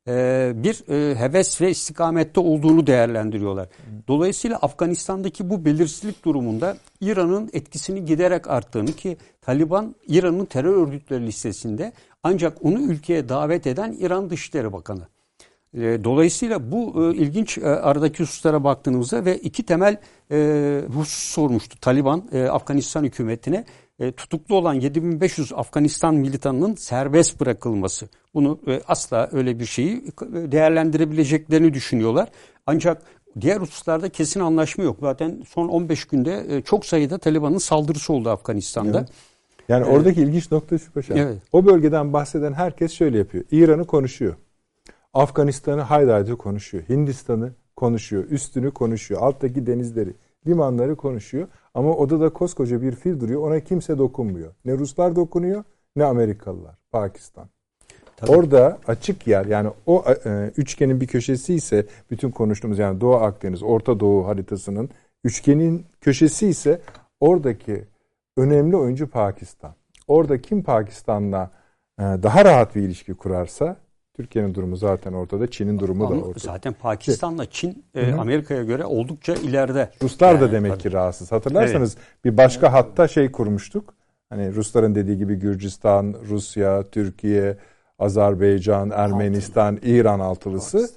e, 0.09 0.53
bir 0.57 0.89
e, 0.89 1.15
heves 1.15 1.61
ve 1.61 1.71
istikamette 1.71 2.41
olduğunu 2.41 2.87
değerlendiriyorlar. 2.87 3.69
Dolayısıyla 4.09 4.57
Afganistan'daki 4.57 5.51
bu 5.51 5.65
belirsizlik 5.65 6.25
durumunda 6.25 6.77
İran'ın 7.01 7.51
etkisini 7.53 8.05
giderek 8.05 8.51
arttığını 8.51 8.93
ki 8.93 9.17
Taliban 9.43 9.95
İran'ın 10.09 10.45
terör 10.45 10.87
örgütleri 10.87 11.27
listesinde 11.27 11.93
ancak 12.23 12.65
onu 12.65 12.83
ülkeye 12.83 13.29
davet 13.29 13.67
eden 13.67 13.97
İran 14.01 14.31
Dışişleri 14.31 14.73
Bakanı. 14.73 15.03
E, 15.75 16.05
dolayısıyla 16.05 16.73
bu 16.73 17.13
ilginç 17.15 17.59
aradaki 17.59 18.23
hususlara 18.23 18.65
baktığınızda 18.65 19.25
ve 19.25 19.39
iki 19.39 19.63
temel 19.63 19.97
husus 20.95 21.33
sormuştu 21.33 21.81
Taliban 21.81 22.23
Afganistan 22.51 23.05
hükümetine 23.05 23.65
e, 24.01 24.13
tutuklu 24.13 24.57
olan 24.57 24.75
7500 24.75 25.53
Afganistan 25.53 26.15
militanının 26.15 26.75
serbest 26.75 27.41
bırakılması. 27.41 28.09
Bunu 28.35 28.59
e, 28.67 28.81
asla 28.89 29.29
öyle 29.33 29.61
bir 29.61 29.67
şeyi 29.67 29.97
e, 29.97 30.53
değerlendirebileceklerini 30.53 31.75
düşünüyorlar. 31.75 32.29
Ancak 32.67 33.03
diğer 33.41 33.57
hususlarda 33.57 34.09
kesin 34.09 34.41
anlaşma 34.41 34.85
yok. 34.85 34.97
Zaten 35.01 35.43
son 35.49 35.69
15 35.69 36.05
günde 36.05 36.47
e, 36.49 36.63
çok 36.63 36.87
sayıda 36.87 37.19
Taliban'ın 37.19 37.59
saldırısı 37.59 38.13
oldu 38.13 38.31
Afganistan'da. 38.31 38.99
Evet. 38.99 39.09
Yani 39.69 39.87
ee, 39.87 39.91
oradaki 39.91 40.23
ilginç 40.23 40.53
nokta 40.53 40.79
şu 40.79 40.93
paşa. 40.93 41.15
Evet. 41.15 41.39
O 41.53 41.67
bölgeden 41.67 42.13
bahseden 42.13 42.53
herkes 42.53 42.93
şöyle 42.93 43.19
yapıyor. 43.19 43.45
İran'ı 43.51 43.87
konuşuyor. 43.87 44.35
Afganistan'ı 45.15 45.81
haydi 45.81 46.11
haydi 46.11 46.33
konuşuyor. 46.33 46.85
Hindistan'ı 46.89 47.53
konuşuyor. 47.77 48.25
Üstünü 48.31 48.71
konuşuyor. 48.71 49.23
Alttaki 49.23 49.67
denizleri, 49.67 50.15
limanları 50.47 50.97
konuşuyor. 50.97 51.49
Ama 51.75 51.97
odada 51.97 52.31
koskoca 52.31 52.83
bir 52.83 52.93
fil 52.93 53.21
duruyor. 53.21 53.43
Ona 53.43 53.61
kimse 53.61 53.99
dokunmuyor. 53.99 54.55
Ne 54.65 54.73
Ruslar 54.73 55.17
dokunuyor 55.17 55.65
ne 55.97 56.05
Amerikalılar. 56.05 56.75
Pakistan. 56.93 57.49
Tabii. 58.17 58.31
Orada 58.31 58.79
açık 58.87 59.27
yer 59.27 59.47
yani 59.47 59.71
o 59.87 60.05
e, 60.27 60.51
üçgenin 60.57 61.01
bir 61.01 61.07
köşesi 61.07 61.55
ise 61.55 61.87
bütün 62.11 62.31
konuştuğumuz 62.31 62.79
yani 62.79 63.01
Doğu 63.01 63.15
Akdeniz, 63.15 63.63
Orta 63.63 64.01
Doğu 64.01 64.27
haritasının 64.27 64.91
üçgenin 65.25 65.87
köşesi 66.01 66.47
ise 66.47 66.81
oradaki 67.21 67.85
önemli 68.37 68.77
oyuncu 68.77 69.11
Pakistan. 69.11 69.75
Orada 70.09 70.43
kim 70.43 70.63
Pakistan'la 70.63 71.51
e, 71.99 72.03
daha 72.03 72.45
rahat 72.45 72.77
bir 72.77 72.83
ilişki 72.83 73.15
kurarsa 73.15 73.77
Türkiye'nin 74.17 74.55
durumu 74.55 74.77
zaten 74.77 75.13
ortada. 75.13 75.51
Çin'in 75.51 75.79
durumu 75.79 76.07
Ama 76.07 76.17
da 76.17 76.21
ortada. 76.21 76.39
Zaten 76.39 76.73
Pakistan'la 76.73 77.47
Çin 77.47 77.85
e, 77.95 78.13
Amerika'ya 78.13 78.65
göre 78.65 78.85
oldukça 78.85 79.35
ileride. 79.35 79.91
Ruslar 80.03 80.35
yani, 80.35 80.41
da 80.41 80.53
demek 80.53 80.73
tabii. 80.73 80.83
ki 80.83 80.93
rahatsız. 80.93 81.33
Hatırlarsanız 81.33 81.97
evet. 81.97 82.25
bir 82.25 82.37
başka 82.37 82.73
hatta 82.73 83.09
şey 83.09 83.33
kurmuştuk. 83.33 83.95
Hani 84.29 84.55
Rusların 84.55 84.95
dediği 84.95 85.19
gibi 85.19 85.35
Gürcistan, 85.35 86.15
Rusya, 86.29 86.83
Türkiye, 86.83 87.57
Azerbaycan, 87.99 88.91
Ermenistan, 88.91 89.79
İran 89.83 90.21
altılısı. 90.21 90.91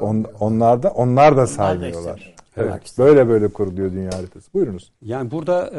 On, 0.00 0.24
onlar 0.40 0.82
da 0.82 0.90
onlar 0.90 1.36
da 1.36 1.46
saymıyorlar. 1.46 2.34
Evet, 2.56 2.94
böyle 2.98 3.28
böyle 3.28 3.48
kuruluyor 3.48 3.92
dünya 3.92 4.12
haritası. 4.12 4.52
Buyurunuz. 4.54 4.92
Yani 5.02 5.30
burada 5.30 5.70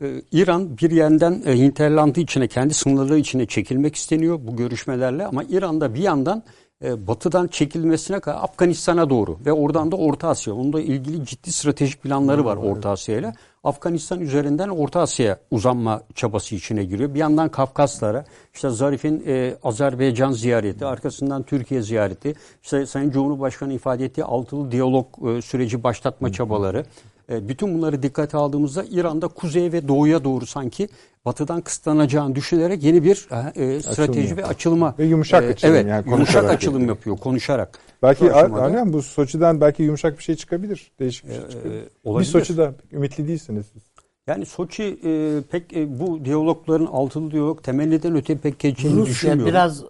e, 0.00 0.06
e, 0.06 0.22
İran 0.32 0.78
bir 0.78 0.90
yandan 0.90 1.42
e, 1.46 1.58
hinterlandı 1.58 2.20
içine, 2.20 2.48
kendi 2.48 2.74
sınırları 2.74 3.18
içine 3.18 3.46
çekilmek 3.46 3.96
isteniyor 3.96 4.38
bu 4.42 4.56
görüşmelerle 4.56 5.26
ama 5.26 5.44
İran'da 5.44 5.94
bir 5.94 6.02
yandan 6.02 6.42
e, 6.84 7.06
batıdan 7.06 7.46
çekilmesine 7.46 8.20
kadar 8.20 8.36
Afganistan'a 8.36 9.10
doğru 9.10 9.38
ve 9.46 9.52
oradan 9.52 9.92
da 9.92 9.96
Orta 9.96 10.28
Asya. 10.28 10.54
Onunla 10.54 10.80
ilgili 10.80 11.26
ciddi 11.26 11.52
stratejik 11.52 12.02
planları 12.02 12.44
var 12.44 12.56
Orta 12.56 12.90
Asya 12.90 13.18
ile. 13.18 13.34
Afganistan 13.64 14.20
üzerinden 14.20 14.68
Orta 14.68 15.00
Asya'ya 15.00 15.38
uzanma 15.50 16.02
çabası 16.14 16.54
içine 16.54 16.84
giriyor. 16.84 17.14
Bir 17.14 17.18
yandan 17.18 17.48
Kafkaslara, 17.48 18.24
işte 18.54 18.70
Zarif'in 18.70 19.24
e, 19.26 19.54
Azerbaycan 19.64 20.32
ziyareti, 20.32 20.86
arkasından 20.86 21.42
Türkiye 21.42 21.82
ziyareti, 21.82 22.34
işte 22.62 22.86
Sayın 22.86 23.10
Cumhurbaşkanı 23.10 23.72
ifade 23.72 24.04
ettiği 24.04 24.24
altılı 24.24 24.70
diyalog 24.70 25.06
e, 25.28 25.42
süreci 25.42 25.82
başlatma 25.82 26.32
çabaları. 26.32 26.84
E, 27.30 27.48
bütün 27.48 27.74
bunları 27.74 28.02
dikkate 28.02 28.36
aldığımızda 28.36 28.84
İran'da 28.90 29.28
kuzeye 29.28 29.72
ve 29.72 29.88
doğuya 29.88 30.24
doğru 30.24 30.46
sanki 30.46 30.88
batıdan 31.24 31.60
kısıtlanacağını 31.60 32.34
düşünerek 32.34 32.82
yeni 32.82 33.04
bir 33.04 33.28
e, 33.56 33.64
e 33.64 33.82
strateji 33.82 34.20
açılım 34.20 34.36
ve 34.36 34.44
açılma. 34.46 34.94
Ve 34.98 35.04
yumuşak 35.04 35.44
e, 35.44 35.46
açılım. 35.48 35.74
Evet, 35.74 35.86
yani 35.86 36.10
yumuşak 36.10 36.50
açılım 36.50 36.80
yapıyor. 36.80 36.96
yapıyor 36.96 37.16
konuşarak. 37.16 37.78
Belki 38.02 38.32
Alem 38.32 38.92
bu 38.92 39.02
Soçi'den 39.02 39.60
belki 39.60 39.82
yumuşak 39.82 40.18
bir 40.18 40.22
şey 40.22 40.34
çıkabilir. 40.36 40.90
Değişik 41.00 41.28
bir 41.28 41.34
şey 41.34 41.48
çıkabilir. 41.48 41.82
Ee, 42.06 42.18
bir 42.18 42.24
Soçi'de 42.24 42.70
ümitli 42.92 43.28
değilsiniz 43.28 43.66
siz. 43.72 43.82
Yani 44.26 44.46
Soçi 44.46 44.98
e, 45.04 45.40
pek 45.50 45.76
e, 45.76 46.00
bu 46.00 46.24
diyalogların 46.24 46.86
altılı 46.86 47.30
diyalog 47.30 47.62
temelliden 47.62 48.16
öte 48.16 48.38
pek 48.38 48.58
geçeceğini 48.58 49.00
Rusya 49.00 49.10
düşünmüyorum. 49.10 49.46
biraz 49.46 49.84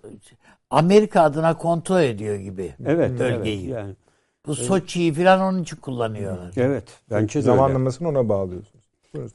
Amerika 0.71 1.21
adına 1.21 1.59
kontrol 1.59 2.03
ediyor 2.03 2.37
gibi 2.37 2.75
evet, 2.87 3.19
bölgeyi. 3.19 3.67
Evet, 3.67 3.75
yani. 3.75 3.95
Bu 4.47 4.55
Soçi'yi 4.55 5.13
falan 5.13 5.41
onun 5.41 5.63
için 5.63 5.77
kullanıyorlar. 5.77 6.53
Evet. 6.57 6.85
Bence 7.11 7.43
Zamanlamasını 7.43 8.09
öyle. 8.09 8.19
ona 8.19 8.29
bağlıyorsunuz. 8.29 8.87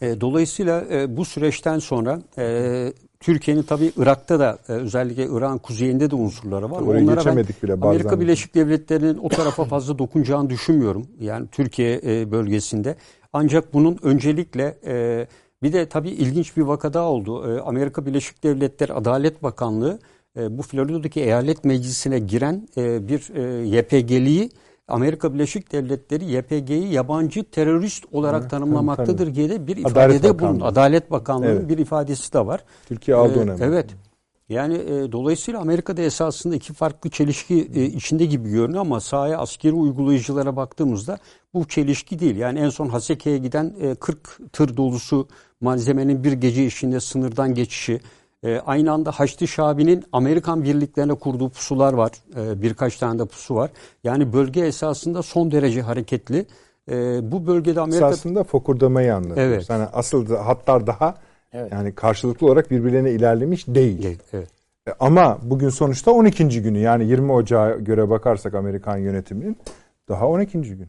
E, 0.01 0.21
dolayısıyla 0.21 0.83
e, 0.91 1.17
bu 1.17 1.25
süreçten 1.25 1.79
sonra 1.79 2.19
e, 2.37 2.93
Türkiye'nin 3.19 3.63
tabii 3.63 3.91
Irak'ta 3.97 4.39
da 4.39 4.57
e, 4.69 4.71
özellikle 4.71 5.25
İran 5.25 5.57
kuzeyinde 5.57 6.11
de 6.11 6.15
unsurları 6.15 6.71
var. 6.71 6.81
Oraya 6.81 7.03
Onlara 7.03 7.15
geçemedik 7.15 7.63
bile 7.63 7.81
bazen. 7.81 7.89
Amerika 7.89 8.19
Birleşik 8.19 8.55
Devletleri'nin 8.55 9.17
o 9.17 9.29
tarafa 9.29 9.65
fazla 9.65 9.99
dokunacağını 9.99 10.49
düşünmüyorum. 10.49 11.07
Yani 11.19 11.47
Türkiye 11.47 12.01
e, 12.03 12.31
bölgesinde. 12.31 12.95
Ancak 13.33 13.73
bunun 13.73 13.99
öncelikle 14.03 14.77
e, 14.85 15.27
bir 15.63 15.73
de 15.73 15.85
tabii 15.85 16.09
ilginç 16.09 16.57
bir 16.57 16.61
vaka 16.61 16.93
daha 16.93 17.05
oldu. 17.05 17.55
E, 17.57 17.61
Amerika 17.61 18.05
Birleşik 18.05 18.43
Devletleri 18.43 18.93
Adalet 18.93 19.43
Bakanlığı 19.43 19.99
e, 20.37 20.57
bu 20.57 20.61
Florida'daki 20.61 21.21
eyalet 21.21 21.65
meclisine 21.65 22.19
giren 22.19 22.67
e, 22.77 23.07
bir 23.07 23.35
e, 23.35 23.67
YPG'liyi 23.67 24.49
Amerika 24.91 25.33
Birleşik 25.33 25.71
Devletleri 25.71 26.25
YPG'yi 26.25 26.93
yabancı 26.93 27.43
terörist 27.43 28.05
olarak 28.11 28.43
Hı, 28.43 28.47
tanımlamaktadır 28.47 29.35
diye 29.35 29.49
de 29.49 29.67
bir 29.67 29.77
ifadede 29.77 30.39
bulundu. 30.39 30.65
Adalet 30.65 31.11
Bakanlığı'nın 31.11 31.51
evet. 31.51 31.69
bir 31.69 31.77
ifadesi 31.77 32.33
de 32.33 32.45
var. 32.45 32.63
Türkiye 32.85 33.17
aldı 33.17 33.33
ee, 33.39 33.41
önemli. 33.41 33.63
Evet. 33.63 33.89
Yani 34.49 34.75
e, 34.75 35.11
dolayısıyla 35.11 35.59
Amerika'da 35.59 36.01
esasında 36.01 36.55
iki 36.55 36.73
farklı 36.73 37.09
çelişki 37.09 37.71
e, 37.75 37.85
içinde 37.85 38.25
gibi 38.25 38.49
görünüyor 38.49 38.81
ama 38.81 38.99
sahaya 38.99 39.37
askeri 39.37 39.73
uygulayıcılara 39.73 40.55
baktığımızda 40.55 41.17
bu 41.53 41.67
çelişki 41.67 42.19
değil. 42.19 42.35
Yani 42.35 42.59
en 42.59 42.69
son 42.69 42.89
Haseke'ye 42.89 43.37
giden 43.37 43.75
e, 43.81 43.95
40 43.95 44.39
tır 44.53 44.77
dolusu 44.77 45.27
malzemenin 45.61 46.23
bir 46.23 46.31
gece 46.31 46.65
içinde 46.65 46.99
sınırdan 46.99 47.53
geçişi, 47.53 47.99
e, 48.43 48.59
aynı 48.65 48.91
anda 48.91 49.11
Haçlı 49.11 49.47
Şabi'nin 49.47 50.03
Amerikan 50.11 50.63
birliklerine 50.63 51.13
kurduğu 51.13 51.49
pusular 51.49 51.93
var. 51.93 52.11
E, 52.35 52.61
birkaç 52.61 52.97
tane 52.97 53.19
de 53.19 53.25
pusu 53.25 53.55
var. 53.55 53.71
Yani 54.03 54.33
bölge 54.33 54.61
esasında 54.61 55.21
son 55.21 55.51
derece 55.51 55.81
hareketli. 55.81 56.45
E, 56.91 57.19
bu 57.31 57.47
bölgede 57.47 57.81
Amerika... 57.81 58.07
Esasında 58.07 58.43
fokurdamayı 58.43 59.15
anlatıyoruz. 59.15 59.53
Evet. 59.53 59.69
Yani 59.69 59.85
asıl 59.93 60.35
hatlar 60.35 60.87
daha 60.87 61.15
evet. 61.53 61.71
yani 61.71 61.95
karşılıklı 61.95 62.47
olarak 62.47 62.71
birbirlerine 62.71 63.11
ilerlemiş 63.11 63.67
değil. 63.67 64.05
Evet. 64.05 64.19
evet. 64.33 64.49
E, 64.87 64.91
ama 64.99 65.37
bugün 65.43 65.69
sonuçta 65.69 66.11
12. 66.11 66.61
günü 66.61 66.79
yani 66.79 67.05
20 67.05 67.31
Ocağı 67.31 67.79
göre 67.79 68.09
bakarsak 68.09 68.53
Amerikan 68.53 68.97
yönetiminin 68.97 69.57
daha 70.09 70.27
12. 70.27 70.61
gün. 70.61 70.87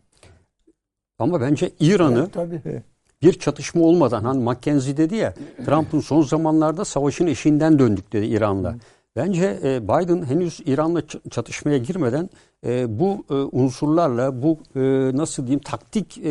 Ama 1.19 1.41
bence 1.41 1.71
İran'ı 1.81 2.19
evet, 2.21 2.33
tabii 2.33 2.83
bir 3.23 3.33
çatışma 3.33 3.83
olmadan 3.83 4.25
hani 4.25 4.43
Mackenzie 4.43 4.97
dedi 4.97 5.17
ya 5.17 5.35
Trump'ın 5.67 6.01
son 6.01 6.23
zamanlarda 6.23 6.85
savaşın 6.85 7.27
eşiğinden 7.27 7.79
döndük 7.79 8.13
dedi 8.13 8.27
İran'la. 8.27 8.75
Bence 9.17 9.59
e, 9.65 9.83
Biden 9.85 10.25
henüz 10.25 10.61
İran'la 10.67 11.03
çatışmaya 11.31 11.79
girmeden 11.79 12.31
e, 12.67 12.99
bu 12.99 13.25
e, 13.31 13.35
unsurlarla 13.35 14.43
bu 14.43 14.59
nasıl 15.17 15.47
diyeyim 15.47 15.61
taktik 15.61 16.23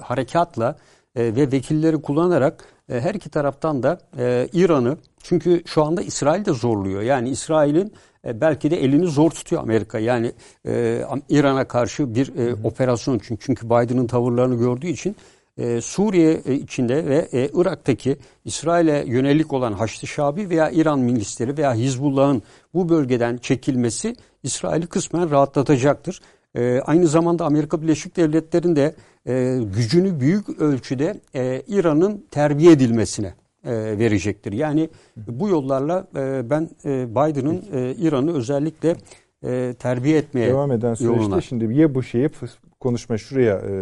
harekatla 0.00 0.76
e, 1.16 1.36
ve 1.36 1.52
vekilleri 1.52 2.02
kullanarak 2.02 2.64
e, 2.88 3.00
her 3.00 3.14
iki 3.14 3.30
taraftan 3.30 3.82
da 3.82 3.98
e, 4.18 4.48
İran'ı 4.52 4.96
çünkü 5.22 5.62
şu 5.66 5.84
anda 5.84 6.02
İsrail 6.02 6.44
de 6.44 6.52
zorluyor. 6.52 7.02
Yani 7.02 7.28
İsrail'in 7.28 7.92
belki 8.24 8.70
de 8.70 8.84
elini 8.84 9.06
zor 9.06 9.30
tutuyor 9.30 9.62
Amerika. 9.62 9.98
Yani 9.98 10.32
e, 10.66 11.02
İran'a 11.28 11.68
karşı 11.68 12.14
bir 12.14 12.36
e, 12.36 12.54
operasyon 12.64 13.18
çünkü 13.18 13.46
çünkü 13.46 13.66
Biden'ın 13.66 14.06
tavırlarını 14.06 14.54
gördüğü 14.54 14.86
için 14.86 15.16
e, 15.58 15.80
Suriye 15.80 16.40
e, 16.46 16.54
içinde 16.54 17.06
ve 17.06 17.28
e, 17.32 17.48
Irak'taki 17.54 18.16
İsrail'e 18.44 19.04
yönelik 19.06 19.52
olan 19.52 19.72
Haçlı 19.72 20.08
Şabi 20.08 20.50
veya 20.50 20.70
İran 20.70 20.98
milisleri 20.98 21.56
veya 21.56 21.74
Hizbullah'ın 21.74 22.42
bu 22.74 22.88
bölgeden 22.88 23.36
çekilmesi 23.36 24.16
İsrail'i 24.42 24.86
kısmen 24.86 25.30
rahatlatacaktır. 25.30 26.20
E, 26.54 26.80
aynı 26.80 27.06
zamanda 27.06 27.44
Amerika 27.44 27.82
Birleşik 27.82 28.16
Devletleri'nin 28.16 28.76
de 28.76 28.94
e, 29.26 29.58
gücünü 29.76 30.20
büyük 30.20 30.60
ölçüde 30.60 31.20
e, 31.34 31.62
İran'ın 31.68 32.24
terbiye 32.30 32.72
edilmesine 32.72 33.34
e, 33.64 33.72
verecektir. 33.98 34.52
Yani 34.52 34.88
bu 35.16 35.48
yollarla 35.48 36.06
e, 36.16 36.50
ben 36.50 36.70
e, 36.84 37.10
Biden'ın 37.10 37.64
e, 37.72 37.94
İran'ı 37.94 38.36
özellikle 38.36 38.96
e, 39.44 39.74
terbiye 39.78 40.18
etmeye 40.18 40.48
Devam 40.48 40.72
eden 40.72 40.94
süreçte 40.94 41.22
yoluna. 41.22 41.40
şimdi 41.40 41.74
ya 41.74 41.94
bu 41.94 42.02
şeyi 42.02 42.30
konuşma 42.80 43.18
şuraya 43.18 43.54
e, 43.54 43.72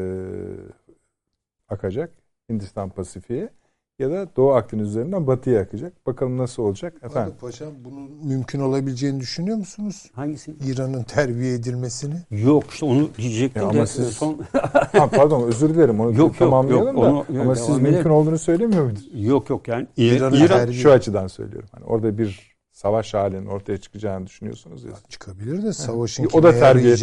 akacak 1.68 2.12
Hindistan 2.50 2.90
Pasifik'e 2.90 3.50
ya 3.98 4.10
da 4.10 4.36
Doğu 4.36 4.52
Akdeniz 4.52 4.88
üzerinden 4.88 5.26
batıya 5.26 5.60
akacak. 5.60 6.06
Bakalım 6.06 6.38
nasıl 6.38 6.62
olacak 6.62 6.94
efendim. 6.96 7.32
Hadi 7.32 7.40
paşam 7.40 7.68
bunun 7.84 8.26
mümkün 8.26 8.60
olabileceğini 8.60 9.20
düşünüyor 9.20 9.56
musunuz? 9.56 10.10
Hangisini? 10.14 10.56
İran'ın 10.66 11.02
terbiye 11.02 11.54
edilmesini. 11.54 12.14
Yok 12.30 12.64
işte 12.70 12.86
onu 12.86 13.08
diyecektim 13.18 13.62
ya 13.62 13.68
ama 13.68 13.86
siz... 13.86 14.08
son... 14.08 14.38
ha, 14.92 15.10
pardon 15.10 15.42
özür 15.42 15.74
dilerim 15.74 16.00
onu 16.00 16.16
yok, 16.16 16.38
tamamlayalım 16.38 16.86
yok, 16.86 16.96
yok, 16.96 17.28
da 17.28 17.32
onu, 17.32 17.40
ama 17.40 17.56
siz 17.56 17.68
mümkün 17.68 17.92
edelim. 17.92 18.10
olduğunu 18.10 18.38
söylemiyor 18.38 18.84
muydunuz? 18.84 19.08
Yok 19.12 19.50
yok 19.50 19.68
yani 19.68 19.86
İran'ın 19.96 20.36
İran, 20.36 20.46
terbiye... 20.46 20.78
şu 20.78 20.90
açıdan 20.90 21.26
söylüyorum. 21.26 21.68
Hani 21.72 21.84
orada 21.84 22.18
bir 22.18 22.53
savaş 22.84 23.14
halinin 23.14 23.46
ortaya 23.46 23.78
çıkacağını 23.78 24.26
düşünüyorsunuz 24.26 24.84
ya. 24.84 24.92
Çıkabilir 25.08 25.62
de 25.62 25.72
savaşın 25.72 26.28
o 26.32 26.42
da 26.42 26.52
terbiye 26.52 26.96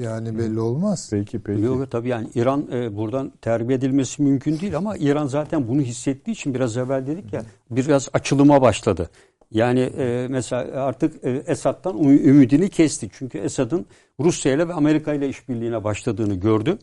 yani 0.00 0.38
belli 0.38 0.60
olmaz. 0.60 1.08
Peki 1.10 1.38
peki. 1.38 1.60
Yok 1.60 1.90
tabii 1.90 2.08
yani 2.08 2.28
İran 2.34 2.66
e, 2.72 2.96
buradan 2.96 3.32
terbiye 3.42 3.78
edilmesi 3.78 4.22
mümkün 4.22 4.60
değil 4.60 4.76
ama 4.76 4.96
İran 4.96 5.26
zaten 5.26 5.68
bunu 5.68 5.80
hissettiği 5.80 6.32
için 6.32 6.54
biraz 6.54 6.76
evvel 6.76 7.06
dedik 7.06 7.32
ya 7.32 7.42
biraz 7.70 8.08
açılıma 8.12 8.62
başladı. 8.62 9.10
Yani 9.50 9.80
e, 9.80 10.26
mesela 10.30 10.82
artık 10.82 11.24
e, 11.24 11.42
Esad'dan 11.46 11.98
ümidini 11.98 12.68
kesti. 12.68 13.08
Çünkü 13.12 13.38
Esad'ın 13.38 13.86
Rusya 14.20 14.52
ile 14.52 14.68
ve 14.68 14.72
Amerika 14.72 15.14
ile 15.14 15.28
işbirliğine 15.28 15.84
başladığını 15.84 16.34
gördü 16.34 16.78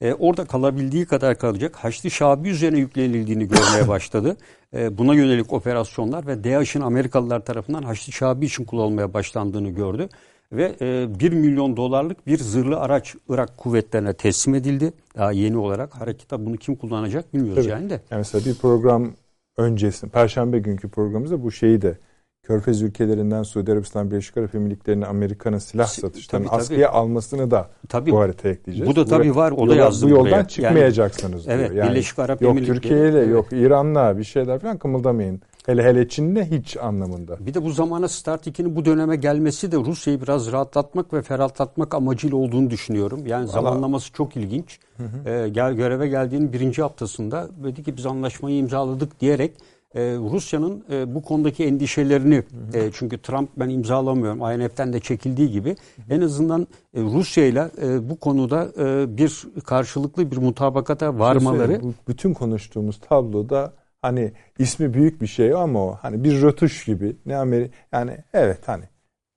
e, 0.00 0.14
orada 0.14 0.44
kalabildiği 0.44 1.06
kadar 1.06 1.38
kalacak. 1.38 1.76
Haçlı 1.76 2.10
Şabi 2.10 2.48
üzerine 2.48 2.78
yüklenildiğini 2.78 3.48
görmeye 3.48 3.88
başladı. 3.88 4.36
E, 4.74 4.98
buna 4.98 5.14
yönelik 5.14 5.52
operasyonlar 5.52 6.26
ve 6.26 6.44
DAEŞ'in 6.44 6.80
Amerikalılar 6.80 7.44
tarafından 7.44 7.82
Haçlı 7.82 8.12
Şabi 8.12 8.46
için 8.46 8.64
kullanılmaya 8.64 9.14
başlandığını 9.14 9.70
gördü. 9.70 10.08
Ve 10.52 10.74
e, 10.80 11.20
1 11.20 11.32
milyon 11.32 11.76
dolarlık 11.76 12.26
bir 12.26 12.38
zırhlı 12.38 12.80
araç 12.80 13.14
Irak 13.28 13.56
kuvvetlerine 13.56 14.12
teslim 14.12 14.54
edildi. 14.54 14.92
Daha 15.16 15.32
yeni 15.32 15.56
olarak 15.56 15.94
harekette 15.94 16.46
bunu 16.46 16.56
kim 16.56 16.76
kullanacak 16.76 17.34
bilmiyoruz 17.34 17.62
Tabii. 17.62 17.72
yani 17.72 17.90
de. 17.90 18.00
Yani 18.10 18.18
mesela 18.18 18.44
bir 18.44 18.54
program 18.54 19.12
öncesi, 19.56 20.08
Perşembe 20.08 20.58
günkü 20.58 20.88
programımızda 20.88 21.42
bu 21.42 21.52
şeyi 21.52 21.82
de 21.82 21.98
Körfez 22.46 22.82
ülkelerinden 22.82 23.42
Suudi 23.42 23.72
Arabistan 23.72 24.10
Birleşik 24.10 24.36
Arap 24.36 24.54
Emirlikleri'ne 24.54 25.06
Amerika'nın 25.06 25.58
silah 25.58 25.86
satışlarını 25.86 26.46
tabii, 26.46 26.56
askıya 26.56 26.90
almasını 26.90 27.50
da 27.50 27.68
tabii. 27.88 28.10
bu 28.10 28.20
haritaya 28.20 28.54
ekleyeceğiz. 28.54 28.90
Bu 28.90 28.96
da 28.96 29.04
tabii 29.04 29.36
var. 29.36 29.52
O 29.52 29.68
da 29.68 29.74
yazdı 29.74 30.06
Bu 30.06 30.10
yoldan 30.10 30.32
buraya. 30.32 30.48
çıkmayacaksınız 30.48 31.46
yani, 31.46 31.58
diyor. 31.58 31.70
Evet. 31.70 31.90
Birleşik 31.90 32.18
Arap 32.18 32.42
yok 32.42 32.56
Türkiye 32.66 33.08
ile 33.08 33.20
yok 33.20 33.46
İran'la 33.52 34.18
bir 34.18 34.24
şeyler 34.24 34.58
falan 34.58 34.78
kımıldamayın. 34.78 35.40
Hele 35.66 35.84
hele 35.84 36.08
Çin'le 36.08 36.44
hiç 36.44 36.76
anlamında. 36.76 37.46
Bir 37.46 37.54
de 37.54 37.64
bu 37.64 37.70
zamana 37.70 38.08
Start 38.08 38.46
2'nin 38.46 38.76
bu 38.76 38.84
döneme 38.84 39.16
gelmesi 39.16 39.72
de 39.72 39.76
Rusya'yı 39.76 40.22
biraz 40.22 40.52
rahatlatmak 40.52 41.12
ve 41.12 41.22
ferahlatmak 41.22 41.94
amacıyla 41.94 42.36
olduğunu 42.36 42.70
düşünüyorum. 42.70 43.26
Yani 43.26 43.42
Vallahi... 43.42 43.52
zamanlaması 43.52 44.12
çok 44.12 44.36
ilginç. 44.36 44.78
Hı 44.96 45.02
hı. 45.02 45.30
Ee, 45.30 45.48
gel, 45.48 45.72
göreve 45.72 46.08
geldiğinin 46.08 46.52
birinci 46.52 46.82
haftasında 46.82 47.48
dedi 47.64 47.82
ki 47.82 47.96
biz 47.96 48.06
anlaşmayı 48.06 48.56
imzaladık 48.56 49.20
diyerek 49.20 49.52
e, 49.94 50.00
Rusya'nın 50.00 50.84
e, 50.90 51.14
bu 51.14 51.22
konudaki 51.22 51.64
endişelerini 51.64 52.42
e, 52.74 52.90
çünkü 52.92 53.18
Trump 53.18 53.48
ben 53.56 53.68
imzalamıyorum 53.68 54.38
IMF'den 54.40 54.92
de 54.92 55.00
çekildiği 55.00 55.50
gibi 55.50 55.76
en 56.10 56.20
azından 56.20 56.66
e, 56.94 57.00
Rusya 57.00 57.46
ile 57.46 57.70
bu 58.10 58.16
konuda 58.16 58.68
e, 58.78 59.16
bir 59.18 59.46
karşılıklı 59.64 60.30
bir 60.30 60.36
mutabakata 60.36 61.18
varmaları. 61.18 61.82
Bu, 61.82 61.94
bütün 62.08 62.34
konuştuğumuz 62.34 63.00
tabloda 63.00 63.72
hani 64.02 64.32
ismi 64.58 64.94
büyük 64.94 65.22
bir 65.22 65.26
şey 65.26 65.54
ama 65.54 65.84
o 65.84 65.98
hani 66.02 66.24
bir 66.24 66.42
rötuş 66.42 66.84
gibi 66.84 67.16
ne 67.26 67.36
Amerika 67.36 67.74
yani 67.92 68.18
evet 68.34 68.68
hani 68.68 68.84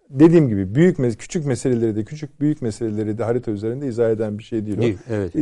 dediğim 0.09 0.49
gibi 0.49 0.75
büyük 0.75 1.19
küçük 1.19 1.45
meseleleri 1.45 1.95
de 1.95 2.03
küçük 2.03 2.41
büyük 2.41 2.61
meseleleri 2.61 3.17
de 3.17 3.23
harita 3.23 3.51
üzerinde 3.51 3.87
izah 3.87 4.09
eden 4.09 4.37
bir 4.37 4.43
şey 4.43 4.65
değil 4.65 4.77
o. 4.77 4.81
Değil, 4.81 4.97
evet. 5.09 5.35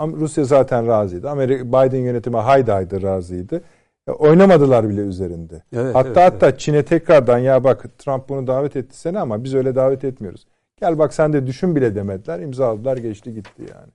Rusya 0.00 0.44
zaten 0.44 0.86
razıydı. 0.86 1.30
Amerika 1.30 1.68
Biden 1.68 1.98
yönetimi 1.98 2.36
haydi 2.36 2.70
haydi 2.70 3.02
razıydı. 3.02 3.62
Oynamadılar 4.06 4.88
bile 4.88 5.00
üzerinde. 5.00 5.62
Evet, 5.72 5.94
hatta 5.94 6.08
evet, 6.08 6.32
hatta 6.32 6.48
evet. 6.48 6.60
Çin'e 6.60 6.82
tekrardan 6.82 7.38
ya 7.38 7.64
bak 7.64 7.98
Trump 7.98 8.28
bunu 8.28 8.46
davet 8.46 8.76
etti 8.76 8.98
seni 8.98 9.18
ama 9.18 9.44
biz 9.44 9.54
öyle 9.54 9.74
davet 9.74 10.04
etmiyoruz. 10.04 10.46
Gel 10.80 10.98
bak 10.98 11.14
sen 11.14 11.32
de 11.32 11.46
düşün 11.46 11.76
bile 11.76 11.94
demediler. 11.94 12.38
İmzaladılar 12.40 12.96
geçti 12.96 13.34
gitti 13.34 13.62
yani. 13.70 13.92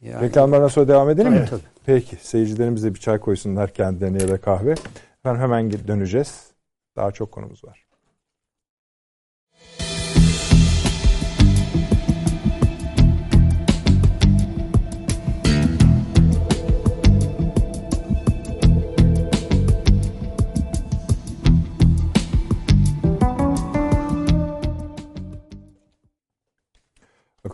yani 0.00 0.26
Reklamlardan 0.26 0.68
sonra 0.68 0.88
devam 0.88 1.10
edelim 1.10 1.32
tabii, 1.32 1.40
mi? 1.40 1.46
Tabii. 1.50 1.60
Peki 1.86 2.16
seyircilerimiz 2.16 2.84
de 2.84 2.94
bir 2.94 3.00
çay 3.00 3.18
koysunlar 3.18 3.70
kendilerine 3.70 4.22
ya 4.22 4.28
da 4.28 4.40
kahve. 4.40 4.74
Ben 5.24 5.36
hemen 5.36 5.70
döneceğiz. 5.70 6.50
Daha 6.96 7.12
çok 7.12 7.32
konumuz 7.32 7.64
var. 7.64 7.83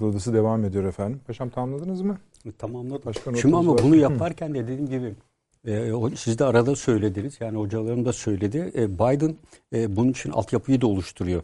Akıl 0.00 0.10
Odası 0.10 0.34
devam 0.34 0.64
ediyor 0.64 0.84
efendim. 0.84 1.20
Paşam 1.26 1.48
tamamladınız 1.48 2.02
mı? 2.02 2.18
Tamamladım. 2.58 3.02
Başka 3.06 3.36
Şimdi 3.36 3.56
ama 3.56 3.72
var. 3.72 3.80
bunu 3.82 3.96
yaparken 4.10 4.54
de 4.54 4.62
dediğim 4.62 4.86
gibi 4.86 5.14
e, 5.66 5.92
siz 6.16 6.38
de 6.38 6.44
arada 6.44 6.76
söylediniz. 6.76 7.36
Yani 7.40 7.58
hocalarım 7.58 8.04
da 8.04 8.12
söyledi. 8.12 8.72
E, 8.74 8.94
Biden 8.94 9.34
e, 9.74 9.96
bunun 9.96 10.10
için 10.10 10.30
altyapıyı 10.30 10.80
da 10.80 10.86
oluşturuyor. 10.86 11.42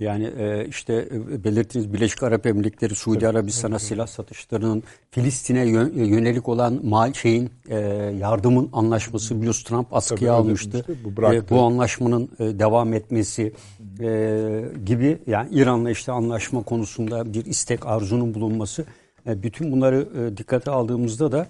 Yani 0.00 0.24
e, 0.38 0.66
işte 0.68 1.08
e, 1.10 1.44
belirttiğiniz 1.44 1.92
Birleşik 1.92 2.22
Arap 2.22 2.46
Emirlikleri, 2.46 2.94
Suudi 2.94 3.28
Arabistan'a 3.28 3.78
silah 3.78 4.06
satışlarının 4.06 4.82
Filistin'e 5.10 5.66
yönelik 5.94 6.48
olan 6.48 6.80
mal 6.82 7.12
şeyin 7.12 7.50
e, 7.68 7.78
yardımın 8.20 8.68
anlaşması 8.72 9.36
biliyorsunuz 9.36 9.64
Trump 9.68 9.94
askıya 9.94 10.18
Tabii, 10.18 10.30
almıştı. 10.30 10.84
Bu, 11.04 11.34
e, 11.34 11.50
bu 11.50 11.62
anlaşmanın 11.62 12.30
e, 12.38 12.58
devam 12.58 12.92
etmesi 12.92 13.52
e, 14.00 14.62
gibi 14.86 15.18
yani 15.26 15.48
İran'la 15.52 15.90
işte 15.90 16.12
anlaşma 16.12 16.62
konusunda 16.62 17.34
bir 17.34 17.44
istek 17.44 17.86
arzunun 17.86 18.34
bulunması 18.34 18.84
e, 19.26 19.42
bütün 19.42 19.72
bunları 19.72 20.08
e, 20.18 20.36
dikkate 20.36 20.70
aldığımızda 20.70 21.32
da 21.32 21.46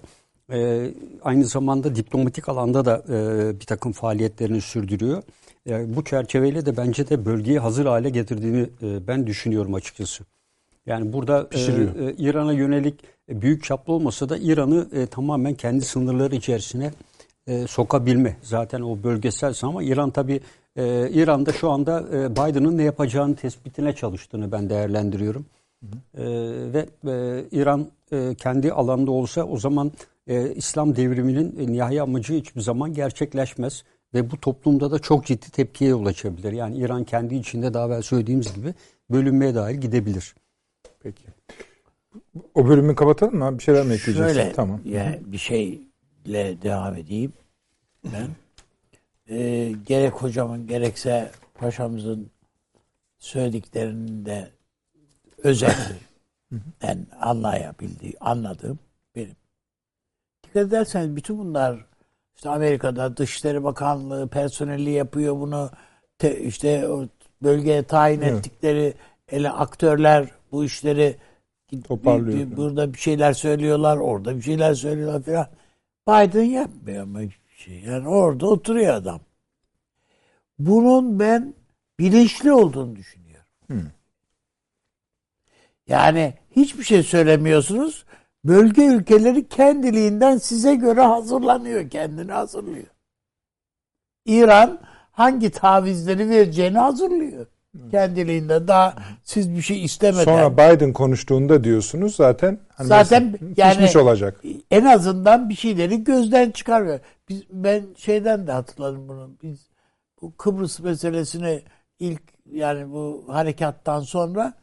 e, 0.51 0.89
aynı 1.21 1.45
zamanda 1.45 1.95
diplomatik 1.95 2.49
alanda 2.49 2.85
da 2.85 3.03
e, 3.09 3.59
bir 3.59 3.65
takım 3.65 3.91
faaliyetlerini 3.91 4.61
sürdürüyor. 4.61 5.23
Yani 5.67 5.95
bu 5.95 6.03
çerçeveyle 6.03 6.65
de 6.65 6.77
bence 6.77 7.09
de 7.09 7.25
bölgeyi 7.25 7.59
hazır 7.59 7.85
hale 7.85 8.09
getirdiğini 8.09 8.69
e, 8.81 9.07
ben 9.07 9.27
düşünüyorum 9.27 9.73
açıkçası. 9.73 10.23
Yani 10.85 11.13
burada 11.13 11.47
e, 11.51 11.59
e, 11.59 12.13
İran'a 12.17 12.53
yönelik 12.53 12.99
e, 13.29 13.41
büyük 13.41 13.63
çaplı 13.63 13.93
olmasa 13.93 14.29
da 14.29 14.37
İran'ı 14.37 14.87
e, 14.93 15.05
tamamen 15.05 15.53
kendi 15.53 15.85
sınırları 15.85 16.35
içerisine 16.35 16.91
e, 17.47 17.67
sokabilme. 17.67 18.37
Zaten 18.41 18.81
o 18.81 19.03
bölgesel 19.03 19.53
ama 19.61 19.83
İran 19.83 20.09
tabi 20.11 20.41
e, 20.75 21.09
İran'da 21.09 21.53
şu 21.53 21.69
anda 21.69 22.05
e, 22.13 22.31
Biden'ın 22.31 22.77
ne 22.77 22.83
yapacağını 22.83 23.35
tespitine 23.35 23.95
çalıştığını 23.95 24.51
ben 24.51 24.69
değerlendiriyorum. 24.69 25.45
Hı 25.83 25.85
hı. 25.85 26.23
E, 26.23 26.73
ve 26.73 26.85
e, 27.07 27.45
İran 27.51 27.87
e, 28.11 28.35
kendi 28.35 28.71
alanda 28.71 29.11
olsa 29.11 29.43
o 29.43 29.57
zaman 29.57 29.91
e, 30.27 30.53
İslam 30.53 30.95
devriminin 30.95 31.55
e, 31.59 31.71
nihai 31.71 32.01
amacı 32.01 32.33
hiçbir 32.33 32.61
zaman 32.61 32.93
gerçekleşmez. 32.93 33.83
Ve 34.13 34.31
bu 34.31 34.39
toplumda 34.39 34.91
da 34.91 34.99
çok 34.99 35.25
ciddi 35.25 35.51
tepkiye 35.51 35.89
yol 35.89 36.05
açabilir. 36.05 36.51
Yani 36.51 36.77
İran 36.77 37.03
kendi 37.03 37.35
içinde 37.35 37.73
daha 37.73 37.87
evvel 37.87 38.01
söylediğimiz 38.01 38.53
gibi 38.53 38.73
bölünmeye 39.09 39.55
dahil 39.55 39.75
gidebilir. 39.75 40.35
Peki. 40.99 41.23
O 42.53 42.67
bölümü 42.67 42.95
kapatalım 42.95 43.35
mı? 43.35 43.57
Bir 43.57 43.63
şeyler 43.63 43.85
mi 43.85 43.93
ekleyeceksin? 43.93 44.33
Şöyle, 44.33 44.51
tamam. 44.51 44.81
Yani 44.85 45.19
bir 45.25 45.37
şeyle 45.37 46.61
devam 46.61 46.95
edeyim 46.95 47.33
ben. 48.03 48.27
Ee, 49.29 49.73
gerek 49.85 50.13
hocamın 50.13 50.67
gerekse 50.67 51.31
paşamızın 51.55 52.29
söylediklerinde 53.17 54.51
özellikle 55.37 55.95
ben 56.83 57.07
anlayabildiği, 57.19 58.13
anladığım 58.19 58.79
benim. 59.15 59.35
dikkat 60.43 60.67
ederseniz 60.67 61.15
bütün 61.15 61.37
bunlar 61.37 61.85
işte 62.37 62.49
Amerika'da 62.49 63.17
Dışişleri 63.17 63.63
Bakanlığı 63.63 64.27
personeli 64.27 64.89
yapıyor 64.89 65.39
bunu. 65.39 65.69
Te, 66.17 66.41
işte 66.41 66.87
o 66.87 67.07
bölgeye 67.43 67.83
tayin 67.83 68.21
evet. 68.21 68.33
ettikleri 68.33 68.93
ele 69.31 69.51
aktörler 69.51 70.27
bu 70.51 70.65
işleri 70.65 71.15
toparlıyor. 71.87 72.51
Bir, 72.51 72.57
burada 72.57 72.93
bir 72.93 72.97
şeyler 72.97 73.33
söylüyorlar, 73.33 73.97
orada 73.97 74.37
bir 74.37 74.41
şeyler 74.41 74.73
söylüyorlar 74.73 75.21
falan. 75.21 75.47
Biden 76.07 76.43
yapmıyor 76.43 77.03
ama 77.03 77.19
hiçbir 77.21 77.55
şey. 77.57 77.79
Yani 77.79 78.07
orada 78.07 78.47
oturuyor 78.47 78.93
adam. 78.93 79.19
Bunun 80.59 81.19
ben 81.19 81.53
bilinçli 81.99 82.51
olduğunu 82.51 82.95
düşünüyorum. 82.95 83.45
Hmm. 83.67 83.91
Yani 85.87 86.33
hiçbir 86.55 86.83
şey 86.83 87.03
söylemiyorsunuz. 87.03 88.05
Bölge 88.47 88.85
ülkeleri 88.85 89.47
kendiliğinden 89.47 90.37
size 90.37 90.75
göre 90.75 91.01
hazırlanıyor, 91.01 91.89
kendini 91.89 92.31
hazırlıyor. 92.31 92.87
İran 94.25 94.79
hangi 95.11 95.49
tavizleri 95.49 96.29
vereceğini 96.29 96.77
hazırlıyor. 96.77 97.47
Kendiliğinden 97.91 98.67
daha 98.67 98.95
siz 99.23 99.55
bir 99.55 99.61
şey 99.61 99.83
istemeden. 99.83 100.23
Sonra 100.23 100.53
Biden 100.53 100.93
konuştuğunda 100.93 101.63
diyorsunuz 101.63 102.15
zaten 102.15 102.59
hani 102.75 102.87
zaten 102.87 103.37
yani 103.57 103.97
olacak. 103.97 104.43
En 104.71 104.85
azından 104.85 105.49
bir 105.49 105.55
şeyleri 105.55 106.03
gözden 106.03 106.51
çıkarmıyor. 106.51 106.99
Biz 107.29 107.43
ben 107.51 107.83
şeyden 107.97 108.47
de 108.47 108.51
hatırladım 108.51 109.09
bunu. 109.09 109.31
Biz 109.43 109.67
bu 110.21 110.37
Kıbrıs 110.37 110.79
meselesini 110.79 111.61
ilk 111.99 112.21
yani 112.51 112.91
bu 112.91 113.25
harekattan 113.27 113.99
sonra 113.99 114.53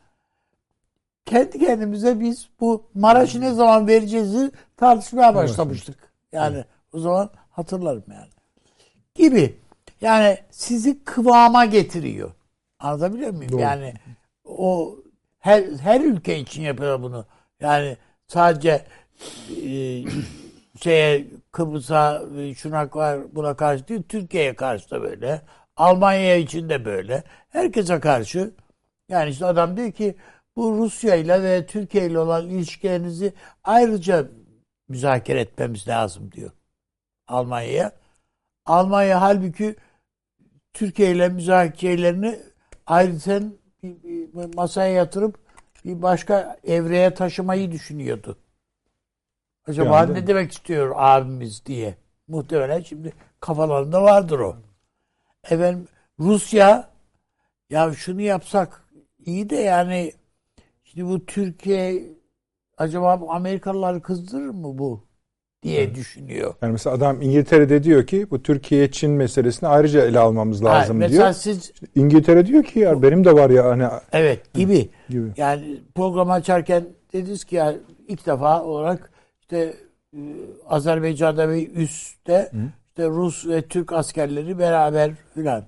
kendi 1.27 1.59
kendimize 1.59 2.21
biz 2.21 2.49
bu 2.61 2.83
Maraş'ı 2.95 3.41
ne 3.41 3.55
zaman 3.55 3.87
vereceğiz 3.87 4.51
tartışmaya 4.77 5.35
başlamıştık. 5.35 5.97
Yani 6.33 6.65
o 6.93 6.99
zaman 6.99 7.31
hatırlarım 7.51 8.05
yani. 8.09 8.29
Gibi. 9.15 9.57
Yani 10.01 10.39
sizi 10.51 11.05
kıvama 11.05 11.65
getiriyor. 11.65 12.31
Anlatabiliyor 12.79 13.31
muyum? 13.31 13.53
Doğru. 13.53 13.61
Yani 13.61 13.95
o 14.45 14.97
her 15.39 15.63
her 15.63 16.01
ülke 16.01 16.39
için 16.39 16.63
yapıyor 16.63 17.03
bunu. 17.03 17.27
Yani 17.61 17.97
sadece 18.27 18.85
e, 19.67 20.05
şeye 20.83 21.27
Kıbrıs'a 21.53 22.23
şuna 22.57 22.89
var 22.95 23.21
buna 23.33 23.57
karşı 23.57 23.89
değil 23.89 24.03
Türkiye'ye 24.09 24.55
karşı 24.55 24.91
da 24.91 25.03
böyle. 25.03 25.41
Almanya 25.77 26.37
için 26.37 26.69
de 26.69 26.85
böyle. 26.85 27.23
Herkese 27.49 28.01
karşı. 28.01 28.51
Yani 29.09 29.31
işte 29.31 29.47
adam 29.47 29.77
diyor 29.77 29.93
ki 29.93 30.17
bu 30.57 30.79
Rusya 30.79 31.15
ile 31.15 31.43
ve 31.43 31.67
Türkiye 31.67 32.07
ile 32.07 32.19
olan 32.19 32.49
ilişkilerinizi 32.49 33.33
ayrıca 33.65 34.29
müzakere 34.89 35.41
etmemiz 35.41 35.89
lazım 35.89 36.33
diyor 36.33 36.51
Almanya'ya. 37.29 37.93
Almanya 38.67 39.21
halbuki 39.21 39.77
Türkiye 40.73 41.11
ile 41.11 41.29
müzakerelerini 41.29 42.39
ayrıca 42.87 43.43
masaya 44.55 44.93
yatırıp 44.93 45.39
bir 45.85 46.03
başka 46.03 46.57
evreye 46.65 47.15
taşımayı 47.15 47.73
düşünüyordu. 47.73 48.39
Acaba 49.67 49.97
yani, 49.97 50.15
ne 50.15 50.27
demek 50.27 50.53
istiyor 50.53 50.93
abimiz 50.97 51.67
diye. 51.67 51.95
Muhtemelen 52.29 52.81
şimdi 52.81 53.13
kafalarında 53.41 54.03
vardır 54.03 54.39
o. 54.39 54.57
Efendim 55.51 55.89
Rusya 56.19 56.91
ya 57.71 57.93
şunu 57.93 58.21
yapsak 58.21 58.85
iyi 59.27 59.51
de 59.51 59.57
yani 59.57 60.13
şimdi 60.95 61.09
bu 61.11 61.27
Türkiye 61.27 62.03
acaba 62.79 63.21
Amerikalıları 63.29 64.03
kızdırır 64.03 64.51
mı 64.51 64.79
bu? 64.79 65.05
diye 65.65 65.83
evet. 65.83 65.97
düşünüyor. 65.97 66.55
Yani 66.63 66.73
mesela 66.73 66.97
adam 66.97 67.23
İngiltere'de 67.23 67.83
diyor 67.83 68.07
ki 68.07 68.31
bu 68.31 68.43
Türkiye 68.43 68.91
Çin 68.91 69.11
meselesini 69.11 69.69
ayrıca 69.69 70.07
ele 70.07 70.19
almamız 70.19 70.65
lazım 70.65 71.01
ha, 71.01 71.09
diyor. 71.09 71.33
Siz, 71.33 71.73
İngiltere 71.95 72.47
diyor 72.47 72.65
ki 72.65 72.79
ya 72.79 73.03
benim 73.03 73.25
de 73.25 73.35
var 73.35 73.51
ya 73.51 73.65
hani 73.65 73.85
Evet 74.13 74.55
gibi. 74.55 74.89
gibi. 75.09 75.29
Yani 75.37 75.81
program 75.95 76.31
açarken 76.31 76.85
dediniz 77.13 77.45
ki 77.45 77.57
ya 77.57 77.75
ilk 78.09 78.27
defa 78.27 78.63
olarak 78.63 79.11
işte 79.41 79.75
e, 80.17 80.19
Azerbaycan'da 80.67 81.49
ve 81.49 81.67
üstte 81.67 82.49
Hı. 82.53 82.59
işte 82.89 83.09
Rus 83.09 83.47
ve 83.47 83.63
Türk 83.63 83.93
askerleri 83.93 84.59
beraber 84.59 85.13
filan. 85.35 85.65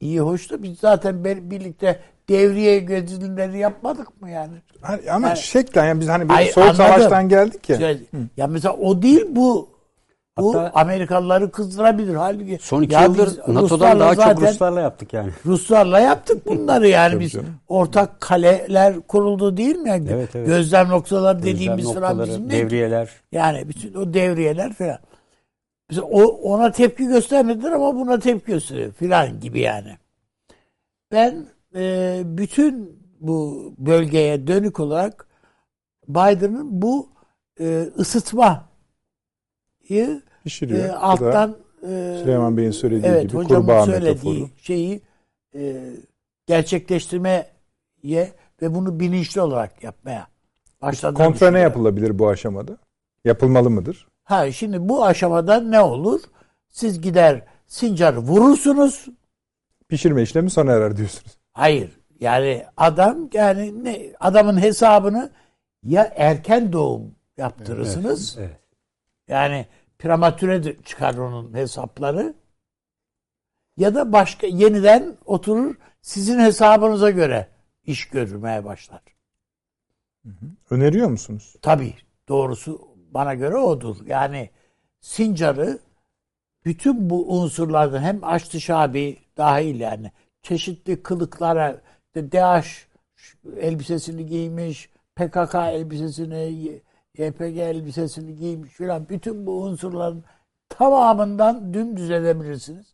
İyi 0.00 0.20
hoş 0.20 0.50
da 0.50 0.62
biz 0.62 0.78
zaten 0.78 1.24
birlikte 1.24 2.00
devriye 2.28 2.78
gözlemleri 2.78 3.58
yapmadık 3.58 4.22
mı 4.22 4.30
yani? 4.30 4.52
Hani 4.80 5.10
ama 5.10 5.28
yani, 5.28 5.38
şeklen 5.38 5.86
yani 5.86 6.00
biz 6.00 6.08
hani 6.08 6.28
bir 6.28 6.34
soğuk 6.34 6.58
anladım. 6.58 6.76
savaştan 6.76 7.28
geldik 7.28 7.68
ya. 7.68 7.78
Şey, 7.78 8.02
ya 8.36 8.46
mesela 8.46 8.74
o 8.74 9.02
değil 9.02 9.24
bu. 9.28 9.76
Bu 10.38 10.54
Hatta, 10.54 10.80
Amerikalıları 10.80 11.50
kızdırabilir. 11.50 12.14
Halbuki 12.14 12.58
son 12.60 12.82
iki 12.82 12.94
yıldır 12.94 13.38
NATO'dan 13.48 14.00
daha 14.00 14.14
çok 14.14 14.42
Ruslarla 14.42 14.80
yaptık 14.80 15.12
yani. 15.12 15.30
Ruslarla 15.46 16.00
yaptık 16.00 16.46
bunları 16.46 16.88
yani 16.88 17.20
biz 17.20 17.32
canım. 17.32 17.54
ortak 17.68 18.20
kaleler 18.20 19.00
kuruldu 19.00 19.56
değil 19.56 19.76
mi? 19.76 19.88
Yani 19.88 20.08
evet, 20.12 20.28
evet. 20.34 20.46
Gözlem 20.46 20.88
noktaları 20.88 21.38
Gözlem 21.38 21.54
dediğimiz 21.54 21.84
noktaları, 21.84 22.16
falan 22.16 22.28
bizim 22.28 22.50
devriyeler. 22.50 23.10
Yani 23.32 23.68
bütün 23.68 23.94
o 23.94 24.14
devriyeler 24.14 24.72
falan. 24.72 24.98
Mesela 25.90 26.06
o 26.06 26.22
ona 26.24 26.72
tepki 26.72 27.06
göstermediler 27.06 27.72
ama 27.72 27.94
buna 27.94 28.18
tepki 28.18 28.52
gösteriyor 28.52 28.92
filan 28.92 29.40
gibi 29.40 29.60
yani. 29.60 29.96
Ben 31.12 31.46
e, 31.76 32.22
bütün 32.24 33.00
bu 33.20 33.72
bölgeye 33.78 34.46
dönük 34.46 34.80
olarak 34.80 35.26
Biden'ın 36.08 36.82
bu 36.82 37.08
e, 37.60 37.88
ısıtmayı 37.98 38.62
Pişiriyor. 40.44 40.84
E, 40.84 40.92
alttan 40.92 41.56
e, 41.82 42.16
Süleyman 42.22 42.56
Bey'in 42.56 42.70
söylediği 42.70 43.12
evet, 43.12 43.22
gibi 43.22 43.44
kurbağa 43.44 43.84
söylediği 43.84 44.40
metaforu. 44.40 44.60
şeyi 44.62 45.02
e, 45.54 45.92
gerçekleştirmeye 46.46 47.46
ve 48.62 48.74
bunu 48.74 49.00
bilinçli 49.00 49.40
olarak 49.40 49.84
yapmaya 49.84 50.26
başladı. 50.82 51.14
Kontra 51.14 51.50
ne 51.50 51.60
yapılabilir 51.60 52.18
bu 52.18 52.28
aşamada? 52.28 52.78
Yapılmalı 53.24 53.70
mıdır? 53.70 54.08
Ha 54.24 54.52
şimdi 54.52 54.88
bu 54.88 55.04
aşamada 55.04 55.60
ne 55.60 55.80
olur? 55.80 56.20
Siz 56.68 57.00
gider 57.00 57.42
Sincar'ı 57.66 58.18
vurursunuz. 58.18 59.06
Pişirme 59.88 60.22
işlemi 60.22 60.50
sona 60.50 60.72
erer 60.72 60.96
diyorsunuz. 60.96 61.38
Hayır. 61.56 61.90
Yani 62.20 62.66
adam 62.76 63.28
yani 63.32 63.84
ne 63.84 64.12
adamın 64.20 64.62
hesabını 64.62 65.30
ya 65.82 66.12
erken 66.16 66.72
doğum 66.72 67.14
yaptırırsınız. 67.36 68.36
Evet, 68.38 68.50
evet. 68.50 68.60
Yani 69.28 69.66
prematüre 69.98 70.82
çıkar 70.82 71.14
onun 71.14 71.54
hesapları. 71.54 72.34
Ya 73.76 73.94
da 73.94 74.12
başka 74.12 74.46
yeniden 74.46 75.16
oturur 75.24 75.74
sizin 76.02 76.38
hesabınıza 76.38 77.10
göre 77.10 77.48
iş 77.84 78.08
görmeye 78.08 78.64
başlar. 78.64 79.02
Öneriyor 80.70 81.08
musunuz? 81.08 81.56
Tabii. 81.62 81.94
Doğrusu 82.28 82.88
bana 83.10 83.34
göre 83.34 83.56
odur. 83.56 83.96
Yani 84.06 84.50
Sincar'ı 85.00 85.78
bütün 86.64 87.10
bu 87.10 87.38
unsurlardan 87.38 88.02
hem 88.02 88.24
Açtı 88.24 88.60
Şabi 88.60 89.16
dahil 89.36 89.80
yani 89.80 90.12
çeşitli 90.46 91.02
kılıklara 91.02 91.76
DH 92.16 92.66
elbisesini 93.60 94.26
giymiş, 94.26 94.90
PKK 95.16 95.54
elbisesini, 95.54 96.80
YPG 97.18 97.58
elbisesini 97.58 98.36
giymiş 98.36 98.70
filan 98.70 99.08
bütün 99.08 99.46
bu 99.46 99.62
unsurların 99.62 100.24
tamamından 100.68 101.74
dümdüz 101.74 102.10
edebilirsiniz. 102.10 102.86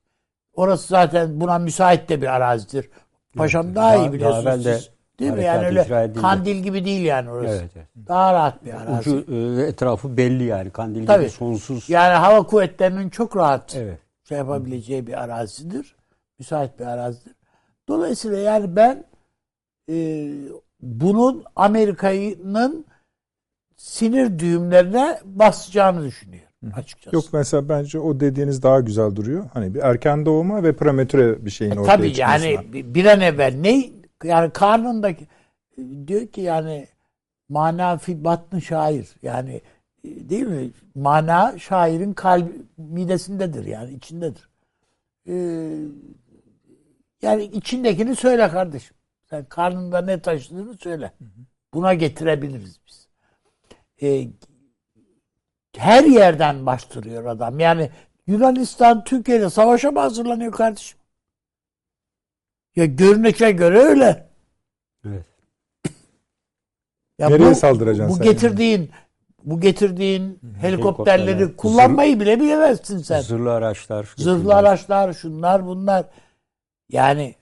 Orası 0.55 0.89
zaten 0.89 1.41
buna 1.41 1.59
müsait 1.59 2.09
de 2.09 2.23
bir 2.23 2.27
arazidir. 2.27 2.91
Paşam 3.37 3.75
daha, 3.75 3.93
daha 3.93 4.05
iyi 4.05 4.13
biliyorsunuz 4.13 4.45
daha 4.45 4.57
siz. 4.57 4.91
Değil 5.19 5.33
mi? 5.33 5.45
Yani 5.45 5.67
öyle 5.67 6.13
kandil 6.13 6.57
gibi 6.57 6.85
değil 6.85 7.03
yani 7.05 7.31
orası. 7.31 7.55
Evet, 7.55 7.71
evet. 7.77 7.87
Daha 8.09 8.33
rahat 8.33 8.65
bir 8.65 8.75
arazi. 8.75 9.11
Ucu 9.11 9.35
e, 9.35 9.63
etrafı 9.63 10.17
belli 10.17 10.45
yani. 10.45 10.71
Kandil 10.71 11.07
Tabii. 11.07 11.23
gibi 11.23 11.31
sonsuz. 11.31 11.91
Yani 11.91 12.15
hava 12.15 12.43
kuvvetlerinin 12.43 13.11
çok 13.11 13.37
rahat 13.37 13.77
evet. 13.77 13.99
şey 14.29 14.39
yapabileceği 14.39 15.07
bir 15.07 15.23
arazidir. 15.23 15.97
Müsait 16.39 16.81
bir 16.81 16.87
arazidir. 16.87 17.35
Dolayısıyla 17.89 18.39
yani 18.39 18.76
ben 18.76 19.05
e, 19.89 20.28
bunun 20.80 21.45
Amerika'nın 21.57 22.85
sinir 23.76 24.39
düğümlerine 24.39 25.20
basacağını 25.24 26.05
düşünüyorum 26.05 26.53
açıkçası. 26.74 27.16
Yok 27.16 27.24
mesela 27.33 27.68
bence 27.68 27.99
o 27.99 28.20
dediğiniz 28.20 28.62
daha 28.62 28.80
güzel 28.80 29.16
duruyor. 29.16 29.45
Hani 29.53 29.74
bir 29.74 29.80
erken 29.80 30.26
doğuma 30.26 30.62
ve 30.62 30.76
prematüre 30.76 31.45
bir 31.45 31.51
şeyin 31.51 31.72
e, 31.72 31.80
ortaya 31.80 31.97
tabii 31.97 32.14
çıkmasına. 32.14 32.37
Tabii 32.37 32.76
yani 32.76 32.95
bir 32.95 33.05
an 33.05 33.20
evvel 33.20 33.55
ne 33.61 33.91
yani 34.24 34.51
karnındaki 34.51 35.26
diyor 36.07 36.26
ki 36.26 36.41
yani 36.41 36.89
mana 37.49 37.99
fi 37.99 38.18
şair 38.64 39.09
yani 39.22 39.61
değil 40.05 40.47
mi? 40.47 40.70
Mana 40.95 41.59
şairin 41.59 42.12
kalbi 42.12 42.53
midesindedir 42.76 43.64
yani 43.64 43.95
içindedir. 43.95 44.49
Ee, 45.28 45.76
yani 47.23 47.45
içindekini 47.45 48.16
söyle 48.16 48.49
kardeşim. 48.49 48.97
Sen 49.31 49.45
karnında 49.45 50.01
ne 50.03 50.20
taşıdığını 50.20 50.75
söyle. 50.79 51.12
Buna 51.75 51.95
getirebiliriz 51.95 52.81
biz. 52.87 53.09
Ee, 54.03 54.29
her 55.77 56.05
yerden 56.05 56.66
bastırıyor 56.66 57.25
adam. 57.25 57.61
Yani 57.61 57.91
Yunanistan 58.27 59.05
Türkiye'de 59.05 59.51
savaşa 59.51 59.91
mı 59.91 60.01
hazırlanıyor 60.01 60.53
kardeşim? 60.53 60.99
Ya 62.77 62.85
görünüşe 62.85 63.51
göre 63.51 63.79
öyle. 63.79 64.29
Evet. 65.07 65.27
Ya 67.18 67.29
Nereye 67.29 67.51
bu, 67.51 67.55
saldıracaksın 67.55 68.18
bu 68.18 68.25
sen? 68.25 68.33
getirdiğin 68.33 68.81
yani? 68.81 68.91
bu 69.45 69.61
getirdiğin 69.61 70.41
helikopterleri 70.61 71.57
kullanmayı 71.57 72.20
bile 72.20 72.41
bilemezsin 72.41 72.99
sen. 72.99 73.20
Zırhlı 73.20 73.53
araçlar. 73.53 74.14
Zırhlı 74.16 74.55
araçlar, 74.55 75.12
şunlar 75.12 75.66
bunlar. 75.66 76.07
Yani 76.93 77.34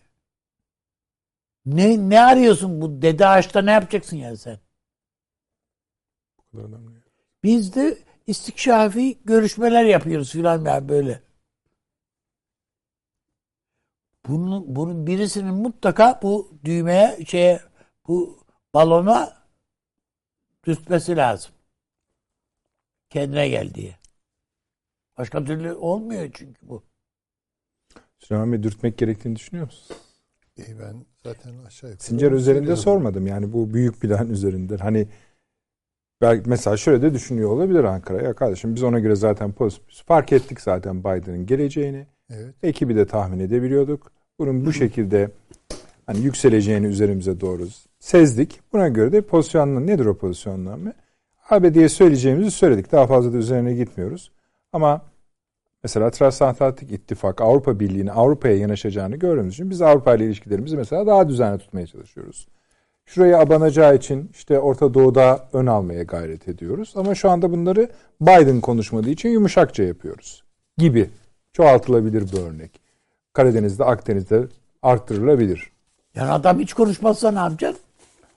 ne 1.67 2.11
ne 2.11 2.21
arıyorsun 2.21 2.81
bu 2.81 3.03
dede 3.03 3.27
ağaçta 3.27 3.63
ne 3.63 3.71
yapacaksın 3.73 4.17
yani 4.17 4.37
sen? 4.37 4.59
Biz 7.43 7.75
de 7.75 7.99
istikşafi 8.27 9.19
görüşmeler 9.25 9.85
yapıyoruz 9.85 10.33
filan 10.33 10.65
yani 10.65 10.89
böyle. 10.89 11.23
Bunun, 14.29 14.77
bunun 14.77 15.07
birisinin 15.07 15.55
mutlaka 15.55 16.21
bu 16.23 16.59
düğmeye 16.65 17.25
şeye 17.27 17.61
bu 18.09 18.45
balona 18.75 19.43
dürtmesi 20.67 21.17
lazım. 21.17 21.53
Kendine 23.11 23.49
gel 23.49 23.75
diye. 23.75 23.99
Başka 25.19 25.45
türlü 25.45 25.75
olmuyor 25.75 26.31
çünkü 26.35 26.69
bu. 26.69 26.90
Süleyman 28.21 28.53
Bey 28.53 28.63
dürtmek 28.63 28.99
gerektiğini 28.99 29.37
düşünüyor 29.37 29.67
musun? 29.67 29.97
İyi 30.57 30.79
ben 30.79 31.05
zaten 31.25 31.53
aşağı 31.67 31.91
yukarı. 31.91 32.05
Sincar 32.07 32.33
üzerinde 32.33 32.77
sormadım 32.77 33.27
yani 33.27 33.53
bu 33.53 33.75
büyük 33.75 34.01
plan 34.01 34.31
üzerinde. 34.31 34.77
Hani 34.77 35.09
belki 36.21 36.51
mesela 36.51 36.77
şöyle 36.77 37.03
de 37.03 37.15
düşünüyor 37.15 37.51
olabilir 37.51 37.85
Ankara. 37.85 38.23
Ya 38.23 38.35
kardeşim 38.35 38.75
biz 38.75 38.83
ona 38.83 38.99
göre 38.99 39.17
zaten 39.17 39.53
pozitif 39.53 40.05
fark 40.07 40.33
ettik 40.33 40.61
zaten 40.61 41.01
Biden'ın 41.01 41.47
geleceğini. 41.47 42.07
Evet. 42.31 42.55
Ekibi 42.63 42.97
de 42.97 43.07
tahmin 43.07 43.41
edebiliyorduk. 43.41 44.13
Bunun 44.39 44.67
bu 44.67 44.73
şekilde 44.73 45.31
hani 46.07 46.21
yükseleceğini 46.21 46.87
üzerimize 46.87 47.41
doğru 47.41 47.69
sezdik. 47.99 48.61
Buna 48.73 48.89
göre 48.89 49.13
de 49.13 49.21
pozisyonla 49.21 49.81
nedir 49.81 50.07
o 50.07 50.19
pozisyonlanma? 50.19 50.93
ABD'ye 51.51 51.89
söyleyeceğimizi 51.89 52.51
söyledik. 52.51 52.93
Daha 52.93 53.07
fazla 53.07 53.33
da 53.33 53.37
üzerine 53.37 53.75
gitmiyoruz. 53.75 54.33
Ama 54.73 55.03
mesela 55.83 56.11
Transatlantik 56.11 56.93
İttifak 56.93 57.41
Avrupa 57.41 57.81
Birliği'nin 57.81 58.11
Avrupa'ya 58.11 58.57
yanaşacağını 58.57 59.17
gördüğümüz 59.17 59.55
için 59.55 59.71
biz 59.71 59.83
Avrupa 59.83 60.15
ile 60.15 60.25
ilişkilerimizi 60.25 60.77
mesela 60.77 61.07
daha 61.07 61.29
düzenli 61.29 61.59
tutmaya 61.59 61.87
çalışıyoruz. 61.87 62.49
Şuraya 63.07 63.41
abanacağı 63.41 63.97
için 63.97 64.31
işte 64.35 64.59
Orta 64.59 64.95
Doğu'da 64.95 65.49
ön 65.53 65.67
almaya 65.67 66.03
gayret 66.03 66.49
ediyoruz. 66.49 66.93
Ama 66.97 67.15
şu 67.15 67.31
anda 67.31 67.53
bunları 67.53 67.89
Biden 68.21 68.61
konuşmadığı 68.61 69.11
için 69.11 69.29
yumuşakça 69.29 69.83
yapıyoruz 69.83 70.45
gibi 70.79 71.11
çoğaltılabilir 71.53 72.33
bir 72.33 72.39
örnek. 72.39 72.81
Karadeniz'de, 73.33 73.85
Akdeniz'de 73.85 74.49
arttırılabilir. 74.83 75.71
Yani 76.15 76.31
adam 76.31 76.59
hiç 76.59 76.73
konuşmazsa 76.73 77.31
ne 77.31 77.39
yapacaksın? 77.39 77.85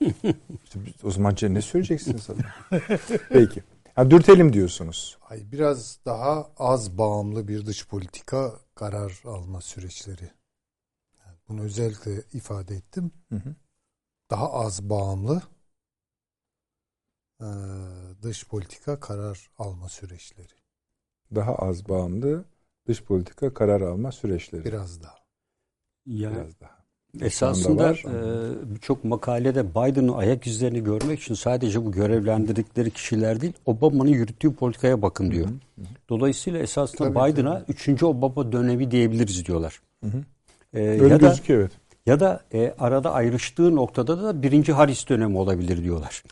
işte 0.64 1.06
o 1.06 1.10
zaman 1.10 1.34
ne 1.42 1.60
söyleyeceksiniz 1.60 2.30
adam? 2.30 2.80
Peki. 3.28 3.62
Ha, 3.94 4.10
dürtelim 4.10 4.52
diyorsunuz. 4.52 5.18
Ay 5.20 5.52
biraz 5.52 5.98
daha 6.04 6.50
az 6.56 6.98
bağımlı 6.98 7.48
bir 7.48 7.66
dış 7.66 7.88
politika 7.88 8.60
karar 8.74 9.22
alma 9.24 9.60
süreçleri. 9.60 10.30
Yani 11.18 11.36
bunu 11.48 11.62
özellikle 11.62 12.22
ifade 12.32 12.74
ettim. 12.74 13.10
Hı 13.28 13.36
hı. 13.36 13.54
Daha 14.30 14.52
az 14.52 14.90
bağımlı 14.90 15.42
e, 17.40 17.46
dış 18.22 18.48
politika 18.48 19.00
karar 19.00 19.50
alma 19.58 19.88
süreçleri. 19.88 20.52
Daha 21.34 21.54
az 21.54 21.88
bağımlı 21.88 22.44
dış 22.86 23.04
politika 23.04 23.54
karar 23.54 23.80
alma 23.80 24.12
süreçleri. 24.12 24.64
Biraz 24.64 25.02
daha. 25.02 25.18
Ya, 26.06 26.30
Biraz 26.30 26.60
daha. 26.60 26.83
Esasında 27.20 27.92
e, 27.92 28.74
birçok 28.74 29.04
makalede 29.04 29.70
Biden'ın 29.70 30.12
ayak 30.12 30.46
izlerini 30.46 30.84
görmek 30.84 31.20
için 31.20 31.34
sadece 31.34 31.84
bu 31.84 31.92
görevlendirdikleri 31.92 32.90
kişiler 32.90 33.40
değil, 33.40 33.52
Obama'nın 33.66 34.10
yürüttüğü 34.10 34.54
politikaya 34.54 35.02
bakın 35.02 35.30
diyor. 35.30 35.46
Hı 35.46 35.50
hı. 35.50 35.84
Dolayısıyla 36.08 36.58
esasında 36.58 37.10
Biden'a 37.10 37.64
3. 37.68 38.02
Obama 38.02 38.52
dönemi 38.52 38.90
diyebiliriz 38.90 39.46
diyorlar. 39.46 39.80
Hı 40.04 40.10
hı. 40.10 40.18
Ee, 40.74 40.80
Öyle 40.80 41.08
ya 41.08 41.16
gözüküyor 41.16 41.58
da, 41.58 41.62
evet. 41.62 41.72
Ya 42.06 42.20
da 42.20 42.40
e, 42.54 42.74
arada 42.78 43.12
ayrıştığı 43.12 43.76
noktada 43.76 44.22
da 44.22 44.42
birinci 44.42 44.72
Harris 44.72 45.08
dönemi 45.08 45.38
olabilir 45.38 45.84
diyorlar. 45.84 46.22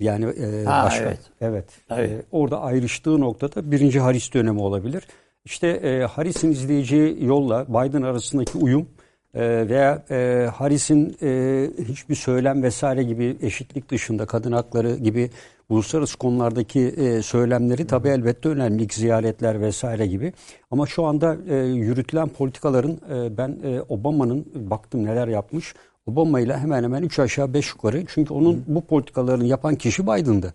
Yani 0.00 0.24
e, 0.24 0.64
ha, 0.64 0.84
başka. 0.84 1.04
Evet. 1.04 1.20
Evet. 1.40 1.64
evet. 1.90 2.10
E, 2.10 2.22
orada 2.32 2.60
ayrıştığı 2.60 3.20
noktada 3.20 3.70
birinci 3.70 4.00
Harris 4.00 4.34
dönemi 4.34 4.60
olabilir. 4.60 5.02
İşte 5.44 5.68
e, 5.68 6.02
Harris'in 6.02 6.50
izleyeceği 6.50 7.24
yolla 7.24 7.66
Biden 7.68 8.02
arasındaki 8.02 8.58
uyum 8.58 8.88
e, 9.36 9.68
veya 9.68 10.02
e, 10.10 10.48
Harris'in 10.54 11.16
e, 11.22 11.70
hiçbir 11.88 12.14
söylem 12.14 12.62
vesaire 12.62 13.02
gibi 13.02 13.36
eşitlik 13.42 13.90
dışında 13.90 14.26
kadın 14.26 14.52
hakları 14.52 14.96
gibi 14.96 15.30
uluslararası 15.68 16.18
konulardaki 16.18 16.80
e, 16.80 17.22
söylemleri 17.22 17.86
tabii 17.86 18.08
elbette 18.08 18.48
önemli 18.48 18.82
ilk 18.82 18.94
ziyaretler 18.94 19.60
vesaire 19.60 20.06
gibi. 20.06 20.32
Ama 20.70 20.86
şu 20.86 21.04
anda 21.04 21.36
e, 21.48 21.56
yürütülen 21.56 22.28
politikaların 22.28 22.98
e, 23.10 23.36
ben 23.36 23.58
e, 23.64 23.80
Obama'nın 23.88 24.46
baktım 24.54 25.04
neler 25.04 25.28
yapmış. 25.28 25.74
Obama 26.06 26.40
ile 26.40 26.58
hemen 26.58 26.82
hemen 26.82 27.02
3 27.02 27.18
aşağı 27.18 27.54
5 27.54 27.70
yukarı. 27.70 28.04
Çünkü 28.08 28.34
onun 28.34 28.54
Hı. 28.54 28.58
bu 28.66 28.80
politikalarını 28.80 29.44
yapan 29.44 29.74
kişi 29.74 30.02
Biden'dı 30.02 30.54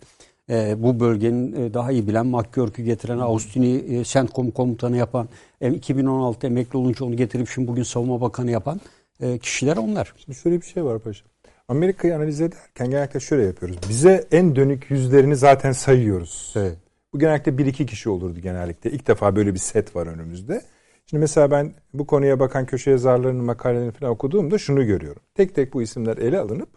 e, 0.52 0.84
bu 0.84 1.00
bölgenin 1.00 1.54
e, 1.54 1.74
daha 1.74 1.92
iyi 1.92 2.08
bilen 2.08 2.26
McGurk'ü 2.26 2.84
getiren, 2.84 3.18
Austin'i 3.18 4.00
e, 4.00 4.04
CENTCOM 4.04 4.52
komutanı 4.52 4.98
yapan, 4.98 5.30
e, 5.62 5.74
2016 5.74 6.48
emekli 6.48 6.78
olunca 6.78 7.06
onu 7.06 7.16
getirip 7.16 7.50
şimdi 7.50 7.68
bugün 7.68 7.84
savunma 7.84 8.22
bakanı 8.22 8.52
yapan 8.52 8.82
e, 9.22 9.38
kişiler 9.38 9.78
onlar. 9.78 10.14
Şimdi 10.26 10.38
şöyle 10.38 10.62
bir 10.62 10.66
şey 10.66 10.86
var 10.86 11.00
paşa. 11.00 11.26
Amerika'yı 11.68 12.16
analiz 12.16 12.42
ederken 12.42 12.90
genellikle 12.90 13.20
şöyle 13.20 13.44
yapıyoruz. 13.44 13.78
Bize 13.90 14.28
en 14.32 14.56
dönük 14.56 14.92
yüzlerini 14.92 15.36
zaten 15.36 15.72
sayıyoruz. 15.72 16.54
Evet. 16.56 16.78
Bu 17.14 17.20
genellikle 17.20 17.58
bir 17.58 17.66
iki 17.66 17.86
kişi 17.86 18.10
olurdu 18.10 18.40
genellikle. 18.40 18.92
İlk 18.92 19.08
defa 19.08 19.36
böyle 19.36 19.54
bir 19.54 19.60
set 19.60 19.96
var 19.96 20.08
önümüzde. 20.08 20.62
Şimdi 21.06 21.22
mesela 21.22 21.52
ben 21.52 21.74
bu 21.94 22.08
konuya 22.08 22.40
bakan 22.40 22.66
köşe 22.66 22.92
yazarlarının 22.92 23.46
makalelerini 23.46 23.92
falan 23.92 24.12
okuduğumda 24.12 24.58
şunu 24.58 24.86
görüyorum. 24.86 25.22
Tek 25.36 25.56
tek 25.56 25.74
bu 25.74 25.82
isimler 25.82 26.18
ele 26.18 26.40
alınıp 26.40 26.70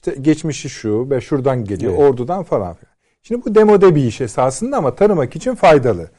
işte 0.00 0.20
geçmişi 0.20 0.70
şu 0.70 1.10
ve 1.10 1.20
şuradan 1.20 1.64
geliyor, 1.64 1.92
evet. 1.92 2.02
ordudan 2.02 2.42
falan 2.42 2.74
filan. 2.74 2.94
Şimdi 3.22 3.44
bu 3.44 3.54
demode 3.54 3.94
bir 3.94 4.04
iş 4.04 4.20
esasında 4.20 4.76
ama 4.76 4.94
tanımak 4.94 5.36
için 5.36 5.54
faydalı. 5.54 6.10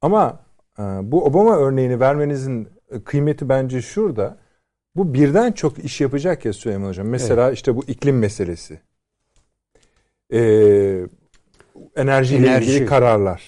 Ama 0.00 0.40
e, 0.78 0.82
bu 0.82 1.24
Obama 1.24 1.56
örneğini 1.56 2.00
vermenizin 2.00 2.68
kıymeti 3.04 3.48
bence 3.48 3.82
şurada. 3.82 4.36
Bu 4.96 5.14
birden 5.14 5.52
çok 5.52 5.78
iş 5.78 6.00
yapacak 6.00 6.44
ya 6.44 6.52
Süleyman 6.52 6.88
Hocam. 6.88 7.06
Mesela 7.06 7.46
evet. 7.46 7.56
işte 7.56 7.76
bu 7.76 7.84
iklim 7.84 8.18
meselesi. 8.18 8.80
Ee, 10.32 11.06
enerjiyle 11.96 12.46
Enerji. 12.46 12.70
ilgili 12.70 12.86
kararlar. 12.86 13.42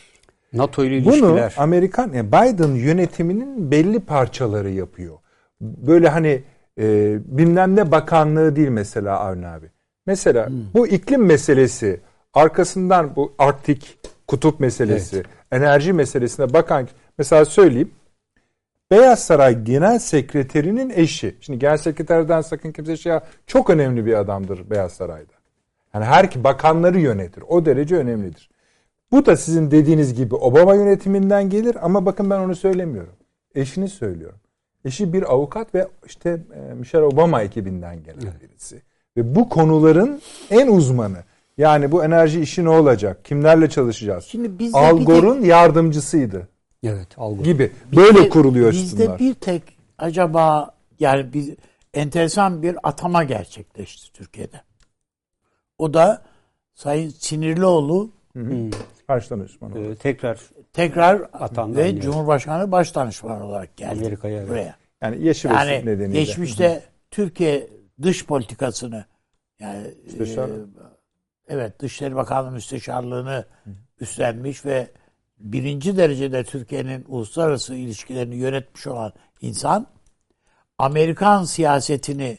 NATO 0.52 0.84
ile 0.84 0.96
ilişkiler. 0.96 1.22
Bunu 1.22 1.62
Amerikan, 1.62 2.12
yani 2.12 2.28
Biden 2.28 2.74
yönetiminin 2.74 3.70
belli 3.70 4.00
parçaları 4.00 4.70
yapıyor. 4.70 5.18
Böyle 5.60 6.08
hani 6.08 6.42
e, 6.80 7.18
bilmem 7.38 7.76
ne 7.76 7.90
bakanlığı 7.90 8.56
değil 8.56 8.68
mesela 8.68 9.20
Avni 9.20 9.46
abi. 9.46 9.66
Mesela 10.06 10.48
hmm. 10.48 10.54
bu 10.74 10.86
iklim 10.86 11.24
meselesi 11.24 12.00
arkasından 12.34 13.16
bu 13.16 13.32
Arktik 13.38 13.98
kutup 14.26 14.60
meselesi, 14.60 15.16
evet. 15.16 15.26
enerji 15.52 15.92
meselesine 15.92 16.52
bakan 16.52 16.88
mesela 17.18 17.44
söyleyeyim. 17.44 17.90
Beyaz 18.90 19.24
Saray 19.24 19.64
Genel 19.64 19.98
Sekreterinin 19.98 20.92
eşi. 20.96 21.36
Şimdi 21.40 21.58
Genel 21.58 21.76
Sekreterden 21.76 22.40
sakın 22.40 22.72
kimse 22.72 22.96
şey 22.96 23.12
çok 23.46 23.70
önemli 23.70 24.06
bir 24.06 24.14
adamdır 24.14 24.70
Beyaz 24.70 24.92
Saray'da. 24.92 25.32
Yani 25.94 26.04
her 26.04 26.44
bakanları 26.44 27.00
yönetir. 27.00 27.44
O 27.48 27.66
derece 27.66 27.96
önemlidir. 27.96 28.50
Bu 29.12 29.26
da 29.26 29.36
sizin 29.36 29.70
dediğiniz 29.70 30.14
gibi 30.14 30.34
Obama 30.34 30.74
yönetiminden 30.74 31.50
gelir 31.50 31.76
ama 31.82 32.06
bakın 32.06 32.30
ben 32.30 32.38
onu 32.38 32.56
söylemiyorum. 32.56 33.12
Eşini 33.54 33.88
söylüyorum. 33.88 34.38
Eşi 34.84 35.12
bir 35.12 35.32
avukat 35.32 35.74
ve 35.74 35.88
işte 36.06 36.40
e, 36.54 36.74
Michelle 36.74 37.04
Obama 37.04 37.42
ekibinden 37.42 38.02
gelen 38.02 38.18
evet. 38.22 38.42
birisi. 38.42 38.82
Ve 39.16 39.34
bu 39.34 39.48
konuların 39.48 40.20
en 40.50 40.66
uzmanı. 40.66 41.18
Yani 41.58 41.92
bu 41.92 42.04
enerji 42.04 42.40
işi 42.40 42.64
ne 42.64 42.68
olacak? 42.68 43.24
Kimlerle 43.24 43.68
çalışacağız? 43.70 44.24
Şimdi 44.24 44.58
bizde 44.58 44.78
Algor'un 44.78 45.40
tek... 45.40 45.46
yardımcısıydı. 45.46 46.48
Evet, 46.82 47.08
Algor. 47.16 47.44
Gibi. 47.44 47.72
Böyle 47.96 48.18
bizde, 48.18 48.28
kuruluyor 48.28 48.72
Bizde 48.72 49.18
bir 49.18 49.34
tek 49.34 49.62
acaba 49.98 50.74
yani 51.00 51.32
biz 51.32 51.50
enteresan 51.94 52.62
bir 52.62 52.76
atama 52.82 53.24
gerçekleşti 53.24 54.12
Türkiye'de. 54.12 54.60
O 55.78 55.94
da 55.94 56.22
Sayın 56.74 57.08
Sinirlioğlu 57.08 58.10
hı 58.36 58.40
hı. 58.40 58.70
Başdanışman 59.08 59.72
Ee, 59.76 59.94
tekrar 59.94 60.40
tekrar 60.74 61.28
atandı 61.32 61.78
ve 61.78 62.00
Cumhurbaşkanı 62.00 62.72
başdanışman 62.72 63.42
olarak 63.42 63.76
geldi 63.76 64.00
Amerika'ya 64.00 64.48
buraya. 64.48 64.76
Yani 65.02 65.24
yaşı 65.24 65.48
yani 65.48 65.86
nedeniyle. 65.86 66.24
Geçmişte 66.24 66.68
Hı-hı. 66.70 66.80
Türkiye 67.10 67.70
dış 68.02 68.26
politikasını 68.26 69.04
yani 69.60 69.86
Müsteşar. 70.04 70.48
e, 70.48 70.52
evet 71.48 71.80
Dışişleri 71.80 72.14
Bakanlığı 72.14 72.50
müsteşarlığını 72.50 73.44
üstlenmiş 74.00 74.64
ve 74.64 74.90
birinci 75.38 75.96
derecede 75.96 76.44
Türkiye'nin 76.44 77.04
uluslararası 77.08 77.74
ilişkilerini 77.74 78.36
yönetmiş 78.36 78.86
olan 78.86 79.12
insan 79.40 79.86
Amerikan 80.78 81.44
siyasetini 81.44 82.38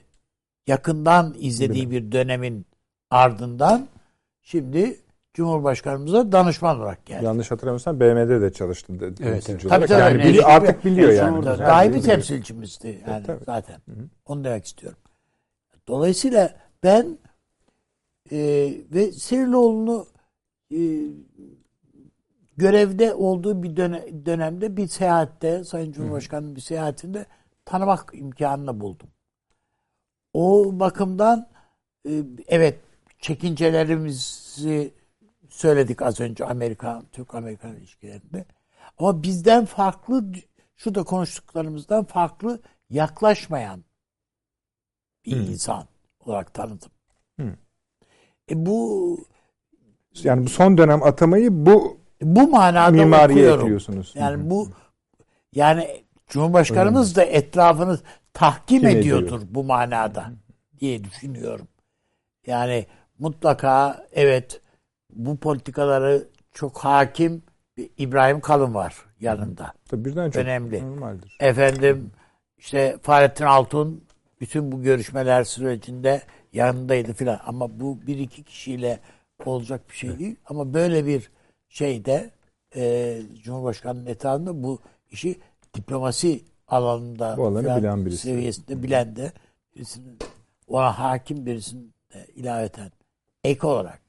yakından 0.67 1.35
izlediği 1.37 1.91
bir 1.91 2.11
dönemin 2.11 2.65
ardından 3.09 3.87
şimdi 4.41 4.99
Cumhurbaşkanımıza 5.35 6.31
danışman 6.31 6.79
olarak 6.79 7.05
geldi. 7.05 7.25
Yanlış 7.25 7.51
hatırlamıyorsam 7.51 7.99
BM'de 7.99 8.41
de 8.41 8.53
çalıştı. 8.53 8.93
Evet, 8.99 9.49
evet. 9.49 9.61
Tabii, 9.69 9.85
tabii, 9.85 10.01
yani 10.01 10.23
bili, 10.23 10.45
artık 10.45 10.85
biliyor 10.85 11.11
yani. 11.11 11.45
Daha 11.45 11.93
bir 11.93 12.01
temsilcimizdi 12.01 13.01
yani 13.07 13.25
evet, 13.27 13.41
zaten. 13.45 13.75
Hı 13.75 13.91
hı. 13.91 14.09
Onu 14.25 14.43
demek 14.43 14.65
istiyorum. 14.65 14.99
Dolayısıyla 15.87 16.55
ben 16.83 17.17
e, 18.31 18.37
ve 18.93 19.11
Sirlioğlu'nu 19.11 20.07
e, 20.71 20.79
görevde 22.57 23.13
olduğu 23.13 23.63
bir 23.63 23.75
dönemde 24.25 24.77
bir 24.77 24.87
seyahatte 24.87 25.63
Sayın 25.63 25.91
Cumhurbaşkanı'nın 25.91 26.55
bir 26.55 26.61
seyahatinde 26.61 27.25
tanımak 27.65 28.11
imkanını 28.13 28.79
buldum. 28.79 29.07
O 30.33 30.71
bakımdan 30.79 31.47
e, 32.09 32.23
evet 32.47 32.79
çekincelerimizi 33.19 34.93
söyledik 35.55 36.01
az 36.01 36.19
önce 36.19 36.45
Amerika 36.45 37.01
Türk-Amerikan 37.11 37.75
ilişkilerinde. 37.75 38.45
Ama 38.97 39.23
bizden 39.23 39.65
farklı 39.65 40.23
şurada 40.75 41.03
konuştuklarımızdan 41.03 42.03
farklı 42.03 42.61
yaklaşmayan 42.89 43.83
bir 45.25 45.31
hmm. 45.31 45.41
insan 45.41 45.85
olarak 46.19 46.53
tanıdım. 46.53 46.91
Hmm. 47.35 47.53
E 48.51 48.65
bu 48.65 49.17
yani 50.23 50.45
bu 50.45 50.49
son 50.49 50.77
dönem 50.77 51.03
atamayı 51.03 51.49
bu 51.51 51.97
bu 52.21 52.47
manada 52.47 52.91
mimariye 52.91 53.53
okuyorum. 53.53 54.05
Yani 54.13 54.35
hmm. 54.35 54.49
bu 54.49 54.69
yani 55.53 56.05
Cumhurbaşkanımız 56.27 57.15
da 57.15 57.23
etrafını 57.23 57.99
tahkim 58.33 58.79
Kim 58.79 58.89
ediyordur 58.89 59.25
ediyor? 59.25 59.41
bu 59.49 59.63
manada 59.63 60.31
diye 60.79 61.03
düşünüyorum. 61.03 61.67
Yani 62.47 62.85
mutlaka 63.19 64.05
evet 64.11 64.61
bu 65.15 65.37
politikaları 65.37 66.27
çok 66.51 66.77
hakim 66.77 67.43
İbrahim 67.97 68.39
Kalın 68.39 68.73
var 68.73 68.95
yanında. 69.19 69.73
Tabii 69.89 70.05
birden 70.05 70.31
çok 70.31 70.41
önemli. 70.43 70.81
Normaldir. 70.81 71.37
Efendim 71.39 72.11
işte 72.57 72.97
Fahrettin 73.01 73.45
Altun 73.45 74.03
bütün 74.41 74.71
bu 74.71 74.83
görüşmeler 74.83 75.43
sürecinde 75.43 76.21
yanındaydı 76.53 77.13
filan 77.13 77.39
ama 77.45 77.79
bu 77.79 77.99
bir 78.07 78.17
iki 78.17 78.43
kişiyle 78.43 78.99
olacak 79.45 79.89
bir 79.89 79.95
şey 79.95 80.19
değil 80.19 80.35
ama 80.45 80.73
böyle 80.73 81.05
bir 81.05 81.31
şeyde 81.69 82.31
e, 82.75 83.21
Cumhurbaşkanı'nın 83.43 84.05
etrafında 84.05 84.63
bu 84.63 84.79
işi 85.11 85.39
diplomasi 85.73 86.43
alanında 86.67 87.37
bu 87.37 87.45
alanı 87.45 87.77
bilen 87.77 88.05
birisi. 88.05 88.21
seviyesinde 88.21 88.83
bilen 88.83 89.15
de 89.15 89.31
birisinin 89.75 90.19
ona 90.67 90.99
hakim 90.99 91.45
birisinin 91.45 91.93
ilaveten 92.35 92.91
ek 93.43 93.67
olarak 93.67 94.04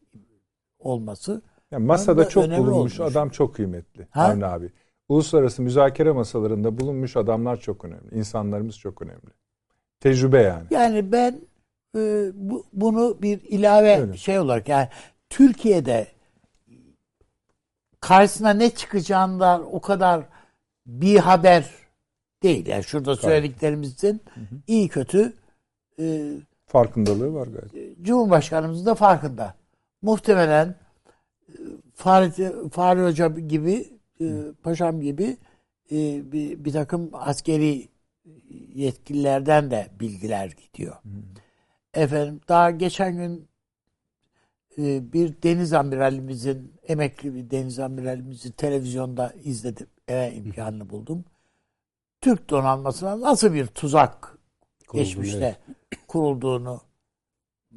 olması 0.87 1.43
yani 1.71 1.87
masada 1.87 2.29
çok 2.29 2.45
bulunmuş 2.45 3.01
olmuş. 3.01 3.01
adam 3.01 3.29
çok 3.29 3.55
kıymetli 3.55 4.09
ha? 4.11 4.23
Avni 4.25 4.47
abi. 4.47 4.73
Uluslararası 5.09 5.63
müzakere 5.63 6.13
masalarında 6.13 6.79
bulunmuş 6.79 7.17
adamlar 7.17 7.57
çok 7.57 7.85
önemli. 7.85 8.19
İnsanlarımız 8.19 8.79
çok 8.79 9.03
önemli. 9.03 9.31
Tecrübe 10.01 10.43
yani. 10.43 10.67
Yani 10.71 11.13
ben 11.13 11.41
e, 11.97 12.31
bu, 12.35 12.65
bunu 12.73 13.17
bir 13.23 13.41
ilave 13.43 14.01
Öyle. 14.01 14.17
şey 14.17 14.39
olarak 14.39 14.69
yani 14.69 14.89
Türkiye'de 15.31 16.07
karşısına 18.01 18.51
ne 18.51 18.71
çıkacağından 18.71 19.75
o 19.75 19.81
kadar 19.81 20.25
bir 20.87 21.19
haber 21.19 21.71
değil. 22.43 22.67
Yani 22.67 22.85
şurada 22.85 23.17
söylediklerimizin 23.17 24.21
hı 24.35 24.41
hı. 24.41 24.45
iyi 24.67 24.89
kötü 24.89 25.33
e, 25.99 26.33
farkındalığı 26.67 27.35
var 27.35 27.47
gayet. 27.47 28.03
Cumhurbaşkanımız 28.03 28.87
da 28.87 28.95
farkında. 28.95 29.55
Muhtemelen 30.07 30.75
e, 31.49 31.55
Fahri, 31.95 32.69
Fahri 32.71 33.03
Hoca 33.03 33.29
gibi 33.29 33.99
e, 34.21 34.27
paşam 34.63 35.01
gibi 35.01 35.37
e, 35.91 36.33
bir, 36.33 36.65
bir 36.65 36.73
takım 36.73 37.11
askeri 37.13 37.89
yetkililerden 38.75 39.71
de 39.71 39.89
bilgiler 40.01 40.47
gidiyor. 40.47 40.95
Hı. 40.95 41.09
Efendim 41.95 42.41
daha 42.49 42.71
geçen 42.71 43.17
gün 43.17 43.49
e, 44.79 45.13
bir 45.13 45.43
deniz 45.43 45.73
amiralimizin 45.73 46.73
emekli 46.89 47.35
bir 47.35 47.51
deniz 47.51 47.79
amiralimizi 47.79 48.53
televizyonda 48.53 49.33
izledim. 49.45 49.87
Eve 50.09 50.35
imkanını 50.35 50.91
buldum. 50.91 51.25
Türk 52.21 52.51
donanmasına 52.51 53.21
nasıl 53.21 53.55
bir 53.55 53.67
tuzak 53.67 54.39
Kuruldu, 54.87 55.05
geçmişte 55.05 55.57
evet. 55.67 56.07
kurulduğunu 56.09 56.81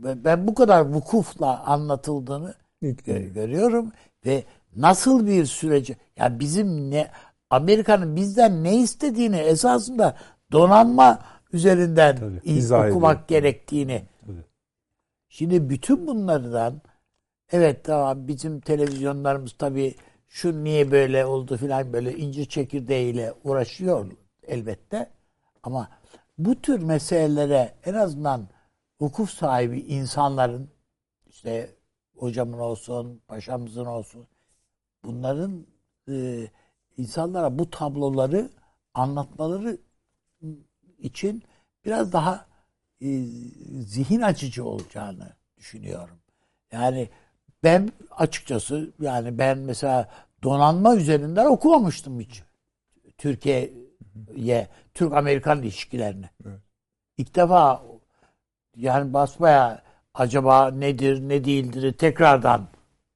ben 0.03 0.47
bu 0.47 0.53
kadar 0.53 0.85
vukufla 0.85 1.63
anlatıldığını 1.65 2.53
gö- 2.83 3.33
görüyorum 3.33 3.91
ve 4.25 4.43
nasıl 4.75 5.27
bir 5.27 5.45
süreci 5.45 5.97
ya 6.17 6.39
bizim 6.39 6.91
ne 6.91 7.07
Amerika'nın 7.49 8.15
bizden 8.15 8.63
ne 8.63 8.77
istediğini 8.77 9.37
esasında 9.37 10.15
donanma 10.51 11.19
üzerinden 11.53 12.15
Tabii, 12.15 12.89
okumak 12.89 13.15
ediyor. 13.15 13.27
gerektiğini. 13.27 14.05
Tabii. 14.25 14.45
Şimdi 15.29 15.69
bütün 15.69 16.07
bunlardan 16.07 16.81
evet 17.51 17.83
tamam 17.83 18.27
bizim 18.27 18.59
televizyonlarımız 18.59 19.53
tabii 19.57 19.95
şu 20.27 20.63
niye 20.63 20.91
böyle 20.91 21.25
oldu 21.25 21.57
filan 21.57 21.93
böyle 21.93 22.17
incir 22.17 22.45
çekirdeğiyle 22.45 23.33
uğraşıyor 23.43 24.11
elbette. 24.47 25.09
Ama 25.63 25.89
bu 26.37 26.61
tür 26.61 26.79
meselelere 26.83 27.73
en 27.85 27.93
azından 27.93 28.47
hukuk 28.99 29.29
sahibi 29.29 29.79
insanların 29.79 30.69
işte 31.27 31.75
hocamın 32.15 32.59
olsun, 32.59 33.21
paşamızın 33.27 33.85
olsun 33.85 34.27
bunların 35.03 35.67
e, 36.09 36.47
insanlara 36.97 37.59
bu 37.59 37.69
tabloları 37.69 38.49
anlatmaları 38.93 39.77
için 40.97 41.43
biraz 41.85 42.13
daha 42.13 42.47
e, 43.01 43.23
zihin 43.81 44.21
açıcı 44.21 44.65
olacağını 44.65 45.33
düşünüyorum. 45.57 46.19
Yani 46.71 47.09
ben 47.63 47.91
açıkçası 48.11 48.93
yani 48.99 49.37
ben 49.37 49.57
mesela 49.57 50.09
donanma 50.43 50.95
üzerinden 50.95 51.45
okumamıştım 51.45 52.19
hiç. 52.19 52.43
Türkiye'ye, 53.17 54.67
Türk-Amerikan 54.93 55.61
ilişkilerini. 55.61 56.29
Evet. 56.45 56.59
İlk 57.17 57.35
defa 57.35 57.83
yani 58.75 59.13
basmaya 59.13 59.81
acaba 60.13 60.71
nedir 60.71 61.29
ne 61.29 61.43
değildir 61.43 61.93
tekrardan 61.93 62.67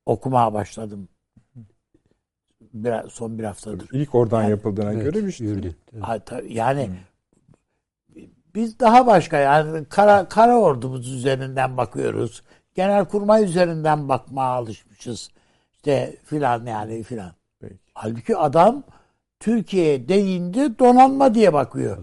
okumaya 0.05 0.53
başladım. 0.53 1.09
Bir, 2.73 3.09
son 3.09 3.39
bir 3.39 3.43
haftadır. 3.43 3.89
İlk 3.91 4.15
oradan 4.15 4.41
yani, 4.41 4.51
yapıldığına 4.51 4.93
evet, 4.93 5.03
göre 5.03 5.25
bir 5.25 5.31
şey. 5.31 5.47
Evet. 5.47 6.31
Yani 6.49 6.89
biz 8.55 8.79
daha 8.79 9.07
başka 9.07 9.37
yani 9.37 9.85
kara, 9.85 10.29
kara 10.29 10.57
ordumuz 10.57 11.13
üzerinden 11.13 11.77
bakıyoruz. 11.77 12.43
Genel 12.75 13.05
kurmay 13.05 13.43
üzerinden 13.43 14.09
bakmaya 14.09 14.49
alışmışız. 14.49 15.29
İşte 15.73 16.17
filan 16.25 16.65
yani 16.65 17.03
filan. 17.03 17.31
Halbuki 17.93 18.37
adam 18.37 18.83
Türkiye 19.39 20.07
deyince 20.07 20.79
donanma 20.79 21.33
diye 21.33 21.53
bakıyor. 21.53 21.97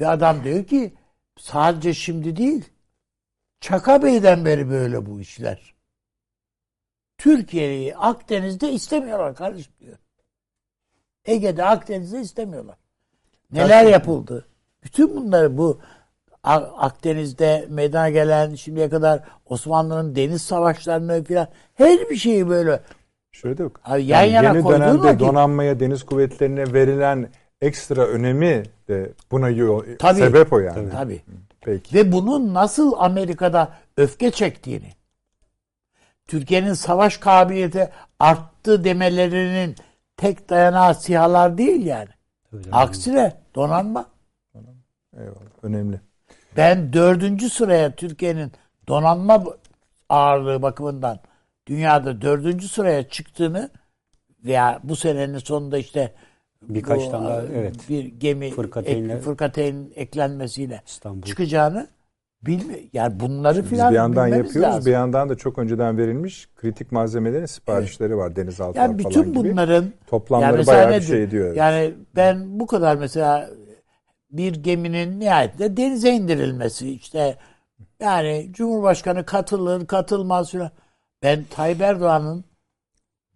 Ve 0.00 0.08
adam 0.08 0.44
diyor 0.44 0.64
ki 0.64 0.94
sadece 1.38 1.94
şimdi 1.94 2.36
değil 2.36 2.64
Çaka 3.60 4.02
Bey'den 4.02 4.44
beri 4.44 4.70
böyle 4.70 5.06
bu 5.06 5.20
işler. 5.20 5.74
Türkiye'yi 7.18 7.96
Akdeniz'de 7.96 8.72
istemiyorlar 8.72 9.34
kardeşim 9.34 9.72
diyor. 9.80 9.96
Ege'de 11.24 11.64
Akdeniz'de 11.64 12.20
istemiyorlar. 12.20 12.76
Neler 13.52 13.84
yapıldı? 13.84 14.46
Bütün 14.84 15.16
bunları 15.16 15.58
bu 15.58 15.80
Akdeniz'de 16.42 17.66
meydana 17.70 18.10
gelen 18.10 18.54
şimdiye 18.54 18.88
kadar 18.88 19.20
Osmanlı'nın 19.46 20.16
deniz 20.16 20.42
savaşlarını 20.42 21.24
falan 21.24 21.48
her 21.74 22.10
bir 22.10 22.16
şeyi 22.16 22.48
böyle 22.48 22.80
Şöyle 23.32 23.58
de 23.58 23.62
yok. 23.62 23.80
Abi 23.84 24.04
yan 24.04 24.22
yani 24.22 24.32
yana 24.32 24.58
yeni 24.58 24.68
dönemde 24.68 24.98
vakit, 24.98 25.20
donanmaya, 25.20 25.80
deniz 25.80 26.02
kuvvetlerine 26.02 26.72
verilen 26.72 27.28
ekstra 27.60 28.06
önemi 28.06 28.62
de 28.88 29.12
buna 29.30 29.50
tabii, 29.98 30.18
sebep 30.18 30.52
o 30.52 30.58
yani. 30.58 30.74
Tabii. 30.74 30.90
tabii. 30.90 31.22
Peki. 31.66 31.94
Ve 31.94 32.12
bunun 32.12 32.54
nasıl 32.54 32.92
Amerika'da 32.98 33.72
öfke 33.96 34.30
çektiğini, 34.30 34.92
Türkiye'nin 36.26 36.72
savaş 36.72 37.16
kabiliyeti 37.16 37.90
arttı 38.18 38.84
demelerinin 38.84 39.76
tek 40.16 40.50
dayanağı 40.50 40.94
sihalar 40.94 41.58
değil 41.58 41.86
yani. 41.86 42.08
Aksine 42.72 43.36
donanma. 43.54 44.06
Eyvallah. 45.16 45.36
Önemli. 45.62 46.00
Ben 46.56 46.92
dördüncü 46.92 47.50
sıraya 47.50 47.96
Türkiye'nin 47.96 48.52
donanma 48.88 49.44
ağırlığı 50.08 50.62
bakımından 50.62 51.18
dünyada 51.66 52.20
dördüncü 52.20 52.68
sıraya 52.68 53.08
çıktığını 53.08 53.70
veya 54.44 54.80
bu 54.82 54.96
senenin 54.96 55.38
sonunda 55.38 55.78
işte 55.78 56.14
birkaç 56.68 57.08
tane 57.08 57.24
daha 57.24 57.42
evet 57.42 57.76
bir 57.88 58.04
gemi 58.04 58.50
fırkateynle, 58.50 59.12
ek, 59.12 59.22
fırkateyn 59.22 59.92
eklenmesiyle 59.96 60.82
İstanbul. 60.86 61.22
çıkacağını 61.22 61.88
bilmi 62.42 62.88
yani 62.92 63.20
bunları 63.20 63.62
filan 63.62 63.90
bir 63.90 63.96
yandan 63.96 64.26
yapıyoruz 64.26 64.56
lazım. 64.56 64.86
bir 64.86 64.90
yandan 64.90 65.28
da 65.28 65.34
çok 65.34 65.58
önceden 65.58 65.98
verilmiş 65.98 66.48
kritik 66.56 66.92
malzemelerin 66.92 67.46
siparişleri 67.46 68.08
evet. 68.08 68.18
var 68.18 68.36
denizaltı 68.36 68.78
yani 68.78 68.98
bütün 68.98 69.22
falan 69.22 69.34
bunların 69.34 69.84
gibi. 69.84 69.94
toplamları 70.06 70.56
yani 70.56 70.66
bayağı 70.66 70.96
bir 70.96 71.00
şey 71.00 71.22
ediyor. 71.22 71.54
Yani 71.54 71.94
ben 72.16 72.60
bu 72.60 72.66
kadar 72.66 72.96
mesela 72.96 73.50
bir 74.30 74.54
geminin 74.54 75.20
nihayetinde 75.20 75.76
denize 75.76 76.10
indirilmesi 76.10 76.90
işte 76.90 77.36
yani 78.00 78.48
Cumhurbaşkanı 78.52 79.26
katılır 79.26 79.86
katılmaz 79.86 80.50
filan. 80.50 80.70
Ben 81.22 81.44
Tayyip 81.50 81.80
Erdoğan'ın 81.80 82.44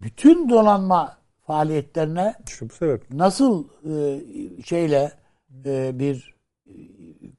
bütün 0.02 0.50
donanma 0.50 1.19
faaliyetlerine 1.50 2.34
Şu 2.48 2.68
bu 2.68 2.72
sebep. 2.72 3.02
nasıl 3.12 3.64
e, 3.84 4.20
şeyle 4.62 5.12
e, 5.66 5.98
bir 5.98 6.34
e, 6.66 6.72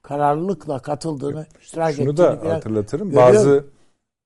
kararlılıkla 0.02 0.80
katıldığını, 0.80 1.46
iştirak 1.62 1.94
Şunu 1.94 2.18
da 2.18 2.40
hatırlatırım. 2.44 3.10
Görüyorum. 3.10 3.34
Bazı 3.34 3.66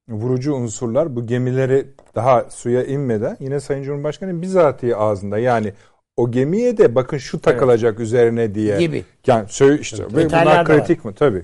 vurucu 0.10 0.54
unsurlar 0.54 1.16
bu 1.16 1.28
gemileri 1.28 1.88
daha 2.16 2.50
suya 2.50 2.84
inmeden 2.84 3.38
yine 3.40 3.60
Sayın 3.60 3.84
Cumhurbaşkanı 3.84 4.42
bizatihi 4.42 4.96
ağzında 4.96 5.38
yani 5.38 5.74
o 6.18 6.32
gemiye 6.32 6.78
de 6.78 6.96
bakın 6.96 7.18
şu 7.18 7.42
takılacak 7.42 7.92
evet. 7.92 8.06
üzerine 8.08 8.56
diye. 8.56 8.80
Gibi. 8.80 9.06
Yani 9.28 9.46
söyle 9.50 9.82
işte. 9.82 10.04
Evet. 10.04 10.16
Ve 10.16 10.26
bunlar 10.26 10.66
kritik 10.66 11.06
var. 11.06 11.10
mi? 11.10 11.16
Tabii. 11.16 11.44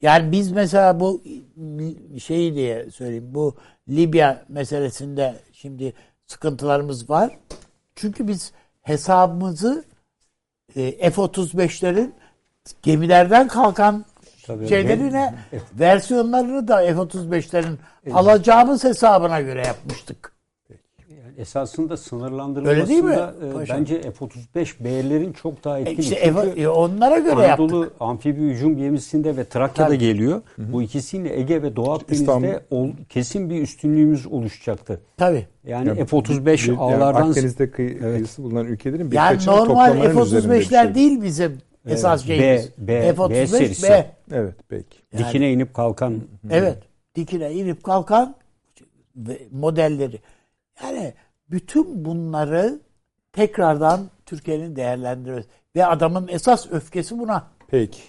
Yani 0.00 0.32
biz 0.32 0.52
mesela 0.52 1.00
bu 1.00 1.22
şeyi 2.18 2.54
diye 2.54 2.90
söyleyeyim. 2.90 3.28
Bu 3.34 3.54
Libya 3.88 4.44
meselesinde 4.48 5.34
şimdi 5.52 5.92
sıkıntılarımız 6.32 7.10
var. 7.10 7.38
Çünkü 7.96 8.28
biz 8.28 8.52
hesabımızı 8.82 9.84
e, 10.76 11.10
F-35'lerin 11.10 12.12
gemilerden 12.82 13.48
kalkan 13.48 14.04
Tabii, 14.46 14.68
şeylerine 14.68 15.34
versiyonlarını 15.74 16.68
da 16.68 16.76
F-35'lerin 16.76 17.76
evet. 18.04 18.16
alacağımız 18.16 18.84
hesabına 18.84 19.40
göre 19.40 19.66
yapmıştık. 19.66 20.31
Esasında 21.38 21.96
sınırlandırılmasında 21.96 23.34
e, 23.64 23.68
bence 23.68 24.00
F-35B'lerin 24.02 25.32
çok 25.32 25.64
daha 25.64 25.78
etkili. 25.78 26.00
İşte 26.00 26.20
Çünkü 26.24 26.60
e, 26.60 26.68
onlara 26.68 27.18
göre 27.18 27.52
Anadolu 27.52 27.80
yaptık. 27.80 27.96
amfibi 28.00 28.40
hücum 28.40 28.76
gemisinde 28.76 29.36
ve 29.36 29.44
Trakya'da 29.44 29.88
Tabii. 29.88 29.98
geliyor. 29.98 30.42
Hı 30.56 30.62
hı. 30.62 30.72
Bu 30.72 30.82
ikisiyle 30.82 31.40
Ege 31.40 31.62
ve 31.62 31.76
Doğu 31.76 31.92
Akdeniz'de 31.92 32.62
ol, 32.70 32.90
kesin 33.08 33.50
bir 33.50 33.62
üstünlüğümüz 33.62 34.26
oluşacaktı. 34.26 35.00
Tabii. 35.16 35.46
Yani 35.64 35.88
yani 35.88 36.06
F-35 36.06 36.76
ağlardan... 36.76 37.20
Yani 37.20 37.30
Akdeniz'de 37.30 37.70
kıyı, 37.70 37.98
evet. 38.02 38.14
kıyısı 38.14 38.42
bulunan 38.42 38.66
ülkelerin 38.66 39.10
birkaçını 39.10 39.54
yani 39.54 39.68
normal 39.68 40.00
F-35'ler 40.00 40.84
şey. 40.84 40.94
değil 40.94 41.22
bizim 41.22 41.58
esas 41.86 42.26
şeyimiz. 42.26 42.70
B, 42.78 43.16
B, 43.18 43.30
B 43.30 43.46
serisi. 43.46 43.88
B. 43.88 44.10
Evet 44.32 44.54
peki. 44.68 44.98
Yani, 45.12 45.26
dikine 45.26 45.52
inip 45.52 45.74
kalkan. 45.74 46.20
Evet. 46.50 46.78
Dikine 47.14 47.52
inip 47.52 47.84
kalkan 47.84 48.34
modelleri. 49.50 50.20
Yani 50.82 51.14
bütün 51.52 52.04
bunları 52.04 52.80
tekrardan 53.32 54.10
Türkiye'nin 54.26 54.76
değerlendirmesi 54.76 55.48
ve 55.76 55.86
adamın 55.86 56.28
esas 56.28 56.72
öfkesi 56.72 57.18
buna. 57.18 57.50
Peki. 57.68 58.02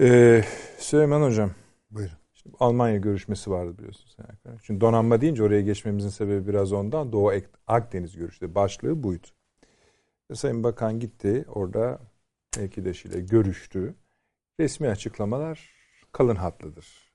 Ee, 0.00 0.44
Süleyman 0.78 1.22
Hocam. 1.22 1.50
Buyurun. 1.90 2.16
Şimdi 2.34 2.56
Almanya 2.60 2.96
görüşmesi 2.96 3.50
vardı 3.50 3.78
biliyorsunuz. 3.78 4.16
Çünkü 4.62 4.80
donanma 4.80 5.20
deyince 5.20 5.42
oraya 5.42 5.60
geçmemizin 5.60 6.08
sebebi 6.08 6.48
biraz 6.48 6.72
ondan. 6.72 7.12
Doğu 7.12 7.32
Akdeniz 7.66 8.16
görüşü 8.16 8.54
başlığı 8.54 9.02
buydu. 9.02 9.26
Sayın 10.34 10.64
Bakan 10.64 11.00
gitti 11.00 11.44
orada 11.48 11.98
mevkidaşıyla 12.58 13.20
görüştü. 13.20 13.94
Resmi 14.60 14.88
açıklamalar 14.88 15.70
kalın 16.12 16.36
hatlıdır 16.36 17.09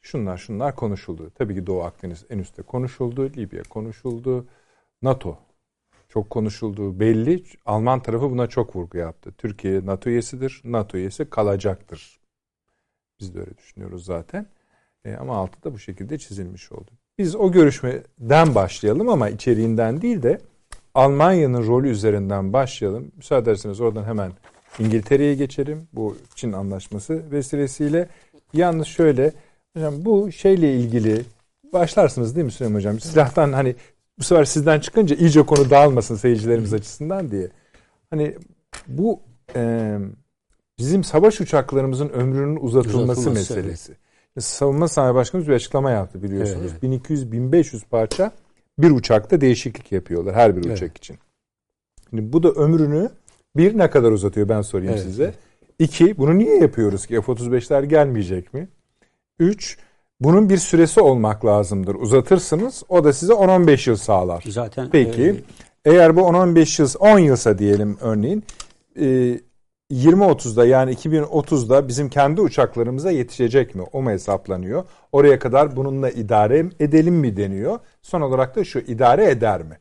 şunlar 0.00 0.38
şunlar 0.38 0.76
konuşuldu. 0.76 1.30
Tabii 1.34 1.54
ki 1.54 1.66
Doğu 1.66 1.82
Akdeniz 1.82 2.24
en 2.30 2.38
üstte 2.38 2.62
konuşuldu. 2.62 3.32
Libya 3.36 3.62
konuşuldu. 3.62 4.46
NATO 5.02 5.38
çok 6.08 6.30
konuşulduğu 6.30 7.00
belli. 7.00 7.44
Alman 7.66 8.02
tarafı 8.02 8.30
buna 8.30 8.46
çok 8.46 8.76
vurgu 8.76 8.98
yaptı. 8.98 9.32
Türkiye 9.38 9.86
NATO 9.86 10.10
üyesidir. 10.10 10.60
NATO 10.64 10.98
üyesi 10.98 11.30
kalacaktır. 11.30 12.20
Biz 13.20 13.34
de 13.34 13.40
öyle 13.40 13.56
düşünüyoruz 13.58 14.04
zaten. 14.04 14.46
E, 15.04 15.14
ama 15.14 15.36
altı 15.36 15.62
da 15.62 15.74
bu 15.74 15.78
şekilde 15.78 16.18
çizilmiş 16.18 16.72
oldu. 16.72 16.90
Biz 17.18 17.36
o 17.36 17.52
görüşmeden 17.52 18.54
başlayalım 18.54 19.08
ama 19.08 19.28
içeriğinden 19.28 20.02
değil 20.02 20.22
de 20.22 20.40
Almanya'nın 20.94 21.66
rolü 21.66 21.88
üzerinden 21.88 22.52
başlayalım. 22.52 23.12
Müsaade 23.16 23.50
ederseniz 23.50 23.80
oradan 23.80 24.04
hemen 24.04 24.32
İngiltere'ye 24.78 25.34
geçelim. 25.34 25.88
Bu 25.92 26.16
Çin 26.34 26.52
anlaşması 26.52 27.30
vesilesiyle. 27.30 28.08
Yalnız 28.52 28.86
şöyle 28.86 29.32
Hocam 29.76 30.04
bu 30.04 30.32
şeyle 30.32 30.74
ilgili 30.74 31.22
başlarsınız 31.72 32.36
değil 32.36 32.44
mi 32.44 32.52
Süleyman 32.52 32.76
Hocam? 32.76 33.00
Silahtan 33.00 33.52
hani 33.52 33.76
bu 34.18 34.24
sefer 34.24 34.44
sizden 34.44 34.80
çıkınca 34.80 35.16
iyice 35.16 35.42
konu 35.46 35.70
dağılmasın 35.70 36.16
seyircilerimiz 36.16 36.74
açısından 36.74 37.30
diye. 37.30 37.48
Hani 38.10 38.36
bu 38.88 39.20
e, 39.56 39.96
bizim 40.78 41.04
savaş 41.04 41.40
uçaklarımızın 41.40 42.08
ömrünün 42.08 42.56
uzatılması, 42.56 42.98
uzatılması 42.98 43.30
meselesi. 43.30 43.92
Evet. 44.36 44.44
Savunma 44.44 44.88
Sanayi 44.88 45.14
Başkanımız 45.14 45.48
bir 45.48 45.54
açıklama 45.54 45.90
yaptı 45.90 46.22
biliyorsunuz. 46.22 46.72
Evet, 46.82 46.84
evet. 46.84 47.10
1200-1500 47.10 47.82
parça 47.90 48.32
bir 48.78 48.90
uçakta 48.90 49.40
değişiklik 49.40 49.92
yapıyorlar 49.92 50.34
her 50.34 50.56
bir 50.56 50.60
uçak 50.60 50.82
evet. 50.82 50.98
için. 50.98 51.18
Şimdi 52.10 52.32
bu 52.32 52.42
da 52.42 52.50
ömrünü 52.50 53.10
bir 53.56 53.78
ne 53.78 53.90
kadar 53.90 54.12
uzatıyor 54.12 54.48
ben 54.48 54.62
sorayım 54.62 54.92
evet, 54.92 55.02
size. 55.02 55.24
Evet. 55.24 55.34
İki 55.78 56.18
bunu 56.18 56.38
niye 56.38 56.58
yapıyoruz 56.58 57.06
ki 57.06 57.20
F-35'ler 57.20 57.84
gelmeyecek 57.84 58.54
mi? 58.54 58.68
3. 59.40 59.78
Bunun 60.20 60.50
bir 60.50 60.58
süresi 60.58 61.00
olmak 61.00 61.44
lazımdır. 61.44 61.94
Uzatırsınız 61.94 62.82
o 62.88 63.04
da 63.04 63.12
size 63.12 63.32
10-15 63.32 63.90
yıl 63.90 63.96
sağlar. 63.96 64.44
Zaten 64.48 64.88
Peki 64.92 65.22
e, 65.84 65.90
eğer 65.90 66.16
bu 66.16 66.20
10-15 66.20 66.82
yıl 66.82 67.14
10 67.14 67.18
yılsa 67.18 67.58
diyelim 67.58 67.98
örneğin 68.00 68.44
e, 69.00 69.40
20-30'da 69.90 70.66
yani 70.66 70.92
2030'da 70.92 71.88
bizim 71.88 72.08
kendi 72.08 72.40
uçaklarımıza 72.40 73.10
yetişecek 73.10 73.74
mi? 73.74 73.82
O 73.92 74.02
mu 74.02 74.10
hesaplanıyor? 74.10 74.84
Oraya 75.12 75.38
kadar 75.38 75.76
bununla 75.76 76.10
idare 76.10 76.66
edelim 76.80 77.14
mi 77.14 77.36
deniyor? 77.36 77.78
Son 78.02 78.20
olarak 78.20 78.56
da 78.56 78.64
şu 78.64 78.78
idare 78.78 79.30
eder 79.30 79.62
mi? 79.62 79.78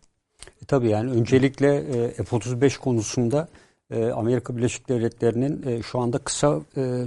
E, 0.61 0.65
tabii 0.65 0.89
yani 0.89 1.11
öncelikle 1.11 1.75
e, 1.75 2.23
F-35 2.23 2.79
konusunda 2.79 3.47
e, 3.91 4.05
Amerika 4.05 4.57
Birleşik 4.57 4.89
Devletleri'nin 4.89 5.67
e, 5.67 5.81
şu 5.81 5.99
anda 5.99 6.17
kısa 6.17 6.59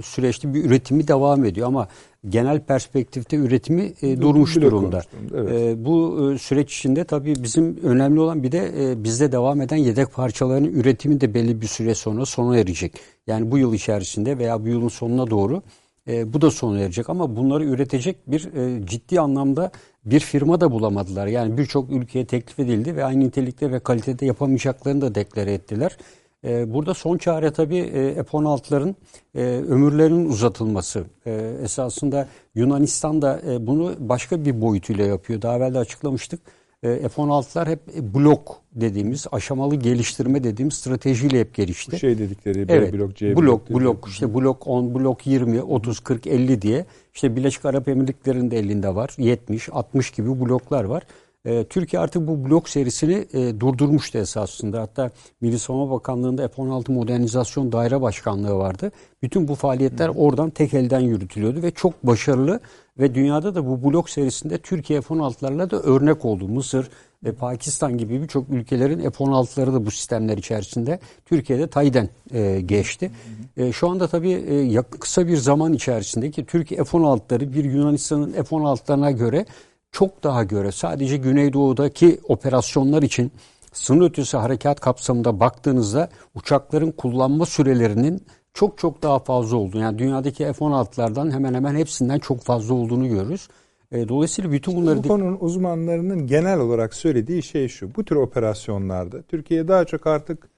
süreçli 0.03 0.53
bir 0.53 0.65
üretimi 0.65 1.07
devam 1.07 1.45
ediyor 1.45 1.67
ama 1.67 1.87
genel 2.29 2.59
perspektifte 2.59 3.37
üretimi 3.37 3.93
e, 4.01 4.21
durmuş 4.21 4.55
Bile 4.57 4.65
durumda. 4.65 5.01
Evet. 5.35 5.51
E, 5.51 5.85
bu 5.85 6.31
e, 6.33 6.37
süreç 6.37 6.77
içinde 6.77 7.03
tabii 7.03 7.33
bizim 7.43 7.77
önemli 7.83 8.19
olan 8.19 8.43
bir 8.43 8.51
de 8.51 8.91
e, 8.91 9.03
bizde 9.03 9.31
devam 9.31 9.61
eden 9.61 9.77
yedek 9.77 10.13
parçaların 10.13 10.65
üretimi 10.65 11.21
de 11.21 11.33
belli 11.33 11.61
bir 11.61 11.67
süre 11.67 11.95
sonra 11.95 12.25
sona 12.25 12.57
erecek. 12.57 12.93
Yani 13.27 13.51
bu 13.51 13.57
yıl 13.57 13.73
içerisinde 13.73 14.37
veya 14.37 14.63
bu 14.63 14.67
yılın 14.67 14.87
sonuna 14.87 15.29
doğru 15.29 15.61
e, 16.07 16.33
bu 16.33 16.41
da 16.41 16.51
sona 16.51 16.79
erecek 16.79 17.09
ama 17.09 17.35
bunları 17.35 17.65
üretecek 17.65 18.31
bir 18.31 18.53
e, 18.53 18.85
ciddi 18.87 19.19
anlamda 19.19 19.71
bir 20.05 20.19
firma 20.19 20.61
da 20.61 20.71
bulamadılar. 20.71 21.27
Yani 21.27 21.57
birçok 21.57 21.91
ülkeye 21.91 22.25
teklif 22.25 22.59
edildi 22.59 22.95
ve 22.95 23.05
aynı 23.05 23.19
nitelikte 23.19 23.71
ve 23.71 23.79
kalitede 23.79 24.25
yapamayacaklarını 24.25 25.01
da 25.01 25.15
deklare 25.15 25.53
ettiler. 25.53 25.97
Ee, 26.45 26.73
burada 26.73 26.93
son 26.93 27.17
çare 27.17 27.51
tabii 27.51 27.77
e, 27.77 28.23
F-16'ların 28.23 28.95
e, 29.35 29.41
ömürlerinin 29.45 30.29
uzatılması. 30.29 31.03
E, 31.25 31.31
esasında 31.63 32.27
Yunanistan 32.55 33.21
da 33.21 33.41
bunu 33.59 33.93
başka 33.99 34.45
bir 34.45 34.61
boyutuyla 34.61 35.05
yapıyor. 35.05 35.41
Daha 35.41 35.57
evvel 35.57 35.73
de 35.73 35.79
açıklamıştık. 35.79 36.39
F-16'lar 36.83 37.69
hep 37.69 37.79
blok 38.15 38.61
dediğimiz, 38.75 39.27
aşamalı 39.31 39.75
geliştirme 39.75 40.43
dediğimiz 40.43 40.73
stratejiyle 40.73 41.39
hep 41.39 41.53
gelişti. 41.53 41.99
Şey 41.99 42.17
dedikleri 42.17 42.67
B 42.67 42.73
evet, 42.73 42.93
blok, 42.93 43.15
C 43.15 43.37
blok. 43.37 43.69
Blok, 43.69 43.81
blok 43.81 44.07
işte 44.07 44.33
blok 44.33 44.67
10, 44.67 44.95
blok 44.95 45.27
20, 45.27 45.61
30, 45.61 45.99
40, 45.99 46.27
50 46.27 46.61
diye. 46.61 46.85
İşte 47.13 47.35
Birleşik 47.35 47.65
Arap 47.65 47.87
Emirlikleri'nde 47.87 48.59
elinde 48.59 48.95
var. 48.95 49.15
70, 49.17 49.69
60 49.71 50.11
gibi 50.11 50.39
bloklar 50.39 50.83
var. 50.83 51.03
E, 51.45 51.63
Türkiye 51.63 51.99
artık 51.99 52.27
bu 52.27 52.49
blok 52.49 52.69
serisini 52.69 53.25
e, 53.33 53.59
durdurmuştu 53.59 54.17
esasında. 54.17 54.81
Hatta 54.81 55.11
Milli 55.41 55.59
Savunma 55.59 55.95
Bakanlığı'nda 55.95 56.47
F-16 56.47 56.91
Modernizasyon 56.91 57.71
Daire 57.71 58.01
Başkanlığı 58.01 58.55
vardı. 58.55 58.91
Bütün 59.21 59.47
bu 59.47 59.55
faaliyetler 59.55 60.09
Hı. 60.09 60.11
oradan 60.11 60.49
tek 60.49 60.73
elden 60.73 60.99
yürütülüyordu 60.99 61.61
ve 61.61 61.71
çok 61.71 62.07
başarılı 62.07 62.59
ve 62.99 63.15
dünyada 63.15 63.55
da 63.55 63.67
bu 63.67 63.83
blok 63.83 64.09
serisinde 64.09 64.57
Türkiye 64.57 65.01
F-16'larla 65.01 65.71
da 65.71 65.79
örnek 65.79 66.25
oldu. 66.25 66.47
Mısır 66.47 66.89
ve 67.23 67.31
Pakistan 67.31 67.97
gibi 67.97 68.21
birçok 68.21 68.49
ülkelerin 68.49 68.99
F-16'ları 68.99 69.73
da 69.73 69.85
bu 69.85 69.91
sistemler 69.91 70.37
içerisinde 70.37 70.99
Türkiye'de 71.25 71.67
tayden 71.67 72.09
e, 72.33 72.61
geçti. 72.61 73.11
E, 73.57 73.71
şu 73.71 73.89
anda 73.89 74.07
tabii 74.07 74.31
e, 74.31 74.81
kısa 74.99 75.27
bir 75.27 75.37
zaman 75.37 75.73
içerisinde 75.73 76.31
ki 76.31 76.45
Türkiye 76.45 76.83
F-16'ları 76.83 77.53
bir 77.53 77.63
Yunanistan'ın 77.63 78.31
F-16'larına 78.31 79.11
göre 79.11 79.45
çok 79.93 80.23
daha 80.23 80.43
göre 80.43 80.71
sadece 80.71 81.17
Güneydoğu'daki 81.17 82.19
operasyonlar 82.27 83.03
için 83.03 83.31
sınır 83.73 84.09
ötesi 84.09 84.37
harekat 84.37 84.79
kapsamında 84.79 85.39
baktığınızda 85.39 86.09
uçakların 86.35 86.91
kullanma 86.91 87.45
sürelerinin 87.45 88.25
çok 88.53 88.77
çok 88.77 89.03
daha 89.03 89.19
fazla 89.19 89.57
olduğunu 89.57 89.81
yani 89.81 89.99
dünyadaki 89.99 90.53
F-16'lardan 90.53 91.31
hemen 91.31 91.53
hemen 91.53 91.75
hepsinden 91.75 92.19
çok 92.19 92.41
fazla 92.41 92.73
olduğunu 92.73 93.07
görürüz. 93.07 93.47
E, 93.91 94.09
dolayısıyla 94.09 94.51
bütün 94.51 94.75
bunları... 94.75 95.03
Bu 95.03 95.07
konunun 95.07 95.37
uzmanlarının 95.39 96.27
genel 96.27 96.59
olarak 96.59 96.93
söylediği 96.93 97.43
şey 97.43 97.67
şu. 97.67 97.95
Bu 97.95 98.05
tür 98.05 98.15
operasyonlarda 98.15 99.21
Türkiye 99.21 99.67
daha 99.67 99.85
çok 99.85 100.07
artık 100.07 100.49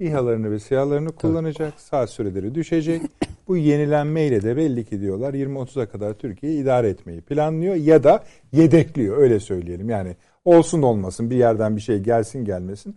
İHA'larını 0.00 0.50
ve 0.50 0.58
SİHA'larını 0.58 1.12
kullanacak. 1.12 1.80
Saat 1.80 2.10
süreleri 2.10 2.54
düşecek. 2.54 3.02
Bu 3.48 3.56
yenilenmeyle 3.56 4.42
de 4.42 4.56
belli 4.56 4.84
ki 4.84 5.00
diyorlar 5.00 5.34
20-30'a 5.34 5.86
kadar 5.86 6.14
Türkiye 6.14 6.54
idare 6.54 6.88
etmeyi 6.88 7.20
planlıyor 7.20 7.74
ya 7.74 8.04
da 8.04 8.24
yedekliyor 8.52 9.16
öyle 9.16 9.40
söyleyelim. 9.40 9.90
Yani 9.90 10.16
olsun 10.44 10.82
olmasın 10.82 11.30
bir 11.30 11.36
yerden 11.36 11.76
bir 11.76 11.80
şey 11.80 11.98
gelsin 11.98 12.44
gelmesin. 12.44 12.94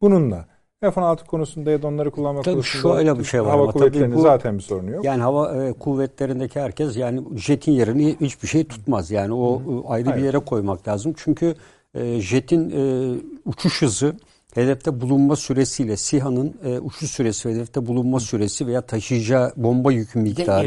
Bununla 0.00 0.46
F-16 0.80 1.26
konusunda 1.26 1.70
ya 1.70 1.82
da 1.82 1.86
onları 1.86 2.10
kullanmak 2.10 2.44
tabii 2.44 2.54
konusunda 2.54 2.94
şöyle 2.94 3.18
bir 3.18 3.24
şey 3.24 3.42
var 3.42 3.50
hava 3.50 3.66
kuvvetlerinin 3.66 4.16
bu, 4.16 4.20
zaten 4.20 4.58
bir 4.58 4.62
sorunu 4.62 4.90
yok. 4.90 5.04
Yani 5.04 5.22
hava 5.22 5.64
e, 5.64 5.72
kuvvetlerindeki 5.72 6.60
herkes 6.60 6.96
yani 6.96 7.22
jetin 7.36 7.72
yerini 7.72 8.16
hiçbir 8.20 8.48
şey 8.48 8.64
tutmaz. 8.64 9.10
Yani 9.10 9.34
o 9.34 9.60
Hı. 9.60 9.88
ayrı 9.88 10.08
Hayır. 10.08 10.20
bir 10.22 10.26
yere 10.26 10.38
koymak 10.38 10.88
lazım. 10.88 11.14
Çünkü 11.16 11.54
e, 11.94 12.20
jetin 12.20 12.70
e, 12.70 13.14
uçuş 13.44 13.82
hızı 13.82 14.14
hedefte 14.54 15.00
bulunma 15.00 15.36
süresiyle 15.36 15.96
SİHA'nın 15.96 16.54
e, 16.64 16.78
uçuş 16.78 17.10
süresi, 17.10 17.50
hedefte 17.50 17.86
bulunma 17.86 18.20
süresi 18.20 18.66
veya 18.66 18.80
taşıyacağı 18.80 19.52
bomba 19.56 19.92
yükü 19.92 20.18
miktarı. 20.18 20.66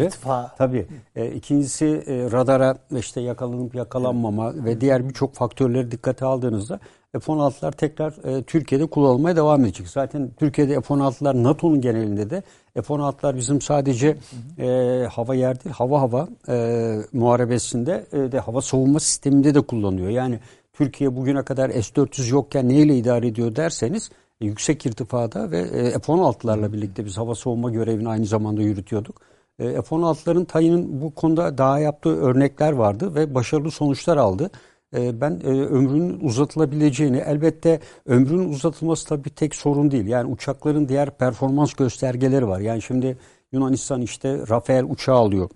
Tabii. 0.57 0.88
E, 1.15 1.31
ikincisi 1.31 1.85
e, 1.85 2.31
radara 2.31 2.77
işte 2.99 3.22
yakalanıp 3.22 3.76
yakalanmama 3.76 4.65
ve 4.65 4.81
diğer 4.81 5.10
birçok 5.10 5.34
faktörleri 5.34 5.91
dikkate 5.91 6.26
aldığınızda 6.26 6.80
F-16'lar 7.19 7.72
tekrar 7.72 8.38
e, 8.38 8.43
Türkiye'de 8.43 8.85
kullanılmaya 8.85 9.35
devam 9.35 9.65
edecek. 9.65 9.88
Zaten 9.88 10.31
Türkiye'de 10.38 10.81
F-16'lar 10.81 11.43
NATO'nun 11.43 11.81
genelinde 11.81 12.30
de 12.30 12.43
F-16'lar 12.73 13.38
bizim 13.38 13.61
sadece 13.61 14.18
e, 14.60 14.68
hava 15.11 15.35
yer 15.35 15.64
değil, 15.64 15.76
hava 15.76 16.01
hava 16.01 16.27
e, 16.49 16.97
muharebesinde 17.14 18.05
e, 18.11 18.31
de 18.31 18.39
hava 18.39 18.61
savunma 18.61 18.99
sisteminde 18.99 19.55
de 19.55 19.61
kullanıyor. 19.61 20.10
Yani 20.10 20.39
Türkiye 20.73 21.15
bugüne 21.15 21.43
kadar 21.43 21.69
S-400 21.69 22.31
yokken 22.31 22.69
neyle 22.69 22.97
idare 22.97 23.27
ediyor 23.27 23.55
derseniz 23.55 24.09
e, 24.41 24.45
yüksek 24.45 24.85
irtifada 24.85 25.51
ve 25.51 25.59
e, 25.59 25.91
F-16'larla 25.91 26.73
birlikte 26.73 27.05
biz 27.05 27.17
hava 27.17 27.35
savunma 27.35 27.69
görevini 27.69 28.09
aynı 28.09 28.25
zamanda 28.25 28.61
yürütüyorduk. 28.61 29.21
E, 29.59 29.81
F-16'ların 29.81 30.45
tayının 30.45 31.01
bu 31.01 31.15
konuda 31.15 31.57
daha 31.57 31.79
yaptığı 31.79 32.21
örnekler 32.21 32.71
vardı 32.71 33.15
ve 33.15 33.35
başarılı 33.35 33.71
sonuçlar 33.71 34.17
aldı. 34.17 34.49
Ben 34.93 35.45
ömrünün 35.45 36.19
uzatılabileceğini, 36.19 37.17
elbette 37.17 37.79
ömrünün 38.05 38.49
uzatılması 38.49 39.07
tabii 39.07 39.29
tek 39.29 39.55
sorun 39.55 39.91
değil. 39.91 40.07
Yani 40.07 40.31
uçakların 40.31 40.89
diğer 40.89 41.17
performans 41.17 41.73
göstergeleri 41.73 42.47
var. 42.47 42.59
Yani 42.59 42.81
şimdi 42.81 43.17
Yunanistan 43.51 44.01
işte 44.01 44.39
Rafael 44.49 44.83
uçağı 44.83 45.15
alıyor 45.15 45.49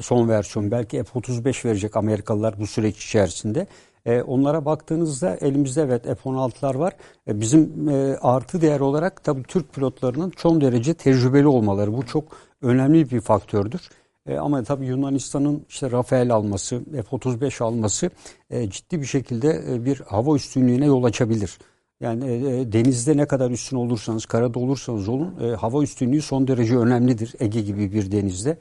son 0.00 0.28
versiyon. 0.28 0.70
Belki 0.70 1.04
F-35 1.04 1.64
verecek 1.64 1.96
Amerikalılar 1.96 2.60
bu 2.60 2.66
süreç 2.66 3.04
içerisinde. 3.04 3.66
E, 4.06 4.22
onlara 4.22 4.64
baktığınızda 4.64 5.36
elimizde 5.36 5.82
evet 5.82 6.04
F-16'lar 6.04 6.78
var. 6.78 6.92
E, 7.28 7.40
bizim 7.40 7.88
e, 7.88 8.16
artı 8.16 8.60
değer 8.60 8.80
olarak 8.80 9.24
tabii 9.24 9.42
Türk 9.42 9.72
pilotlarının 9.74 10.30
çok 10.30 10.60
derece 10.60 10.94
tecrübeli 10.94 11.46
olmaları. 11.46 11.96
Bu 11.96 12.06
çok 12.06 12.24
önemli 12.62 13.10
bir 13.10 13.20
faktördür. 13.20 13.88
Ama 14.38 14.62
tabii 14.62 14.86
Yunanistan'ın 14.86 15.66
işte 15.68 15.90
Rafael 15.90 16.34
alması, 16.34 16.80
F-35 16.92 17.64
alması 17.64 18.10
ciddi 18.68 19.00
bir 19.00 19.06
şekilde 19.06 19.84
bir 19.84 19.96
hava 19.96 20.36
üstünlüğüne 20.36 20.86
yol 20.86 21.04
açabilir. 21.04 21.58
Yani 22.00 22.24
e, 22.24 22.72
denizde 22.72 23.16
ne 23.16 23.26
kadar 23.26 23.50
üstün 23.50 23.76
olursanız, 23.76 24.26
karada 24.26 24.58
olursanız 24.58 25.08
olun 25.08 25.34
e, 25.40 25.54
hava 25.54 25.82
üstünlüğü 25.82 26.22
son 26.22 26.48
derece 26.48 26.76
önemlidir 26.78 27.34
Ege 27.40 27.60
gibi 27.60 27.92
bir 27.92 28.12
denizde. 28.12 28.58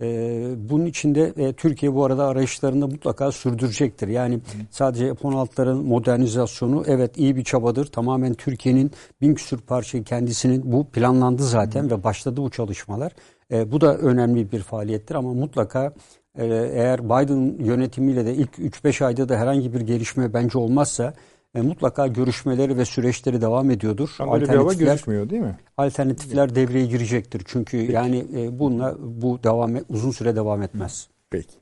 E, 0.00 0.70
bunun 0.70 0.86
içinde 0.86 1.32
e, 1.36 1.52
Türkiye 1.52 1.94
bu 1.94 2.04
arada 2.04 2.26
arayışlarında 2.26 2.86
mutlaka 2.86 3.32
sürdürecektir. 3.32 4.08
Yani 4.08 4.34
Hı. 4.34 4.40
sadece 4.70 5.14
F-16'ların 5.14 5.82
modernizasyonu 5.82 6.84
evet 6.86 7.18
iyi 7.18 7.36
bir 7.36 7.44
çabadır. 7.44 7.86
Tamamen 7.86 8.34
Türkiye'nin 8.34 8.90
bin 9.20 9.34
küsur 9.34 9.58
parçayı 9.58 10.04
kendisinin 10.04 10.72
bu 10.72 10.86
planlandı 10.90 11.42
zaten 11.42 11.84
Hı. 11.84 11.90
ve 11.90 12.04
başladı 12.04 12.42
bu 12.42 12.50
çalışmalar. 12.50 13.12
E, 13.52 13.72
bu 13.72 13.80
da 13.80 13.98
önemli 13.98 14.52
bir 14.52 14.60
faaliyettir 14.60 15.14
ama 15.14 15.32
mutlaka 15.32 15.92
e, 16.38 16.46
eğer 16.72 17.04
Biden 17.04 17.64
yönetimiyle 17.64 18.26
de 18.26 18.34
ilk 18.34 18.58
3-5 18.58 19.04
ayda 19.04 19.28
da 19.28 19.36
herhangi 19.36 19.74
bir 19.74 19.80
gelişme 19.80 20.34
bence 20.34 20.58
olmazsa 20.58 21.14
e, 21.54 21.60
mutlaka 21.60 22.06
görüşmeleri 22.06 22.76
ve 22.76 22.84
süreçleri 22.84 23.40
devam 23.40 23.70
ediyordur. 23.70 24.16
Ama 24.18 24.32
böyle 24.32 24.48
bir 24.48 24.56
hava 24.56 24.72
gözükmüyor 24.72 25.30
değil 25.30 25.42
mi? 25.42 25.58
Alternatifler 25.76 26.54
devreye 26.54 26.86
girecektir. 26.86 27.42
Çünkü 27.46 27.78
Peki. 27.78 27.92
yani 27.92 28.26
e, 28.36 28.58
bununla 28.58 28.96
bu 29.00 29.42
devam 29.42 29.76
et, 29.76 29.84
uzun 29.88 30.10
süre 30.10 30.36
devam 30.36 30.62
etmez. 30.62 31.08
Peki. 31.30 31.54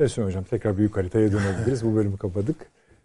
Resul 0.00 0.22
Hocam 0.22 0.44
tekrar 0.44 0.76
büyük 0.76 0.96
haritaya 0.96 1.32
dönebiliriz. 1.32 1.84
bu 1.84 1.94
bölümü 1.94 2.16
kapadık. 2.16 2.56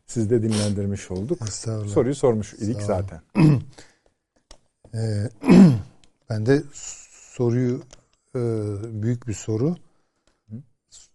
Siz 0.06 0.30
de 0.30 0.44
dinlendirmiş 0.44 1.12
olduk. 1.12 1.50
Soruyu 1.88 2.16
sormuş 2.16 2.54
idik 2.54 2.82
zaten. 2.82 3.22
Ee, 4.94 5.30
ben 6.30 6.46
de 6.46 6.64
soruyu 7.14 7.82
e, 8.36 8.40
büyük 9.02 9.28
bir 9.28 9.34
soru. 9.34 9.76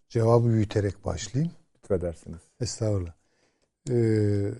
Cevabı 0.09 0.47
büyüterek 0.47 1.05
başlayayım. 1.05 1.53
Lütfedersiniz. 1.75 2.39
Estağfurullah. 2.61 3.13
Ee, 3.89 4.51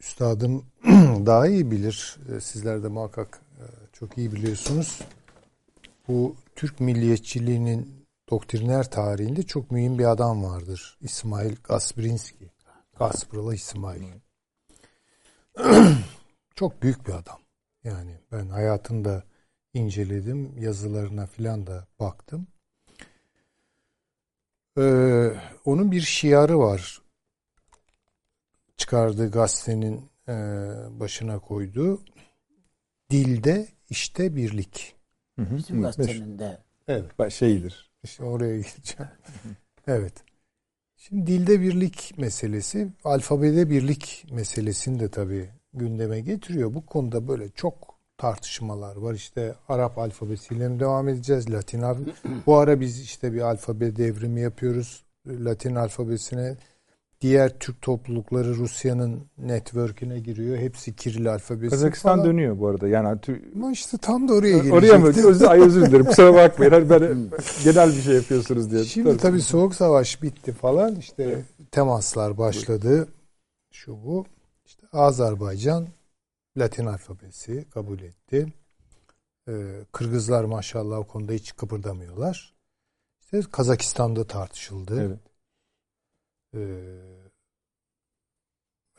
üstadım 0.00 0.66
daha 1.26 1.46
iyi 1.46 1.70
bilir. 1.70 2.18
Ee, 2.28 2.40
sizler 2.40 2.82
de 2.82 2.88
muhakkak 2.88 3.40
e, 3.58 3.64
çok 3.92 4.18
iyi 4.18 4.32
biliyorsunuz. 4.32 5.00
Bu 6.08 6.36
Türk 6.56 6.80
milliyetçiliğinin 6.80 8.06
doktriner 8.30 8.90
tarihinde 8.90 9.42
çok 9.42 9.70
mühim 9.70 9.98
bir 9.98 10.10
adam 10.10 10.44
vardır. 10.44 10.98
İsmail 11.00 11.56
Gasprinski. 11.64 12.50
Gaspralı 12.98 13.54
İsmail. 13.54 14.02
çok 16.54 16.82
büyük 16.82 17.06
bir 17.06 17.12
adam. 17.12 17.38
Yani 17.84 18.20
ben 18.32 18.48
hayatında 18.48 19.24
inceledim. 19.74 20.58
Yazılarına 20.58 21.26
filan 21.26 21.66
da 21.66 21.86
baktım. 22.00 22.46
Ee, 24.78 25.30
onun 25.64 25.92
bir 25.92 26.00
şiarı 26.00 26.58
var 26.58 27.02
çıkardığı 28.80 29.30
gazetenin 29.30 30.10
e, 30.28 30.32
başına 31.00 31.38
koyduğu 31.38 32.00
dilde 33.10 33.68
işte 33.90 34.36
birlik. 34.36 34.94
Bizim 35.38 35.82
gazetenin 35.82 36.38
de. 36.38 36.58
Evet. 36.88 37.32
Şeyidir. 37.32 37.90
İşte 38.02 38.24
oraya 38.24 38.56
gideceğim. 38.56 39.12
evet. 39.86 40.12
Şimdi 40.96 41.26
dilde 41.26 41.60
birlik 41.60 42.14
meselesi, 42.18 42.88
alfabede 43.04 43.70
birlik 43.70 44.26
meselesini 44.32 45.00
de 45.00 45.10
tabii 45.10 45.50
gündeme 45.74 46.20
getiriyor. 46.20 46.74
Bu 46.74 46.86
konuda 46.86 47.28
böyle 47.28 47.48
çok 47.48 47.94
tartışmalar 48.18 48.96
var. 48.96 49.14
İşte 49.14 49.54
Arap 49.68 49.98
alfabesiyle 49.98 50.68
mi 50.68 50.80
devam 50.80 51.08
edeceğiz? 51.08 51.50
Latin 51.50 51.82
alfabesi. 51.82 52.28
Bu 52.46 52.56
ara 52.56 52.80
biz 52.80 53.00
işte 53.00 53.32
bir 53.32 53.40
alfabe 53.40 53.96
devrimi 53.96 54.40
yapıyoruz. 54.40 55.04
Latin 55.26 55.74
alfabesine 55.74 56.56
Diğer 57.20 57.58
Türk 57.58 57.82
toplulukları 57.82 58.54
Rusya'nın 58.54 59.26
network'üne 59.38 60.18
giriyor. 60.20 60.58
Hepsi 60.58 60.96
Kiril 60.96 61.32
alfabesi 61.32 61.70
Kazakistan 61.70 62.16
falan. 62.16 62.26
dönüyor 62.26 62.58
bu 62.58 62.68
arada. 62.68 62.88
Yani 62.88 63.20
Ama 63.54 63.72
işte 63.72 63.98
tam 63.98 64.28
da 64.28 64.32
oraya 64.34 64.50
girecektim. 64.50 64.78
Oraya 64.78 64.98
mı? 64.98 65.06
Özür, 65.06 65.46
ay 65.46 65.60
özür 65.60 65.86
dilerim. 65.86 66.06
Kusura 66.06 66.34
bakmayın. 66.34 66.72
Hani 66.72 66.90
ben 66.90 67.00
genel 67.64 67.88
bir 67.96 68.02
şey 68.02 68.14
yapıyorsunuz 68.14 68.70
diye. 68.70 68.84
Şimdi 68.84 69.16
tabii 69.16 69.42
Soğuk 69.42 69.74
Savaş 69.74 70.22
bitti 70.22 70.52
falan. 70.52 70.96
İşte 70.96 71.44
temaslar 71.70 72.38
başladı. 72.38 73.08
Şu 73.70 73.92
bu. 73.92 74.26
İşte 74.64 74.86
Azerbaycan 74.92 75.88
Latin 76.58 76.86
alfabesi 76.86 77.64
kabul 77.70 77.98
etti. 78.00 78.52
Ee, 79.48 79.52
Kırgızlar 79.92 80.44
maşallah 80.44 80.98
o 80.98 81.06
konuda 81.06 81.32
hiç 81.32 81.56
kıpırdamıyorlar. 81.56 82.54
İşte 83.20 83.40
Kazakistan'da 83.52 84.26
tartışıldı. 84.26 85.02
Evet. 85.06 85.29
Ee, 86.54 86.60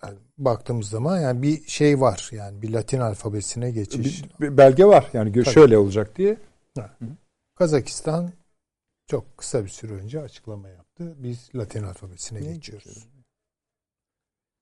yani 0.03 0.17
baktığımız 0.37 0.89
zaman 0.89 1.19
yani 1.19 1.41
bir 1.41 1.67
şey 1.67 2.01
var 2.01 2.29
yani 2.31 2.61
bir 2.61 2.69
Latin 2.73 2.99
alfabesine 2.99 3.71
geçiş. 3.71 4.23
Bir, 4.23 4.39
bir 4.39 4.57
belge 4.57 4.85
var 4.85 5.09
yani 5.13 5.33
Tabii. 5.33 5.45
şöyle 5.45 5.77
olacak 5.77 6.17
diye. 6.17 6.37
Ha. 6.77 6.97
Kazakistan 7.55 8.31
çok 9.07 9.37
kısa 9.37 9.63
bir 9.63 9.69
süre 9.69 9.93
önce 9.93 10.21
açıklama 10.21 10.69
yaptı. 10.69 11.15
Biz 11.17 11.49
Latin 11.55 11.83
alfabesine 11.83 12.41
ne 12.41 12.53
geçiyoruz. 12.53 12.87
Geçiyor? 12.87 13.07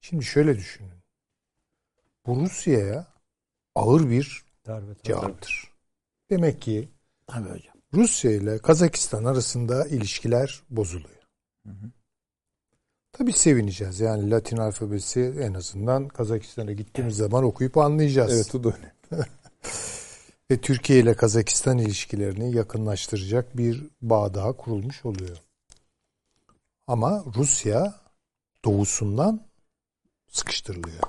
Şimdi 0.01 0.25
şöyle 0.25 0.57
düşünün. 0.57 0.91
Bu 2.25 2.35
Rusya'ya 2.35 3.07
ağır 3.75 4.09
bir 4.09 4.45
darbe, 4.65 4.91
cevaptır. 5.03 5.73
Demek 6.29 6.61
ki 6.61 6.89
Tabii 7.27 7.49
hocam. 7.49 7.75
Rusya 7.93 8.31
ile 8.31 8.59
Kazakistan 8.59 9.23
arasında 9.23 9.87
ilişkiler 9.87 10.63
bozuluyor. 10.69 11.27
Hı 11.65 11.69
hı. 11.69 11.91
Tabii 13.19 13.33
sevineceğiz. 13.33 13.99
Yani 13.99 14.31
Latin 14.31 14.57
alfabesi 14.57 15.35
en 15.39 15.53
azından 15.53 16.07
Kazakistan'a 16.07 16.71
gittiğimiz 16.71 17.17
zaman 17.17 17.43
okuyup 17.43 17.77
anlayacağız. 17.77 18.33
Evet 18.33 18.55
o 18.55 18.63
da 18.63 18.73
öyle. 18.75 18.93
Ve 20.51 20.61
Türkiye 20.61 20.99
ile 20.99 21.13
Kazakistan 21.13 21.77
ilişkilerini 21.77 22.55
yakınlaştıracak 22.55 23.57
bir 23.57 23.87
bağ 24.01 24.33
daha 24.33 24.53
kurulmuş 24.53 25.05
oluyor. 25.05 25.37
Ama 26.87 27.23
Rusya 27.35 27.95
doğusundan 28.65 29.47
sıkıştırılıyor. 30.27 31.03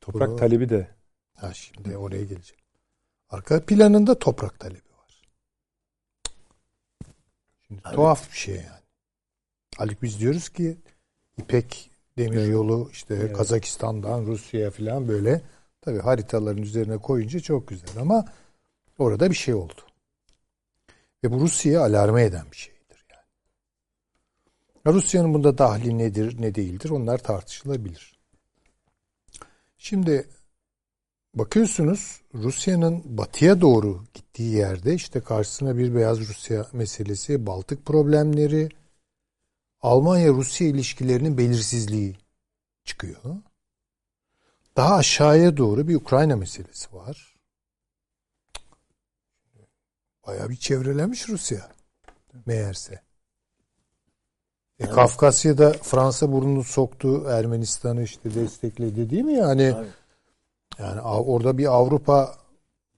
Toprak 0.00 0.28
Bunu, 0.28 0.36
talebi 0.36 0.68
de. 0.68 0.88
Ha 1.34 1.54
şimdi 1.54 1.96
oraya 1.96 2.24
gelecek. 2.24 2.64
Arka 3.30 3.64
planında 3.66 4.18
toprak 4.18 4.60
talebi 4.60 4.92
var. 4.98 5.22
Şimdi 7.66 7.80
evet. 7.84 7.94
tuhaf 7.94 8.32
bir 8.32 8.36
şey 8.36 8.54
yani. 8.54 8.82
Halbuki 9.76 10.02
biz 10.02 10.20
diyoruz 10.20 10.48
ki 10.48 10.78
İpek 11.38 11.90
demir 12.18 12.46
yolu 12.46 12.88
işte 12.92 13.14
evet. 13.14 13.36
Kazakistan'dan 13.36 14.26
Rusya'ya 14.26 14.70
falan 14.70 15.08
böyle 15.08 15.42
tabi 15.80 15.98
haritaların 15.98 16.62
üzerine 16.62 16.98
koyunca 16.98 17.40
çok 17.40 17.68
güzel 17.68 17.98
ama 18.00 18.24
orada 18.98 19.30
bir 19.30 19.34
şey 19.34 19.54
oldu. 19.54 19.80
Ve 21.24 21.32
bu 21.32 21.40
Rusya'yı 21.40 21.80
alarme 21.80 22.24
eden 22.24 22.44
bir 22.52 22.56
şeydir 22.56 23.06
yani. 23.12 24.94
Rusya'nın 24.96 25.34
bunda 25.34 25.58
dahli 25.58 25.98
nedir 25.98 26.36
ne 26.40 26.54
değildir 26.54 26.90
onlar 26.90 27.18
tartışılabilir. 27.18 28.12
Şimdi 29.78 30.28
bakıyorsunuz 31.34 32.20
Rusya'nın 32.34 33.02
batıya 33.04 33.60
doğru 33.60 34.04
gittiği 34.14 34.54
yerde 34.54 34.94
işte 34.94 35.20
karşısına 35.20 35.76
bir 35.76 35.94
beyaz 35.94 36.20
Rusya 36.20 36.66
meselesi, 36.72 37.46
Baltık 37.46 37.86
problemleri, 37.86 38.68
Almanya-Rusya 39.82 40.66
ilişkilerinin 40.66 41.38
belirsizliği 41.38 42.16
çıkıyor. 42.84 43.36
Daha 44.76 44.94
aşağıya 44.94 45.56
doğru 45.56 45.88
bir 45.88 45.94
Ukrayna 45.94 46.36
meselesi 46.36 46.94
var. 46.94 47.34
Bayağı 50.26 50.48
bir 50.48 50.56
çevrelemiş 50.56 51.28
Rusya 51.28 51.68
meğerse. 52.46 52.94
E, 52.94 53.00
evet. 54.78 54.94
Kafkasya'da 54.94 55.72
Fransa 55.72 56.32
burnunu 56.32 56.64
soktu, 56.64 57.24
Ermenistan'ı 57.28 58.02
işte 58.02 58.34
destekledi 58.34 59.10
değil 59.10 59.24
mi 59.24 59.34
yani? 59.34 59.62
Evet. 59.62 59.88
Yani 60.78 61.00
orada 61.00 61.58
bir 61.58 61.66
Avrupa 61.66 62.34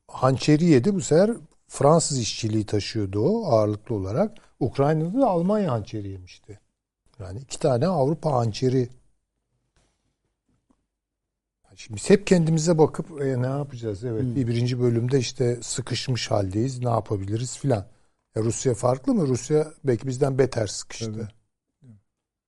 hançeri 0.08 0.64
yedi 0.64 0.94
bu 0.94 1.00
sefer 1.00 1.36
Fransız 1.68 2.18
işçiliği 2.18 2.66
taşıyordu 2.66 3.20
o 3.20 3.46
ağırlıklı 3.46 3.94
olarak. 3.94 4.38
Ukrayna'da 4.60 5.20
da 5.20 5.26
Almanya 5.26 5.72
hançeri 5.72 6.08
yemişti. 6.08 6.60
Yani 7.20 7.40
iki 7.40 7.58
tane 7.58 7.86
Avrupa 7.86 8.32
hançeri. 8.32 8.88
Şimdi 11.76 11.96
biz 11.96 12.10
hep 12.10 12.26
kendimize 12.26 12.78
bakıp 12.78 13.22
e, 13.22 13.42
ne 13.42 13.46
yapacağız? 13.46 14.04
Evet 14.04 14.22
hmm. 14.22 14.36
bir 14.36 14.46
birinci 14.46 14.80
bölümde 14.80 15.18
işte 15.18 15.58
sıkışmış 15.62 16.30
haldeyiz. 16.30 16.78
Ne 16.78 16.90
yapabiliriz 16.90 17.58
filan. 17.58 17.86
E, 18.36 18.40
Rusya 18.40 18.74
farklı 18.74 19.14
mı? 19.14 19.26
Rusya 19.26 19.72
belki 19.84 20.06
bizden 20.06 20.38
beter 20.38 20.66
sıkıştı. 20.66 21.12
Evet. 21.16 21.94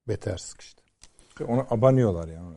Beter 0.09 0.37
sıkıştı. 0.37 0.83
Onu 1.49 1.67
abanıyorlar 1.71 2.29
yani. 2.29 2.57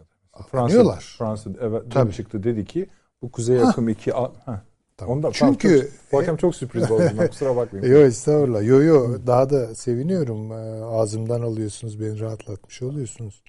Fransa, 0.52 1.00
Fransa 1.18 1.50
evet, 1.62 1.84
Tabii. 1.92 2.14
çıktı 2.14 2.44
dedi 2.44 2.66
ki 2.66 2.90
bu 3.22 3.32
kuzey 3.32 3.58
yakım 3.58 3.90
iki 3.90 4.12
ha. 4.12 4.62
Tamam. 5.00 5.18
Onda, 5.18 5.32
Çünkü 5.34 5.68
tamam, 5.68 5.88
çok, 5.92 6.12
bu 6.12 6.20
akşam 6.20 6.38
çok 6.38 6.56
sürpriz 6.56 6.92
oldu. 6.92 7.04
Kusura 7.30 7.56
bakmayın. 7.56 7.94
Yok 7.94 8.02
estağfurullah. 8.02 8.64
Yok 8.64 8.84
yok 8.84 9.28
daha 9.28 9.50
da 9.50 9.76
seviniyorum. 9.76 10.52
Ee, 10.52 10.84
ağzımdan 10.84 11.42
alıyorsunuz 11.42 12.02
beni 12.02 12.20
rahatlatmış 12.20 12.82
oluyorsunuz. 12.82 13.44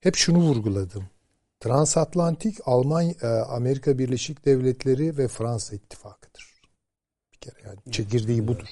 Hep 0.00 0.16
şunu 0.16 0.38
vurguladım. 0.38 1.04
Transatlantik 1.60 2.58
Almanya, 2.64 3.14
e, 3.22 3.26
Amerika 3.26 3.98
Birleşik 3.98 4.44
Devletleri 4.44 5.18
ve 5.18 5.28
Fransa 5.28 5.76
ittifakıdır. 5.76 6.60
Bir 7.32 7.38
kere 7.38 7.56
yani 7.64 7.78
çekirdeği 7.90 8.48
budur. 8.48 8.68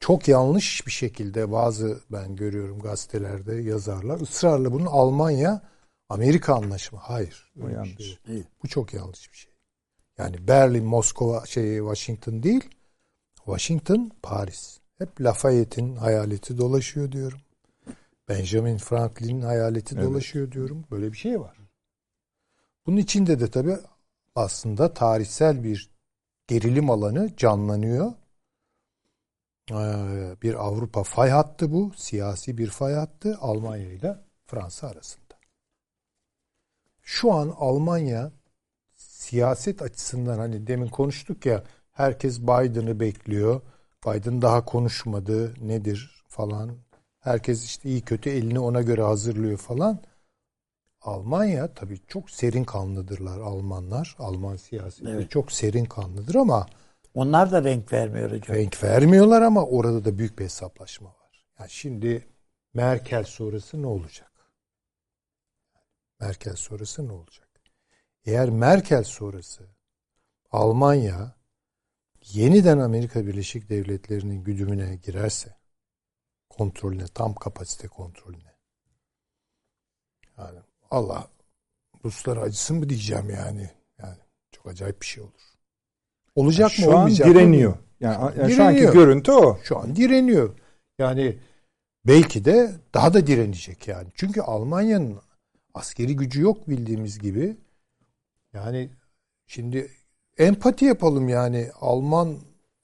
Çok 0.00 0.28
yanlış 0.28 0.86
bir 0.86 0.92
şekilde 0.92 1.52
bazı 1.52 2.00
ben 2.12 2.36
görüyorum 2.36 2.78
gazetelerde 2.78 3.54
yazarlar 3.54 4.20
ısrarla 4.20 4.72
bunun 4.72 4.86
Almanya 4.86 5.62
Amerika 6.08 6.54
anlaşma. 6.54 6.98
Hayır. 7.02 7.52
Bu 7.56 7.70
yanlış. 7.70 7.96
Şey 7.96 8.18
değil. 8.26 8.44
Bu 8.62 8.68
çok 8.68 8.94
yanlış 8.94 9.32
bir 9.32 9.36
şey. 9.36 9.51
Yani 10.18 10.48
Berlin, 10.48 10.84
Moskova, 10.84 11.46
şey 11.46 11.78
Washington 11.78 12.42
değil. 12.42 12.70
Washington, 13.36 14.10
Paris. 14.22 14.80
Hep 14.98 15.20
Lafayette'in 15.20 15.96
hayaleti 15.96 16.58
dolaşıyor 16.58 17.12
diyorum. 17.12 17.40
Benjamin 18.28 18.78
Franklin'in 18.78 19.42
hayaleti 19.42 19.94
evet. 19.94 20.04
dolaşıyor 20.04 20.52
diyorum. 20.52 20.84
Böyle 20.90 21.12
bir 21.12 21.16
şey 21.16 21.40
var. 21.40 21.56
Bunun 22.86 22.96
içinde 22.96 23.40
de 23.40 23.50
tabii 23.50 23.76
aslında 24.34 24.94
tarihsel 24.94 25.64
bir 25.64 25.90
gerilim 26.46 26.90
alanı 26.90 27.36
canlanıyor. 27.36 28.12
Ee, 29.70 30.36
bir 30.42 30.54
Avrupa 30.54 31.02
fay 31.02 31.30
hattı 31.30 31.72
bu. 31.72 31.92
Siyasi 31.96 32.58
bir 32.58 32.70
fay 32.70 32.94
hattı 32.94 33.38
Almanya 33.40 33.92
ile 33.92 34.18
Fransa 34.46 34.88
arasında. 34.88 35.34
Şu 37.02 37.32
an 37.32 37.54
Almanya 37.56 38.32
siyaset 39.22 39.82
açısından 39.82 40.38
hani 40.38 40.66
demin 40.66 40.88
konuştuk 40.88 41.46
ya 41.46 41.64
herkes 41.92 42.40
Biden'ı 42.40 43.00
bekliyor. 43.00 43.60
Biden 44.06 44.42
daha 44.42 44.64
konuşmadı 44.64 45.54
nedir 45.60 46.24
falan. 46.28 46.78
Herkes 47.20 47.64
işte 47.64 47.88
iyi 47.88 48.00
kötü 48.00 48.30
elini 48.30 48.58
ona 48.60 48.82
göre 48.82 49.02
hazırlıyor 49.02 49.58
falan. 49.58 49.98
Almanya 51.00 51.74
tabii 51.74 51.98
çok 52.08 52.30
serin 52.30 52.64
kanlıdırlar 52.64 53.40
Almanlar. 53.40 54.16
Alman 54.18 54.56
siyaseti 54.56 55.10
evet. 55.10 55.30
çok 55.30 55.52
serin 55.52 55.84
kanlıdır 55.84 56.34
ama 56.34 56.66
onlar 57.14 57.52
da 57.52 57.64
renk 57.64 57.92
vermiyor 57.92 58.30
hocam. 58.30 58.56
Renk 58.56 58.82
vermiyorlar 58.82 59.42
ama 59.42 59.64
orada 59.64 60.04
da 60.04 60.18
büyük 60.18 60.38
bir 60.38 60.44
hesaplaşma 60.44 61.08
var. 61.08 61.46
Yani 61.58 61.70
şimdi 61.70 62.28
Merkel 62.74 63.24
sonrası 63.24 63.82
ne 63.82 63.86
olacak? 63.86 64.32
Merkel 66.20 66.56
sonrası 66.56 67.08
ne 67.08 67.12
olacak? 67.12 67.41
Eğer 68.24 68.50
Merkel 68.50 69.04
sonrası 69.04 69.64
Almanya 70.50 71.34
yeniden 72.32 72.78
Amerika 72.78 73.26
Birleşik 73.26 73.68
Devletleri'nin 73.68 74.44
güdümüne 74.44 74.96
girerse 74.96 75.56
kontrolüne, 76.50 77.06
tam 77.14 77.34
kapasite 77.34 77.88
kontrolüne. 77.88 78.52
Yani 80.38 80.58
Allah 80.90 81.28
Ruslar 82.04 82.36
acısın 82.36 82.78
mı 82.78 82.88
diyeceğim 82.88 83.30
yani. 83.30 83.70
Yani 83.98 84.18
çok 84.52 84.66
acayip 84.66 85.00
bir 85.00 85.06
şey 85.06 85.22
olur. 85.22 85.52
Olacak 86.34 86.78
yani 86.78 86.90
mı 86.90 86.96
olmayacak 86.96 87.28
mı? 87.28 87.34
direniyor. 87.34 87.76
Yani, 88.00 88.22
yani 88.22 88.34
direniyor. 88.34 88.56
şu 88.56 88.64
anki 88.64 88.98
görüntü 88.98 89.32
o. 89.32 89.58
Şu 89.64 89.78
an 89.78 89.96
direniyor. 89.96 90.58
Yani 90.98 91.38
belki 92.06 92.44
de 92.44 92.74
daha 92.94 93.14
da 93.14 93.26
direnecek 93.26 93.88
yani. 93.88 94.08
Çünkü 94.14 94.40
Almanya'nın 94.40 95.20
askeri 95.74 96.16
gücü 96.16 96.42
yok 96.42 96.68
bildiğimiz 96.68 97.18
gibi. 97.18 97.56
Yani 98.54 98.90
şimdi 99.46 99.90
empati 100.38 100.84
yapalım 100.84 101.28
yani 101.28 101.70
Alman 101.80 102.36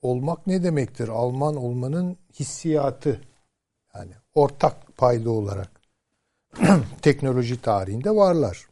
olmak 0.02 0.46
ne 0.46 0.62
demektir? 0.62 1.08
Alman 1.08 1.56
olmanın 1.56 2.16
hissiyatı. 2.34 3.20
Yani 3.94 4.12
ortak 4.34 4.96
payda 4.96 5.30
olarak 5.30 5.70
teknoloji 7.02 7.62
tarihinde 7.62 8.10
varlar. 8.10 8.66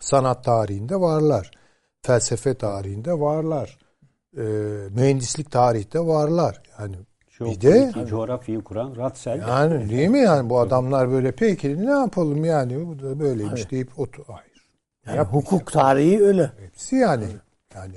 Sanat 0.00 0.44
tarihinde 0.44 1.00
varlar. 1.00 1.50
Felsefe 2.02 2.54
tarihinde 2.54 3.20
varlar. 3.20 3.78
E, 4.36 4.42
mühendislik 4.90 5.50
tarihte 5.50 6.00
varlar. 6.00 6.62
Yani 6.78 6.96
bir 7.40 7.60
de 7.60 7.92
coğrafyayı 8.08 8.64
kuran 8.64 8.96
Ratzel. 8.96 9.40
Yani 9.40 9.90
değil 9.90 10.08
mi 10.08 10.18
yani 10.18 10.50
bu 10.50 10.58
adamlar 10.60 11.10
böyle 11.10 11.32
peki 11.32 11.86
ne 11.86 11.90
yapalım 11.90 12.44
yani 12.44 12.86
bu 12.86 12.98
da 12.98 13.20
böyleymiş 13.20 13.60
evet. 13.60 13.70
deyip 13.70 13.98
otur. 13.98 14.24
Hayır. 14.26 14.53
Yani 15.06 15.20
hukuk 15.20 15.72
tarihi 15.72 16.22
öyle. 16.22 16.52
Hepsi 16.58 16.96
yani. 16.96 17.26
Yani 17.74 17.94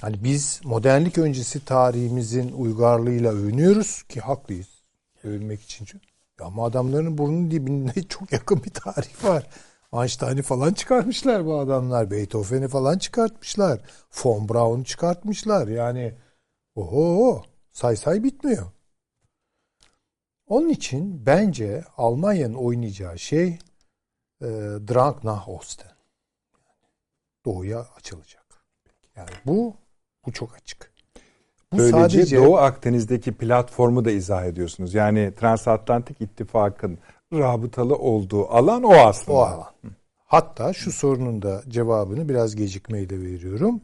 Hani 0.00 0.24
biz 0.24 0.60
modernlik 0.64 1.18
öncesi 1.18 1.64
tarihimizin 1.64 2.52
uygarlığıyla 2.52 3.32
övünüyoruz 3.32 4.02
ki 4.02 4.20
haklıyız. 4.20 4.68
Övünmek 5.24 5.62
için. 5.62 5.88
Ama 6.40 6.64
adamların 6.64 7.18
burnunun 7.18 7.50
dibinde 7.50 8.02
çok 8.08 8.32
yakın 8.32 8.64
bir 8.64 8.70
tarih 8.70 9.24
var. 9.24 9.46
Einstein'ı 9.92 10.42
falan 10.42 10.72
çıkartmışlar 10.72 11.46
bu 11.46 11.58
adamlar. 11.58 12.10
Beethoven'i 12.10 12.68
falan 12.68 12.98
çıkartmışlar. 12.98 13.80
Von 14.24 14.48
Braun'u 14.48 14.84
çıkartmışlar. 14.84 15.68
Yani 15.68 16.14
oho 16.74 17.42
say 17.72 17.96
say 17.96 18.22
bitmiyor. 18.22 18.66
Onun 20.46 20.68
için 20.68 21.26
bence 21.26 21.84
Almanya'nın 21.96 22.54
oynayacağı 22.54 23.18
şey 23.18 23.58
e, 24.42 24.46
Drang 24.88 25.24
nach 25.24 25.48
Osten. 25.48 25.90
Doğuya 27.44 27.86
açılacak. 27.96 28.64
Yani 29.16 29.30
bu 29.46 29.76
bu 30.26 30.32
çok 30.32 30.56
açık. 30.56 30.92
Bu 31.72 31.78
Böylece 31.78 31.92
sadece 31.92 32.36
Doğu 32.36 32.56
Akdeniz'deki 32.56 33.32
platformu 33.32 34.04
da 34.04 34.10
izah 34.10 34.44
ediyorsunuz. 34.44 34.94
Yani 34.94 35.34
Transatlantik 35.34 36.20
İttifak'ın 36.20 36.98
rabıtalı 37.32 37.96
olduğu 37.96 38.48
alan 38.48 38.82
o 38.82 38.92
aslında. 38.92 39.38
O 39.38 39.40
alan. 39.40 39.72
Hatta 40.24 40.72
şu 40.72 40.92
sorunun 40.92 41.42
da 41.42 41.62
cevabını 41.68 42.28
biraz 42.28 42.56
gecikmeyle 42.56 43.20
veriyorum. 43.20 43.80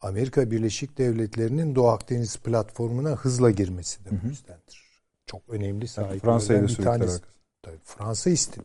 Amerika 0.00 0.50
Birleşik 0.50 0.98
Devletleri'nin 0.98 1.74
Doğu 1.74 1.88
Akdeniz 1.88 2.36
platformuna 2.36 3.10
hızla 3.10 3.50
girmesi 3.50 4.04
de 4.04 4.08
bu 4.10 4.26
yüzdendir. 4.28 4.90
Çok 5.26 5.42
önemli 5.48 5.88
sahip. 5.88 6.22
Fransa'yı 6.22 6.62
da 6.62 6.68
bir 6.68 6.76
tanesi. 6.76 7.22
Tabii 7.62 7.78
Fransa 7.84 8.30
istedi. 8.30 8.64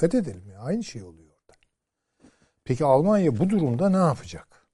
Dikkat 0.00 0.14
edelim 0.14 0.42
ya 0.52 0.60
aynı 0.60 0.84
şey 0.84 1.02
oluyor 1.02 1.28
orada. 1.28 1.58
Peki 2.64 2.84
Almanya 2.84 3.38
bu 3.38 3.50
durumda 3.50 3.88
ne 3.88 3.96
yapacak? 3.96 4.66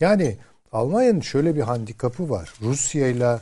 Yani 0.00 0.38
Almanya'nın 0.72 1.20
şöyle 1.20 1.56
bir 1.56 1.60
handikapı 1.60 2.30
var. 2.30 2.54
Rusya 2.60 3.08
ile 3.08 3.40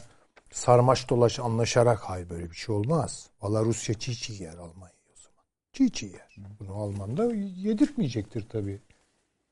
sarmaş 0.52 1.10
dolaş 1.10 1.38
anlaşarak 1.38 1.98
hayır 1.98 2.30
böyle 2.30 2.50
bir 2.50 2.56
şey 2.56 2.74
olmaz. 2.74 3.30
Valla 3.42 3.64
Rusya 3.64 3.94
çiğ 3.94 4.16
çiğ 4.16 4.42
yer 4.42 4.54
Almanya 4.54 4.94
o 5.12 5.16
zaman. 5.16 5.44
Çiğ 5.72 5.92
çiğ 5.92 6.06
yer. 6.06 6.36
Bunu 6.60 6.74
Alman 6.74 7.16
da 7.16 7.24
yedirtmeyecektir 7.34 8.48
tabii. 8.48 8.80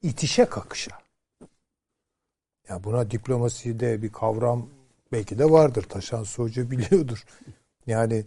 İtişe 0.02 0.44
kakışa. 0.44 0.98
Ya 2.68 2.84
buna 2.84 3.10
diplomaside 3.10 4.02
bir 4.02 4.12
kavram 4.12 4.70
belki 5.12 5.38
de 5.38 5.50
vardır. 5.50 5.82
Taşan 5.82 6.24
Hoca 6.36 6.70
biliyordur. 6.70 7.24
Yani 7.86 8.24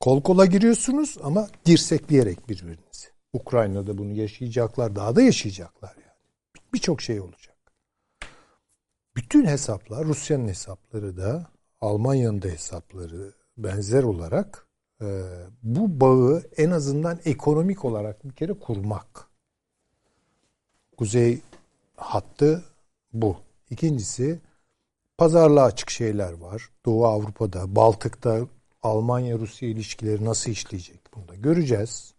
kol 0.00 0.22
kola 0.22 0.46
giriyorsunuz 0.46 1.16
ama 1.22 1.48
dirsekleyerek 1.66 2.48
birbirinizi. 2.48 3.08
Ukrayna'da 3.32 3.98
bunu 3.98 4.12
yaşayacaklar. 4.12 4.96
Daha 4.96 5.16
da 5.16 5.22
yaşayacaklar 5.22 5.96
yani. 5.96 6.64
Birçok 6.74 7.02
şey 7.02 7.20
olacak. 7.20 7.56
Bütün 9.16 9.46
hesaplar, 9.46 10.04
Rusya'nın 10.04 10.48
hesapları 10.48 11.16
da, 11.16 11.46
Almanya'nın 11.80 12.42
da 12.42 12.48
hesapları 12.48 13.32
benzer 13.56 14.02
olarak 14.02 14.66
e, 15.00 15.22
bu 15.62 16.00
bağı 16.00 16.42
en 16.56 16.70
azından 16.70 17.18
ekonomik 17.24 17.84
olarak 17.84 18.24
bir 18.24 18.32
kere 18.32 18.52
kurmak. 18.52 19.28
Kuzey 20.96 21.40
hattı 21.96 22.64
bu. 23.12 23.36
İkincisi 23.70 24.40
pazarlığa 25.18 25.64
açık 25.64 25.90
şeyler 25.90 26.32
var. 26.32 26.70
Doğu 26.86 27.06
Avrupa'da, 27.06 27.76
Baltık'ta 27.76 28.40
Almanya-Rusya 28.82 29.68
ilişkileri 29.68 30.24
nasıl 30.24 30.50
işleyecek 30.50 31.00
bunu 31.14 31.28
da 31.28 31.34
göreceğiz. 31.34 32.14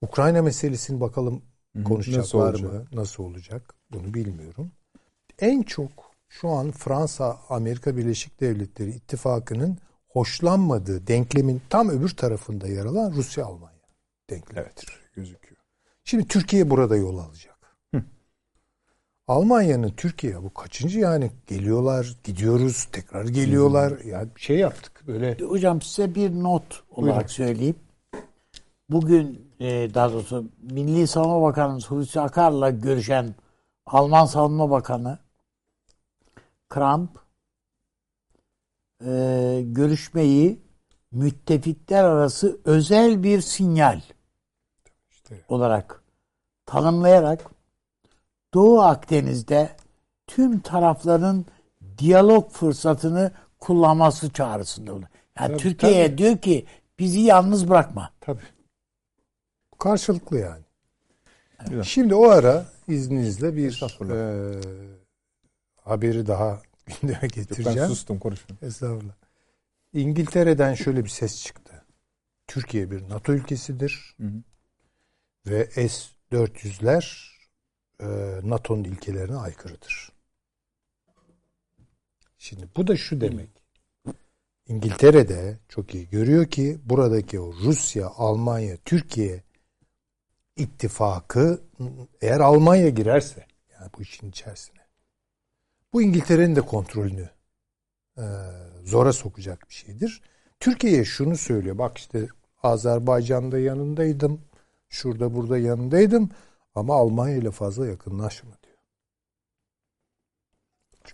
Ukrayna 0.00 0.42
meselesini 0.42 1.00
bakalım 1.00 1.42
konuşacaklar 1.84 2.52
nasıl 2.52 2.64
mı? 2.64 2.84
Nasıl 2.92 3.24
olacak? 3.24 3.74
Bunu 3.90 4.14
bilmiyorum. 4.14 4.72
En 5.38 5.62
çok 5.62 5.90
şu 6.28 6.48
an 6.48 6.70
Fransa 6.70 7.40
Amerika 7.48 7.96
Birleşik 7.96 8.40
Devletleri 8.40 8.90
ittifakının 8.90 9.78
hoşlanmadığı 10.08 11.06
denklemin 11.06 11.62
tam 11.70 11.88
öbür 11.88 12.08
tarafında 12.08 12.68
yer 12.68 12.84
alan 12.84 13.12
Rusya 13.12 13.46
Almanya 13.46 13.78
denklemi. 14.30 14.60
Evet 14.60 14.84
gözüküyor. 15.14 15.62
Şimdi 16.04 16.28
Türkiye 16.28 16.70
burada 16.70 16.96
yol 16.96 17.18
alacak. 17.18 17.58
Almanya'nın 19.28 19.90
Türkiye 19.90 20.42
bu 20.42 20.54
kaçıncı 20.54 20.98
yani 20.98 21.30
geliyorlar, 21.46 22.16
gidiyoruz, 22.24 22.88
tekrar 22.92 23.24
geliyorlar. 23.24 23.90
Ya 23.90 24.18
yani 24.18 24.28
şey 24.36 24.58
yaptık 24.58 24.97
böyle. 25.08 25.38
Hocam 25.38 25.82
size 25.82 26.14
bir 26.14 26.30
not 26.30 26.82
olarak 26.90 27.14
Buyurun. 27.14 27.26
söyleyeyim. 27.26 27.76
Bugün 28.90 29.52
e, 29.60 29.94
daha 29.94 30.12
doğrusu 30.12 30.44
Milli 30.62 31.06
Savunma 31.06 31.42
Bakanımız 31.42 31.90
Hulusi 31.90 32.20
Akar'la 32.20 32.70
görüşen 32.70 33.34
Alman 33.86 34.26
Savunma 34.26 34.70
Bakanı 34.70 35.18
Kramp 36.68 37.10
e, 39.04 39.60
görüşmeyi 39.64 40.60
müttefikler 41.12 42.04
arası 42.04 42.60
özel 42.64 43.22
bir 43.22 43.40
sinyal 43.40 44.00
işte. 45.10 45.44
olarak 45.48 46.02
tanımlayarak 46.66 47.44
Doğu 48.54 48.80
Akdeniz'de 48.80 49.76
tüm 50.26 50.60
tarafların 50.60 51.46
diyalog 51.98 52.50
fırsatını 52.50 53.32
kullanması 53.60 54.32
çağrısında 54.32 54.94
olur. 54.94 55.06
Yani 55.40 55.56
Türkiye'ye 55.56 56.18
diyor 56.18 56.38
ki 56.38 56.66
bizi 56.98 57.20
yalnız 57.20 57.68
bırakma. 57.68 58.12
Tabii. 58.20 58.42
Karşılıklı 59.78 60.38
yani. 60.38 60.62
Evet. 61.72 61.84
Şimdi 61.84 62.14
o 62.14 62.28
ara 62.28 62.66
izninizle 62.88 63.56
bir 63.56 63.82
e, 64.10 64.60
haberi 65.76 66.26
daha 66.26 66.62
gündeme 67.00 67.28
getireceğim. 67.28 67.78
ben 67.78 67.86
sustum 67.86 68.18
konuşmayayım. 68.18 68.66
Estağfurullah. 68.68 69.14
İngiltere'den 69.92 70.74
şöyle 70.74 71.04
bir 71.04 71.10
ses 71.10 71.44
çıktı. 71.44 71.84
Türkiye 72.46 72.90
bir 72.90 73.08
NATO 73.08 73.32
ülkesidir. 73.32 74.14
Hı 74.20 74.26
hı. 74.26 74.42
Ve 75.46 75.88
S-400'ler 75.88 77.28
e, 78.00 78.06
NATO'nun 78.42 78.84
ilkelerine 78.84 79.36
aykırıdır. 79.36 80.17
Şimdi 82.48 82.68
bu 82.76 82.86
da 82.86 82.96
şu 82.96 83.20
demek. 83.20 83.50
İngiltere'de 84.68 85.58
çok 85.68 85.94
iyi 85.94 86.08
görüyor 86.08 86.46
ki 86.46 86.78
buradaki 86.84 87.40
o 87.40 87.52
Rusya, 87.52 88.08
Almanya, 88.08 88.76
Türkiye 88.84 89.42
ittifakı 90.56 91.62
eğer 92.20 92.40
Almanya 92.40 92.88
girerse 92.88 93.46
yani 93.72 93.90
bu 93.98 94.02
işin 94.02 94.30
içerisine 94.30 94.80
bu 95.92 96.02
İngiltere'nin 96.02 96.56
de 96.56 96.60
kontrolünü 96.60 97.30
e, 98.18 98.24
zora 98.84 99.12
sokacak 99.12 99.68
bir 99.68 99.74
şeydir. 99.74 100.22
Türkiye'ye 100.60 101.04
şunu 101.04 101.36
söylüyor. 101.36 101.78
Bak 101.78 101.98
işte 101.98 102.28
Azerbaycan'da 102.62 103.58
yanındaydım. 103.58 104.40
Şurada 104.88 105.34
burada 105.34 105.58
yanındaydım. 105.58 106.30
Ama 106.74 106.96
Almanya 106.96 107.36
ile 107.36 107.50
fazla 107.50 107.86
yakınlaşma 107.86 108.50
diyor. 108.50 108.57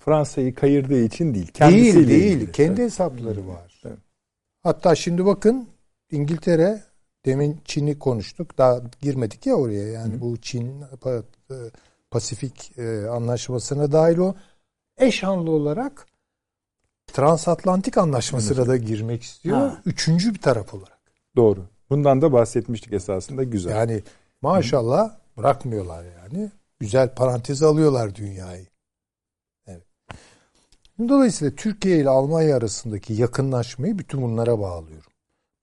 Fransa'yı 0.00 0.54
kayırdığı 0.54 1.00
için 1.00 1.34
değil. 1.34 1.52
Değil 1.60 2.08
değil. 2.08 2.36
Ilgili. 2.36 2.52
Kendi 2.52 2.82
hesapları 2.82 3.48
var. 3.48 3.80
Evet. 3.84 3.98
Hatta 4.62 4.94
şimdi 4.94 5.26
bakın 5.26 5.68
İngiltere 6.10 6.82
demin 7.24 7.60
Çin'i 7.64 7.98
konuştuk. 7.98 8.58
Daha 8.58 8.80
girmedik 9.00 9.46
ya 9.46 9.54
oraya. 9.54 9.88
Yani 9.88 10.14
Hı. 10.14 10.20
bu 10.20 10.36
Çin 10.36 10.82
e, 10.82 11.54
Pasifik 12.10 12.78
e, 12.78 13.06
anlaşmasına 13.06 13.92
dahil 13.92 14.18
o 14.18 14.34
eşanlı 14.98 15.50
olarak 15.50 16.06
transatlantik 17.06 17.98
anlaşmasına 17.98 18.66
da 18.66 18.76
girmek 18.76 19.22
istiyor. 19.22 19.56
Ha. 19.56 19.82
Üçüncü 19.86 20.34
bir 20.34 20.40
taraf 20.40 20.74
olarak. 20.74 21.00
Doğru. 21.36 21.64
Bundan 21.90 22.22
da 22.22 22.32
bahsetmiştik 22.32 22.92
esasında 22.92 23.42
güzel. 23.42 23.70
Yani 23.70 24.02
maşallah 24.42 25.10
Hı. 25.10 25.24
Bırakmıyorlar 25.36 26.04
yani. 26.04 26.50
Güzel 26.80 27.14
parantez 27.14 27.62
alıyorlar 27.62 28.14
dünyayı. 28.14 28.66
Dolayısıyla 30.98 31.54
Türkiye 31.54 31.98
ile 31.98 32.08
Almanya 32.08 32.56
arasındaki 32.56 33.12
yakınlaşmayı 33.12 33.98
bütün 33.98 34.22
bunlara 34.22 34.58
bağlıyorum. 34.58 35.12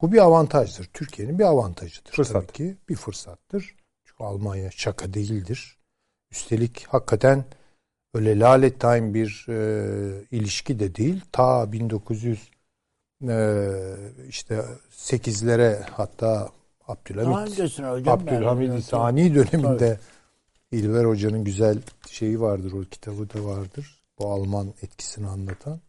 Bu 0.01 0.11
bir 0.11 0.17
avantajdır. 0.17 0.85
Türkiye'nin 0.93 1.39
bir 1.39 1.43
avantajıdır. 1.43 2.11
Fırsat. 2.11 2.33
Tabii 2.33 2.53
ki 2.53 2.77
bir 2.89 2.95
fırsattır. 2.95 3.75
Çünkü 4.05 4.23
Almanya 4.23 4.71
şaka 4.71 5.13
değildir. 5.13 5.77
Üstelik 6.31 6.85
hakikaten 6.87 7.45
öyle 8.13 8.39
lale 8.39 8.73
time 8.73 9.13
bir 9.13 9.45
e, 9.49 10.25
ilişki 10.31 10.79
de 10.79 10.95
değil. 10.95 11.21
Ta 11.31 11.71
1900 11.71 12.51
e, 13.29 13.67
işte 14.29 14.65
8'lere 14.91 15.83
hatta 15.91 16.49
Abdülhamit 16.87 17.59
Abdülhamid 18.07 18.79
Sani 18.79 19.35
döneminde 19.35 19.99
Tabii. 20.71 20.79
İlver 20.79 21.05
Hoca'nın 21.05 21.43
güzel 21.43 21.77
şeyi 22.09 22.41
vardır 22.41 22.71
o 22.71 22.81
kitabı 22.81 23.29
da 23.29 23.45
vardır. 23.45 24.00
Bu 24.21 24.31
Alman 24.31 24.73
etkisini 24.81 25.27
anlatan. 25.27 25.79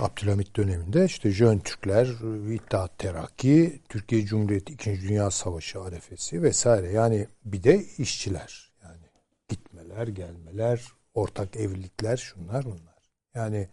Abdülhamit 0.00 0.56
döneminde 0.56 1.04
işte 1.04 1.30
Jön 1.30 1.58
Türkler, 1.58 2.06
İttihat 2.54 2.98
Terakki, 2.98 3.80
Türkiye 3.88 4.24
Cumhuriyeti 4.24 4.72
2. 4.72 5.00
Dünya 5.00 5.30
Savaşı 5.30 5.80
arefesi 5.80 6.42
vesaire. 6.42 6.92
Yani 6.92 7.26
bir 7.44 7.62
de 7.62 7.84
işçiler. 7.98 8.72
Yani 8.82 9.06
gitmeler, 9.48 10.06
gelmeler, 10.06 10.84
ortak 11.14 11.56
evlilikler 11.56 12.16
şunlar 12.16 12.64
bunlar. 12.64 13.02
Yani 13.34 13.68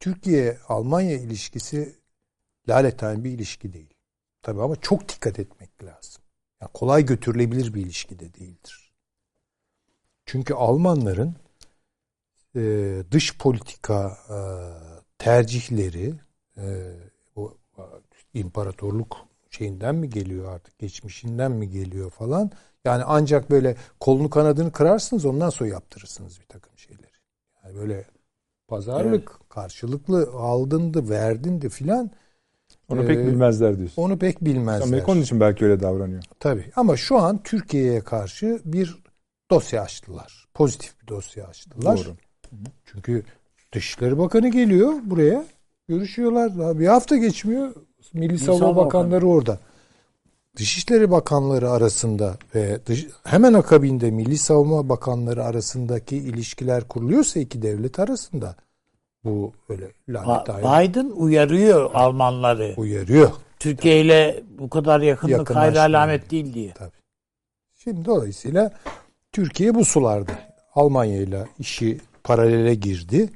Türkiye-Almanya 0.00 1.18
ilişkisi 1.18 1.96
laleten 2.68 3.24
bir 3.24 3.30
ilişki 3.30 3.72
değil. 3.72 3.94
Tabii 4.42 4.62
ama 4.62 4.76
çok 4.76 5.08
dikkat 5.08 5.38
etmek 5.38 5.84
lazım. 5.84 6.22
Yani 6.60 6.70
kolay 6.74 7.06
götürülebilir 7.06 7.74
bir 7.74 7.80
ilişki 7.80 8.18
de 8.18 8.34
değildir. 8.34 8.92
Çünkü 10.26 10.54
Almanların 10.54 11.41
e, 12.56 13.02
dış 13.10 13.38
politika 13.38 14.18
e, 14.30 14.38
tercihleri 15.18 16.14
e, 16.56 16.92
bu 17.36 17.58
imparatorluk 18.34 19.16
şeyinden 19.50 19.94
mi 19.94 20.10
geliyor 20.10 20.54
artık 20.54 20.78
geçmişinden 20.78 21.52
mi 21.52 21.70
geliyor 21.70 22.10
falan. 22.10 22.50
Yani 22.84 23.04
ancak 23.06 23.50
böyle 23.50 23.76
kolunu 24.00 24.30
kanadını 24.30 24.72
kırarsınız 24.72 25.24
ondan 25.24 25.50
sonra 25.50 25.70
yaptırırsınız 25.70 26.40
bir 26.40 26.46
takım 26.46 26.78
şeyleri. 26.78 27.12
Yani 27.64 27.76
böyle 27.76 28.04
Pazarlık 28.72 29.30
evet. 29.30 29.48
karşılıklı 29.48 30.30
aldındı, 30.32 31.08
verdindi 31.10 31.68
filan. 31.68 32.10
Onu 32.88 33.02
ee, 33.02 33.06
pek 33.06 33.18
bilmezler 33.18 33.78
diyorsun. 33.78 34.02
Onu 34.02 34.18
pek 34.18 34.44
bilmezler. 34.44 34.86
Amerika 34.86 35.12
onun 35.12 35.20
için 35.20 35.40
belki 35.40 35.64
öyle 35.64 35.80
davranıyor. 35.80 36.22
Tabii 36.40 36.72
ama 36.76 36.96
şu 36.96 37.18
an 37.18 37.42
Türkiye'ye 37.42 38.00
karşı 38.00 38.60
bir 38.64 39.02
dosya 39.50 39.82
açtılar. 39.82 40.48
Pozitif 40.54 41.02
bir 41.02 41.06
dosya 41.06 41.46
açtılar. 41.46 41.96
Doğru. 41.96 42.16
Çünkü 42.84 43.24
Dışişleri 43.72 44.18
Bakanı 44.18 44.48
geliyor 44.48 44.92
buraya. 45.04 45.44
Görüşüyorlar. 45.88 46.58
Daha 46.58 46.78
bir 46.78 46.86
hafta 46.86 47.16
geçmiyor. 47.16 47.74
Milli 48.12 48.38
Savunma 48.38 48.76
Bakanları 48.76 49.22
Bakanı. 49.22 49.30
orada. 49.30 49.58
Dışişleri 50.56 51.10
Bakanları 51.10 51.70
arasında 51.70 52.36
ve 52.54 52.86
dış, 52.86 53.06
hemen 53.24 53.52
akabinde 53.52 54.10
Milli 54.10 54.38
Savunma 54.38 54.88
Bakanları 54.88 55.44
arasındaki 55.44 56.16
ilişkiler 56.16 56.88
kuruluyorsa 56.88 57.40
iki 57.40 57.62
devlet 57.62 57.98
arasında 57.98 58.56
bu 59.24 59.52
öyle 59.68 59.92
lanet 60.08 60.48
Biden 60.48 61.10
uyarıyor 61.10 61.90
Almanları. 61.94 62.74
Uyarıyor. 62.76 63.30
Türkiye 63.58 64.00
ile 64.00 64.42
bu 64.58 64.70
kadar 64.70 65.00
yakınlık 65.00 65.54
hayır 65.54 65.76
alamet 65.76 66.30
değil 66.30 66.54
diye. 66.54 66.72
Tabii. 66.72 66.90
Şimdi 67.74 68.04
dolayısıyla 68.04 68.72
Türkiye 69.32 69.74
bu 69.74 69.84
sularda. 69.84 70.32
Almanya 70.74 71.16
ile 71.16 71.46
işi 71.58 72.00
paralele 72.24 72.74
girdi. 72.74 73.30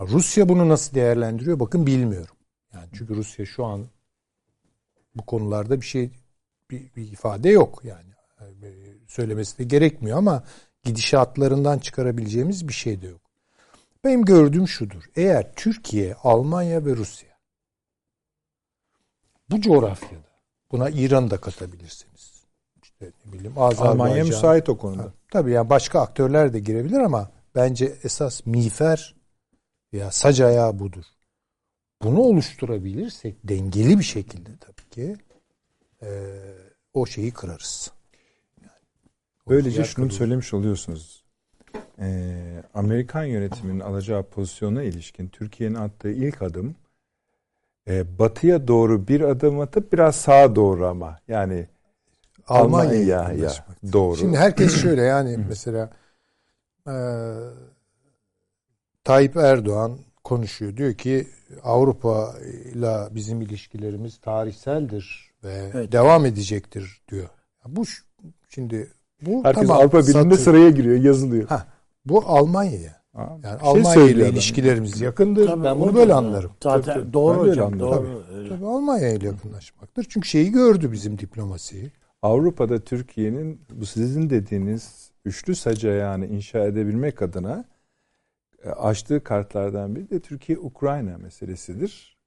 Rusya 0.00 0.48
bunu 0.48 0.68
nasıl 0.68 0.94
değerlendiriyor? 0.94 1.60
Bakın 1.60 1.86
bilmiyorum. 1.86 2.36
Yani 2.74 2.88
çünkü 2.92 3.16
Rusya 3.16 3.46
şu 3.46 3.64
an 3.64 3.86
bu 5.14 5.26
konularda 5.26 5.80
bir 5.80 5.86
şey 5.86 6.10
bir, 6.70 6.94
bir 6.96 7.12
ifade 7.12 7.48
yok 7.48 7.80
yani. 7.84 8.08
Söylemesi 9.06 9.58
de 9.58 9.64
gerekmiyor 9.64 10.18
ama 10.18 10.44
gidişatlarından 10.82 11.78
çıkarabileceğimiz 11.78 12.68
bir 12.68 12.72
şey 12.72 13.02
de 13.02 13.06
yok. 13.06 13.20
Benim 14.04 14.24
gördüğüm 14.24 14.68
şudur. 14.68 15.04
Eğer 15.16 15.52
Türkiye, 15.54 16.14
Almanya 16.14 16.86
ve 16.86 16.96
Rusya 16.96 17.28
bu 19.50 19.60
coğrafyada 19.60 20.28
buna 20.72 20.90
İran'ı 20.90 21.30
da 21.30 21.40
katabilirsiniz. 21.40 22.42
İşte 22.82 23.12
ne 23.26 23.32
bileyim 23.32 23.58
Azerbaycan. 23.58 23.92
Almanya 23.92 24.24
müsait 24.24 24.68
o 24.68 24.78
konuda. 24.78 25.02
Ha, 25.02 25.12
tabii 25.30 25.52
yani 25.52 25.70
başka 25.70 26.00
aktörler 26.00 26.52
de 26.52 26.58
girebilir 26.58 26.98
ama 26.98 27.30
bence 27.58 27.92
esas 28.04 28.46
miğfer 28.46 29.16
veya 29.92 30.10
sac 30.10 30.40
ayağı 30.40 30.78
budur. 30.78 31.04
Bunu 32.02 32.20
oluşturabilirsek 32.20 33.36
dengeli 33.44 33.98
bir 33.98 34.04
şekilde 34.04 34.50
tabii 34.60 34.88
ki 34.90 35.16
e, 36.02 36.08
o 36.94 37.06
şeyi 37.06 37.30
kırarız. 37.30 37.90
Yani, 38.60 38.70
Böylece 39.48 39.84
şunu 39.84 39.94
kırılır. 39.94 40.18
söylemiş 40.18 40.54
oluyorsunuz. 40.54 41.24
Ee, 42.00 42.62
Amerikan 42.74 43.24
yönetiminin 43.24 43.80
alacağı 43.80 44.22
pozisyona 44.22 44.82
ilişkin 44.82 45.28
Türkiye'nin 45.28 45.74
attığı 45.74 46.10
ilk 46.10 46.42
adım 46.42 46.76
e, 47.88 48.18
batıya 48.18 48.68
doğru 48.68 49.08
bir 49.08 49.20
adım 49.20 49.60
atıp 49.60 49.92
biraz 49.92 50.16
sağa 50.16 50.56
doğru 50.56 50.86
ama 50.86 51.18
yani 51.28 51.68
Almanya'ya 52.46 53.20
Almanya 53.22 53.50
doğru. 53.92 54.16
Şimdi 54.16 54.36
herkes 54.36 54.82
şöyle 54.82 55.02
yani 55.02 55.36
mesela 55.48 55.90
e, 56.88 56.94
Tayyip 59.04 59.36
Erdoğan 59.36 59.98
konuşuyor. 60.24 60.76
Diyor 60.76 60.94
ki 60.94 61.26
Avrupa 61.62 62.34
ile 62.74 63.14
bizim 63.14 63.42
ilişkilerimiz 63.42 64.18
tarihseldir 64.18 65.30
ve 65.44 65.70
evet. 65.74 65.92
devam 65.92 66.26
edecektir 66.26 67.02
diyor. 67.10 67.28
Bu 67.66 67.82
şimdi 68.48 68.92
bu 69.22 69.44
Herkes 69.44 69.66
tamam, 69.66 69.82
Avrupa 69.82 70.06
Birliği'nde 70.06 70.36
sıraya 70.36 70.70
giriyor, 70.70 70.96
yazılıyor. 70.96 71.48
Ha, 71.48 71.66
bu 72.04 72.22
Almanya'ya. 72.26 72.98
Yani 73.18 73.42
şey 73.42 73.52
Almanya 73.60 74.08
ile 74.08 74.28
ilişkilerimiz 74.28 75.00
yakındır. 75.00 75.46
Tabii, 75.46 75.64
ben 75.64 75.80
bunu 75.80 75.94
böyle 75.94 76.14
anlarım. 76.14 76.50
Zaten 76.62 76.94
tabii, 76.94 77.12
doğru 77.12 77.38
hocam. 77.38 77.80
Doğru. 77.80 78.24
Tabii, 78.30 78.48
tabii 78.48 78.66
Almanya 78.66 79.08
ile 79.08 79.26
yakınlaşmaktır. 79.26 80.06
Çünkü 80.08 80.28
şeyi 80.28 80.52
gördü 80.52 80.92
bizim 80.92 81.18
diplomasiyi. 81.18 81.92
Avrupa'da 82.22 82.78
Türkiye'nin 82.78 83.60
bu 83.70 83.86
sizin 83.86 84.30
dediğiniz 84.30 85.07
üçlü 85.24 85.54
sac 85.54 85.84
ayağını 85.84 86.26
inşa 86.26 86.58
edebilmek 86.58 87.22
adına 87.22 87.64
e, 88.64 88.70
açtığı 88.70 89.24
kartlardan 89.24 89.96
biri 89.96 90.10
de 90.10 90.20
Türkiye-Ukrayna 90.20 91.18
meselesidir. 91.18 92.18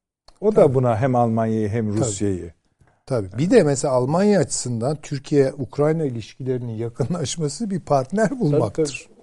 O 0.41 0.51
Tabii. 0.51 0.55
da 0.55 0.73
buna 0.73 0.97
hem 1.01 1.15
Almanya'yı 1.15 1.69
hem 1.69 1.97
Rusya'yı. 1.97 2.53
Tabii. 3.05 3.30
Tabii. 3.30 3.38
Bir 3.38 3.51
de 3.51 3.63
mesela 3.63 3.93
Almanya 3.93 4.39
açısından 4.39 4.97
Türkiye-Ukrayna 5.01 6.05
ilişkilerinin 6.05 6.73
yakınlaşması 6.73 7.69
bir 7.69 7.80
partner 7.80 8.39
bulmaktır. 8.39 9.07
Tabii. 9.07 9.22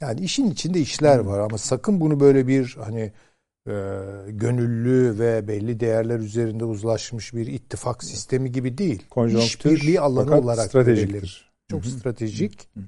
Yani 0.00 0.20
işin 0.20 0.50
içinde 0.50 0.80
işler 0.80 1.18
var 1.18 1.38
ama 1.38 1.58
sakın 1.58 2.00
bunu 2.00 2.20
böyle 2.20 2.46
bir 2.46 2.76
hani 2.84 3.12
e, 3.66 3.72
gönüllü 4.28 5.18
ve 5.18 5.48
belli 5.48 5.80
değerler 5.80 6.18
üzerinde 6.18 6.64
uzlaşmış 6.64 7.34
bir 7.34 7.46
ittifak 7.46 8.04
sistemi 8.04 8.52
gibi 8.52 8.78
değil. 8.78 9.06
Konjonktür, 9.10 9.46
İşbirliği 9.46 10.00
alanı 10.00 10.38
olarak 10.38 10.68
stratejiktir. 10.68 11.45
Çok 11.70 11.84
Hı-hı. 11.84 11.90
stratejik. 11.90 12.68
Hı-hı. 12.74 12.84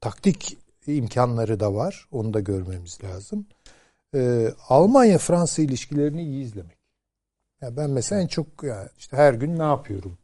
Taktik 0.00 0.58
imkanları 0.86 1.60
da 1.60 1.74
var. 1.74 2.08
Onu 2.12 2.34
da 2.34 2.40
görmemiz 2.40 3.04
lazım. 3.04 3.46
Ee, 4.14 4.54
Almanya-Fransa 4.68 5.62
ilişkilerini 5.62 6.22
iyi 6.22 6.44
izlemek. 6.44 6.78
Ya 7.60 7.76
ben 7.76 7.90
mesela 7.90 8.22
en 8.22 8.26
çok 8.26 8.62
ya 8.62 8.90
işte 8.98 9.16
her 9.16 9.34
gün 9.34 9.58
ne 9.58 9.62
yapıyorum? 9.62 10.18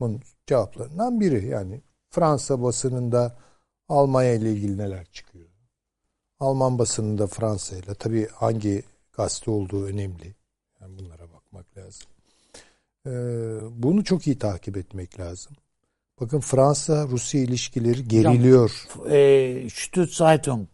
Bunun 0.00 0.20
cevaplarından 0.46 1.20
biri 1.20 1.46
yani 1.46 1.82
Fransa 2.10 2.62
basınında 2.62 3.38
Almanya 3.88 4.34
ile 4.34 4.52
ilgili 4.52 4.78
neler 4.78 5.04
çıkıyor? 5.04 5.48
Alman 6.40 6.78
basınında 6.78 7.26
Fransa 7.26 7.76
ile 7.76 7.94
tabii 7.94 8.28
hangi 8.28 8.82
gazete 9.12 9.50
olduğu 9.50 9.84
önemli. 9.84 10.34
Yani 10.80 10.98
bunlara 10.98 11.32
bakmak 11.32 11.76
lazım. 11.78 12.06
Ee, 13.06 13.10
bunu 13.82 14.04
çok 14.04 14.26
iyi 14.26 14.38
takip 14.38 14.76
etmek 14.76 15.20
lazım. 15.20 15.56
Bakın 16.20 16.40
Fransa-Rusya 16.40 17.40
ilişkileri 17.40 18.08
geriliyor. 18.08 18.86
E, 19.10 20.06
Zeitung 20.06 20.68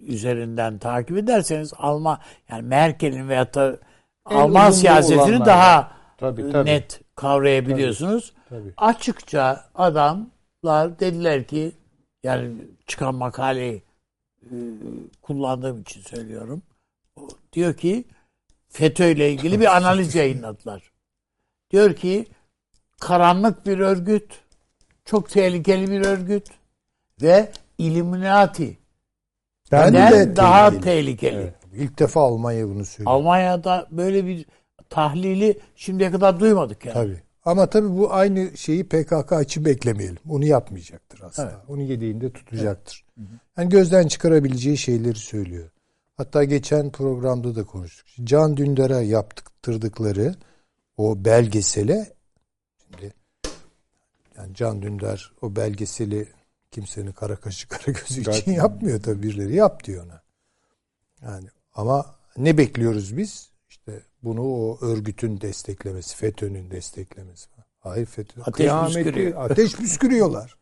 üzerinden 0.00 0.78
takip 0.78 1.16
ederseniz 1.16 1.72
Alman 1.76 2.18
yani 2.48 2.62
Merkel'in 2.62 3.28
veyahut 3.28 3.54
da 3.54 3.78
Alman 4.24 4.70
siyasetini 4.70 5.44
daha 5.44 5.92
tabii, 6.18 6.52
tabii. 6.52 6.70
net 6.70 7.00
kavrayabiliyorsunuz. 7.14 8.32
Tabii, 8.48 8.60
tabii. 8.60 8.72
Açıkça 8.76 9.64
adamlar 9.74 11.00
dediler 11.00 11.44
ki 11.44 11.72
yani 12.22 12.54
çıkan 12.86 13.14
makaleyi 13.14 13.82
e, 14.42 14.54
kullandığım 15.22 15.80
için 15.80 16.00
söylüyorum. 16.00 16.62
Diyor 17.52 17.74
ki 17.74 18.04
FETÖ 18.68 19.10
ile 19.10 19.32
ilgili 19.32 19.60
bir 19.60 19.76
analiz 19.76 20.14
yayınladılar. 20.14 20.92
Diyor 21.70 21.94
ki 21.94 22.26
karanlık 23.00 23.66
bir 23.66 23.78
örgüt, 23.78 24.40
çok 25.04 25.30
tehlikeli 25.30 25.90
bir 25.90 26.00
örgüt 26.00 26.48
ve 27.22 27.52
Illuminati 27.78 28.78
ben 29.72 29.94
de 29.94 30.36
daha 30.36 30.70
tehlikeli. 30.70 30.84
tehlikeli. 30.84 31.36
Evet. 31.36 31.54
İlk 31.74 31.98
defa 31.98 32.20
Almanya 32.20 32.68
bunu 32.68 32.84
söylüyor. 32.84 33.16
Almanya'da 33.16 33.86
böyle 33.90 34.26
bir 34.26 34.46
tahlili 34.88 35.58
şimdiye 35.76 36.10
kadar 36.10 36.40
duymadık 36.40 36.84
yani. 36.84 36.94
Tabii. 36.94 37.22
Ama 37.44 37.66
tabii 37.66 37.98
bu 37.98 38.12
aynı 38.12 38.56
şeyi 38.56 38.84
PKK 38.84 39.32
için 39.42 39.64
beklemeyelim. 39.64 40.18
Onu 40.28 40.44
yapmayacaktır 40.44 41.20
aslında. 41.24 41.50
Evet. 41.50 41.60
Onu 41.68 41.82
yediğinde 41.82 42.32
tutacaktır. 42.32 43.04
Evet. 43.18 43.28
Yani 43.58 43.68
gözden 43.68 44.08
çıkarabileceği 44.08 44.78
şeyleri 44.78 45.18
söylüyor. 45.18 45.70
Hatta 46.16 46.44
geçen 46.44 46.90
programda 46.90 47.56
da 47.56 47.64
konuştuk. 47.64 48.06
Can 48.24 48.56
Dündar'a 48.56 49.02
yaptırdıkları 49.02 50.34
o 50.96 51.24
belgesele 51.24 52.06
Şimdi 52.90 53.14
yani 54.36 54.54
Can 54.54 54.82
Dündar 54.82 55.32
o 55.42 55.56
belgeseli 55.56 56.28
kimsenin 56.70 57.12
kara 57.12 57.36
kaşı 57.36 57.68
kara 57.68 57.92
gözü 57.92 58.20
için 58.20 58.52
yapmıyor 58.52 59.02
tabii 59.02 59.22
birileri 59.22 59.54
yap 59.54 59.84
diyor 59.84 60.06
ona. 60.06 60.22
Yani 61.22 61.48
ama 61.74 62.14
ne 62.36 62.58
bekliyoruz 62.58 63.16
biz? 63.16 63.50
İşte 63.68 64.02
bunu 64.22 64.42
o 64.42 64.78
örgütün 64.80 65.40
desteklemesi, 65.40 66.16
FETÖ'nün 66.16 66.70
desteklemesi. 66.70 67.48
Hayır 67.80 68.06
FETÖ. 68.06 68.40
Ateş 68.40 68.54
kıyameti, 68.54 68.94
püskürüyor. 68.94 69.50
Ateş 69.50 69.76
püskürüyorlar. 69.76 70.56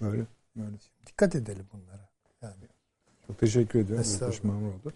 Böyle, 0.00 0.26
böyle. 0.56 0.76
Dikkat 1.06 1.34
edelim 1.34 1.66
bunlara. 1.72 2.08
Yani. 2.42 2.68
Çok 3.26 3.38
teşekkür 3.38 3.78
ediyorum. 3.78 4.04
Çok 4.18 4.44
oldu. 4.44 4.92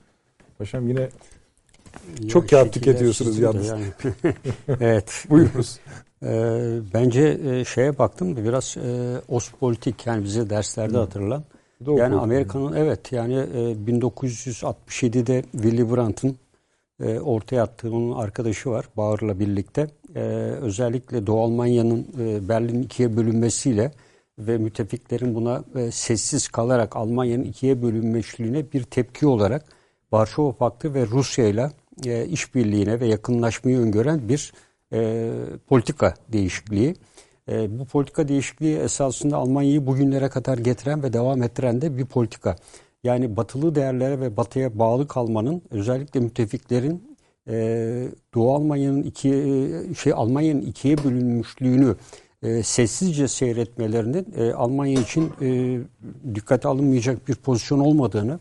Paşam 0.59 0.89
yine 0.89 1.11
çok 2.29 2.49
kağıt 2.49 2.73
tüketiyorsunuz 2.73 3.39
yalnız. 3.39 3.69
Yani. 3.69 3.85
evet. 4.81 5.25
Buyurunuz. 5.31 5.79
Ee, 6.23 6.79
bence 6.95 7.39
e, 7.45 7.65
şeye 7.65 7.99
baktım 7.99 8.37
da 8.37 8.45
biraz 8.45 8.77
e, 8.77 9.21
Ostpolitik 9.29 10.07
yani 10.07 10.25
bize 10.25 10.51
derslerde 10.51 10.99
hatırlan. 10.99 11.45
Doğru. 11.87 11.99
Yani 11.99 12.17
Amerika'nın 12.17 12.73
evet 12.73 13.13
yani 13.13 13.35
e, 13.35 13.73
1967'de 13.73 15.43
Willy 15.53 15.91
Brandt'ın 15.91 16.37
e, 17.01 17.21
ortaya 17.21 17.63
attığı 17.63 17.91
onun 17.93 18.13
arkadaşı 18.13 18.71
var 18.71 18.89
Bağır'la 18.97 19.41
birlikte. 19.41 19.87
E, 20.15 20.21
özellikle 20.61 21.27
Doğu 21.27 21.43
Almanya'nın 21.43 22.07
e, 22.19 22.49
Berlin 22.49 22.83
ikiye 22.83 23.17
bölünmesiyle 23.17 23.93
ve 24.39 24.59
müttefiklerin 24.59 25.35
buna 25.35 25.65
e, 25.75 25.91
sessiz 25.91 26.49
kalarak 26.49 26.97
Almanya'nın 26.97 27.45
ikiye 27.45 27.83
bölünmüşlüğüne 27.83 28.73
bir 28.73 28.83
tepki 28.83 29.27
olarak 29.27 29.65
Varşova 30.13 30.53
Paktı 30.53 30.95
ve 30.95 31.07
Rusya 31.07 31.49
ile 31.49 31.71
e, 32.05 32.27
işbirliğine 32.27 33.01
ve 33.01 33.07
yakınlaşmayı 33.07 33.79
öngören 33.79 34.29
bir 34.29 34.53
e, 34.93 35.31
politika 35.69 36.15
değişikliği. 36.33 36.95
E, 37.49 37.79
bu 37.79 37.85
politika 37.85 38.29
değişikliği 38.29 38.77
esasında 38.77 39.37
Almanya'yı 39.37 39.87
bugünlere 39.87 40.29
kadar 40.29 40.59
getiren 40.59 41.03
ve 41.03 41.13
devam 41.13 41.43
ettiren 41.43 41.81
de 41.81 41.99
bir 41.99 42.07
politika. 42.07 42.57
Yani 43.05 43.37
batılı 43.37 43.75
değerlere 43.75 44.21
ve 44.21 44.37
batıya 44.37 44.79
bağlı 44.79 45.09
kalmanın 45.09 45.63
özellikle 45.71 46.21
müttefiklerin 46.21 47.17
e, 47.49 48.09
Doğu 48.35 48.55
Almanya'nın 48.55 49.03
ikiye 49.03 49.95
şey 49.95 50.13
Almanya'nın 50.13 50.63
ikiye 50.63 51.05
bölünmüşlüğünü 51.05 51.97
e, 52.43 52.63
sessizce 52.63 53.29
seyretmelerinin 53.29 54.27
e, 54.37 54.53
Almanya 54.53 55.01
için 55.01 55.33
e, 55.41 55.79
dikkate 56.35 56.69
alınmayacak 56.69 57.29
bir 57.29 57.35
pozisyon 57.35 57.81
olmadığını, 57.81 58.39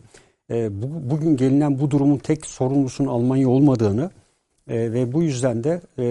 e, 0.50 0.82
bu, 0.82 1.10
bugün 1.10 1.36
gelinen 1.36 1.78
bu 1.78 1.90
durumun 1.90 2.18
tek 2.18 2.46
sorumlusunun 2.46 3.08
Almanya 3.08 3.48
olmadığını 3.48 4.10
e, 4.68 4.92
ve 4.92 5.12
bu 5.12 5.22
yüzden 5.22 5.64
de 5.64 5.80
e, 5.98 6.04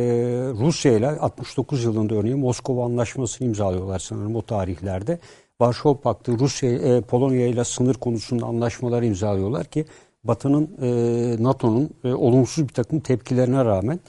Rusya 0.59 0.97
ile 0.97 1.07
69 1.07 1.83
yılında 1.83 2.15
örneğin 2.15 2.39
Moskova 2.39 2.85
Anlaşması'nı 2.85 3.47
imzalıyorlar 3.47 3.99
sanırım 3.99 4.35
o 4.35 4.41
tarihlerde. 4.41 5.19
Varşova 5.59 5.99
Paktı, 5.99 6.39
Rusya, 6.39 6.71
e, 6.71 7.01
Polonya 7.01 7.47
ile 7.47 7.63
sınır 7.63 7.95
konusunda 7.95 8.45
anlaşmalar 8.45 9.03
imzalıyorlar 9.03 9.65
ki 9.65 9.85
Batı'nın, 10.23 10.69
e, 10.81 11.43
NATO'nun 11.43 11.89
e, 12.03 12.13
olumsuz 12.13 12.67
bir 12.67 12.73
takım 12.73 12.99
tepkilerine 12.99 13.65
rağmen 13.65 13.99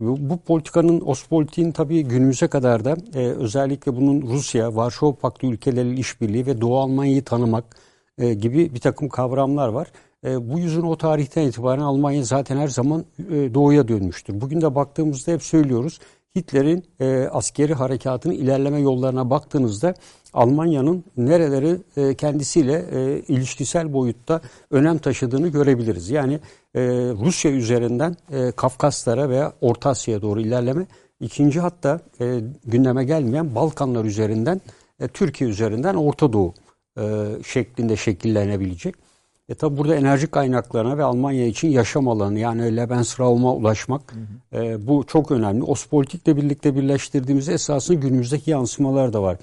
bu, 0.00 0.30
bu 0.30 0.36
politikanın, 0.38 1.00
Ostpolitik'in 1.00 1.72
tabii 1.72 2.02
günümüze 2.02 2.48
kadar 2.48 2.84
da 2.84 2.96
e, 3.14 3.18
özellikle 3.18 3.96
bunun 3.96 4.22
Rusya, 4.22 4.76
Varşova 4.76 5.12
Paktı 5.14 5.46
ülkeleriyle 5.46 6.00
işbirliği 6.00 6.46
ve 6.46 6.60
Doğu 6.60 6.78
Almanya'yı 6.78 7.24
tanımak 7.24 7.76
e, 8.18 8.34
gibi 8.34 8.74
bir 8.74 8.80
takım 8.80 9.08
kavramlar 9.08 9.68
var. 9.68 9.92
E, 10.24 10.50
bu 10.50 10.58
yüzün 10.58 10.82
o 10.82 10.96
tarihten 10.96 11.42
itibaren 11.42 11.82
Almanya 11.82 12.24
zaten 12.24 12.56
her 12.56 12.68
zaman 12.68 13.04
e, 13.30 13.54
doğuya 13.54 13.88
dönmüştür. 13.88 14.40
Bugün 14.40 14.60
de 14.60 14.74
baktığımızda 14.74 15.32
hep 15.32 15.42
söylüyoruz. 15.42 15.98
Hitler'in 16.36 16.84
e, 17.00 17.28
askeri 17.32 17.74
harekatının 17.74 18.34
ilerleme 18.34 18.80
yollarına 18.80 19.30
baktığınızda 19.30 19.94
Almanya'nın 20.34 21.04
nereleri 21.16 21.78
e, 21.96 22.14
kendisiyle 22.14 22.84
e, 22.92 23.20
ilişkisel 23.28 23.92
boyutta 23.92 24.40
önem 24.70 24.98
taşıdığını 24.98 25.48
görebiliriz. 25.48 26.10
Yani 26.10 26.34
e, 26.74 26.80
Rusya 27.24 27.50
üzerinden 27.50 28.16
e, 28.32 28.52
Kafkaslara 28.52 29.28
veya 29.28 29.52
Orta 29.60 29.90
Asya'ya 29.90 30.22
doğru 30.22 30.40
ilerleme. 30.40 30.86
İkinci 31.20 31.60
hatta 31.60 32.00
e, 32.20 32.40
gündeme 32.64 33.04
gelmeyen 33.04 33.54
Balkanlar 33.54 34.04
üzerinden 34.04 34.60
e, 35.00 35.08
Türkiye 35.08 35.50
üzerinden 35.50 35.94
Orta 35.94 36.32
Doğu 36.32 36.54
e, 36.98 37.02
şeklinde 37.46 37.96
şekillenebilecek. 37.96 38.94
E 39.48 39.54
tabi 39.54 39.78
burada 39.78 39.94
enerji 39.94 40.26
kaynaklarına 40.26 40.98
ve 40.98 41.04
Almanya 41.04 41.46
için 41.46 41.68
yaşam 41.68 42.08
alanı 42.08 42.38
yani 42.38 42.76
Lebensraum'a 42.76 43.54
ulaşmak 43.54 44.02
hı 44.12 44.58
hı. 44.58 44.64
E, 44.64 44.86
bu 44.86 45.04
çok 45.06 45.30
önemli. 45.30 45.62
Ospolitikle 45.62 46.36
birlikte 46.36 46.76
birleştirdiğimiz 46.76 47.48
esasında 47.48 47.98
günümüzdeki 47.98 48.50
yansımalar 48.50 49.12
da 49.12 49.22
var. 49.22 49.36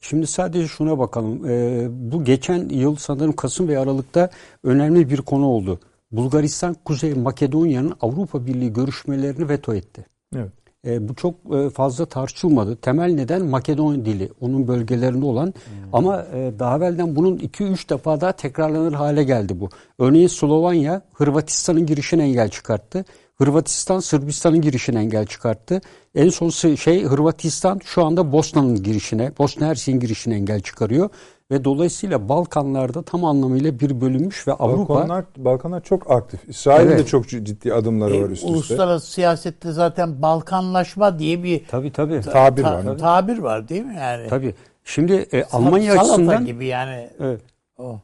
Şimdi 0.00 0.26
sadece 0.26 0.68
şuna 0.68 0.98
bakalım. 0.98 1.46
E, 1.48 1.86
bu 1.90 2.24
geçen 2.24 2.68
yıl 2.68 2.96
sanırım 2.96 3.32
Kasım 3.32 3.68
ve 3.68 3.78
Aralık'ta 3.78 4.30
önemli 4.64 5.10
bir 5.10 5.18
konu 5.18 5.46
oldu. 5.46 5.80
Bulgaristan 6.12 6.76
Kuzey 6.84 7.14
Makedonya'nın 7.14 7.94
Avrupa 8.00 8.46
Birliği 8.46 8.72
görüşmelerini 8.72 9.48
veto 9.48 9.74
etti. 9.74 10.06
Evet. 10.36 10.52
E, 10.86 11.08
bu 11.08 11.14
çok 11.14 11.34
e, 11.54 11.70
fazla 11.70 12.06
tartışılmadı. 12.06 12.76
Temel 12.76 13.14
neden 13.14 13.44
Makedon 13.44 14.04
dili, 14.04 14.30
onun 14.40 14.68
bölgelerinde 14.68 15.26
olan. 15.26 15.46
Hmm. 15.46 15.54
Ama 15.92 16.26
e, 16.34 16.52
daha 16.58 16.76
evvelden 16.76 17.16
bunun 17.16 17.38
2-3 17.38 17.88
defa 17.88 18.20
daha 18.20 18.32
tekrarlanır 18.32 18.92
hale 18.92 19.24
geldi 19.24 19.60
bu. 19.60 19.68
Örneğin 19.98 20.28
Slovanya, 20.28 21.02
Hırvatistan'ın 21.12 21.86
girişine 21.86 22.22
engel 22.22 22.48
çıkarttı. 22.48 23.04
Hırvatistan 23.38 24.00
Sırbistan'ın 24.00 24.60
girişine 24.60 25.00
engel 25.00 25.26
çıkarttı. 25.26 25.80
En 26.14 26.28
son 26.28 26.48
şey 26.74 27.04
Hırvatistan 27.04 27.80
şu 27.84 28.04
anda 28.04 28.32
Bosna'nın 28.32 28.82
girişine, 28.82 29.32
Bosna 29.38 29.66
Hersek'in 29.66 30.00
girişine 30.00 30.34
engel 30.34 30.60
çıkarıyor 30.60 31.10
ve 31.50 31.64
dolayısıyla 31.64 32.28
Balkanlarda 32.28 33.02
tam 33.02 33.24
anlamıyla 33.24 33.80
bir 33.80 34.00
bölünmüş 34.00 34.48
ve 34.48 34.52
Avrupa 34.52 34.94
Balkanlar 34.94 35.24
Balkanlar 35.36 35.82
çok 35.82 36.10
aktif. 36.10 36.48
İsrail'in 36.48 36.90
evet. 36.90 36.98
de 36.98 37.06
çok 37.06 37.28
ciddi 37.28 37.74
adımları 37.74 38.16
e, 38.16 38.22
var 38.22 38.30
üst 38.30 38.42
üste. 38.42 38.52
Uluslararası 38.52 39.12
siyasette 39.12 39.72
zaten 39.72 40.22
Balkanlaşma 40.22 41.18
diye 41.18 41.42
bir 41.42 41.66
tabii 41.68 41.92
tabii 41.92 42.20
ta, 42.20 42.30
tabir 42.30 42.62
ta, 42.62 42.84
var. 42.84 42.98
Tabir 42.98 43.38
var 43.38 43.68
değil 43.68 43.84
mi 43.84 43.96
yani? 43.96 44.28
Tabii. 44.28 44.54
Şimdi 44.84 45.12
e, 45.32 45.44
Almanya 45.44 45.92
Salata 45.92 46.12
açısından 46.12 46.46
gibi 46.46 46.66
yani. 46.66 47.10
Evet. 47.20 47.40
O. 47.78 47.98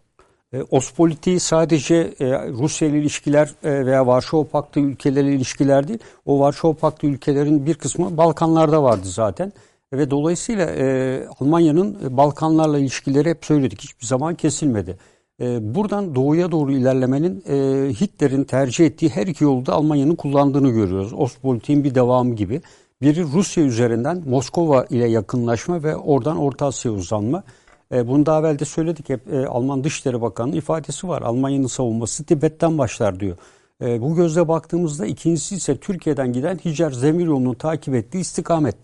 E, 0.52 0.62
Ospolitiği 0.70 1.40
sadece 1.40 1.94
e, 2.20 2.48
Rusya 2.48 2.88
ile 2.88 2.98
ilişkiler 2.98 3.50
e, 3.64 3.86
veya 3.86 4.06
Varşova 4.06 4.44
Paktı 4.44 4.80
ülkeleriyle 4.80 5.36
ilişkiler 5.36 5.88
değil. 5.88 5.98
O 6.26 6.40
Varşova 6.40 6.72
Paktı 6.72 7.06
ülkelerin 7.06 7.66
bir 7.66 7.74
kısmı 7.74 8.16
Balkanlarda 8.16 8.82
vardı 8.82 9.06
zaten. 9.08 9.52
Ve 9.92 10.10
dolayısıyla 10.10 10.66
e, 10.66 11.26
Almanya'nın 11.40 12.16
Balkanlarla 12.16 12.78
ilişkileri 12.78 13.30
hep 13.30 13.44
söyledik. 13.44 13.80
Hiçbir 13.80 14.06
zaman 14.06 14.34
kesilmedi. 14.34 14.98
E, 15.40 15.74
buradan 15.74 16.14
doğuya 16.14 16.50
doğru 16.50 16.72
ilerlemenin 16.72 17.44
e, 17.48 17.54
Hitler'in 17.94 18.44
tercih 18.44 18.86
ettiği 18.86 19.08
her 19.08 19.26
iki 19.26 19.44
yolu 19.44 19.66
da 19.66 19.72
Almanya'nın 19.72 20.14
kullandığını 20.14 20.70
görüyoruz. 20.70 21.12
Ostpolitik'in 21.12 21.84
bir 21.84 21.94
devamı 21.94 22.34
gibi. 22.34 22.60
Biri 23.02 23.22
Rusya 23.22 23.64
üzerinden 23.64 24.22
Moskova 24.26 24.84
ile 24.84 25.08
yakınlaşma 25.08 25.82
ve 25.82 25.96
oradan 25.96 26.36
Orta 26.36 26.66
Asya'ya 26.66 26.98
uzanma. 26.98 27.42
E, 27.94 28.08
bunu 28.08 28.26
daha 28.26 28.40
evvel 28.40 28.58
de 28.58 28.64
söyledik. 28.64 29.08
Hep 29.08 29.32
e, 29.32 29.46
Alman 29.46 29.84
Dışişleri 29.84 30.20
Bakanı'nın 30.20 30.56
ifadesi 30.56 31.08
var. 31.08 31.22
Almanya'nın 31.22 31.66
savunması 31.66 32.24
Tibet'ten 32.24 32.78
başlar 32.78 33.20
diyor. 33.20 33.36
E, 33.82 34.02
bu 34.02 34.16
gözle 34.16 34.48
baktığımızda 34.48 35.06
ikincisi 35.06 35.54
ise 35.54 35.76
Türkiye'den 35.76 36.32
giden 36.32 36.58
Hicer 36.64 36.90
Zemir 36.90 37.54
takip 37.58 37.94
ettiği 37.94 38.20
istikamet. 38.20 38.76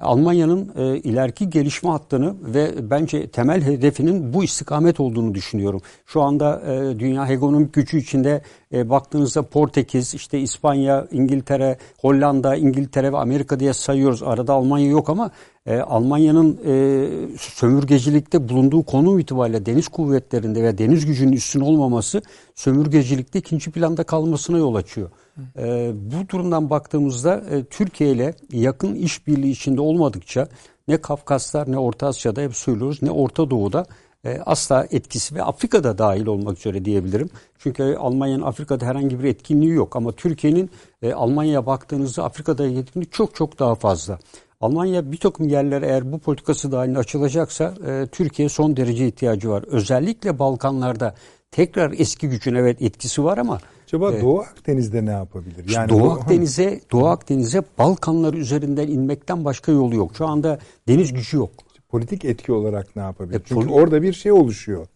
Almanya'nın 0.00 0.72
e, 0.76 0.98
ileriki 0.98 1.50
gelişme 1.50 1.90
hattını 1.90 2.34
ve 2.42 2.90
bence 2.90 3.26
temel 3.26 3.62
hedefinin 3.62 4.32
bu 4.32 4.44
istikamet 4.44 5.00
olduğunu 5.00 5.34
düşünüyorum. 5.34 5.80
Şu 6.06 6.22
anda 6.22 6.60
e, 6.60 6.98
dünya 6.98 7.26
ekonomik 7.26 7.72
gücü 7.72 7.98
içinde 7.98 8.42
e, 8.72 8.90
baktığınızda 8.90 9.42
Portekiz, 9.42 10.14
işte 10.14 10.40
İspanya, 10.40 11.06
İngiltere, 11.10 11.78
Hollanda, 12.00 12.56
İngiltere 12.56 13.12
ve 13.12 13.16
Amerika 13.16 13.60
diye 13.60 13.72
sayıyoruz. 13.72 14.22
Arada 14.22 14.52
Almanya 14.52 14.88
yok 14.88 15.10
ama 15.10 15.30
e, 15.66 15.78
Almanya'nın 15.78 16.58
e, 16.66 17.38
sömürgecilikte 17.38 18.48
bulunduğu 18.48 18.82
konu 18.82 19.20
itibariyle 19.20 19.66
deniz 19.66 19.88
kuvvetlerinde 19.88 20.62
ve 20.62 20.78
deniz 20.78 21.06
gücünün 21.06 21.32
üstün 21.32 21.60
olmaması 21.60 22.22
sömürgecilikte 22.54 23.38
ikinci 23.38 23.70
planda 23.70 24.04
kalmasına 24.04 24.58
yol 24.58 24.74
açıyor. 24.74 25.10
E, 25.58 25.92
bu 25.94 26.28
durumdan 26.28 26.70
baktığımızda 26.70 27.42
e, 27.50 27.64
Türkiye 27.64 28.10
ile 28.10 28.34
yakın 28.52 28.94
işbirliği 28.94 29.50
içinde 29.50 29.80
olmadıkça 29.80 30.48
ne 30.88 30.96
Kafkaslar 30.96 31.72
ne 31.72 31.78
Orta 31.78 32.06
Asya'da 32.06 32.40
hep 32.40 32.56
söylüyoruz 32.56 33.02
ne 33.02 33.10
Orta 33.10 33.50
Doğu'da 33.50 33.86
e, 34.24 34.38
asla 34.46 34.86
etkisi 34.90 35.34
ve 35.34 35.42
Afrika'da 35.42 35.98
dahil 35.98 36.26
olmak 36.26 36.58
üzere 36.58 36.84
diyebilirim. 36.84 37.30
Çünkü 37.58 37.82
Almanya'nın 37.82 38.42
Afrika'da 38.42 38.86
herhangi 38.86 39.22
bir 39.22 39.28
etkinliği 39.28 39.72
yok 39.72 39.96
ama 39.96 40.12
Türkiye'nin 40.12 40.70
e, 41.02 41.12
Almanya'ya 41.12 41.66
baktığınızda 41.66 42.24
Afrika'da 42.24 42.66
etkinliği 42.66 43.10
çok 43.10 43.34
çok 43.34 43.58
daha 43.58 43.74
fazla. 43.74 44.18
Almanya 44.60 45.12
bir 45.12 45.16
takım 45.16 45.48
yerler 45.48 45.82
eğer 45.82 46.12
bu 46.12 46.18
politikası 46.18 46.72
dahilinde 46.72 46.98
açılacaksa 46.98 47.74
e, 47.86 48.06
Türkiye 48.12 48.48
son 48.48 48.76
derece 48.76 49.06
ihtiyacı 49.06 49.50
var. 49.50 49.64
Özellikle 49.66 50.38
Balkanlarda 50.38 51.14
tekrar 51.50 51.92
eski 51.98 52.28
gücün 52.28 52.54
evet 52.54 52.82
etkisi 52.82 53.24
var 53.24 53.38
ama 53.38 53.58
Acaba 53.94 54.12
e, 54.12 54.20
Doğu 54.20 54.40
Akdeniz'de 54.40 55.06
ne 55.06 55.10
yapabilir? 55.10 55.64
Yani 55.74 55.88
Doğu 55.88 56.10
Akdeniz'e 56.10 56.80
Doğu 56.92 57.06
Akdeniz'e 57.06 57.62
Balkanlar 57.78 58.34
üzerinden 58.34 58.88
inmekten 58.88 59.44
başka 59.44 59.72
yolu 59.72 59.94
yok. 59.94 60.10
Şu 60.18 60.26
anda 60.26 60.58
deniz 60.88 61.12
gücü 61.12 61.36
yok. 61.36 61.50
Politik 61.88 62.24
etki 62.24 62.52
olarak 62.52 62.96
ne 62.96 63.02
yapabilir? 63.02 63.40
E, 63.40 63.42
çünkü 63.44 63.68
orada 63.68 64.02
bir 64.02 64.12
şey 64.12 64.32
oluşuyor. 64.32 64.86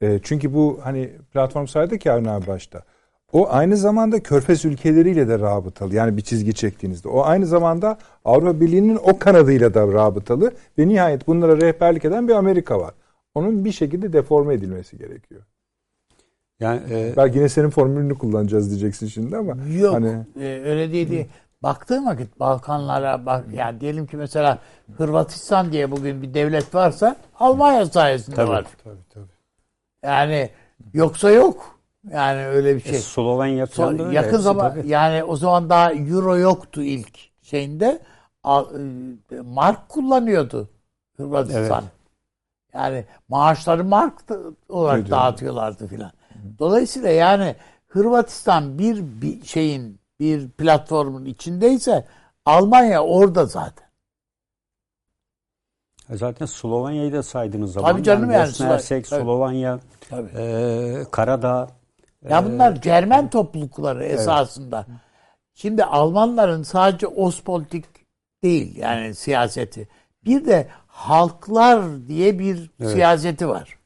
E, 0.00 0.20
çünkü 0.22 0.54
bu 0.54 0.78
hani 0.82 1.10
platform 1.32 1.66
saydık 1.66 2.06
ya 2.06 2.14
abi 2.14 2.46
başta. 2.46 2.82
O 3.32 3.48
aynı 3.50 3.76
zamanda 3.76 4.22
Körfez 4.22 4.64
ülkeleriyle 4.64 5.28
de 5.28 5.38
rabıtalı. 5.38 5.94
Yani 5.94 6.16
bir 6.16 6.22
çizgi 6.22 6.54
çektiğinizde. 6.54 7.08
O 7.08 7.22
aynı 7.24 7.46
zamanda 7.46 7.98
Avrupa 8.24 8.60
Birliği'nin 8.60 8.98
o 9.02 9.18
kanadıyla 9.18 9.74
da 9.74 9.92
rabıtalı. 9.92 10.52
Ve 10.78 10.88
nihayet 10.88 11.26
bunlara 11.26 11.60
rehberlik 11.60 12.04
eden 12.04 12.28
bir 12.28 12.32
Amerika 12.32 12.80
var. 12.80 12.94
Onun 13.34 13.64
bir 13.64 13.72
şekilde 13.72 14.12
deforme 14.12 14.54
edilmesi 14.54 14.98
gerekiyor. 14.98 15.42
Yani 16.60 16.80
e, 16.90 17.14
belki 17.16 17.38
yine 17.38 17.48
senin 17.48 17.70
formülünü 17.70 18.14
kullanacağız 18.18 18.70
diyeceksin 18.70 19.06
şimdi 19.06 19.36
ama 19.36 19.56
yok 19.78 19.94
hani 19.94 20.24
e, 20.40 20.62
öyle 20.64 20.92
değil. 20.92 21.10
değil. 21.10 21.26
Baktığın 21.62 22.06
vakit 22.06 22.40
Balkanlara 22.40 23.26
bak 23.26 23.44
yani 23.52 23.80
diyelim 23.80 24.06
ki 24.06 24.16
mesela 24.16 24.58
Hırvatistan 24.96 25.72
diye 25.72 25.90
bugün 25.90 26.22
bir 26.22 26.34
devlet 26.34 26.74
varsa 26.74 27.16
Almanya 27.38 27.86
sayesinde 27.86 28.36
tabii, 28.36 28.50
var. 28.50 28.66
Tabii 28.84 28.94
tabii. 29.14 29.24
Yani 30.04 30.50
yoksa 30.94 31.30
yok. 31.30 31.80
Yani 32.10 32.46
öyle 32.46 32.76
bir 32.76 32.80
şey. 32.80 32.96
E, 32.96 32.98
Slovenya 32.98 33.66
falan 33.66 33.96
so, 33.96 34.10
Yakın 34.10 34.38
zaman 34.38 34.74
tabii. 34.74 34.88
yani 34.88 35.24
o 35.24 35.36
zaman 35.36 35.70
daha 35.70 35.92
euro 35.92 36.36
yoktu 36.36 36.82
ilk 36.82 37.18
şeyinde. 37.42 38.02
E, 38.46 39.40
mark 39.44 39.88
kullanıyordu 39.88 40.68
Hırvatistan. 41.16 41.82
Evet. 41.82 41.92
Yani 42.74 43.04
maaşları 43.28 43.84
mark 43.84 44.14
olarak 44.68 44.98
Öyle 44.98 45.10
dağıtıyorlardı 45.10 45.86
filan. 45.86 46.12
Dolayısıyla 46.58 47.10
yani 47.10 47.56
Hırvatistan 47.86 48.78
bir, 48.78 49.02
bir 49.22 49.44
şeyin 49.44 50.00
bir 50.20 50.48
platformun 50.50 51.24
içindeyse 51.24 52.06
Almanya 52.46 53.04
orada 53.04 53.46
zaten. 53.46 53.86
Zaten 56.10 56.46
Slovanya'yı 56.46 57.12
da 57.12 57.22
saydığınız 57.22 57.72
zaman. 57.72 57.92
Tabii 57.92 58.02
canım 58.02 58.30
yani. 58.30 58.48
Bosna 58.48 58.68
Hersek, 58.68 59.06
Slovanya, 59.06 59.80
Tabii. 60.10 60.30
E, 60.36 61.04
Karadağ. 61.10 61.68
Ya 62.28 62.44
bunlar 62.44 62.72
e, 62.72 62.80
Cermen 62.80 63.30
toplulukları 63.30 64.04
esasında. 64.04 64.84
Evet. 64.88 64.98
Şimdi 65.54 65.84
Almanların 65.84 66.62
sadece 66.62 67.06
Ostpolitik 67.06 67.84
değil 68.42 68.76
yani 68.76 69.14
siyaseti. 69.14 69.88
Bir 70.24 70.44
de 70.44 70.68
halklar 70.86 72.06
diye 72.08 72.38
bir 72.38 72.70
evet. 72.80 72.90
siyaseti 72.90 73.48
var. 73.48 73.78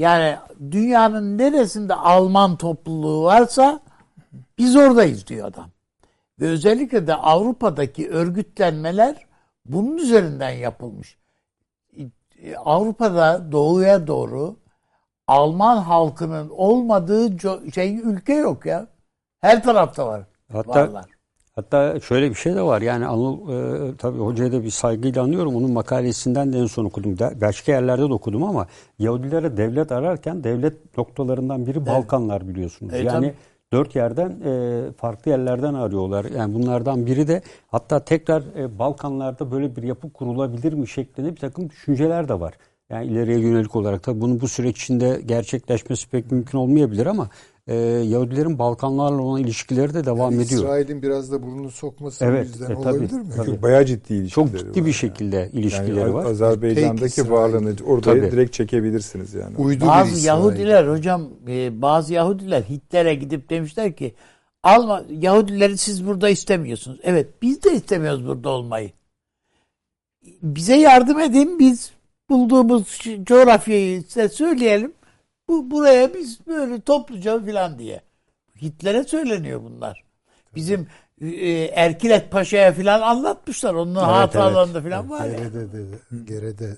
Yani 0.00 0.36
dünyanın 0.70 1.38
neresinde 1.38 1.94
Alman 1.94 2.56
topluluğu 2.56 3.24
varsa 3.24 3.80
biz 4.58 4.76
oradayız 4.76 5.26
diyor 5.26 5.48
adam. 5.48 5.70
Ve 6.40 6.48
özellikle 6.48 7.06
de 7.06 7.14
Avrupa'daki 7.14 8.10
örgütlenmeler 8.10 9.26
bunun 9.64 9.96
üzerinden 9.96 10.50
yapılmış. 10.50 11.18
Avrupa'da 12.56 13.52
doğuya 13.52 14.06
doğru 14.06 14.56
Alman 15.26 15.76
halkının 15.76 16.48
olmadığı 16.48 17.38
şey 17.74 17.96
ülke 17.96 18.34
yok 18.34 18.66
ya. 18.66 18.86
Her 19.40 19.62
tarafta 19.62 20.06
var. 20.06 20.22
Hatta 20.52 20.68
varlar. 20.70 21.19
Hatta 21.60 22.00
şöyle 22.00 22.30
bir 22.30 22.34
şey 22.34 22.54
de 22.54 22.62
var. 22.62 22.82
Yani 22.82 23.06
Anıl 23.06 23.34
e, 23.34 23.96
tabii 23.96 24.18
hocaya 24.18 24.52
da 24.52 24.62
bir 24.62 24.70
saygıyla 24.70 25.22
anlıyorum. 25.22 25.56
Onun 25.56 25.72
makalesinden 25.72 26.52
de 26.52 26.58
en 26.58 26.66
son 26.66 26.84
okudum. 26.84 27.16
Başka 27.40 27.72
yerlerde 27.72 28.02
de 28.02 28.12
okudum 28.12 28.44
ama 28.44 28.66
Yahudilere 28.98 29.56
devlet 29.56 29.92
ararken 29.92 30.44
devlet 30.44 30.98
noktalarından 30.98 31.66
biri. 31.66 31.86
Balkanlar 31.86 32.48
biliyorsunuz. 32.48 32.92
Evet, 32.94 33.04
yani 33.04 33.26
tabii. 33.26 33.34
dört 33.72 33.96
yerden 33.96 34.30
e, 34.44 34.82
farklı 34.92 35.30
yerlerden 35.30 35.74
arıyorlar. 35.74 36.24
Yani 36.36 36.54
bunlardan 36.54 37.06
biri 37.06 37.28
de 37.28 37.42
hatta 37.68 38.04
tekrar 38.04 38.42
e, 38.56 38.78
Balkanlarda 38.78 39.52
böyle 39.52 39.76
bir 39.76 39.82
yapı 39.82 40.12
kurulabilir 40.12 40.72
mi 40.72 40.88
şeklinde 40.88 41.30
bir 41.30 41.40
takım 41.40 41.70
düşünceler 41.70 42.28
de 42.28 42.40
var. 42.40 42.54
Yani 42.90 43.06
ileriye 43.06 43.38
yönelik 43.38 43.76
olarak 43.76 44.02
tabii 44.02 44.20
bunun 44.20 44.40
bu 44.40 44.48
süreç 44.48 44.82
içinde 44.82 45.20
gerçekleşmesi 45.26 46.08
pek 46.08 46.30
mümkün 46.30 46.58
olmayabilir 46.58 47.06
ama 47.06 47.28
e, 47.66 47.74
Yahudilerin 47.76 48.58
Balkanlarla 48.58 49.22
olan 49.22 49.40
ilişkileri 49.40 49.94
de 49.94 50.04
devam 50.04 50.32
yani 50.32 50.42
ediyor. 50.42 50.62
İsrail'in 50.62 51.02
biraz 51.02 51.32
da 51.32 51.42
burnunu 51.42 51.70
sokması 51.70 52.24
evet, 52.24 52.46
yüzden 52.46 52.64
e, 52.64 52.68
tabii, 52.68 52.76
olabilir 52.76 53.12
mi? 53.12 53.32
Tabii. 53.36 53.62
Bayağı 53.62 53.84
ciddi 53.84 54.14
ilişkileri 54.14 54.50
Çok 54.50 54.58
ciddi 54.58 54.86
bir 54.86 54.92
şekilde 54.92 55.36
yani. 55.36 55.50
ilişkileri 55.52 55.98
yani 55.98 56.14
var. 56.14 56.24
Azerbaycan'daki 56.24 57.30
varlığını 57.30 57.74
orada 57.86 58.00
tabii. 58.00 58.32
direkt 58.32 58.52
çekebilirsiniz 58.52 59.34
yani. 59.34 59.56
Uydu 59.56 59.86
bazı 59.86 60.26
Yahudiler 60.26 60.86
hocam 60.86 61.28
e, 61.48 61.82
bazı 61.82 62.14
Yahudiler 62.14 62.62
Hitler'e 62.62 63.14
gidip 63.14 63.50
demişler 63.50 63.96
ki 63.96 64.14
Alma 64.62 65.04
Yahudileri 65.10 65.78
siz 65.78 66.06
burada 66.06 66.28
istemiyorsunuz. 66.28 67.00
Evet 67.02 67.28
biz 67.42 67.62
de 67.62 67.72
istemiyoruz 67.72 68.26
burada 68.26 68.48
olmayı. 68.48 68.90
Bize 70.42 70.76
yardım 70.76 71.20
edin 71.20 71.58
biz 71.58 71.92
bulduğumuz 72.30 72.98
coğrafyayı 73.22 74.02
size 74.02 74.28
söyleyelim. 74.28 74.92
Bu 75.50 75.70
buraya 75.70 76.14
biz 76.14 76.46
böyle 76.46 76.80
topluca 76.80 77.44
filan 77.44 77.78
diye. 77.78 78.00
Hitler'e 78.62 79.04
söyleniyor 79.04 79.60
bunlar. 79.64 80.04
Bizim 80.54 80.86
e, 81.20 81.50
Erkilet 81.74 82.30
Paşa'ya 82.30 82.72
filan 82.72 83.00
anlatmışlar. 83.00 83.74
Onun 83.74 83.94
evet, 83.94 84.06
hatıralarında 84.06 84.78
evet. 84.78 84.84
filan 84.86 85.10
var 85.10 85.26
Gerede 85.26 85.58
ya. 85.58 85.72
De, 85.72 85.78
gerede 86.24 86.76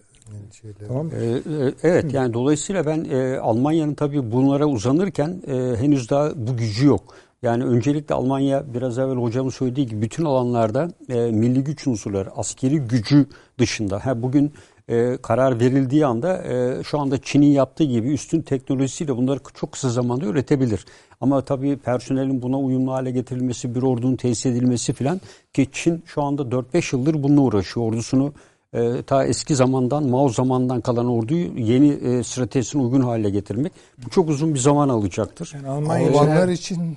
şeyler. 0.60 0.88
Tamam. 0.88 1.10
Ee, 1.10 1.40
evet 1.82 2.14
yani 2.14 2.34
dolayısıyla 2.34 2.86
ben 2.86 3.04
e, 3.10 3.38
Almanya'nın 3.38 3.94
tabii 3.94 4.32
bunlara 4.32 4.66
uzanırken 4.66 5.42
e, 5.46 5.76
henüz 5.76 6.10
daha 6.10 6.30
bu 6.36 6.56
gücü 6.56 6.86
yok. 6.86 7.14
Yani 7.42 7.64
öncelikle 7.64 8.14
Almanya 8.14 8.74
biraz 8.74 8.98
evvel 8.98 9.16
hocamın 9.16 9.50
söylediği 9.50 9.86
gibi 9.86 10.02
bütün 10.02 10.24
alanlarda 10.24 10.88
e, 11.08 11.14
milli 11.30 11.64
güç 11.64 11.86
unsurları, 11.86 12.30
askeri 12.30 12.78
gücü 12.78 13.26
dışında. 13.58 14.06
Ha, 14.06 14.22
bugün 14.22 14.52
e, 14.88 15.16
karar 15.22 15.60
verildiği 15.60 16.06
anda 16.06 16.42
e, 16.42 16.82
şu 16.82 16.98
anda 16.98 17.22
Çin'in 17.22 17.50
yaptığı 17.50 17.84
gibi 17.84 18.08
üstün 18.08 18.42
teknolojisiyle 18.42 19.16
bunları 19.16 19.40
çok 19.54 19.72
kısa 19.72 19.88
zamanda 19.88 20.26
üretebilir. 20.26 20.84
Ama 21.20 21.40
tabii 21.40 21.76
personelin 21.76 22.42
buna 22.42 22.58
uyumlu 22.58 22.92
hale 22.92 23.10
getirilmesi, 23.10 23.74
bir 23.74 23.82
ordunun 23.82 24.16
tesis 24.16 24.46
edilmesi 24.46 24.92
filan 24.92 25.20
ki 25.52 25.66
Çin 25.72 26.02
şu 26.06 26.22
anda 26.22 26.42
4-5 26.42 26.96
yıldır 26.96 27.22
bununla 27.22 27.40
uğraşıyor. 27.40 27.86
Ordusunu 27.86 28.32
e, 28.72 29.02
ta 29.02 29.24
eski 29.24 29.54
zamandan, 29.54 30.08
Mao 30.08 30.28
zamandan 30.28 30.80
kalan 30.80 31.06
orduyu 31.06 31.58
yeni 31.58 31.88
e, 31.88 32.22
stratejisine 32.22 32.82
uygun 32.82 33.00
hale 33.00 33.30
getirmek. 33.30 33.72
Bu 34.04 34.10
çok 34.10 34.28
uzun 34.28 34.54
bir 34.54 34.58
zaman 34.58 34.88
alacaktır. 34.88 35.52
Yani 35.54 35.68
Almanlar 35.68 36.48
için 36.48 36.96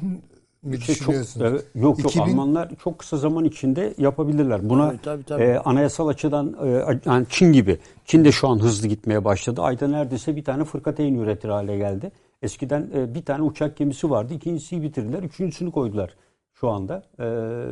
mi 0.65 0.81
şey 0.81 0.95
düşünüyorsunuz? 0.95 1.33
Çok, 1.33 1.51
evet, 1.51 1.65
yok 1.75 1.99
yok 1.99 2.11
2000... 2.11 2.21
Almanlar 2.21 2.71
çok 2.83 2.99
kısa 2.99 3.17
zaman 3.17 3.45
içinde 3.45 3.93
yapabilirler. 3.97 4.69
Buna 4.69 4.89
tabii, 4.89 5.01
tabii, 5.01 5.23
tabii. 5.23 5.43
E, 5.43 5.57
anayasal 5.57 6.07
açıdan 6.07 6.55
e, 6.65 6.99
yani 7.05 7.25
Çin 7.29 7.53
gibi. 7.53 7.79
Çin 8.05 8.25
de 8.25 8.31
şu 8.31 8.47
an 8.47 8.59
hızlı 8.59 8.87
gitmeye 8.87 9.25
başladı. 9.25 9.61
Ayda 9.61 9.87
neredeyse 9.87 10.35
bir 10.35 10.43
tane 10.43 10.63
fırkateyn 10.63 11.15
üretir 11.15 11.49
hale 11.49 11.77
geldi. 11.77 12.11
Eskiden 12.41 12.89
e, 12.95 13.15
bir 13.15 13.25
tane 13.25 13.43
uçak 13.43 13.77
gemisi 13.77 14.09
vardı. 14.09 14.33
İkincisiyi 14.33 14.81
bitirdiler. 14.81 15.23
Üçüncüsünü 15.23 15.71
koydular 15.71 16.15
şu 16.53 16.69
anda. 16.69 17.03
E, 17.19 17.23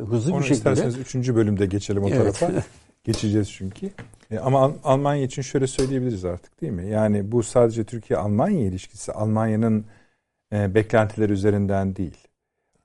hızlı 0.06 0.32
Onu 0.32 0.40
bir 0.40 0.44
şekilde. 0.44 0.52
isterseniz 0.54 0.98
üçüncü 0.98 1.36
bölümde 1.36 1.66
geçelim 1.66 2.04
o 2.04 2.08
evet. 2.08 2.38
tarafa. 2.38 2.62
Geçeceğiz 3.04 3.50
çünkü. 3.50 3.90
E, 4.30 4.38
ama 4.38 4.72
Almanya 4.84 5.22
için 5.22 5.42
şöyle 5.42 5.66
söyleyebiliriz 5.66 6.24
artık 6.24 6.60
değil 6.60 6.72
mi? 6.72 6.88
Yani 6.88 7.32
bu 7.32 7.42
sadece 7.42 7.84
Türkiye-Almanya 7.84 8.60
ilişkisi. 8.60 9.12
Almanya'nın 9.12 9.84
e, 10.52 10.74
beklentileri 10.74 11.32
üzerinden 11.32 11.96
değil 11.96 12.16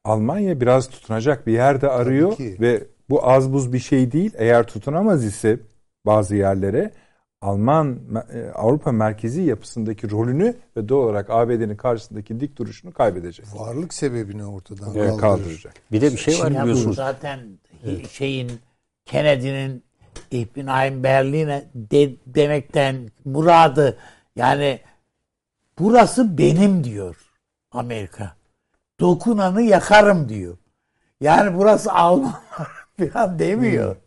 Almanya 0.04 0.62
biraz 0.62 0.90
tutunacak 0.90 1.48
bir 1.48 1.54
yerde 1.54 1.90
arıyor 1.90 2.36
ve 2.40 2.88
bu 3.10 3.28
az 3.28 3.54
buz 3.54 3.74
bir 3.74 3.80
şey 3.80 4.12
değil. 4.12 4.34
Eğer 4.38 4.68
tutunamaz 4.68 5.26
ise 5.26 5.60
bazı 6.06 6.36
yerlere 6.36 6.92
Alman 7.42 8.00
e, 8.34 8.50
Avrupa 8.50 8.92
merkezi 8.92 9.42
yapısındaki 9.42 10.12
rolünü 10.12 10.56
ve 10.78 10.90
doğal 10.90 11.04
olarak 11.04 11.30
ABD'nin 11.30 11.76
karşısındaki 11.76 12.40
dik 12.40 12.58
duruşunu 12.58 12.94
kaybedecek. 12.94 13.46
Varlık 13.56 13.94
sebebini 13.94 14.46
ortadan 14.46 14.96
evet, 14.96 15.18
kaldıracak. 15.18 15.74
Bir 15.92 16.02
de 16.02 16.12
bir 16.12 16.18
şey 16.18 16.40
var 16.40 16.50
biliyorsunuz. 16.50 16.96
Zaten 16.96 17.40
evet. 17.86 18.10
şeyin 18.10 18.52
Kennedy'nin 19.06 19.84
Ich 20.32 20.56
bin 20.56 20.68
ein 20.68 21.04
Berlin'e 21.04 21.64
de, 21.76 22.16
demekten 22.26 23.10
muradı 23.26 23.98
yani 24.36 24.80
burası 25.80 26.38
benim 26.38 26.84
diyor 26.84 27.16
Amerika 27.72 28.39
dokunanı 29.00 29.62
yakarım 29.62 30.30
diyor. 30.30 30.58
Yani 31.22 31.58
burası 31.58 31.94
Almanlar 31.94 32.42
falan 33.14 33.40
demiyor. 33.40 33.96
Hmm. 33.96 34.02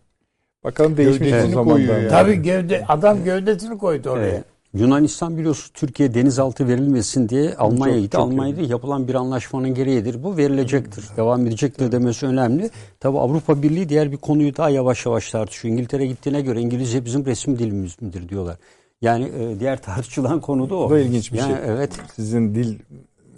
Bakalım 0.64 0.97
değişmiş 0.97 1.32
o 1.32 1.51
zamandan. 1.51 1.98
Yani. 1.98 2.09
Tabii 2.09 2.43
gövde, 2.43 2.85
adam 2.89 3.24
gövdesini 3.24 3.78
koydu 3.78 4.10
oraya. 4.10 4.28
Evet. 4.28 4.44
Yunanistan 4.74 5.39
biliyorsunuz 5.39 5.70
Türkiye 5.74 6.14
denizaltı 6.14 6.69
verilmesin 6.69 7.28
diye 7.28 7.55
Almanya'ya 7.55 8.01
gitti. 8.01 8.19
Almanya'da 8.19 8.60
önemli. 8.60 8.73
yapılan 8.73 9.09
bir 9.09 9.14
anlaşmanın 9.14 9.74
gereğidir. 9.74 10.23
Bu 10.23 10.36
verilecektir. 10.36 11.09
Hmm. 11.09 11.16
Devam 11.16 11.47
edecektir 11.47 11.93
demesi 11.93 12.27
önemli. 12.27 12.70
Tabi 13.01 13.19
Avrupa 13.19 13.62
Birliği 13.62 13.89
diğer 13.89 14.12
bir 14.12 14.16
konuyu 14.16 14.56
daha 14.56 14.70
yavaş 14.70 15.06
yavaş 15.06 15.31
tartışıyor. 15.31 15.74
İngiltere 15.74 16.06
gittiğine 16.06 16.40
göre 16.40 16.60
İngilizce 16.60 17.05
bizim 17.05 17.27
resmi 17.27 17.59
dilimiz 17.59 18.02
midir 18.02 18.28
diyorlar. 18.28 18.56
Yani 19.02 19.24
e, 19.24 19.60
diğer 19.60 19.82
tartışılan 19.82 20.40
konu 20.40 20.70
da 20.70 20.74
o. 20.74 20.90
Bu 20.90 20.94
da 20.94 20.98
ilginç 20.98 21.32
bir 21.32 21.39
yani, 21.39 21.55
şey. 21.55 21.64
Evet. 21.66 21.93
Sizin 22.16 22.55
dil 22.55 22.78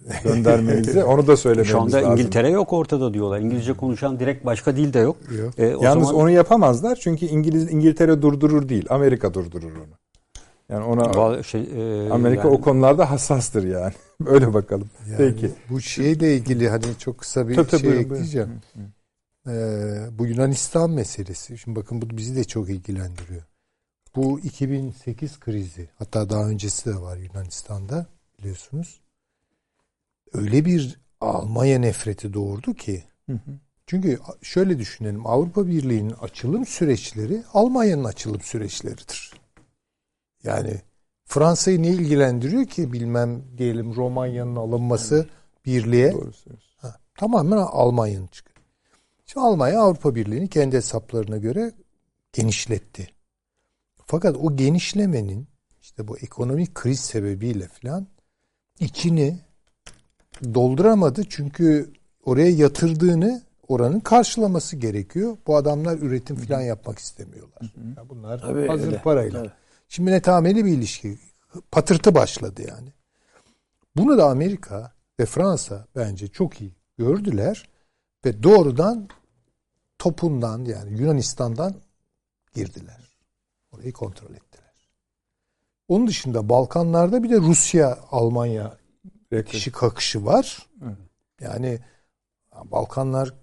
göndermenizi 0.25 1.05
onu 1.05 1.27
da 1.27 1.37
söylememiz 1.37 1.75
lazım. 1.75 1.91
Şu 1.91 1.97
anda 1.97 2.07
lazım. 2.07 2.13
İngiltere 2.13 2.51
yok 2.51 2.73
ortada 2.73 3.15
diyorlar. 3.15 3.41
İngilizce 3.41 3.73
konuşan 3.73 4.21
direkt 4.21 4.47
başka 4.47 4.77
dil 4.77 4.93
de 4.93 4.99
yok. 4.99 5.17
yok. 5.39 5.59
E, 5.59 5.67
Yalnız 5.67 6.07
zaman... 6.07 6.23
onu 6.23 6.31
yapamazlar 6.31 6.97
çünkü 6.97 7.27
İngiliz 7.27 7.73
İngiltere 7.73 8.23
durdurur 8.23 8.69
değil. 8.69 8.87
Amerika 8.91 9.35
durdurur 9.35 9.73
onu. 9.73 9.95
Yani 10.69 10.85
ona 10.85 11.43
şey, 11.43 11.61
e, 11.61 12.11
Amerika 12.11 12.49
yani... 12.49 12.57
o 12.57 12.61
konularda 12.61 13.11
hassastır 13.11 13.65
yani. 13.67 13.93
Öyle 14.27 14.55
bakalım. 14.55 14.91
Yani 15.07 15.17
Peki. 15.17 15.51
Bu 15.71 15.81
şeyle 15.81 16.37
ilgili 16.37 16.69
hani 16.69 16.85
çok 16.99 17.19
kısa 17.19 17.49
bir 17.49 17.55
tabii, 17.55 17.71
şey 17.71 17.81
tabii, 17.81 17.97
ekleyeceğim. 17.97 18.61
Ee, 19.49 19.51
bu 20.13 20.27
Yunanistan 20.27 20.91
meselesi. 20.91 21.59
Şimdi 21.59 21.81
bakın 21.81 22.03
bu 22.03 22.17
bizi 22.17 22.37
de 22.37 22.45
çok 22.45 22.71
ilgilendiriyor. 22.71 23.43
Bu 24.17 24.41
2008 24.41 25.41
krizi 25.41 25.89
hatta 25.99 26.31
daha 26.31 26.49
öncesi 26.49 26.91
de 26.91 27.01
var 27.01 27.17
Yunanistan'da 27.17 28.07
biliyorsunuz 28.39 29.01
öyle 30.35 30.65
bir 30.65 31.01
Almanya 31.21 31.79
nefreti 31.79 32.33
doğurdu 32.33 32.75
ki. 32.75 33.05
Hı 33.27 33.33
hı. 33.33 33.59
Çünkü 33.87 34.19
şöyle 34.43 34.79
düşünelim 34.79 35.27
Avrupa 35.27 35.67
Birliği'nin 35.67 36.11
açılım 36.11 36.67
süreçleri 36.67 37.43
Almanya'nın 37.53 38.05
açılım 38.05 38.41
süreçleridir. 38.41 39.33
Yani 40.43 40.81
Fransa'yı 41.25 41.83
ne 41.83 41.89
ilgilendiriyor 41.89 42.67
ki 42.67 42.93
bilmem 42.93 43.43
diyelim 43.59 43.95
Romanya'nın 43.97 44.57
alınması 44.57 45.29
birliğe 45.67 46.15
ha, 46.77 47.01
tamamen 47.15 47.57
Almanya'nın 47.57 48.27
çıkıyor. 48.27 48.57
Şimdi 49.27 49.47
Almanya 49.47 49.81
Avrupa 49.81 50.15
Birliği'ni 50.15 50.49
kendi 50.49 50.77
hesaplarına 50.77 51.37
göre 51.37 51.73
genişletti. 52.33 53.09
Fakat 54.07 54.37
o 54.37 54.57
genişlemenin 54.57 55.49
işte 55.81 56.09
bu 56.09 56.19
ekonomik 56.19 56.75
kriz 56.75 57.01
sebebiyle 57.01 57.69
falan 57.69 58.07
içini 58.81 59.41
dolduramadı 60.55 61.25
çünkü 61.29 61.93
oraya 62.25 62.51
yatırdığını 62.51 63.43
oranın 63.69 64.01
karşılaması 64.01 64.77
gerekiyor. 64.77 65.37
Bu 65.47 65.57
adamlar 65.57 65.99
üretim 65.99 66.37
falan 66.37 66.61
yapmak 66.61 66.99
istemiyorlar. 66.99 67.75
Yani 67.77 68.09
bunlar 68.09 68.41
Tabii 68.41 68.67
hazır 68.67 68.87
öyle. 68.87 69.03
parayla. 69.03 69.43
Tabii. 69.43 69.53
Şimdi 69.89 70.11
netameli 70.11 70.65
bir 70.65 70.73
ilişki. 70.73 71.19
Patırtı 71.71 72.15
başladı 72.15 72.63
yani. 72.69 72.89
Bunu 73.97 74.19
da 74.19 74.25
Amerika 74.31 74.93
ve 75.21 75.27
Fransa 75.27 75.87
bence 75.97 76.29
çok 76.29 76.61
iyi 76.61 76.73
gördüler 76.99 77.69
ve 78.25 78.43
doğrudan 78.43 79.09
topundan 79.99 80.65
yani 80.65 81.01
Yunanistan'dan 81.01 81.75
girdiler. 82.55 83.17
Orayı 83.73 83.93
kontrol 83.93 84.31
ettiler. 84.31 84.73
Onun 85.89 86.07
dışında 86.07 86.49
Balkanlarda 86.49 87.23
bir 87.23 87.31
de 87.31 87.37
Rusya, 87.37 87.99
Almanya 88.11 88.77
kişi 89.43 89.73
kakışı 89.73 90.25
var. 90.27 90.67
Yani 91.41 91.79
Balkanlar 92.65 93.35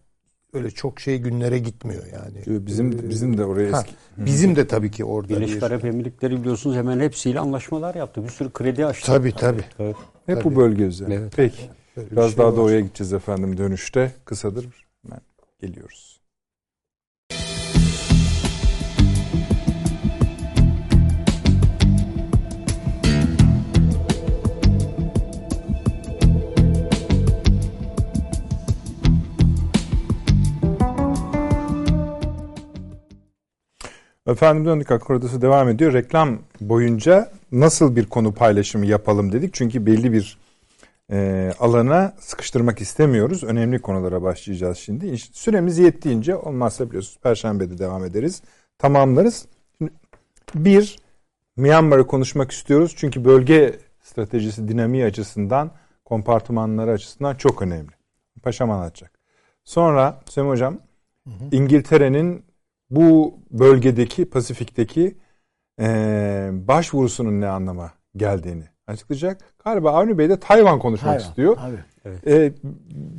öyle 0.54 0.72
çok 0.72 1.00
şey 1.00 1.18
günlere 1.18 1.60
gitmiyor 1.60 2.04
yani. 2.06 2.66
Bizim 2.66 3.00
de, 3.00 3.10
bizim 3.10 3.38
de 3.38 3.46
oraya 3.46 3.74
ha, 3.74 3.86
Bizim 4.18 4.56
de 4.56 4.68
tabii 4.68 4.92
ki 4.92 5.06
orada 5.06 5.30
Birleşik 5.30 5.64
Arap 5.64 5.86
Emirlikleri 5.86 6.40
biliyorsunuz 6.40 6.76
hemen 6.76 7.00
hepsiyle 7.00 7.40
anlaşmalar 7.40 7.96
yaptı. 7.96 8.24
Bir 8.24 8.30
sürü 8.30 8.52
kredi 8.52 8.86
açtı. 8.86 9.06
Tabii 9.06 9.32
tabii. 9.36 9.64
Evet. 9.80 9.96
Hep 10.26 10.44
tabii. 10.44 10.56
bu 10.56 10.60
bölge 10.60 10.84
üzerine. 10.84 11.14
Evet. 11.14 11.34
Peki. 11.36 11.70
Böyle 11.98 12.12
Biraz 12.12 12.30
şey 12.30 12.38
daha 12.38 12.48
var. 12.48 12.56
doğuya 12.56 12.80
gideceğiz 12.80 13.14
efendim 13.14 13.58
dönüşte. 13.58 14.12
Kısadır. 14.26 14.66
Hemen 15.02 15.22
geliyoruz. 15.62 16.11
Efendim 34.32 34.66
Döndük 34.66 34.92
Akkordosu 34.92 35.42
devam 35.42 35.70
ediyor. 35.70 35.94
Reklam 35.94 36.40
boyunca 36.62 37.32
nasıl 37.52 37.96
bir 37.96 38.06
konu 38.06 38.34
paylaşımı 38.34 38.86
yapalım 38.86 39.32
dedik. 39.32 39.54
Çünkü 39.54 39.86
belli 39.86 40.14
bir 40.14 40.38
e, 41.12 41.52
alana 41.60 42.14
sıkıştırmak 42.20 42.82
istemiyoruz. 42.82 43.44
Önemli 43.44 43.80
konulara 43.80 44.22
başlayacağız 44.22 44.78
şimdi. 44.78 45.18
Süremiz 45.18 45.78
yettiğince 45.78 46.36
olmazsa 46.36 46.88
biliyorsunuz 46.88 47.20
Perşembe'de 47.24 47.78
devam 47.78 48.06
ederiz. 48.06 48.42
Tamamlarız. 48.78 49.46
Şimdi 49.78 49.92
bir, 50.56 51.00
Myanmar'ı 51.58 52.08
konuşmak 52.08 52.52
istiyoruz. 52.52 52.94
Çünkü 52.98 53.26
bölge 53.26 53.80
stratejisi 54.02 54.68
dinamiği 54.68 55.06
açısından, 55.06 55.72
kompartımanları 56.06 56.92
açısından 56.92 57.36
çok 57.36 57.62
önemli. 57.62 57.92
Paşam 58.44 58.72
anlatacak. 58.72 59.12
Sonra 59.64 60.22
Süleyman 60.30 60.52
Hocam, 60.52 60.78
İngiltere'nin 61.52 62.51
bu 62.92 63.40
bölgedeki 63.52 64.26
Pasifik'teki 64.26 65.18
e, 65.82 65.88
başvurusunun 66.54 67.42
ne 67.42 67.48
anlama 67.48 67.92
geldiğini 68.16 68.64
açıklayacak. 68.88 69.42
Galiba 69.66 69.92
Avni 69.92 70.18
Bey 70.18 70.30
de 70.30 70.40
Tayvan 70.40 70.80
konuşmak 70.80 71.12
Tayvan, 71.12 71.30
istiyor. 71.30 71.58
Abi. 71.60 71.76
Evet. 72.06 72.28
Ee, 72.28 72.54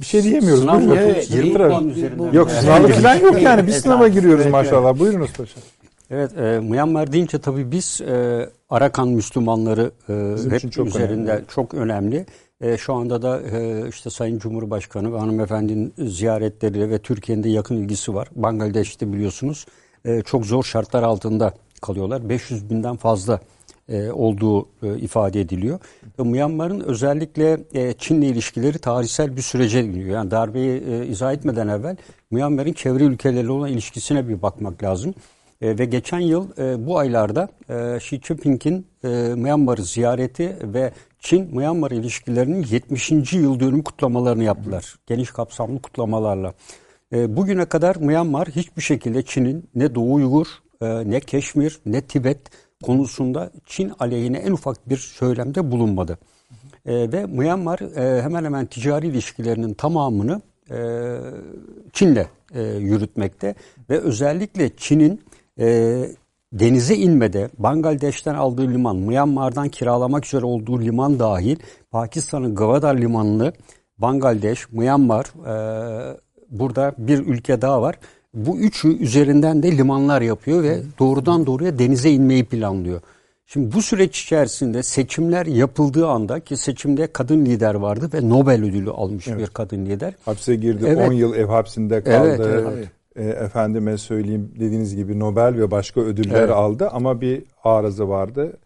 bir 0.00 0.04
şey 0.04 0.22
diyemiyoruz. 0.22 0.60
Sınav 0.60 0.78
Buyurun. 0.80 0.96
Evet, 0.96 1.30
evet, 1.34 2.34
yok 2.34 2.50
sınavı 2.50 2.88
falan 2.88 3.14
yok 3.14 3.42
yani. 3.42 3.66
Biz 3.66 3.74
sınava 3.76 4.08
giriyoruz 4.08 4.42
evet, 4.42 4.52
maşallah. 4.52 4.90
Evet. 4.90 5.00
Buyurunuz 5.00 5.32
paşam. 5.32 5.62
Evet, 6.10 6.38
e, 6.38 6.60
Myanmar 6.60 7.12
deyince 7.12 7.38
tabii 7.38 7.70
biz 7.70 8.00
e, 8.00 8.48
Arakan 8.70 9.08
Müslümanları 9.08 9.90
e, 10.08 10.34
Bizim 10.34 10.50
hep 10.50 10.72
çok 10.72 10.86
üzerinde 10.86 11.30
önemli. 11.30 11.44
çok 11.54 11.74
önemli. 11.74 12.26
E, 12.62 12.76
şu 12.76 12.94
anda 12.94 13.22
da 13.22 13.40
e, 13.40 13.88
işte 13.88 14.10
Sayın 14.10 14.38
Cumhurbaşkanı 14.38 15.12
ve 15.12 15.18
hanımefendinin 15.18 15.94
ziyaretleri 15.98 16.90
ve 16.90 16.98
Türkiye'nin 16.98 17.42
de 17.42 17.48
yakın 17.48 17.76
ilgisi 17.76 18.14
var. 18.14 18.28
Bangladeş'te 18.36 19.12
biliyorsunuz 19.12 19.66
e, 20.04 20.22
çok 20.22 20.46
zor 20.46 20.64
şartlar 20.64 21.02
altında 21.02 21.54
kalıyorlar. 21.82 22.28
500 22.28 22.70
binden 22.70 22.96
fazla 22.96 23.40
e, 23.88 24.10
olduğu 24.10 24.68
ifade 24.96 25.40
ediliyor. 25.40 25.78
Myanmar'ın 26.18 26.80
özellikle 26.80 27.58
e, 27.74 27.92
Çin'le 27.92 28.22
ilişkileri 28.22 28.78
tarihsel 28.78 29.36
bir 29.36 29.42
sürece 29.42 29.82
gidiyor. 29.82 30.08
Yani 30.08 30.30
darbeyi 30.30 31.04
izah 31.04 31.32
etmeden 31.32 31.68
evvel 31.68 31.96
Myanmar'ın 32.30 32.72
çevre 32.72 33.04
ülkelerle 33.04 33.50
olan 33.50 33.68
ilişkisine 33.68 34.28
bir 34.28 34.42
bakmak 34.42 34.82
lazım. 34.82 35.14
E, 35.62 35.78
ve 35.78 35.84
geçen 35.84 36.20
yıl 36.20 36.48
e, 36.58 36.86
bu 36.86 36.98
aylarda 36.98 37.48
e, 37.68 37.96
Xi 37.96 38.20
Jinping'in 38.20 38.86
e, 39.04 39.08
Myanmar'ı 39.34 39.82
ziyareti 39.82 40.56
ve 40.62 40.92
Çin-Myanmar 41.18 41.90
ilişkilerinin 41.90 42.66
70. 42.70 43.12
yıl 43.32 43.60
dönümü 43.60 43.84
kutlamalarını 43.84 44.44
yaptılar. 44.44 44.96
Geniş 45.06 45.30
kapsamlı 45.30 45.82
kutlamalarla. 45.82 46.54
E, 47.12 47.36
bugüne 47.36 47.64
kadar 47.64 47.96
Myanmar 47.96 48.48
hiçbir 48.48 48.82
şekilde 48.82 49.22
Çin'in 49.22 49.70
ne 49.74 49.94
Doğu 49.94 50.14
Uygur, 50.14 50.46
e, 50.80 51.10
ne 51.10 51.20
Keşmir, 51.20 51.78
ne 51.86 52.00
Tibet 52.00 52.40
konusunda 52.82 53.50
Çin 53.66 53.92
aleyhine 53.98 54.38
en 54.38 54.52
ufak 54.52 54.88
bir 54.88 54.96
söylemde 54.96 55.70
bulunmadı. 55.70 56.18
E, 56.86 57.12
ve 57.12 57.26
Myanmar 57.26 57.78
e, 57.78 58.22
hemen 58.22 58.44
hemen 58.44 58.66
ticari 58.66 59.06
ilişkilerinin 59.06 59.74
tamamını 59.74 60.40
e, 60.70 60.76
Çin'le 61.92 62.26
e, 62.54 62.62
yürütmekte 62.62 63.54
ve 63.90 63.98
özellikle 63.98 64.76
Çin'in 64.76 65.20
e, 65.58 66.08
denize 66.52 66.96
inmede 66.96 67.48
Bangladeş'ten 67.58 68.34
aldığı 68.34 68.68
liman, 68.68 68.96
Myanmar'dan 68.96 69.68
kiralamak 69.68 70.26
üzere 70.26 70.44
olduğu 70.44 70.80
liman 70.80 71.18
dahil 71.18 71.56
Pakistan'ın 71.90 72.54
Gwadar 72.54 72.96
limanını 72.96 73.52
Bangladeş, 73.98 74.72
Myanmar, 74.72 75.24
e, 75.24 76.16
burada 76.50 76.94
bir 76.98 77.18
ülke 77.18 77.62
daha 77.62 77.82
var. 77.82 77.98
Bu 78.34 78.58
üçü 78.58 78.98
üzerinden 78.98 79.62
de 79.62 79.76
limanlar 79.76 80.22
yapıyor 80.22 80.62
ve 80.62 80.80
doğrudan 80.98 81.46
doğruya 81.46 81.78
denize 81.78 82.10
inmeyi 82.10 82.44
planlıyor. 82.44 83.00
Şimdi 83.46 83.74
bu 83.74 83.82
süreç 83.82 84.22
içerisinde 84.22 84.82
seçimler 84.82 85.46
yapıldığı 85.46 86.06
anda 86.06 86.40
ki 86.40 86.56
seçimde 86.56 87.06
kadın 87.06 87.46
lider 87.46 87.74
vardı 87.74 88.10
ve 88.14 88.28
Nobel 88.28 88.64
ödülü 88.64 88.90
almış 88.90 89.28
evet. 89.28 89.40
bir 89.40 89.46
kadın 89.46 89.86
lider. 89.86 90.14
Hapse 90.24 90.56
girdi, 90.56 90.84
evet. 90.88 91.08
10 91.08 91.12
yıl 91.12 91.34
ev 91.34 91.46
hapsinde 91.46 92.02
kaldı. 92.02 92.16
Evet, 92.16 92.40
evet. 92.40 92.88
E, 93.16 93.24
efendime 93.24 93.98
söyleyeyim 93.98 94.52
dediğiniz 94.60 94.96
gibi 94.96 95.18
Nobel 95.18 95.58
ve 95.58 95.70
başka 95.70 96.00
ödüller 96.00 96.40
evet. 96.40 96.50
aldı 96.50 96.88
ama 96.88 97.20
bir 97.20 97.42
arıza 97.64 98.08
vardı. 98.08 98.56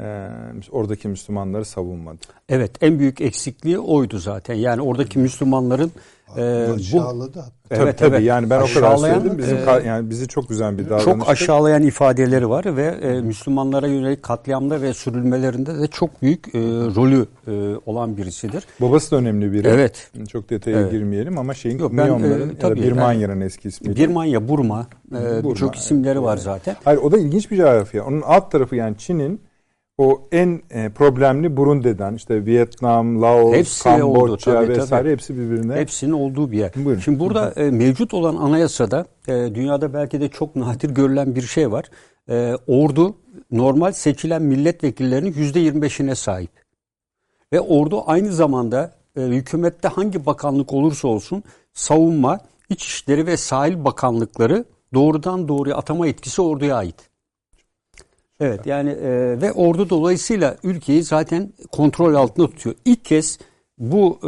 E, 0.00 0.28
oradaki 0.70 1.08
Müslümanları 1.08 1.64
savunmadı. 1.64 2.18
Evet 2.48 2.70
en 2.80 2.98
büyük 2.98 3.20
eksikliği 3.20 3.78
oydu 3.78 4.18
zaten. 4.18 4.54
Yani 4.54 4.82
oradaki 4.82 5.18
Müslümanların 5.18 5.92
ee, 6.36 6.68
aşağıladı. 6.76 7.38
Bu, 7.38 7.40
evet, 7.70 7.82
evet 7.82 7.98
tabii 7.98 8.24
yani 8.24 8.50
ben 8.50 8.60
o 8.60 8.66
kadar 8.74 8.96
söyledim. 8.96 9.38
Bizim 9.38 9.56
e, 9.56 9.82
yani 9.86 10.10
bizi 10.10 10.28
çok 10.28 10.50
üzen 10.50 10.78
bir 10.78 10.84
davranış. 10.84 11.04
Çok 11.04 11.28
aşağılayan 11.28 11.82
ifadeleri 11.82 12.48
var 12.48 12.76
ve 12.76 12.84
e, 12.84 13.20
Müslümanlara 13.20 13.86
yönelik 13.86 14.22
katliamda 14.22 14.82
ve 14.82 14.94
sürülmelerinde 14.94 15.78
de 15.78 15.86
çok 15.86 16.22
büyük 16.22 16.54
e, 16.54 16.58
rolü 16.94 17.26
e, 17.46 17.80
olan 17.86 18.16
birisidir. 18.16 18.64
Babası 18.80 19.10
da 19.10 19.16
önemli 19.16 19.52
biri. 19.52 19.68
Evet. 19.68 20.10
Çok 20.28 20.50
detaya 20.50 20.80
evet. 20.80 20.90
girmeyelim 20.90 21.38
ama 21.38 21.54
şeyin 21.54 21.78
Yok, 21.78 21.92
ben, 21.94 22.08
e, 22.08 22.58
tabii, 22.60 22.82
Birmanya'nın 22.82 23.40
eski 23.40 23.68
ismi. 23.68 23.96
Birmanya, 23.96 24.48
Burma, 24.48 24.86
e, 25.12 25.44
birçok 25.44 25.74
isimleri 25.76 26.22
var 26.22 26.36
zaten. 26.36 26.76
Hayır 26.84 26.98
o 26.98 27.12
da 27.12 27.18
ilginç 27.18 27.50
bir 27.50 27.56
coğrafya. 27.56 28.04
Onun 28.04 28.22
alt 28.22 28.50
tarafı 28.50 28.76
yani 28.76 28.98
Çin'in 28.98 29.40
o 29.98 30.28
en 30.32 30.62
e, 30.70 30.88
problemli 30.88 31.56
Burundi'den 31.56 32.14
işte 32.14 32.46
Vietnam, 32.46 33.22
Laos, 33.22 33.54
hepsi 33.54 33.84
Kamboçya 33.84 34.22
oldu, 34.22 34.36
tabii, 34.36 34.68
vesaire 34.68 35.02
tabii. 35.02 35.12
hepsi 35.12 35.38
birbirine. 35.38 35.74
Hepsinin 35.74 36.12
olduğu 36.12 36.52
bir 36.52 36.58
yer. 36.58 36.72
Buyurun. 36.76 37.00
Şimdi 37.00 37.20
burada 37.20 37.52
e, 37.56 37.70
mevcut 37.70 38.14
olan 38.14 38.36
anayasada 38.36 39.06
e, 39.28 39.32
dünyada 39.32 39.94
belki 39.94 40.20
de 40.20 40.28
çok 40.28 40.56
nadir 40.56 40.90
görülen 40.90 41.34
bir 41.34 41.42
şey 41.42 41.72
var. 41.72 41.84
E, 42.28 42.54
ordu 42.66 43.16
normal 43.50 43.92
seçilen 43.92 44.42
milletvekillerinin 44.42 45.32
yüzde 45.32 45.60
25'ine 45.60 46.14
sahip. 46.14 46.50
Ve 47.52 47.60
ordu 47.60 48.02
aynı 48.06 48.32
zamanda 48.32 48.92
e, 49.16 49.20
hükümette 49.20 49.88
hangi 49.88 50.26
bakanlık 50.26 50.72
olursa 50.72 51.08
olsun 51.08 51.42
savunma, 51.72 52.40
İçişleri 52.68 53.26
ve 53.26 53.36
sahil 53.36 53.84
bakanlıkları 53.84 54.64
doğrudan 54.94 55.48
doğruya 55.48 55.76
atama 55.76 56.06
etkisi 56.06 56.42
orduya 56.42 56.76
ait. 56.76 57.13
Evet 58.40 58.66
yani 58.66 58.90
e, 58.90 59.40
ve 59.40 59.52
ordu 59.52 59.90
dolayısıyla 59.90 60.56
ülkeyi 60.62 61.02
zaten 61.02 61.52
kontrol 61.72 62.14
altında 62.14 62.46
tutuyor. 62.46 62.76
İlk 62.84 63.04
kez 63.04 63.38
bu 63.78 64.18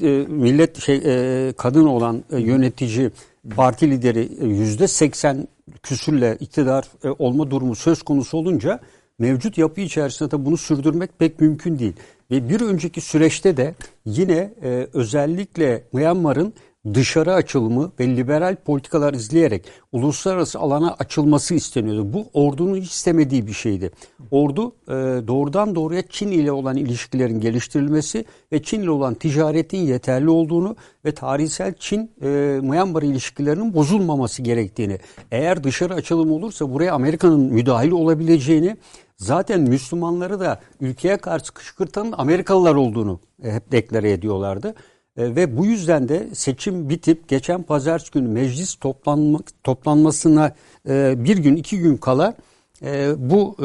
e, 0.00 0.06
e, 0.08 0.26
millet 0.28 0.82
şey 0.82 0.96
e, 1.04 1.52
kadın 1.52 1.86
olan 1.86 2.24
e, 2.32 2.40
yönetici 2.40 3.10
parti 3.56 3.90
lideri 3.90 4.28
e, 4.40 4.46
yüzde 4.46 4.88
seksen 4.88 5.48
küsürle 5.82 6.36
iktidar 6.40 6.84
e, 7.04 7.08
olma 7.08 7.50
durumu 7.50 7.74
söz 7.74 8.02
konusu 8.02 8.38
olunca 8.38 8.80
mevcut 9.18 9.58
yapı 9.58 9.80
içerisinde 9.80 10.30
de 10.30 10.44
bunu 10.44 10.56
sürdürmek 10.56 11.18
pek 11.18 11.40
mümkün 11.40 11.78
değil. 11.78 11.92
Ve 12.30 12.48
bir 12.48 12.60
önceki 12.60 13.00
süreçte 13.00 13.56
de 13.56 13.74
yine 14.04 14.54
e, 14.62 14.88
özellikle 14.92 15.82
Myanmar'ın 15.92 16.54
dışarı 16.94 17.34
açılımı 17.34 17.92
ve 18.00 18.16
liberal 18.16 18.56
politikalar 18.56 19.14
izleyerek 19.14 19.64
uluslararası 19.92 20.58
alana 20.58 20.94
açılması 20.98 21.54
isteniyordu. 21.54 22.12
Bu 22.12 22.26
ordunun 22.32 22.76
hiç 22.76 22.90
istemediği 22.90 23.46
bir 23.46 23.52
şeydi. 23.52 23.90
Ordu 24.30 24.72
e, 24.88 24.92
doğrudan 25.28 25.74
doğruya 25.74 26.02
Çin 26.10 26.30
ile 26.30 26.52
olan 26.52 26.76
ilişkilerin 26.76 27.40
geliştirilmesi 27.40 28.24
ve 28.52 28.62
Çin 28.62 28.82
ile 28.82 28.90
olan 28.90 29.14
ticaretin 29.14 29.78
yeterli 29.78 30.30
olduğunu 30.30 30.76
ve 31.04 31.14
tarihsel 31.14 31.74
Çin 31.78 32.10
e, 32.22 32.60
ilişkilerinin 33.02 33.74
bozulmaması 33.74 34.42
gerektiğini, 34.42 34.98
eğer 35.32 35.64
dışarı 35.64 35.94
açılım 35.94 36.32
olursa 36.32 36.72
buraya 36.72 36.94
Amerika'nın 36.94 37.40
müdahil 37.40 37.90
olabileceğini 37.90 38.76
zaten 39.16 39.60
Müslümanları 39.60 40.40
da 40.40 40.60
ülkeye 40.80 41.16
karşı 41.16 41.54
kışkırtan 41.54 42.14
Amerikalılar 42.16 42.74
olduğunu 42.74 43.20
e, 43.42 43.52
hep 43.52 43.72
deklare 43.72 44.12
ediyorlardı. 44.12 44.74
E, 45.16 45.36
ve 45.36 45.56
bu 45.56 45.66
yüzden 45.66 46.08
de 46.08 46.28
seçim 46.32 46.88
bitip 46.88 47.28
geçen 47.28 47.62
pazartesi 47.62 48.12
günü 48.12 48.28
meclis 48.28 48.74
toplanma, 48.74 49.38
toplanmasına 49.64 50.52
e, 50.88 51.14
bir 51.24 51.38
gün 51.38 51.56
iki 51.56 51.78
gün 51.78 51.96
kala 51.96 52.34
e, 52.82 53.12
bu 53.16 53.56
e, 53.58 53.64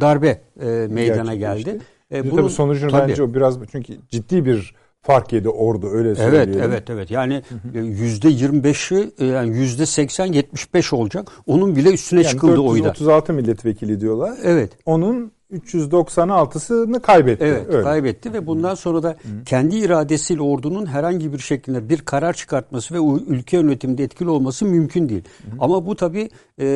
darbe 0.00 0.40
e, 0.60 0.66
meydana 0.90 1.34
geldi. 1.34 1.78
E, 2.12 2.30
bunun, 2.30 2.42
tabii 2.42 2.50
sonucunu 2.50 2.90
tabii, 2.90 3.10
bence 3.10 3.22
o 3.22 3.34
biraz 3.34 3.58
çünkü 3.72 3.94
ciddi 4.10 4.44
bir 4.44 4.74
fark 5.02 5.32
yedi 5.32 5.48
ordu 5.48 5.88
öyle 5.90 6.14
söyleyelim. 6.14 6.54
Evet 6.54 6.64
evet 6.68 6.90
evet 6.90 7.10
yani 7.10 7.42
yüzde 7.74 8.28
25'i 8.28 9.10
e, 9.18 9.26
yani 9.26 9.56
yüzde 9.56 9.86
80 9.86 10.26
75 10.32 10.92
olacak. 10.92 11.28
Onun 11.46 11.76
bile 11.76 11.92
üstüne 11.92 12.20
yani 12.20 12.30
çıkıldı 12.30 12.60
oyda. 12.60 12.84
436 12.84 13.32
milletvekili 13.32 14.00
diyorlar. 14.00 14.38
Evet. 14.42 14.72
Onun 14.86 15.32
396'sını 15.52 17.00
kaybetti. 17.00 17.44
Evet 17.44 17.66
öyle. 17.68 17.82
kaybetti 17.82 18.32
ve 18.32 18.46
bundan 18.46 18.74
sonra 18.74 19.02
da 19.02 19.16
kendi 19.46 19.76
iradesiyle 19.76 20.42
ordunun 20.42 20.86
herhangi 20.86 21.32
bir 21.32 21.38
şekilde 21.38 21.88
bir 21.88 21.98
karar 21.98 22.32
çıkartması 22.32 22.94
ve 22.94 23.22
ülke 23.26 23.56
yönetiminde 23.56 24.04
etkili 24.04 24.28
olması 24.28 24.64
mümkün 24.64 25.08
değil. 25.08 25.22
Hı. 25.44 25.56
Ama 25.60 25.86
bu 25.86 25.96
tabii 25.96 26.30
e, 26.60 26.66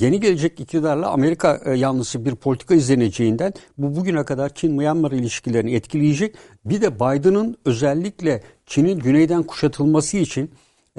yeni 0.00 0.20
gelecek 0.20 0.60
iktidarla 0.60 1.10
Amerika 1.10 1.60
e, 1.64 1.74
yanlısı 1.74 2.24
bir 2.24 2.34
politika 2.34 2.74
izleneceğinden 2.74 3.52
bu 3.78 3.96
bugüne 3.96 4.24
kadar 4.24 4.48
Çin-Myanmar 4.48 5.12
ilişkilerini 5.12 5.74
etkileyecek. 5.74 6.34
Bir 6.64 6.80
de 6.80 6.94
Biden'ın 6.94 7.56
özellikle 7.64 8.42
Çin'in 8.66 8.98
güneyden 8.98 9.42
kuşatılması 9.42 10.16
için 10.16 10.50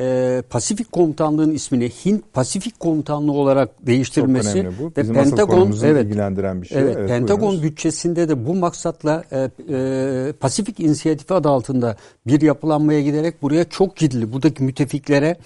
e, 0.01 0.41
Pasifik 0.49 0.91
Komutanlığı'nın 0.91 1.53
ismini 1.53 1.89
Hint 1.89 2.33
Pasifik 2.33 2.79
Komutanlığı 2.79 3.31
olarak 3.31 3.87
değiştirmesi 3.87 4.69
bu. 4.79 4.91
Ve 4.97 5.13
Pentagon 5.13 5.73
evet 5.83 6.05
ilgilendiren 6.05 6.61
bir 6.61 6.67
şey. 6.67 6.81
Evet, 6.81 6.95
evet 6.99 7.09
Pentagon 7.09 7.41
buyurunuz. 7.41 7.63
bütçesinde 7.63 8.29
de 8.29 8.47
bu 8.47 8.55
maksatla 8.55 9.23
e, 9.31 9.49
e, 9.69 10.33
Pasifik 10.39 10.79
İnisiyatifi 10.79 11.33
adı 11.33 11.49
altında 11.49 11.95
bir 12.27 12.41
yapılanmaya 12.41 13.01
giderek 13.01 13.41
buraya 13.41 13.63
çok 13.63 13.95
ciddi 13.95 14.33
buradaki 14.33 14.63
müttefiklere 14.63 15.37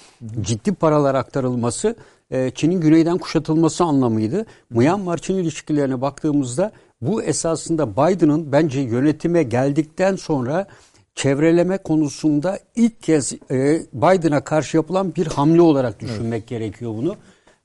ciddi 0.41 0.73
paralar 0.73 1.15
aktarılması 1.15 1.95
e, 2.31 2.51
Çin'in 2.51 2.81
güneyden 2.81 3.17
kuşatılması 3.17 3.83
anlamıydı. 3.83 4.45
Myanmar-Çin 4.69 5.37
ilişkilerine 5.37 6.01
baktığımızda 6.01 6.71
bu 7.01 7.23
esasında 7.23 7.91
Biden'ın 7.91 8.51
bence 8.51 8.79
yönetime 8.79 9.43
geldikten 9.43 10.15
sonra 10.15 10.67
çevreleme 11.15 11.77
konusunda 11.77 12.59
ilk 12.75 13.01
kez 13.01 13.33
e, 13.33 13.81
Biden'a 13.93 14.43
karşı 14.43 14.77
yapılan 14.77 15.15
bir 15.15 15.27
hamle 15.27 15.61
olarak 15.61 15.99
düşünmek 15.99 16.39
evet. 16.39 16.47
gerekiyor 16.47 16.93
bunu. 16.97 17.15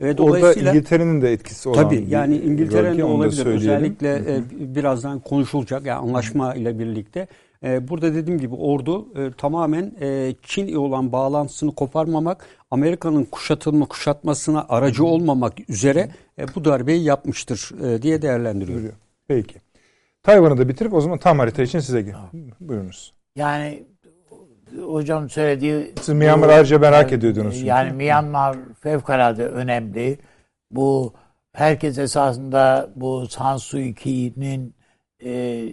Ve 0.00 0.22
Orada 0.22 0.54
İngiltere'nin 0.54 1.22
de 1.22 1.32
etkisi 1.32 1.68
olan 1.68 1.82
Tabii 1.82 2.04
yani 2.08 2.36
İngiltere'nin 2.36 2.98
de 2.98 3.04
olabilir. 3.04 3.46
Özellikle 3.46 4.14
e, 4.14 4.42
birazdan 4.74 5.20
konuşulacak 5.20 5.86
yani 5.86 5.98
anlaşma 5.98 6.54
ile 6.54 6.78
birlikte. 6.78 7.28
E, 7.64 7.88
burada 7.88 8.14
dediğim 8.14 8.40
gibi 8.40 8.54
ordu 8.54 9.06
e, 9.16 9.32
tamamen 9.32 9.92
e, 10.00 10.34
Çin 10.42 10.66
ile 10.66 10.78
olan 10.78 11.12
bağlantısını 11.12 11.74
koparmamak, 11.74 12.46
Amerika'nın 12.70 13.24
kuşatılma 13.24 13.86
kuşatmasına 13.86 14.66
aracı 14.68 15.04
olmamak 15.04 15.70
üzere 15.70 16.08
e, 16.38 16.44
bu 16.54 16.64
darbeyi 16.64 17.04
yapmıştır 17.04 17.70
e, 17.84 18.02
diye 18.02 18.22
değerlendiriyor. 18.22 18.80
Peki. 19.28 19.54
Tayvan'ı 20.22 20.58
da 20.58 20.68
bitirip 20.68 20.94
o 20.94 21.00
zaman 21.00 21.18
tam 21.18 21.38
harita 21.38 21.62
için 21.62 21.80
size 21.80 22.02
gel. 22.02 22.14
Buyurunuz. 22.60 23.19
Yani 23.36 23.86
hocam 24.82 25.30
söylediği... 25.30 25.94
Siz 26.00 26.14
Myanmar 26.14 26.48
ayrıca 26.48 26.78
merak 26.78 27.12
ediyordunuz. 27.12 27.62
Yani 27.62 27.84
çünkü. 27.84 27.96
Myanmar 27.96 28.56
fevkalade 28.80 29.46
önemli. 29.46 30.18
Bu 30.70 31.14
herkes 31.52 31.98
esasında 31.98 32.90
bu 32.96 33.26
San 33.26 33.56
Suu 33.56 33.94
Kyi'nin 33.94 34.74
e, 35.24 35.64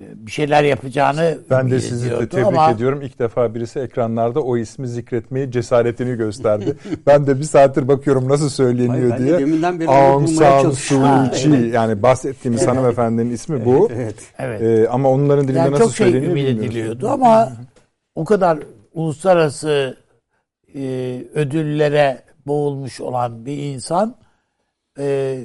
bir 0.00 0.30
şeyler 0.30 0.64
yapacağını 0.64 1.38
Ben 1.50 1.70
de 1.70 1.80
sizi 1.80 2.10
de 2.10 2.28
tebrik 2.28 2.46
ama... 2.46 2.70
ediyorum. 2.70 3.02
İlk 3.02 3.18
defa 3.18 3.54
birisi 3.54 3.80
ekranlarda 3.80 4.40
o 4.40 4.56
ismi 4.56 4.88
zikretmeyi 4.88 5.50
cesaretini 5.50 6.16
gösterdi. 6.16 6.76
ben 7.06 7.26
de 7.26 7.38
bir 7.38 7.44
saattir 7.44 7.88
bakıyorum 7.88 8.28
nasıl 8.28 8.48
söyleniyor 8.48 9.10
Hayır, 9.10 9.42
diye. 9.42 9.88
Aung 9.88 10.28
San 10.28 10.70
Suu 10.70 11.30
Kyi 11.32 11.68
yani 11.68 12.02
bahsettiğimiz 12.02 12.62
evet. 12.62 12.72
hanımefendinin 12.72 13.30
ismi 13.30 13.64
bu. 13.64 13.88
Evet. 13.94 14.16
evet. 14.38 14.62
Ee, 14.62 14.88
ama 14.88 15.10
onların 15.10 15.44
dilinde 15.44 15.58
yani 15.58 15.72
nasıl 15.72 15.84
çok 15.84 15.94
şey 15.94 16.06
söyleniyor 16.06 16.32
ümit 16.32 16.48
ediliyordu 16.48 17.08
ama 17.08 17.52
o 18.14 18.24
kadar 18.24 18.58
uluslararası 18.94 19.96
e, 20.74 20.80
ödüllere 21.34 22.22
boğulmuş 22.46 23.00
olan 23.00 23.46
bir 23.46 23.58
insan 23.58 24.16
e, 24.98 25.38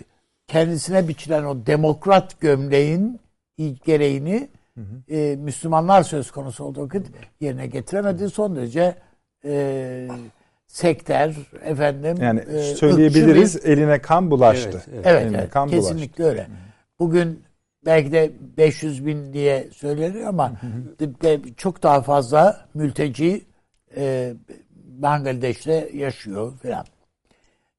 kendisine 0.48 1.08
biçilen 1.08 1.44
o 1.44 1.66
demokrat 1.66 2.42
gömleğin 2.42 3.20
gereğini 3.58 4.50
hı 4.76 4.82
hı. 4.82 5.14
E, 5.16 5.36
Müslümanlar 5.36 6.04
söz 6.04 6.32
konusu 6.32 6.64
olduğu 6.64 6.86
vakit 6.86 7.08
yerine 7.40 7.68
getiremedi. 7.68 8.30
Son 8.30 8.56
derece 8.56 8.96
e, 9.46 10.08
sekter 10.68 11.36
efendim 11.64 12.18
yani 12.22 12.40
e, 12.40 12.62
söyleyebiliriz 12.62 13.56
ırkçı 13.56 13.70
eline 13.70 14.02
kan 14.02 14.32
bulaştı. 14.32 14.84
Evet, 14.94 15.06
evet, 15.06 15.22
eline 15.22 15.38
evet 15.38 15.50
kan 15.50 15.70
kesinlikle 15.70 16.24
bulaştı. 16.24 16.24
öyle. 16.24 16.48
Bugün 17.00 17.44
belki 17.86 18.12
de 18.12 18.32
500 18.58 19.06
bin 19.06 19.34
diye 19.34 19.68
söyleniyor 19.72 20.28
ama 20.28 20.52
hı 20.62 20.68
hı. 21.28 21.56
çok 21.58 21.84
daha 21.84 22.02
fazla 22.02 22.68
mülteci 22.74 23.46
e, 23.96 24.34
Bangladeş'te 24.86 25.90
yaşıyor 25.94 26.58
falan. 26.58 26.86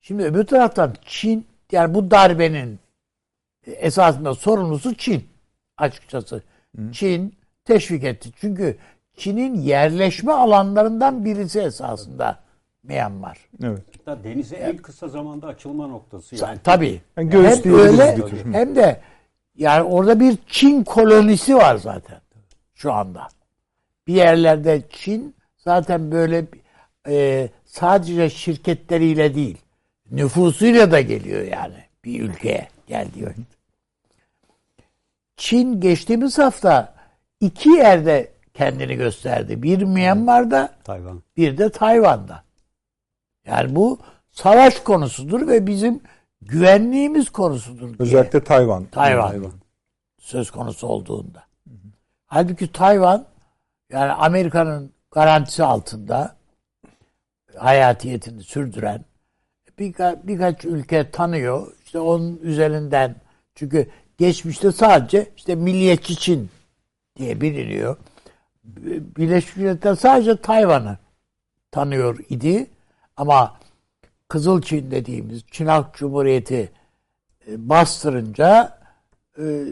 Şimdi 0.01 0.25
öbür 0.25 0.45
taraftan 0.45 0.95
Çin 1.05 1.47
yani 1.73 1.95
bu 1.95 2.11
darbenin 2.11 2.79
esasında 3.67 4.35
sorumlusu 4.35 4.95
Çin 4.95 5.29
açıkçası. 5.79 6.43
Hı. 6.77 6.93
Çin 6.93 7.35
teşvik 7.65 8.05
etti. 8.05 8.31
Çünkü 8.41 8.77
Çin'in 9.17 9.55
yerleşme 9.55 10.33
alanlarından 10.33 11.25
birisi 11.25 11.61
esasında 11.61 12.39
Myanmar. 12.83 13.39
Evet. 13.63 13.83
Hatta 13.99 14.25
denize 14.25 14.57
en 14.57 14.77
kısa 14.77 15.09
zamanda 15.09 15.47
açılma 15.47 15.87
noktası 15.87 16.37
yani. 16.37 16.59
Tabii. 16.65 17.01
Yani 17.17 17.33
hem 17.33 17.75
öyle 17.75 18.17
hem 18.53 18.77
de 18.77 19.01
yani 19.57 19.83
orada 19.83 20.21
bir 20.21 20.39
Çin 20.47 20.85
kolonisi 20.85 21.57
var 21.57 21.77
zaten 21.77 22.21
şu 22.75 22.93
anda. 22.93 23.29
Bir 24.07 24.15
yerlerde 24.15 24.83
Çin 24.91 25.35
zaten 25.57 26.13
böyle 26.13 26.45
e, 27.09 27.49
sadece 27.65 28.31
şirketleriyle 28.31 29.35
değil 29.35 29.59
nüfusuyla 30.11 30.91
da 30.91 31.01
geliyor 31.01 31.43
yani 31.43 31.85
bir 32.05 32.21
ülkeye 32.21 32.69
geldiği 32.87 33.27
vakit. 33.27 33.58
Çin 35.39 35.81
geçtiğimiz 35.81 36.39
hafta 36.39 36.95
iki 37.41 37.69
yerde 37.69 38.33
kendini 38.55 38.97
gösterdi. 38.97 39.63
Bir 39.63 39.83
Myanmar'da, 39.83 40.75
Tayvan. 40.85 41.23
bir 41.37 41.59
de 41.59 41.71
Tayvan'da. 41.71 42.45
Yani 43.47 43.77
bu 43.77 43.99
savaş 44.33 44.81
konusudur 44.81 45.49
ve 45.49 45.67
bizim 45.67 46.01
güvenliğimiz 46.43 47.31
konusudur. 47.31 47.95
Özellikle 47.99 48.33
diye. 48.33 48.45
Tayvan. 48.45 48.85
Tayvan. 48.85 49.31
Tayvan. 49.31 49.53
Söz 50.19 50.51
konusu 50.51 50.87
olduğunda. 50.87 51.39
Hı 51.69 51.75
hı. 51.75 51.89
Halbuki 52.27 52.73
Tayvan 52.73 53.27
yani 53.91 54.13
Amerika'nın 54.13 54.93
garantisi 55.11 55.65
altında 55.65 56.37
hayatiyetini 57.57 58.43
sürdüren 58.43 59.05
birka, 59.79 60.21
birkaç 60.25 60.65
ülke 60.65 61.11
tanıyor. 61.11 61.73
İşte 61.85 61.99
onun 61.99 62.37
üzerinden 62.43 63.17
çünkü 63.55 63.91
geçmişte 64.19 64.73
sadece 64.73 65.33
işte 65.37 65.55
milliyetçi 65.55 66.17
Çin 66.17 66.51
diye 67.17 67.41
biliniyor. 67.41 67.97
Birleşmiş 69.17 69.57
Milletler 69.57 69.95
sadece 69.95 70.37
Tayvan'ı 70.37 70.99
tanıyor 71.71 72.19
idi. 72.29 72.67
Ama 73.17 73.59
Kızıl 74.29 74.63
Çin 74.63 74.91
dediğimiz 74.91 75.45
Çin 75.51 75.67
Halk 75.67 75.95
Cumhuriyeti 75.95 76.73
e, 77.49 77.69
bastırınca 77.69 78.79
e, 79.39 79.65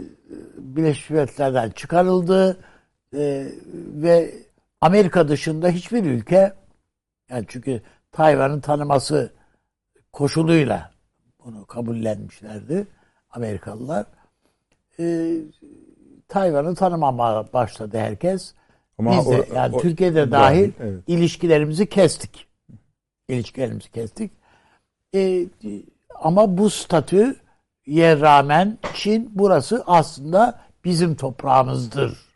Birleşmiş 0.57 1.11
Milletler'den 1.11 1.71
çıkarıldı 1.71 2.61
e, 3.15 3.53
ve 3.75 4.35
Amerika 4.81 5.29
dışında 5.29 5.69
hiçbir 5.69 6.05
ülke 6.05 6.55
yani 7.29 7.45
çünkü 7.49 7.83
Tayvan'ın 8.13 8.61
tanıması 8.61 9.33
koşuluyla 10.13 10.91
bunu 11.45 11.67
kabullenmişlerdi 11.67 12.87
Amerikalılar 13.31 14.07
e, 15.01 15.37
Tayvan'ı 16.29 16.75
tanımamaya 16.75 17.45
başladı 17.53 17.99
herkes. 17.99 18.55
Ama 18.99 19.11
Biz 19.19 19.31
de 19.31 19.47
o, 19.51 19.55
yani 19.55 19.77
o, 19.77 19.81
Türkiye'de 19.81 20.31
dahil 20.31 20.73
evet. 20.81 21.03
ilişkilerimizi 21.07 21.87
kestik. 21.87 22.47
İlişkilerimizi 23.29 23.91
kestik. 23.91 24.33
E, 25.15 25.47
ama 26.15 26.59
bu 26.59 26.71
statüye 26.71 28.21
rağmen 28.21 28.79
Çin 28.95 29.31
burası 29.35 29.85
aslında 29.87 30.61
bizim 30.85 31.15
toprağımızdır. 31.15 32.27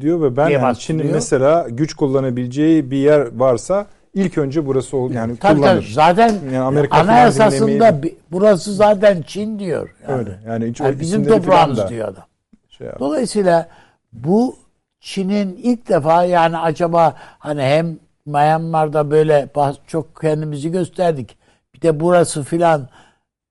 Diyor 0.00 0.22
ve 0.22 0.36
ben 0.36 0.48
yani 0.48 0.78
Çin'in 0.78 1.06
mesela 1.06 1.68
güç 1.68 1.94
kullanabileceği 1.94 2.90
bir 2.90 2.96
yer 2.96 3.38
varsa 3.38 3.86
ilk 4.14 4.38
önce 4.38 4.66
burası 4.66 4.96
olur 4.96 5.14
yani 5.14 5.36
tabii, 5.36 5.60
kullanır. 5.60 5.82
Tabii, 5.82 5.92
zaten 5.92 6.34
yani 6.44 6.58
Amerika 6.64 6.98
anayasasında 6.98 8.00
burası 8.32 8.74
zaten 8.74 9.22
Çin 9.22 9.58
diyor. 9.58 9.94
Yani. 10.08 10.18
Öyle. 10.18 10.38
Yani, 10.46 10.66
hiç 10.66 10.80
yani 10.80 11.00
bizim 11.00 11.26
toprağımız 11.26 11.88
diyor 11.88 12.08
adam. 12.08 12.24
Şey 12.68 12.88
Dolayısıyla 12.98 13.68
bu 14.12 14.56
Çin'in 15.00 15.60
ilk 15.62 15.88
defa 15.88 16.24
yani 16.24 16.58
acaba 16.58 17.14
hani 17.38 17.62
hem 17.62 17.98
Myanmar'da 18.26 19.10
böyle 19.10 19.48
çok 19.86 20.20
kendimizi 20.20 20.70
gösterdik. 20.70 21.36
Bir 21.74 21.80
de 21.80 22.00
burası 22.00 22.42
filan 22.42 22.88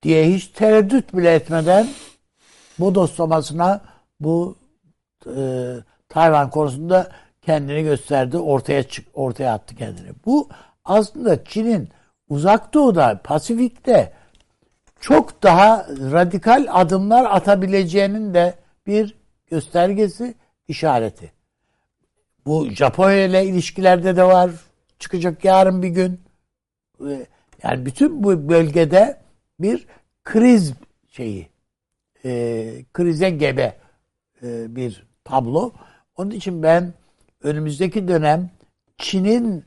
diye 0.04 0.30
hiç 0.30 0.48
tereddüt 0.48 1.14
bile 1.14 1.34
etmeden 1.34 1.88
bu 2.80 2.96
dostlamasına 2.96 3.82
bu 4.20 4.56
e, 5.36 5.74
Tayvan 6.10 6.50
konusunda 6.50 7.08
kendini 7.46 7.84
gösterdi, 7.84 8.38
ortaya 8.38 8.84
çık, 8.84 9.08
ortaya 9.14 9.54
attı 9.54 9.76
kendini. 9.76 10.10
Bu 10.26 10.50
aslında 10.86 11.44
Çin'in 11.44 11.90
uzak 12.30 12.74
doğuda, 12.74 13.22
Pasifik'te 13.24 14.14
çok 15.00 15.44
daha 15.44 15.88
radikal 15.90 16.68
adımlar 16.70 17.26
atabileceğinin 17.26 18.34
de 18.34 18.56
bir 18.88 19.16
göstergesi, 19.48 20.36
işareti. 20.68 21.32
Bu 22.46 22.70
Japonya 22.70 23.26
ile 23.26 23.46
ilişkilerde 23.46 24.16
de 24.16 24.24
var. 24.24 24.52
Çıkacak 25.00 25.46
yarın 25.46 25.84
bir 25.84 25.88
gün. 25.88 26.22
Yani 27.64 27.86
bütün 27.86 28.24
bu 28.24 28.50
bölgede 28.50 29.22
bir 29.60 29.88
kriz 30.24 30.74
şeyi, 31.10 31.50
e, 32.26 32.86
krize 32.94 33.30
gebe 33.30 33.78
e, 34.44 34.76
bir 34.76 35.04
tablo. 35.24 35.72
Onun 36.18 36.32
için 36.32 36.64
ben 36.64 36.94
önümüzdeki 37.44 38.08
dönem 38.08 38.50
Çin'in 38.98 39.66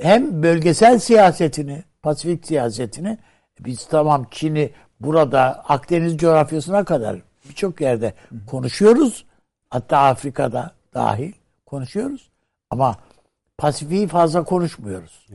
hem 0.00 0.42
bölgesel 0.42 0.98
siyasetini, 0.98 1.84
Pasifik 2.02 2.46
siyasetini 2.46 3.18
biz 3.60 3.86
tamam 3.86 4.26
Çin'i 4.30 4.70
burada 5.00 5.64
Akdeniz 5.68 6.16
coğrafyasına 6.16 6.84
kadar 6.84 7.16
birçok 7.48 7.80
yerde 7.80 8.14
konuşuyoruz. 8.46 9.26
Hatta 9.70 9.98
Afrika'da 9.98 10.70
dahil 10.94 11.32
konuşuyoruz. 11.66 12.30
Ama 12.70 12.96
Pasifik'i 13.58 14.06
fazla 14.06 14.44
konuşmuyoruz. 14.44 15.26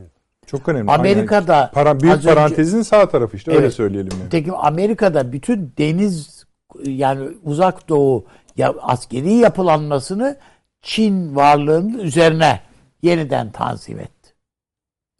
Çok 0.46 0.68
önemli. 0.68 0.90
Amerika'da 0.90 1.56
yani, 1.56 1.70
para, 1.72 2.00
büyük 2.00 2.24
parantezin 2.24 2.78
önce, 2.78 2.88
sağ 2.88 3.08
tarafı 3.08 3.36
işte 3.36 3.52
evet, 3.52 3.60
öyle 3.60 3.70
söyleyelim. 3.70 4.18
Yani. 4.20 4.30
Tekim 4.30 4.54
Amerika'da 4.54 5.32
bütün 5.32 5.72
deniz 5.78 6.44
yani 6.84 7.28
uzak 7.44 7.88
doğu 7.88 8.24
ya, 8.56 8.74
askeri 8.80 9.32
yapılanmasını 9.32 10.36
Çin 10.82 11.36
varlığının 11.36 11.98
üzerine 11.98 12.60
yeniden 13.02 13.52
tanzim 13.52 13.98
etti. 13.98 14.34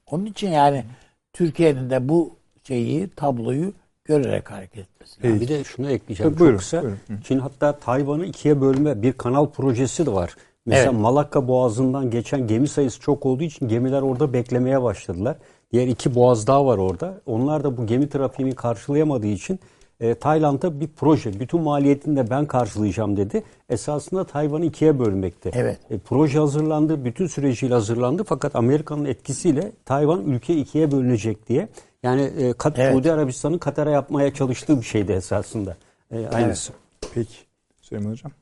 Onun 0.06 0.26
için 0.26 0.50
yani 0.50 0.84
Türkiye'nin 1.32 1.90
de 1.90 2.08
bu 2.08 2.36
şeyi, 2.62 3.08
tabloyu 3.08 3.72
görerek 4.04 4.50
hareket 4.50 4.78
etmesi. 4.78 5.20
Evet. 5.22 5.40
Bir 5.40 5.48
de 5.48 5.64
şunu 5.64 5.90
ekleyeceğim 5.90 6.30
Tabii, 6.30 6.38
çok 6.38 6.40
buyurun, 6.40 6.58
kısa. 6.58 6.82
Buyurun. 6.82 6.98
Çin 7.24 7.38
hatta 7.38 7.78
Tayvan'ı 7.78 8.26
ikiye 8.26 8.60
bölme 8.60 9.02
bir 9.02 9.12
kanal 9.12 9.46
projesi 9.50 10.06
de 10.06 10.12
var. 10.12 10.36
Mesela 10.66 10.90
evet. 10.90 11.00
Malakka 11.00 11.48
Boğazı'ndan 11.48 12.10
geçen 12.10 12.46
gemi 12.46 12.68
sayısı 12.68 13.00
çok 13.00 13.26
olduğu 13.26 13.42
için 13.42 13.68
gemiler 13.68 14.02
orada 14.02 14.32
beklemeye 14.32 14.82
başladılar. 14.82 15.36
Diğer 15.72 15.86
iki 15.86 16.14
boğaz 16.14 16.46
daha 16.46 16.66
var 16.66 16.78
orada. 16.78 17.20
Onlar 17.26 17.64
da 17.64 17.76
bu 17.76 17.86
gemi 17.86 18.08
trafiğini 18.08 18.54
karşılayamadığı 18.54 19.26
için 19.26 19.60
e, 20.00 20.14
Tayland'a 20.14 20.80
bir 20.80 20.88
proje, 20.88 21.40
bütün 21.40 21.60
maliyetini 21.60 22.16
de 22.16 22.30
ben 22.30 22.46
karşılayacağım 22.46 23.16
dedi. 23.16 23.42
Esasında 23.68 24.24
Tayvan'ı 24.24 24.64
ikiye 24.64 24.98
bölmekte. 24.98 25.50
Evet. 25.54 25.78
E, 25.90 25.98
proje 25.98 26.38
hazırlandı, 26.38 27.04
bütün 27.04 27.26
süreciyle 27.26 27.74
hazırlandı. 27.74 28.24
Fakat 28.24 28.56
Amerika'nın 28.56 29.04
etkisiyle 29.04 29.72
Tayvan 29.84 30.24
ülke 30.24 30.56
ikiye 30.56 30.92
bölünecek 30.92 31.48
diye. 31.48 31.68
Yani 32.02 32.22
e, 32.22 32.52
Kat 32.52 32.78
evet. 32.78 32.92
Suudi 32.92 33.12
Arabistan'ın 33.12 33.58
Katar'a 33.58 33.90
yapmaya 33.90 34.34
çalıştığı 34.34 34.80
bir 34.80 34.86
şeydi 34.86 35.12
esasında. 35.12 35.76
E, 36.10 36.26
aynısı. 36.26 36.72
Evet. 36.72 37.12
Peki. 37.14 37.36
Süleyman 37.80 38.10
Hocam. 38.10 38.32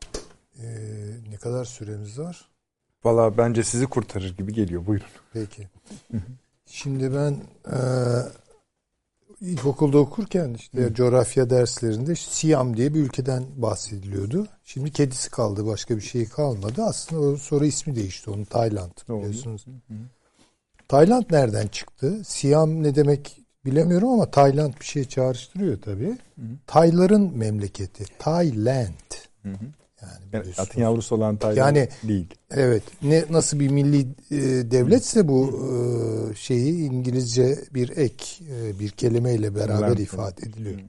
Ee, 0.62 0.66
ne 1.30 1.36
kadar 1.36 1.64
süremiz 1.64 2.18
var? 2.18 2.48
Valla 3.04 3.38
bence 3.38 3.62
sizi 3.64 3.86
kurtarır 3.86 4.36
gibi 4.36 4.52
geliyor. 4.52 4.86
Buyurun. 4.86 5.06
Peki. 5.32 5.68
Şimdi 6.66 7.14
ben 7.14 7.36
e, 7.72 7.78
ilkokulda 9.40 9.98
okurken 9.98 10.54
işte 10.54 10.82
Hı. 10.82 10.94
coğrafya 10.94 11.50
derslerinde 11.50 12.14
Siyam 12.14 12.76
diye 12.76 12.94
bir 12.94 13.00
ülkeden 13.00 13.44
bahsediliyordu. 13.56 14.46
Şimdi 14.64 14.92
kedisi 14.92 15.30
kaldı. 15.30 15.66
Başka 15.66 15.96
bir 15.96 16.02
şey 16.02 16.28
kalmadı. 16.28 16.82
Aslında 16.82 17.22
o 17.22 17.36
sonra 17.36 17.66
ismi 17.66 17.96
değişti. 17.96 18.30
Onun 18.30 18.44
Tayland 18.44 18.92
biliyorsunuz. 19.08 19.66
Hı. 19.66 19.94
Tayland 20.88 21.24
nereden 21.30 21.66
çıktı? 21.66 22.22
Siyam 22.24 22.82
ne 22.82 22.94
demek 22.94 23.40
bilemiyorum 23.64 24.08
ama 24.08 24.30
Tayland 24.30 24.74
bir 24.80 24.84
şey 24.84 25.04
çağrıştırıyor 25.04 25.82
tabii. 25.82 26.10
Hı. 26.10 26.42
Tayların 26.66 27.36
memleketi. 27.36 28.04
Tayland. 28.18 29.12
Hı 29.42 29.48
hı. 29.48 29.66
Yani, 30.02 30.12
yani 30.32 30.54
atın 30.58 30.80
yavrusu 30.80 31.14
olan 31.14 31.36
Tayland 31.36 31.76
yani, 31.76 31.88
değil. 32.02 32.26
Evet. 32.50 32.82
Ne 33.02 33.24
nasıl 33.30 33.60
bir 33.60 33.68
milli 33.68 34.00
e, 34.30 34.36
devletse 34.70 35.28
bu 35.28 35.50
e, 36.30 36.34
şeyi 36.34 36.90
İngilizce 36.90 37.58
bir 37.74 37.96
ek 37.96 38.24
e, 38.50 38.78
bir 38.78 38.90
kelimeyle 38.90 39.54
beraber 39.54 39.96
ifade 39.96 40.42
ediliyor. 40.46 40.80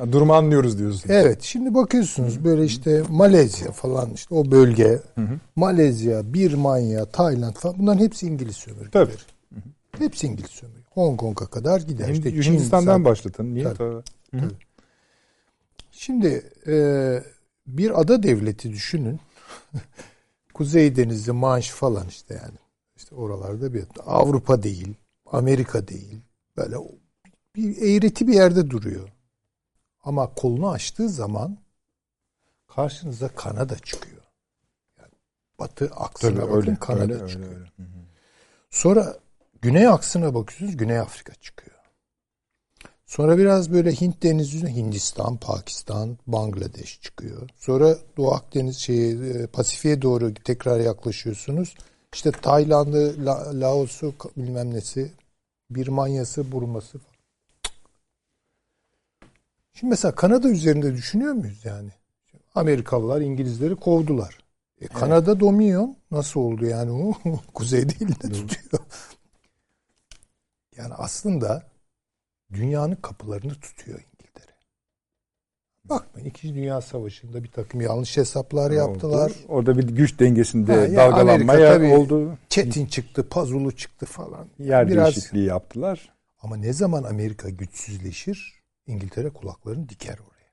Yani 0.00 0.12
durumu 0.12 0.34
anlıyoruz 0.34 0.78
diyorsun. 0.78 1.10
Evet. 1.12 1.42
Şimdi 1.42 1.74
bakıyorsunuz 1.74 2.44
böyle 2.44 2.64
işte 2.64 3.02
Malezya 3.08 3.72
falan 3.72 4.10
işte 4.14 4.34
o 4.34 4.50
bölge. 4.50 5.00
Malezya, 5.56 6.32
Birmanya, 6.34 7.04
Tayland 7.04 7.54
falan 7.54 7.78
bunların 7.78 8.04
hepsi 8.04 8.26
İngiliz 8.26 8.56
sömürgeleri. 8.56 8.90
Tabii. 8.90 9.12
Hepsi 9.98 10.26
İngiliz 10.26 10.50
sömürge. 10.50 10.82
Hong 10.90 11.20
Kong'a 11.20 11.46
kadar 11.46 11.80
gider. 11.80 12.06
Hem 12.06 12.14
işte 12.14 12.34
Hindistan'dan 12.34 13.04
başlatın. 13.04 13.54
Niye? 13.54 13.64
Tabii. 13.64 14.02
Tabii. 14.30 14.54
Şimdi 15.90 16.42
e, 16.66 16.74
bir 17.68 18.00
ada 18.00 18.22
devleti 18.22 18.72
düşünün. 18.72 19.20
Kuzey 20.54 20.96
Denizi, 20.96 21.32
Manş 21.32 21.70
falan 21.70 22.08
işte 22.08 22.34
yani. 22.34 22.58
İşte 22.96 23.14
oralarda 23.14 23.74
bir 23.74 23.84
Avrupa 24.06 24.62
değil, 24.62 24.94
Amerika 25.26 25.88
değil. 25.88 26.20
Böyle 26.56 26.76
bir 27.56 27.82
eğreti 27.82 28.28
bir 28.28 28.34
yerde 28.34 28.70
duruyor. 28.70 29.08
Ama 30.04 30.34
kolunu 30.34 30.70
açtığı 30.70 31.08
zaman 31.08 31.58
karşınıza 32.66 33.28
Kanada 33.28 33.78
çıkıyor. 33.78 34.22
Yani 34.98 35.12
batı 35.58 35.84
aksına 35.84 36.30
Tabii, 36.30 36.40
bakın 36.42 36.56
öyle, 36.56 36.78
Kanada 36.80 37.14
öyle, 37.14 37.28
çıkıyor. 37.28 37.50
Öyle, 37.50 37.60
öyle. 37.78 37.88
Sonra 38.70 39.18
güney 39.62 39.88
aksına 39.88 40.34
bakıyorsunuz 40.34 40.76
Güney 40.76 40.98
Afrika 40.98 41.34
çıkıyor. 41.34 41.67
Sonra 43.08 43.38
biraz 43.38 43.72
böyle 43.72 43.92
Hint 43.92 44.22
denizi 44.22 44.68
Hindistan, 44.68 45.36
Pakistan, 45.36 46.18
Bangladeş 46.26 47.00
çıkıyor. 47.00 47.50
Sonra 47.56 47.96
Doğu 48.16 48.32
Akdeniz 48.32 48.76
şey 48.76 49.16
Pasifik'e 49.46 50.02
doğru 50.02 50.34
tekrar 50.34 50.80
yaklaşıyorsunuz. 50.80 51.74
İşte 52.14 52.32
Tayland'ı, 52.32 53.26
La, 53.26 53.60
Laos'u 53.60 54.14
bilmem 54.36 54.74
nesi, 54.74 55.12
Birmanya'sı, 55.70 56.52
Burma'sı 56.52 57.00
Şimdi 59.74 59.90
mesela 59.90 60.14
Kanada 60.14 60.48
üzerinde 60.48 60.94
düşünüyor 60.94 61.32
muyuz 61.32 61.64
yani? 61.64 61.90
Amerikalılar 62.54 63.20
İngilizleri 63.20 63.76
kovdular. 63.76 64.38
E, 64.80 64.84
evet. 64.84 64.92
Kanada 64.92 65.40
dominion 65.40 65.96
nasıl 66.10 66.40
oldu 66.40 66.66
yani 66.66 66.90
o? 66.90 67.14
Kuzey 67.54 67.88
değil 67.88 68.08
de 68.08 68.32
tutuyor. 68.32 68.84
yani 70.76 70.94
aslında 70.94 71.68
dünyanın 72.52 72.94
kapılarını 72.94 73.54
tutuyor 73.54 73.98
İngiltere. 73.98 74.52
Bakmayın 75.84 76.28
İkinci 76.28 76.54
Dünya 76.54 76.80
Savaşı'nda 76.80 77.44
bir 77.44 77.50
takım 77.50 77.80
yanlış 77.80 78.16
hesaplar 78.16 78.70
yaptılar. 78.70 79.30
Oldu. 79.30 79.38
Orada 79.48 79.78
bir 79.78 79.88
güç 79.88 80.20
dengesinde 80.20 80.72
ha, 80.72 80.96
dalgalanmaya 80.96 81.74
Amerika, 81.74 81.98
oldu. 81.98 82.38
Çetin 82.48 82.86
çıktı, 82.86 83.28
Pazulu 83.28 83.76
çıktı 83.76 84.06
falan. 84.06 84.48
Yer 84.58 84.88
Biraz, 84.88 85.14
değişikliği 85.14 85.46
yaptılar. 85.46 86.12
Ama 86.42 86.56
ne 86.56 86.72
zaman 86.72 87.02
Amerika 87.02 87.48
güçsüzleşir 87.48 88.58
İngiltere 88.86 89.30
kulaklarını 89.30 89.88
diker 89.88 90.18
oraya. 90.18 90.52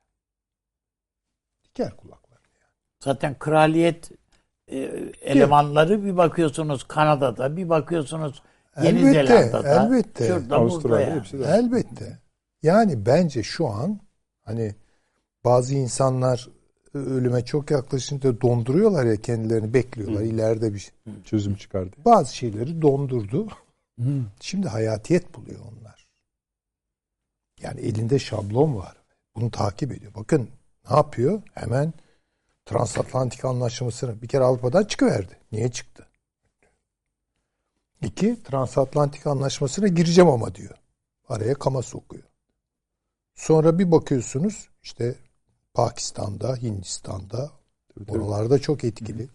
Diker 1.64 1.98
kulaklarını 1.98 2.48
yani. 2.62 2.72
Zaten 3.04 3.40
kraliyet 3.40 4.12
e, 4.68 4.78
elemanları 5.22 6.06
bir 6.06 6.18
bakıyorsunuz 6.18 6.84
Kanada'da, 6.84 7.58
bir 7.58 7.70
bakıyorsunuz 7.70 8.42
Yeni 8.84 9.00
elbette, 9.00 9.44
Zelanda'da, 9.44 9.86
elbette. 9.86 10.28
şurada 10.28 10.56
Avustralya, 10.56 11.16
hepsi 11.16 11.40
de. 11.40 11.44
Elbette. 11.44 12.20
Yani 12.64 13.06
bence 13.06 13.44
şu 13.44 13.68
an 13.68 14.00
hani 14.42 14.76
bazı 15.46 15.74
insanlar 15.76 16.50
ölüme 16.94 17.46
çok 17.46 17.72
yaklaşınca 17.72 18.42
donduruyorlar 18.42 19.06
ya 19.06 19.16
kendilerini 19.16 19.74
bekliyorlar. 19.74 20.22
Hı. 20.22 20.26
ileride 20.26 20.74
bir 20.74 20.92
çözüm 21.24 21.56
çıkardı. 21.56 21.96
Bazı 22.06 22.36
şeyleri 22.36 22.82
dondurdu. 22.82 23.48
Hı. 24.00 24.22
Şimdi 24.40 24.68
hayatiyet 24.68 25.36
buluyor 25.36 25.60
onlar. 25.60 26.08
Yani 27.62 27.80
elinde 27.82 28.20
şablon 28.20 28.76
var. 28.76 28.98
Bunu 29.36 29.52
takip 29.52 29.92
ediyor. 29.92 30.12
Bakın 30.16 30.50
ne 30.90 30.96
yapıyor? 30.96 31.42
Hemen 31.54 31.94
transatlantik 32.66 33.46
anlaşmasını 33.46 34.22
bir 34.22 34.28
kere 34.28 34.44
Avrupa'dan 34.44 34.84
çıkıverdi. 34.84 35.38
Niye 35.52 35.72
çıktı? 35.72 36.05
İki, 38.04 38.44
transatlantik 38.44 39.28
anlaşmasına 39.28 39.88
gireceğim 39.88 40.30
ama 40.30 40.56
diyor. 40.56 40.76
Araya 41.30 41.54
kama 41.54 41.82
sokuyor. 41.82 42.24
Sonra 43.36 43.80
bir 43.80 43.92
bakıyorsunuz 43.92 44.70
işte 44.84 45.16
Pakistan'da, 45.74 46.56
Hindistan'da 46.56 47.52
tabii, 47.98 48.12
oralarda 48.12 48.60
çok 48.60 48.84
etkili. 48.84 49.28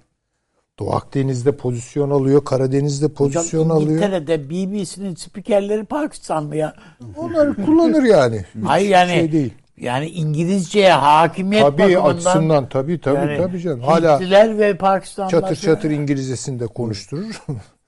Doğu 0.78 0.92
Akdeniz'de 0.92 1.56
pozisyon 1.56 2.10
alıyor, 2.10 2.44
Karadeniz'de 2.44 3.08
pozisyon 3.08 3.64
Hocam, 3.64 3.76
alıyor. 3.76 3.90
İngiltere'de 3.90 4.50
BBC'nin 4.50 5.14
spikerleri 5.14 5.84
Pakistanlı 5.84 6.56
ya. 6.56 6.74
Onlar 7.16 7.54
kullanır 7.54 8.02
yani. 8.02 8.44
Hayır 8.64 8.88
yani 8.88 9.10
şey 9.10 9.32
değil. 9.32 9.54
Yani 9.76 10.08
İngilizceye 10.08 10.92
hakimiyet 10.92 11.64
tabii, 11.64 11.98
açısından 11.98 12.68
tabii 12.68 13.00
tabii 13.00 13.16
yani, 13.16 13.36
tabii 13.36 13.60
canım. 13.60 13.80
Hala 13.80 14.14
Hintliler 14.14 14.58
ve 14.58 14.76
Pakistanlılar 14.76 15.40
çatır 15.40 15.56
çatır 15.56 15.90
İngilizcesinde 15.90 16.66
konuşturur. 16.66 17.42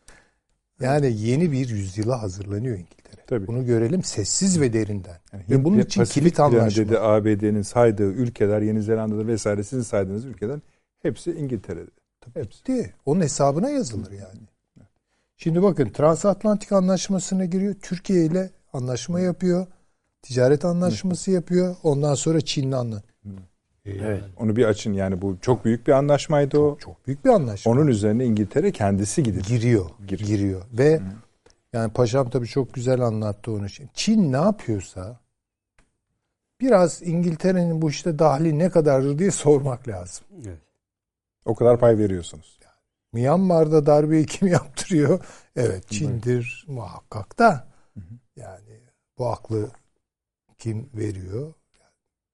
yani 0.83 1.21
yeni 1.21 1.53
bir 1.53 1.69
yüzyıla 1.69 2.23
hazırlanıyor 2.23 2.79
İngiltere. 2.79 3.23
Tabii. 3.27 3.47
Bunu 3.47 3.67
görelim 3.67 4.03
sessiz 4.03 4.61
ve 4.61 4.73
derinden. 4.73 5.19
Yani 5.33 5.45
ve 5.51 5.65
bunun 5.65 5.79
için 5.79 6.05
kilit 6.05 6.41
anlaşma. 6.41 6.85
dedi 6.85 6.99
ABD'nin 6.99 7.63
saydığı 7.63 8.13
ülkeler, 8.13 8.63
Yeni 8.63 8.83
Zelanda'da 8.83 9.27
vesaire 9.27 9.65
sizin 9.65 9.83
saydığınız 9.83 10.25
ülkeler 10.25 10.61
hepsi 11.03 11.33
İngiltere'de. 11.33 11.91
Tabii 12.21 12.45
hepsi. 12.45 12.93
Onun 13.07 13.21
hesabına 13.21 13.71
yazılır 13.71 14.13
yani. 14.13 14.41
Şimdi 15.37 15.63
bakın 15.63 15.89
transatlantik 15.89 16.73
anlaşmasına 16.73 17.45
giriyor. 17.45 17.75
Türkiye 17.83 18.25
ile 18.25 18.51
anlaşma 18.73 19.21
yapıyor. 19.21 19.67
Ticaret 20.23 20.65
anlaşması 20.65 21.31
yapıyor. 21.31 21.77
Ondan 21.83 22.15
sonra 22.15 22.41
Çin'le 22.41 22.73
anlaşma. 22.73 23.12
Evet. 23.87 24.25
Onu 24.37 24.57
bir 24.57 24.65
açın 24.65 24.93
yani 24.93 25.23
bu 25.23 25.39
çok 25.41 25.65
büyük 25.65 25.87
bir 25.87 25.93
anlaşmaydı 25.93 26.51
çok, 26.51 26.61
o. 26.61 26.79
Çok 26.79 27.07
büyük 27.07 27.25
bir 27.25 27.31
anlaşma. 27.31 27.73
Onun 27.73 27.87
üzerine 27.87 28.25
İngiltere 28.25 28.73
kendisi 28.73 29.23
gidiyor. 29.23 29.45
Giriyor. 29.45 29.91
Giriyor. 30.07 30.29
giriyor. 30.29 30.63
Ve 30.73 30.99
Hı. 30.99 31.03
yani 31.73 31.93
paşam 31.93 32.31
tabii 32.31 32.47
çok 32.47 32.75
güzel 32.75 33.01
anlattı 33.01 33.53
onu. 33.53 33.67
Çin 33.95 34.33
ne 34.33 34.37
yapıyorsa 34.37 35.21
biraz 36.61 37.03
İngiltere'nin 37.03 37.83
bu 37.83 37.91
işte 37.91 38.19
dahli 38.19 38.59
ne 38.59 38.71
kadardır 38.71 39.19
diye 39.19 39.31
sormak 39.31 39.89
lazım. 39.89 40.25
Evet. 40.47 40.59
O 41.45 41.55
kadar 41.55 41.79
pay 41.81 41.99
veriyorsunuz. 41.99 42.59
Yani, 42.65 42.75
Myanmar'da 43.13 43.87
darbeyi 43.87 44.27
kim 44.27 44.49
yaptırıyor? 44.53 45.25
Evet 45.57 45.89
Çin'dir 45.89 46.65
muhakkak 46.69 47.39
da. 47.39 47.69
Yani 48.37 48.81
bu 49.19 49.27
aklı 49.27 49.71
kim 50.59 50.91
veriyor? 50.95 51.55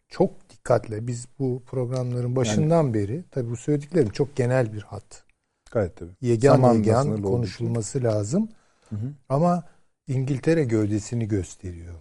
Çok 0.09 0.51
dikkatle 0.51 1.07
biz 1.07 1.29
bu 1.39 1.63
programların 1.67 2.37
başından 2.37 2.83
yani, 2.85 2.95
beri 2.95 3.25
tabii 3.31 3.51
bu 3.51 3.57
söylediklerim 3.57 4.11
çok 4.11 4.37
genel 4.37 4.73
bir 4.73 4.83
hat. 4.83 5.25
Gayet 5.71 5.97
tabii. 5.97 6.13
Yegan 6.21 6.75
yegan 6.75 7.23
konuşulması 7.23 8.03
lazım. 8.03 8.49
Hı 8.91 8.97
hı. 8.97 9.13
Ama 9.29 9.65
İngiltere 10.07 10.65
gövdesini 10.65 11.29
gösteriyor. 11.29 11.95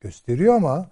Gösteriyor 0.00 0.54
ama 0.54 0.90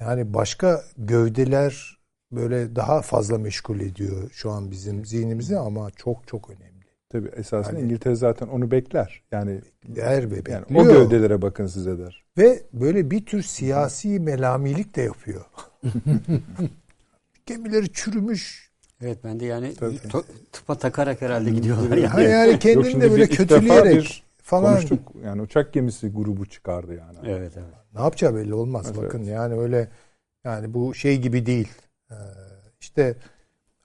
yani 0.00 0.34
başka 0.34 0.84
gövdeler 0.96 1.98
böyle 2.32 2.76
daha 2.76 3.02
fazla 3.02 3.38
meşgul 3.38 3.80
ediyor 3.80 4.30
şu 4.32 4.50
an 4.50 4.70
bizim 4.70 5.04
zihnimizi 5.04 5.58
ama 5.58 5.90
çok 5.90 6.28
çok 6.28 6.50
önemli. 6.50 6.67
Tabii 7.10 7.28
esasında 7.28 7.76
yani, 7.76 7.84
İngiltere 7.84 8.14
zaten 8.14 8.46
onu 8.46 8.70
bekler. 8.70 9.22
Yani 9.32 9.60
bekler 9.88 10.30
ve 10.30 10.52
yani 10.52 10.64
o 10.74 10.84
gövdelere 10.84 11.42
bakın 11.42 11.66
size 11.66 11.98
der. 11.98 12.24
Ve 12.38 12.62
böyle 12.72 13.10
bir 13.10 13.26
tür 13.26 13.42
siyasi 13.42 14.20
melamilik 14.20 14.96
de 14.96 15.02
yapıyor. 15.02 15.44
Gemileri 17.46 17.92
çürümüş. 17.92 18.68
Evet 19.02 19.18
ben 19.24 19.40
de 19.40 19.46
yani 19.46 19.74
to, 20.10 20.24
tıpa 20.52 20.74
takarak 20.74 21.22
herhalde 21.22 21.50
gidiyorlar 21.50 21.96
yani. 21.96 22.24
yani 22.24 22.58
kendini 22.58 23.00
de 23.00 23.10
böyle 23.10 23.26
kötüleyerek 23.26 24.24
falan. 24.42 24.74
Konuştuk 24.74 25.12
yani 25.24 25.42
uçak 25.42 25.72
gemisi 25.72 26.08
grubu 26.08 26.46
çıkardı 26.46 26.94
yani. 26.94 27.18
Evet 27.24 27.52
evet. 27.56 27.74
Ne 27.94 28.00
yapacağı 28.00 28.34
belli 28.34 28.54
olmaz 28.54 28.86
evet, 28.86 29.02
bakın 29.02 29.18
evet. 29.18 29.28
yani 29.28 29.54
öyle 29.54 29.88
yani 30.44 30.74
bu 30.74 30.94
şey 30.94 31.18
gibi 31.18 31.46
değil. 31.46 31.68
Ee, 32.10 32.14
işte 32.80 33.16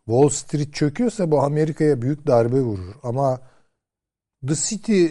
Wall 0.05 0.29
Street 0.29 0.73
çöküyorsa 0.73 1.31
bu 1.31 1.41
Amerika'ya 1.41 2.01
büyük 2.01 2.27
darbe 2.27 2.61
vurur. 2.61 2.95
Ama 3.03 3.39
The 4.47 4.55
City 4.55 5.05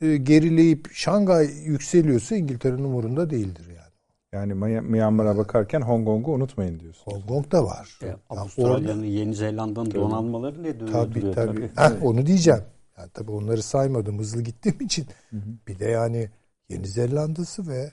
e, 0.00 0.16
gerileyip 0.16 0.92
Şangay 0.92 1.46
yükseliyorsa 1.64 2.36
İngiltere'nin 2.36 2.84
umurunda 2.84 3.30
değildir 3.30 3.66
yani. 3.68 3.88
Yani 4.32 4.54
Myanmar'a 4.80 5.36
bakarken 5.36 5.80
Hong 5.80 6.06
Kong'u 6.06 6.30
unutmayın 6.30 6.80
diyorsun. 6.80 7.12
Hong 7.12 7.26
Kong 7.26 7.52
da 7.52 7.64
var. 7.64 7.98
Ya, 8.02 8.18
Avustralya'nın, 8.30 9.04
Yeni 9.04 9.34
Zelanda'nın 9.34 9.90
donanmaları 9.90 10.62
ne 10.62 10.80
dönüyor? 10.80 10.92
Tabii 10.92 11.20
tabii. 11.20 11.70
tabii. 11.74 11.96
Heh, 11.96 12.02
onu 12.02 12.26
diyeceğim. 12.26 12.62
Yani 12.98 13.10
tabii 13.14 13.30
onları 13.30 13.62
saymadım 13.62 14.18
hızlı 14.18 14.42
gittiğim 14.42 14.80
için. 14.80 15.06
Hı 15.30 15.36
hı. 15.36 15.40
Bir 15.68 15.78
de 15.78 15.84
yani 15.84 16.30
Yeni 16.68 16.86
Zelanda'sı 16.86 17.68
ve 17.68 17.92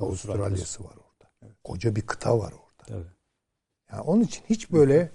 Avustralya'sı 0.00 0.84
var 0.84 0.92
orada. 0.92 1.30
Evet. 1.42 1.54
Koca 1.64 1.96
bir 1.96 2.02
kıta 2.02 2.38
var 2.38 2.52
orada. 2.52 2.84
Tabii. 2.86 3.14
Yani 3.92 4.00
onun 4.00 4.22
için 4.22 4.42
hiç 4.50 4.72
böyle 4.72 5.10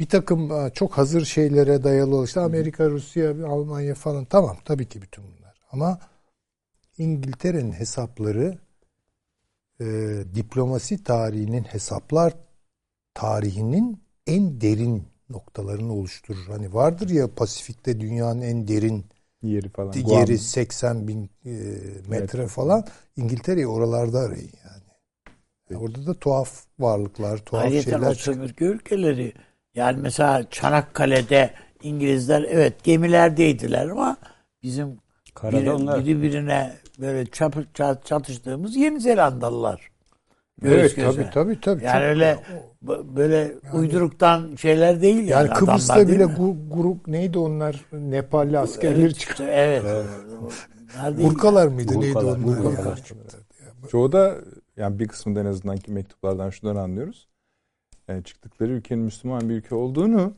bir 0.00 0.06
takım 0.06 0.52
e, 0.52 0.70
çok 0.74 0.98
hazır 0.98 1.24
şeylere 1.24 1.84
dayalı 1.84 2.24
işte 2.24 2.40
Amerika, 2.40 2.90
Rusya, 2.90 3.46
Almanya 3.46 3.94
falan 3.94 4.24
tamam 4.24 4.56
tabii 4.64 4.88
ki 4.88 5.02
bütün 5.02 5.24
bunlar. 5.24 5.54
Ama 5.72 5.98
İngiltere'nin 6.98 7.72
hesapları 7.72 8.58
e, 9.80 9.84
diplomasi 10.34 11.04
tarihinin 11.04 11.62
hesaplar 11.62 12.34
tarihinin 13.14 14.02
en 14.26 14.60
derin 14.60 15.04
noktalarını 15.30 15.92
oluşturur. 15.92 16.46
Hani 16.46 16.74
vardır 16.74 17.10
ya 17.10 17.34
Pasifik'te 17.34 18.00
dünyanın 18.00 18.40
en 18.40 18.68
derin 18.68 19.04
yeri 19.42 19.68
falan. 19.68 19.92
Yeri 19.92 20.04
Guam. 20.04 20.38
80 20.38 21.08
bin 21.08 21.30
e, 21.44 21.50
metre 22.08 22.38
evet. 22.38 22.50
falan. 22.50 22.84
İngiltere'yi 23.16 23.66
oralarda 23.66 24.18
arayın 24.18 24.52
yani. 24.64 24.82
yani. 25.70 25.82
Orada 25.82 26.06
da 26.06 26.14
tuhaf 26.14 26.64
varlıklar, 26.78 27.38
tuhaf 27.38 27.64
Ayrıca 27.64 27.82
şeyler. 27.82 28.10
o 28.10 28.14
sömürge 28.14 28.64
ülkeleri 28.64 29.32
yani 29.74 29.98
mesela 30.00 30.50
Çanakkale'de 30.50 31.50
İngilizler 31.82 32.46
evet 32.48 32.84
gemilerdeydiler 32.84 33.88
ama 33.88 34.16
bizim 34.62 34.98
Karada 35.34 35.60
biri, 35.60 35.72
onlar... 35.72 36.04
biri 36.04 36.22
birine 36.22 36.72
böyle 36.98 37.26
çap, 37.26 37.74
çat, 37.74 38.06
çatıştığımız 38.06 38.76
Yeni 38.76 39.00
Zelandalılar. 39.00 39.90
evet 40.64 40.96
göze. 40.96 41.12
tabii 41.12 41.30
tabii 41.30 41.60
tabii. 41.60 41.84
Yani 41.84 42.04
öyle 42.04 42.38
böyle 43.02 43.36
yani, 43.36 43.74
uyduruktan 43.74 44.56
şeyler 44.56 45.02
değil 45.02 45.16
yani. 45.16 45.30
Yani 45.30 45.50
Kıbrıs'ta 45.50 46.08
bile 46.08 46.24
gu, 46.24 46.56
grup 46.70 47.06
neydi 47.06 47.38
onlar 47.38 47.84
Nepalli 47.92 48.58
askerler 48.58 49.00
evet, 49.00 49.18
çıktı. 49.18 49.44
Evet. 49.48 49.82
evet. 51.04 51.18
Burkalar 51.18 51.66
mıydı 51.66 51.94
Burkalar, 51.94 52.38
neydi 52.38 52.50
onlar? 52.50 52.66
Burkalar. 52.66 53.02
Çoğu 53.90 54.12
da 54.12 54.34
yani 54.76 54.98
bir 54.98 55.08
kısmında 55.08 55.40
en 55.40 55.46
azından 55.46 55.76
ki 55.76 55.92
mektuplardan 55.92 56.50
şundan 56.50 56.76
anlıyoruz 56.76 57.29
yani 58.10 58.24
çıktıkları 58.24 58.72
ülkenin 58.72 59.04
Müslüman 59.04 59.48
bir 59.48 59.54
ülke 59.54 59.74
olduğunu 59.74 60.32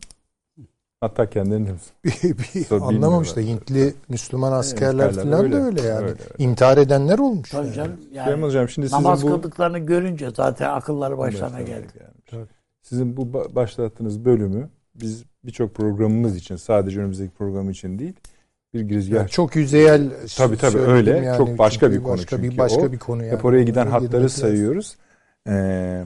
hatta 1.00 1.30
kendilerinin 1.30 1.78
anlamamış 2.80 3.36
da 3.36 3.40
Hintli 3.40 3.94
Müslüman 4.08 4.52
askerler 4.52 5.04
evet, 5.04 5.16
falan 5.16 5.44
öyle, 5.44 5.52
da 5.52 5.60
öyle 5.62 5.82
yani. 5.82 5.96
Öyle, 5.96 6.10
öyle. 6.10 6.22
İntihar 6.38 6.78
edenler 6.78 7.18
olmuş. 7.18 7.50
Tabii 7.50 7.66
yani. 7.66 7.74
canım. 7.74 8.00
Yani, 8.12 8.42
hocam, 8.42 8.68
şimdi 8.68 8.90
namaz 8.90 9.20
sizin 9.20 9.32
bu, 9.32 9.36
kıldıklarını 9.36 9.78
görünce 9.78 10.30
zaten 10.30 10.70
akılları 10.70 11.18
başlarına 11.18 11.62
geldi. 11.62 11.88
Tabii. 12.26 12.46
Sizin 12.82 13.16
bu 13.16 13.54
başlattığınız 13.54 14.24
bölümü 14.24 14.70
biz 14.94 15.24
birçok 15.44 15.74
programımız 15.74 16.36
için 16.36 16.56
sadece 16.56 17.00
önümüzdeki 17.00 17.34
program 17.34 17.70
için 17.70 17.98
değil 17.98 18.14
bir 18.74 18.80
girizgah. 18.80 19.16
Yani 19.16 19.28
çok 19.28 19.56
yüzeyel 19.56 20.10
tabii 20.36 20.56
tabii 20.56 20.78
öyle. 20.78 21.10
Yani, 21.10 21.36
çok 21.36 21.58
başka 21.58 21.92
bir 21.92 22.02
konu 22.02 22.12
başka 22.12 22.36
çünkü 22.36 22.50
bir 22.50 22.58
başka 22.58 22.82
o. 22.82 22.92
bir 22.92 22.98
konu 22.98 23.24
yani. 23.24 23.36
Hep 23.36 23.44
oraya 23.44 23.62
giden 23.62 23.86
hatları 23.86 24.28
sayıyoruz. 24.28 24.96
Ee, 25.48 26.04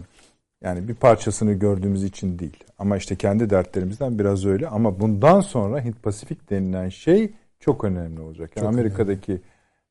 yani 0.66 0.88
bir 0.88 0.94
parçasını 0.94 1.52
gördüğümüz 1.52 2.04
için 2.04 2.38
değil. 2.38 2.64
Ama 2.78 2.96
işte 2.96 3.16
kendi 3.16 3.50
dertlerimizden 3.50 4.18
biraz 4.18 4.46
öyle. 4.46 4.68
Ama 4.68 5.00
bundan 5.00 5.40
sonra 5.40 5.84
Hint 5.84 6.02
Pasifik 6.02 6.50
denilen 6.50 6.88
şey 6.88 7.32
çok 7.60 7.84
önemli 7.84 8.20
olacak. 8.20 8.50
Yani 8.56 8.64
çok 8.64 8.74
Amerika'daki 8.74 9.40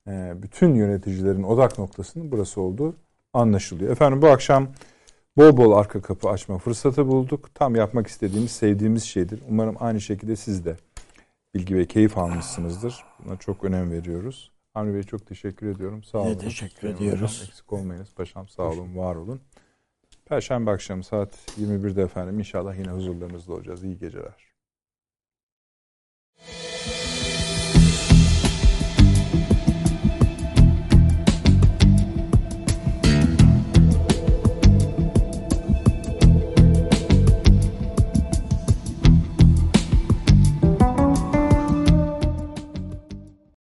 e, 0.08 0.34
bütün 0.42 0.76
yöneticilerin 0.76 1.44
odak 1.44 1.80
noktasının 1.80 2.32
burası 2.32 2.62
olduğu 2.62 2.96
anlaşılıyor. 3.34 3.92
Efendim 3.92 4.22
bu 4.22 4.28
akşam 4.28 4.68
bol 5.38 5.58
bol 5.58 5.72
arka 5.72 6.02
kapı 6.02 6.30
açma 6.30 6.58
fırsatı 6.58 7.08
bulduk. 7.08 7.56
Tam 7.56 7.76
yapmak 7.76 8.08
istediğimiz, 8.08 8.52
sevdiğimiz 8.52 9.04
şeydir. 9.04 9.40
Umarım 9.50 9.76
aynı 9.80 10.02
şekilde 10.02 10.36
siz 10.36 10.66
de 10.66 10.76
bilgi 11.54 11.76
ve 11.76 11.86
keyif 11.86 12.18
almışsınızdır. 12.18 13.04
Buna 13.26 13.38
çok 13.38 13.64
önem 13.64 13.92
veriyoruz. 13.92 14.52
Hamdi 14.74 14.94
Bey 14.94 15.04
çok 15.04 15.28
teşekkür 15.28 15.68
ediyorum. 15.68 16.04
Sağ 16.04 16.18
olun. 16.18 16.38
teşekkür 16.38 16.88
ediyoruz. 16.88 17.46
Eksik 17.50 17.74
olmayınız. 17.74 18.14
Paşam 18.16 18.50
sağ 18.50 18.64
olun, 18.64 18.98
var 18.98 19.16
olun. 19.16 19.42
Perşembe 20.26 20.72
akşamı 20.72 21.04
saat 21.04 21.36
21'de 21.60 22.02
efendim 22.02 22.40
inşallah 22.40 22.78
yine 22.78 22.90
huzurlarınızda 22.90 23.54
olacağız. 23.54 23.84
İyi 23.84 23.98
geceler. 23.98 24.45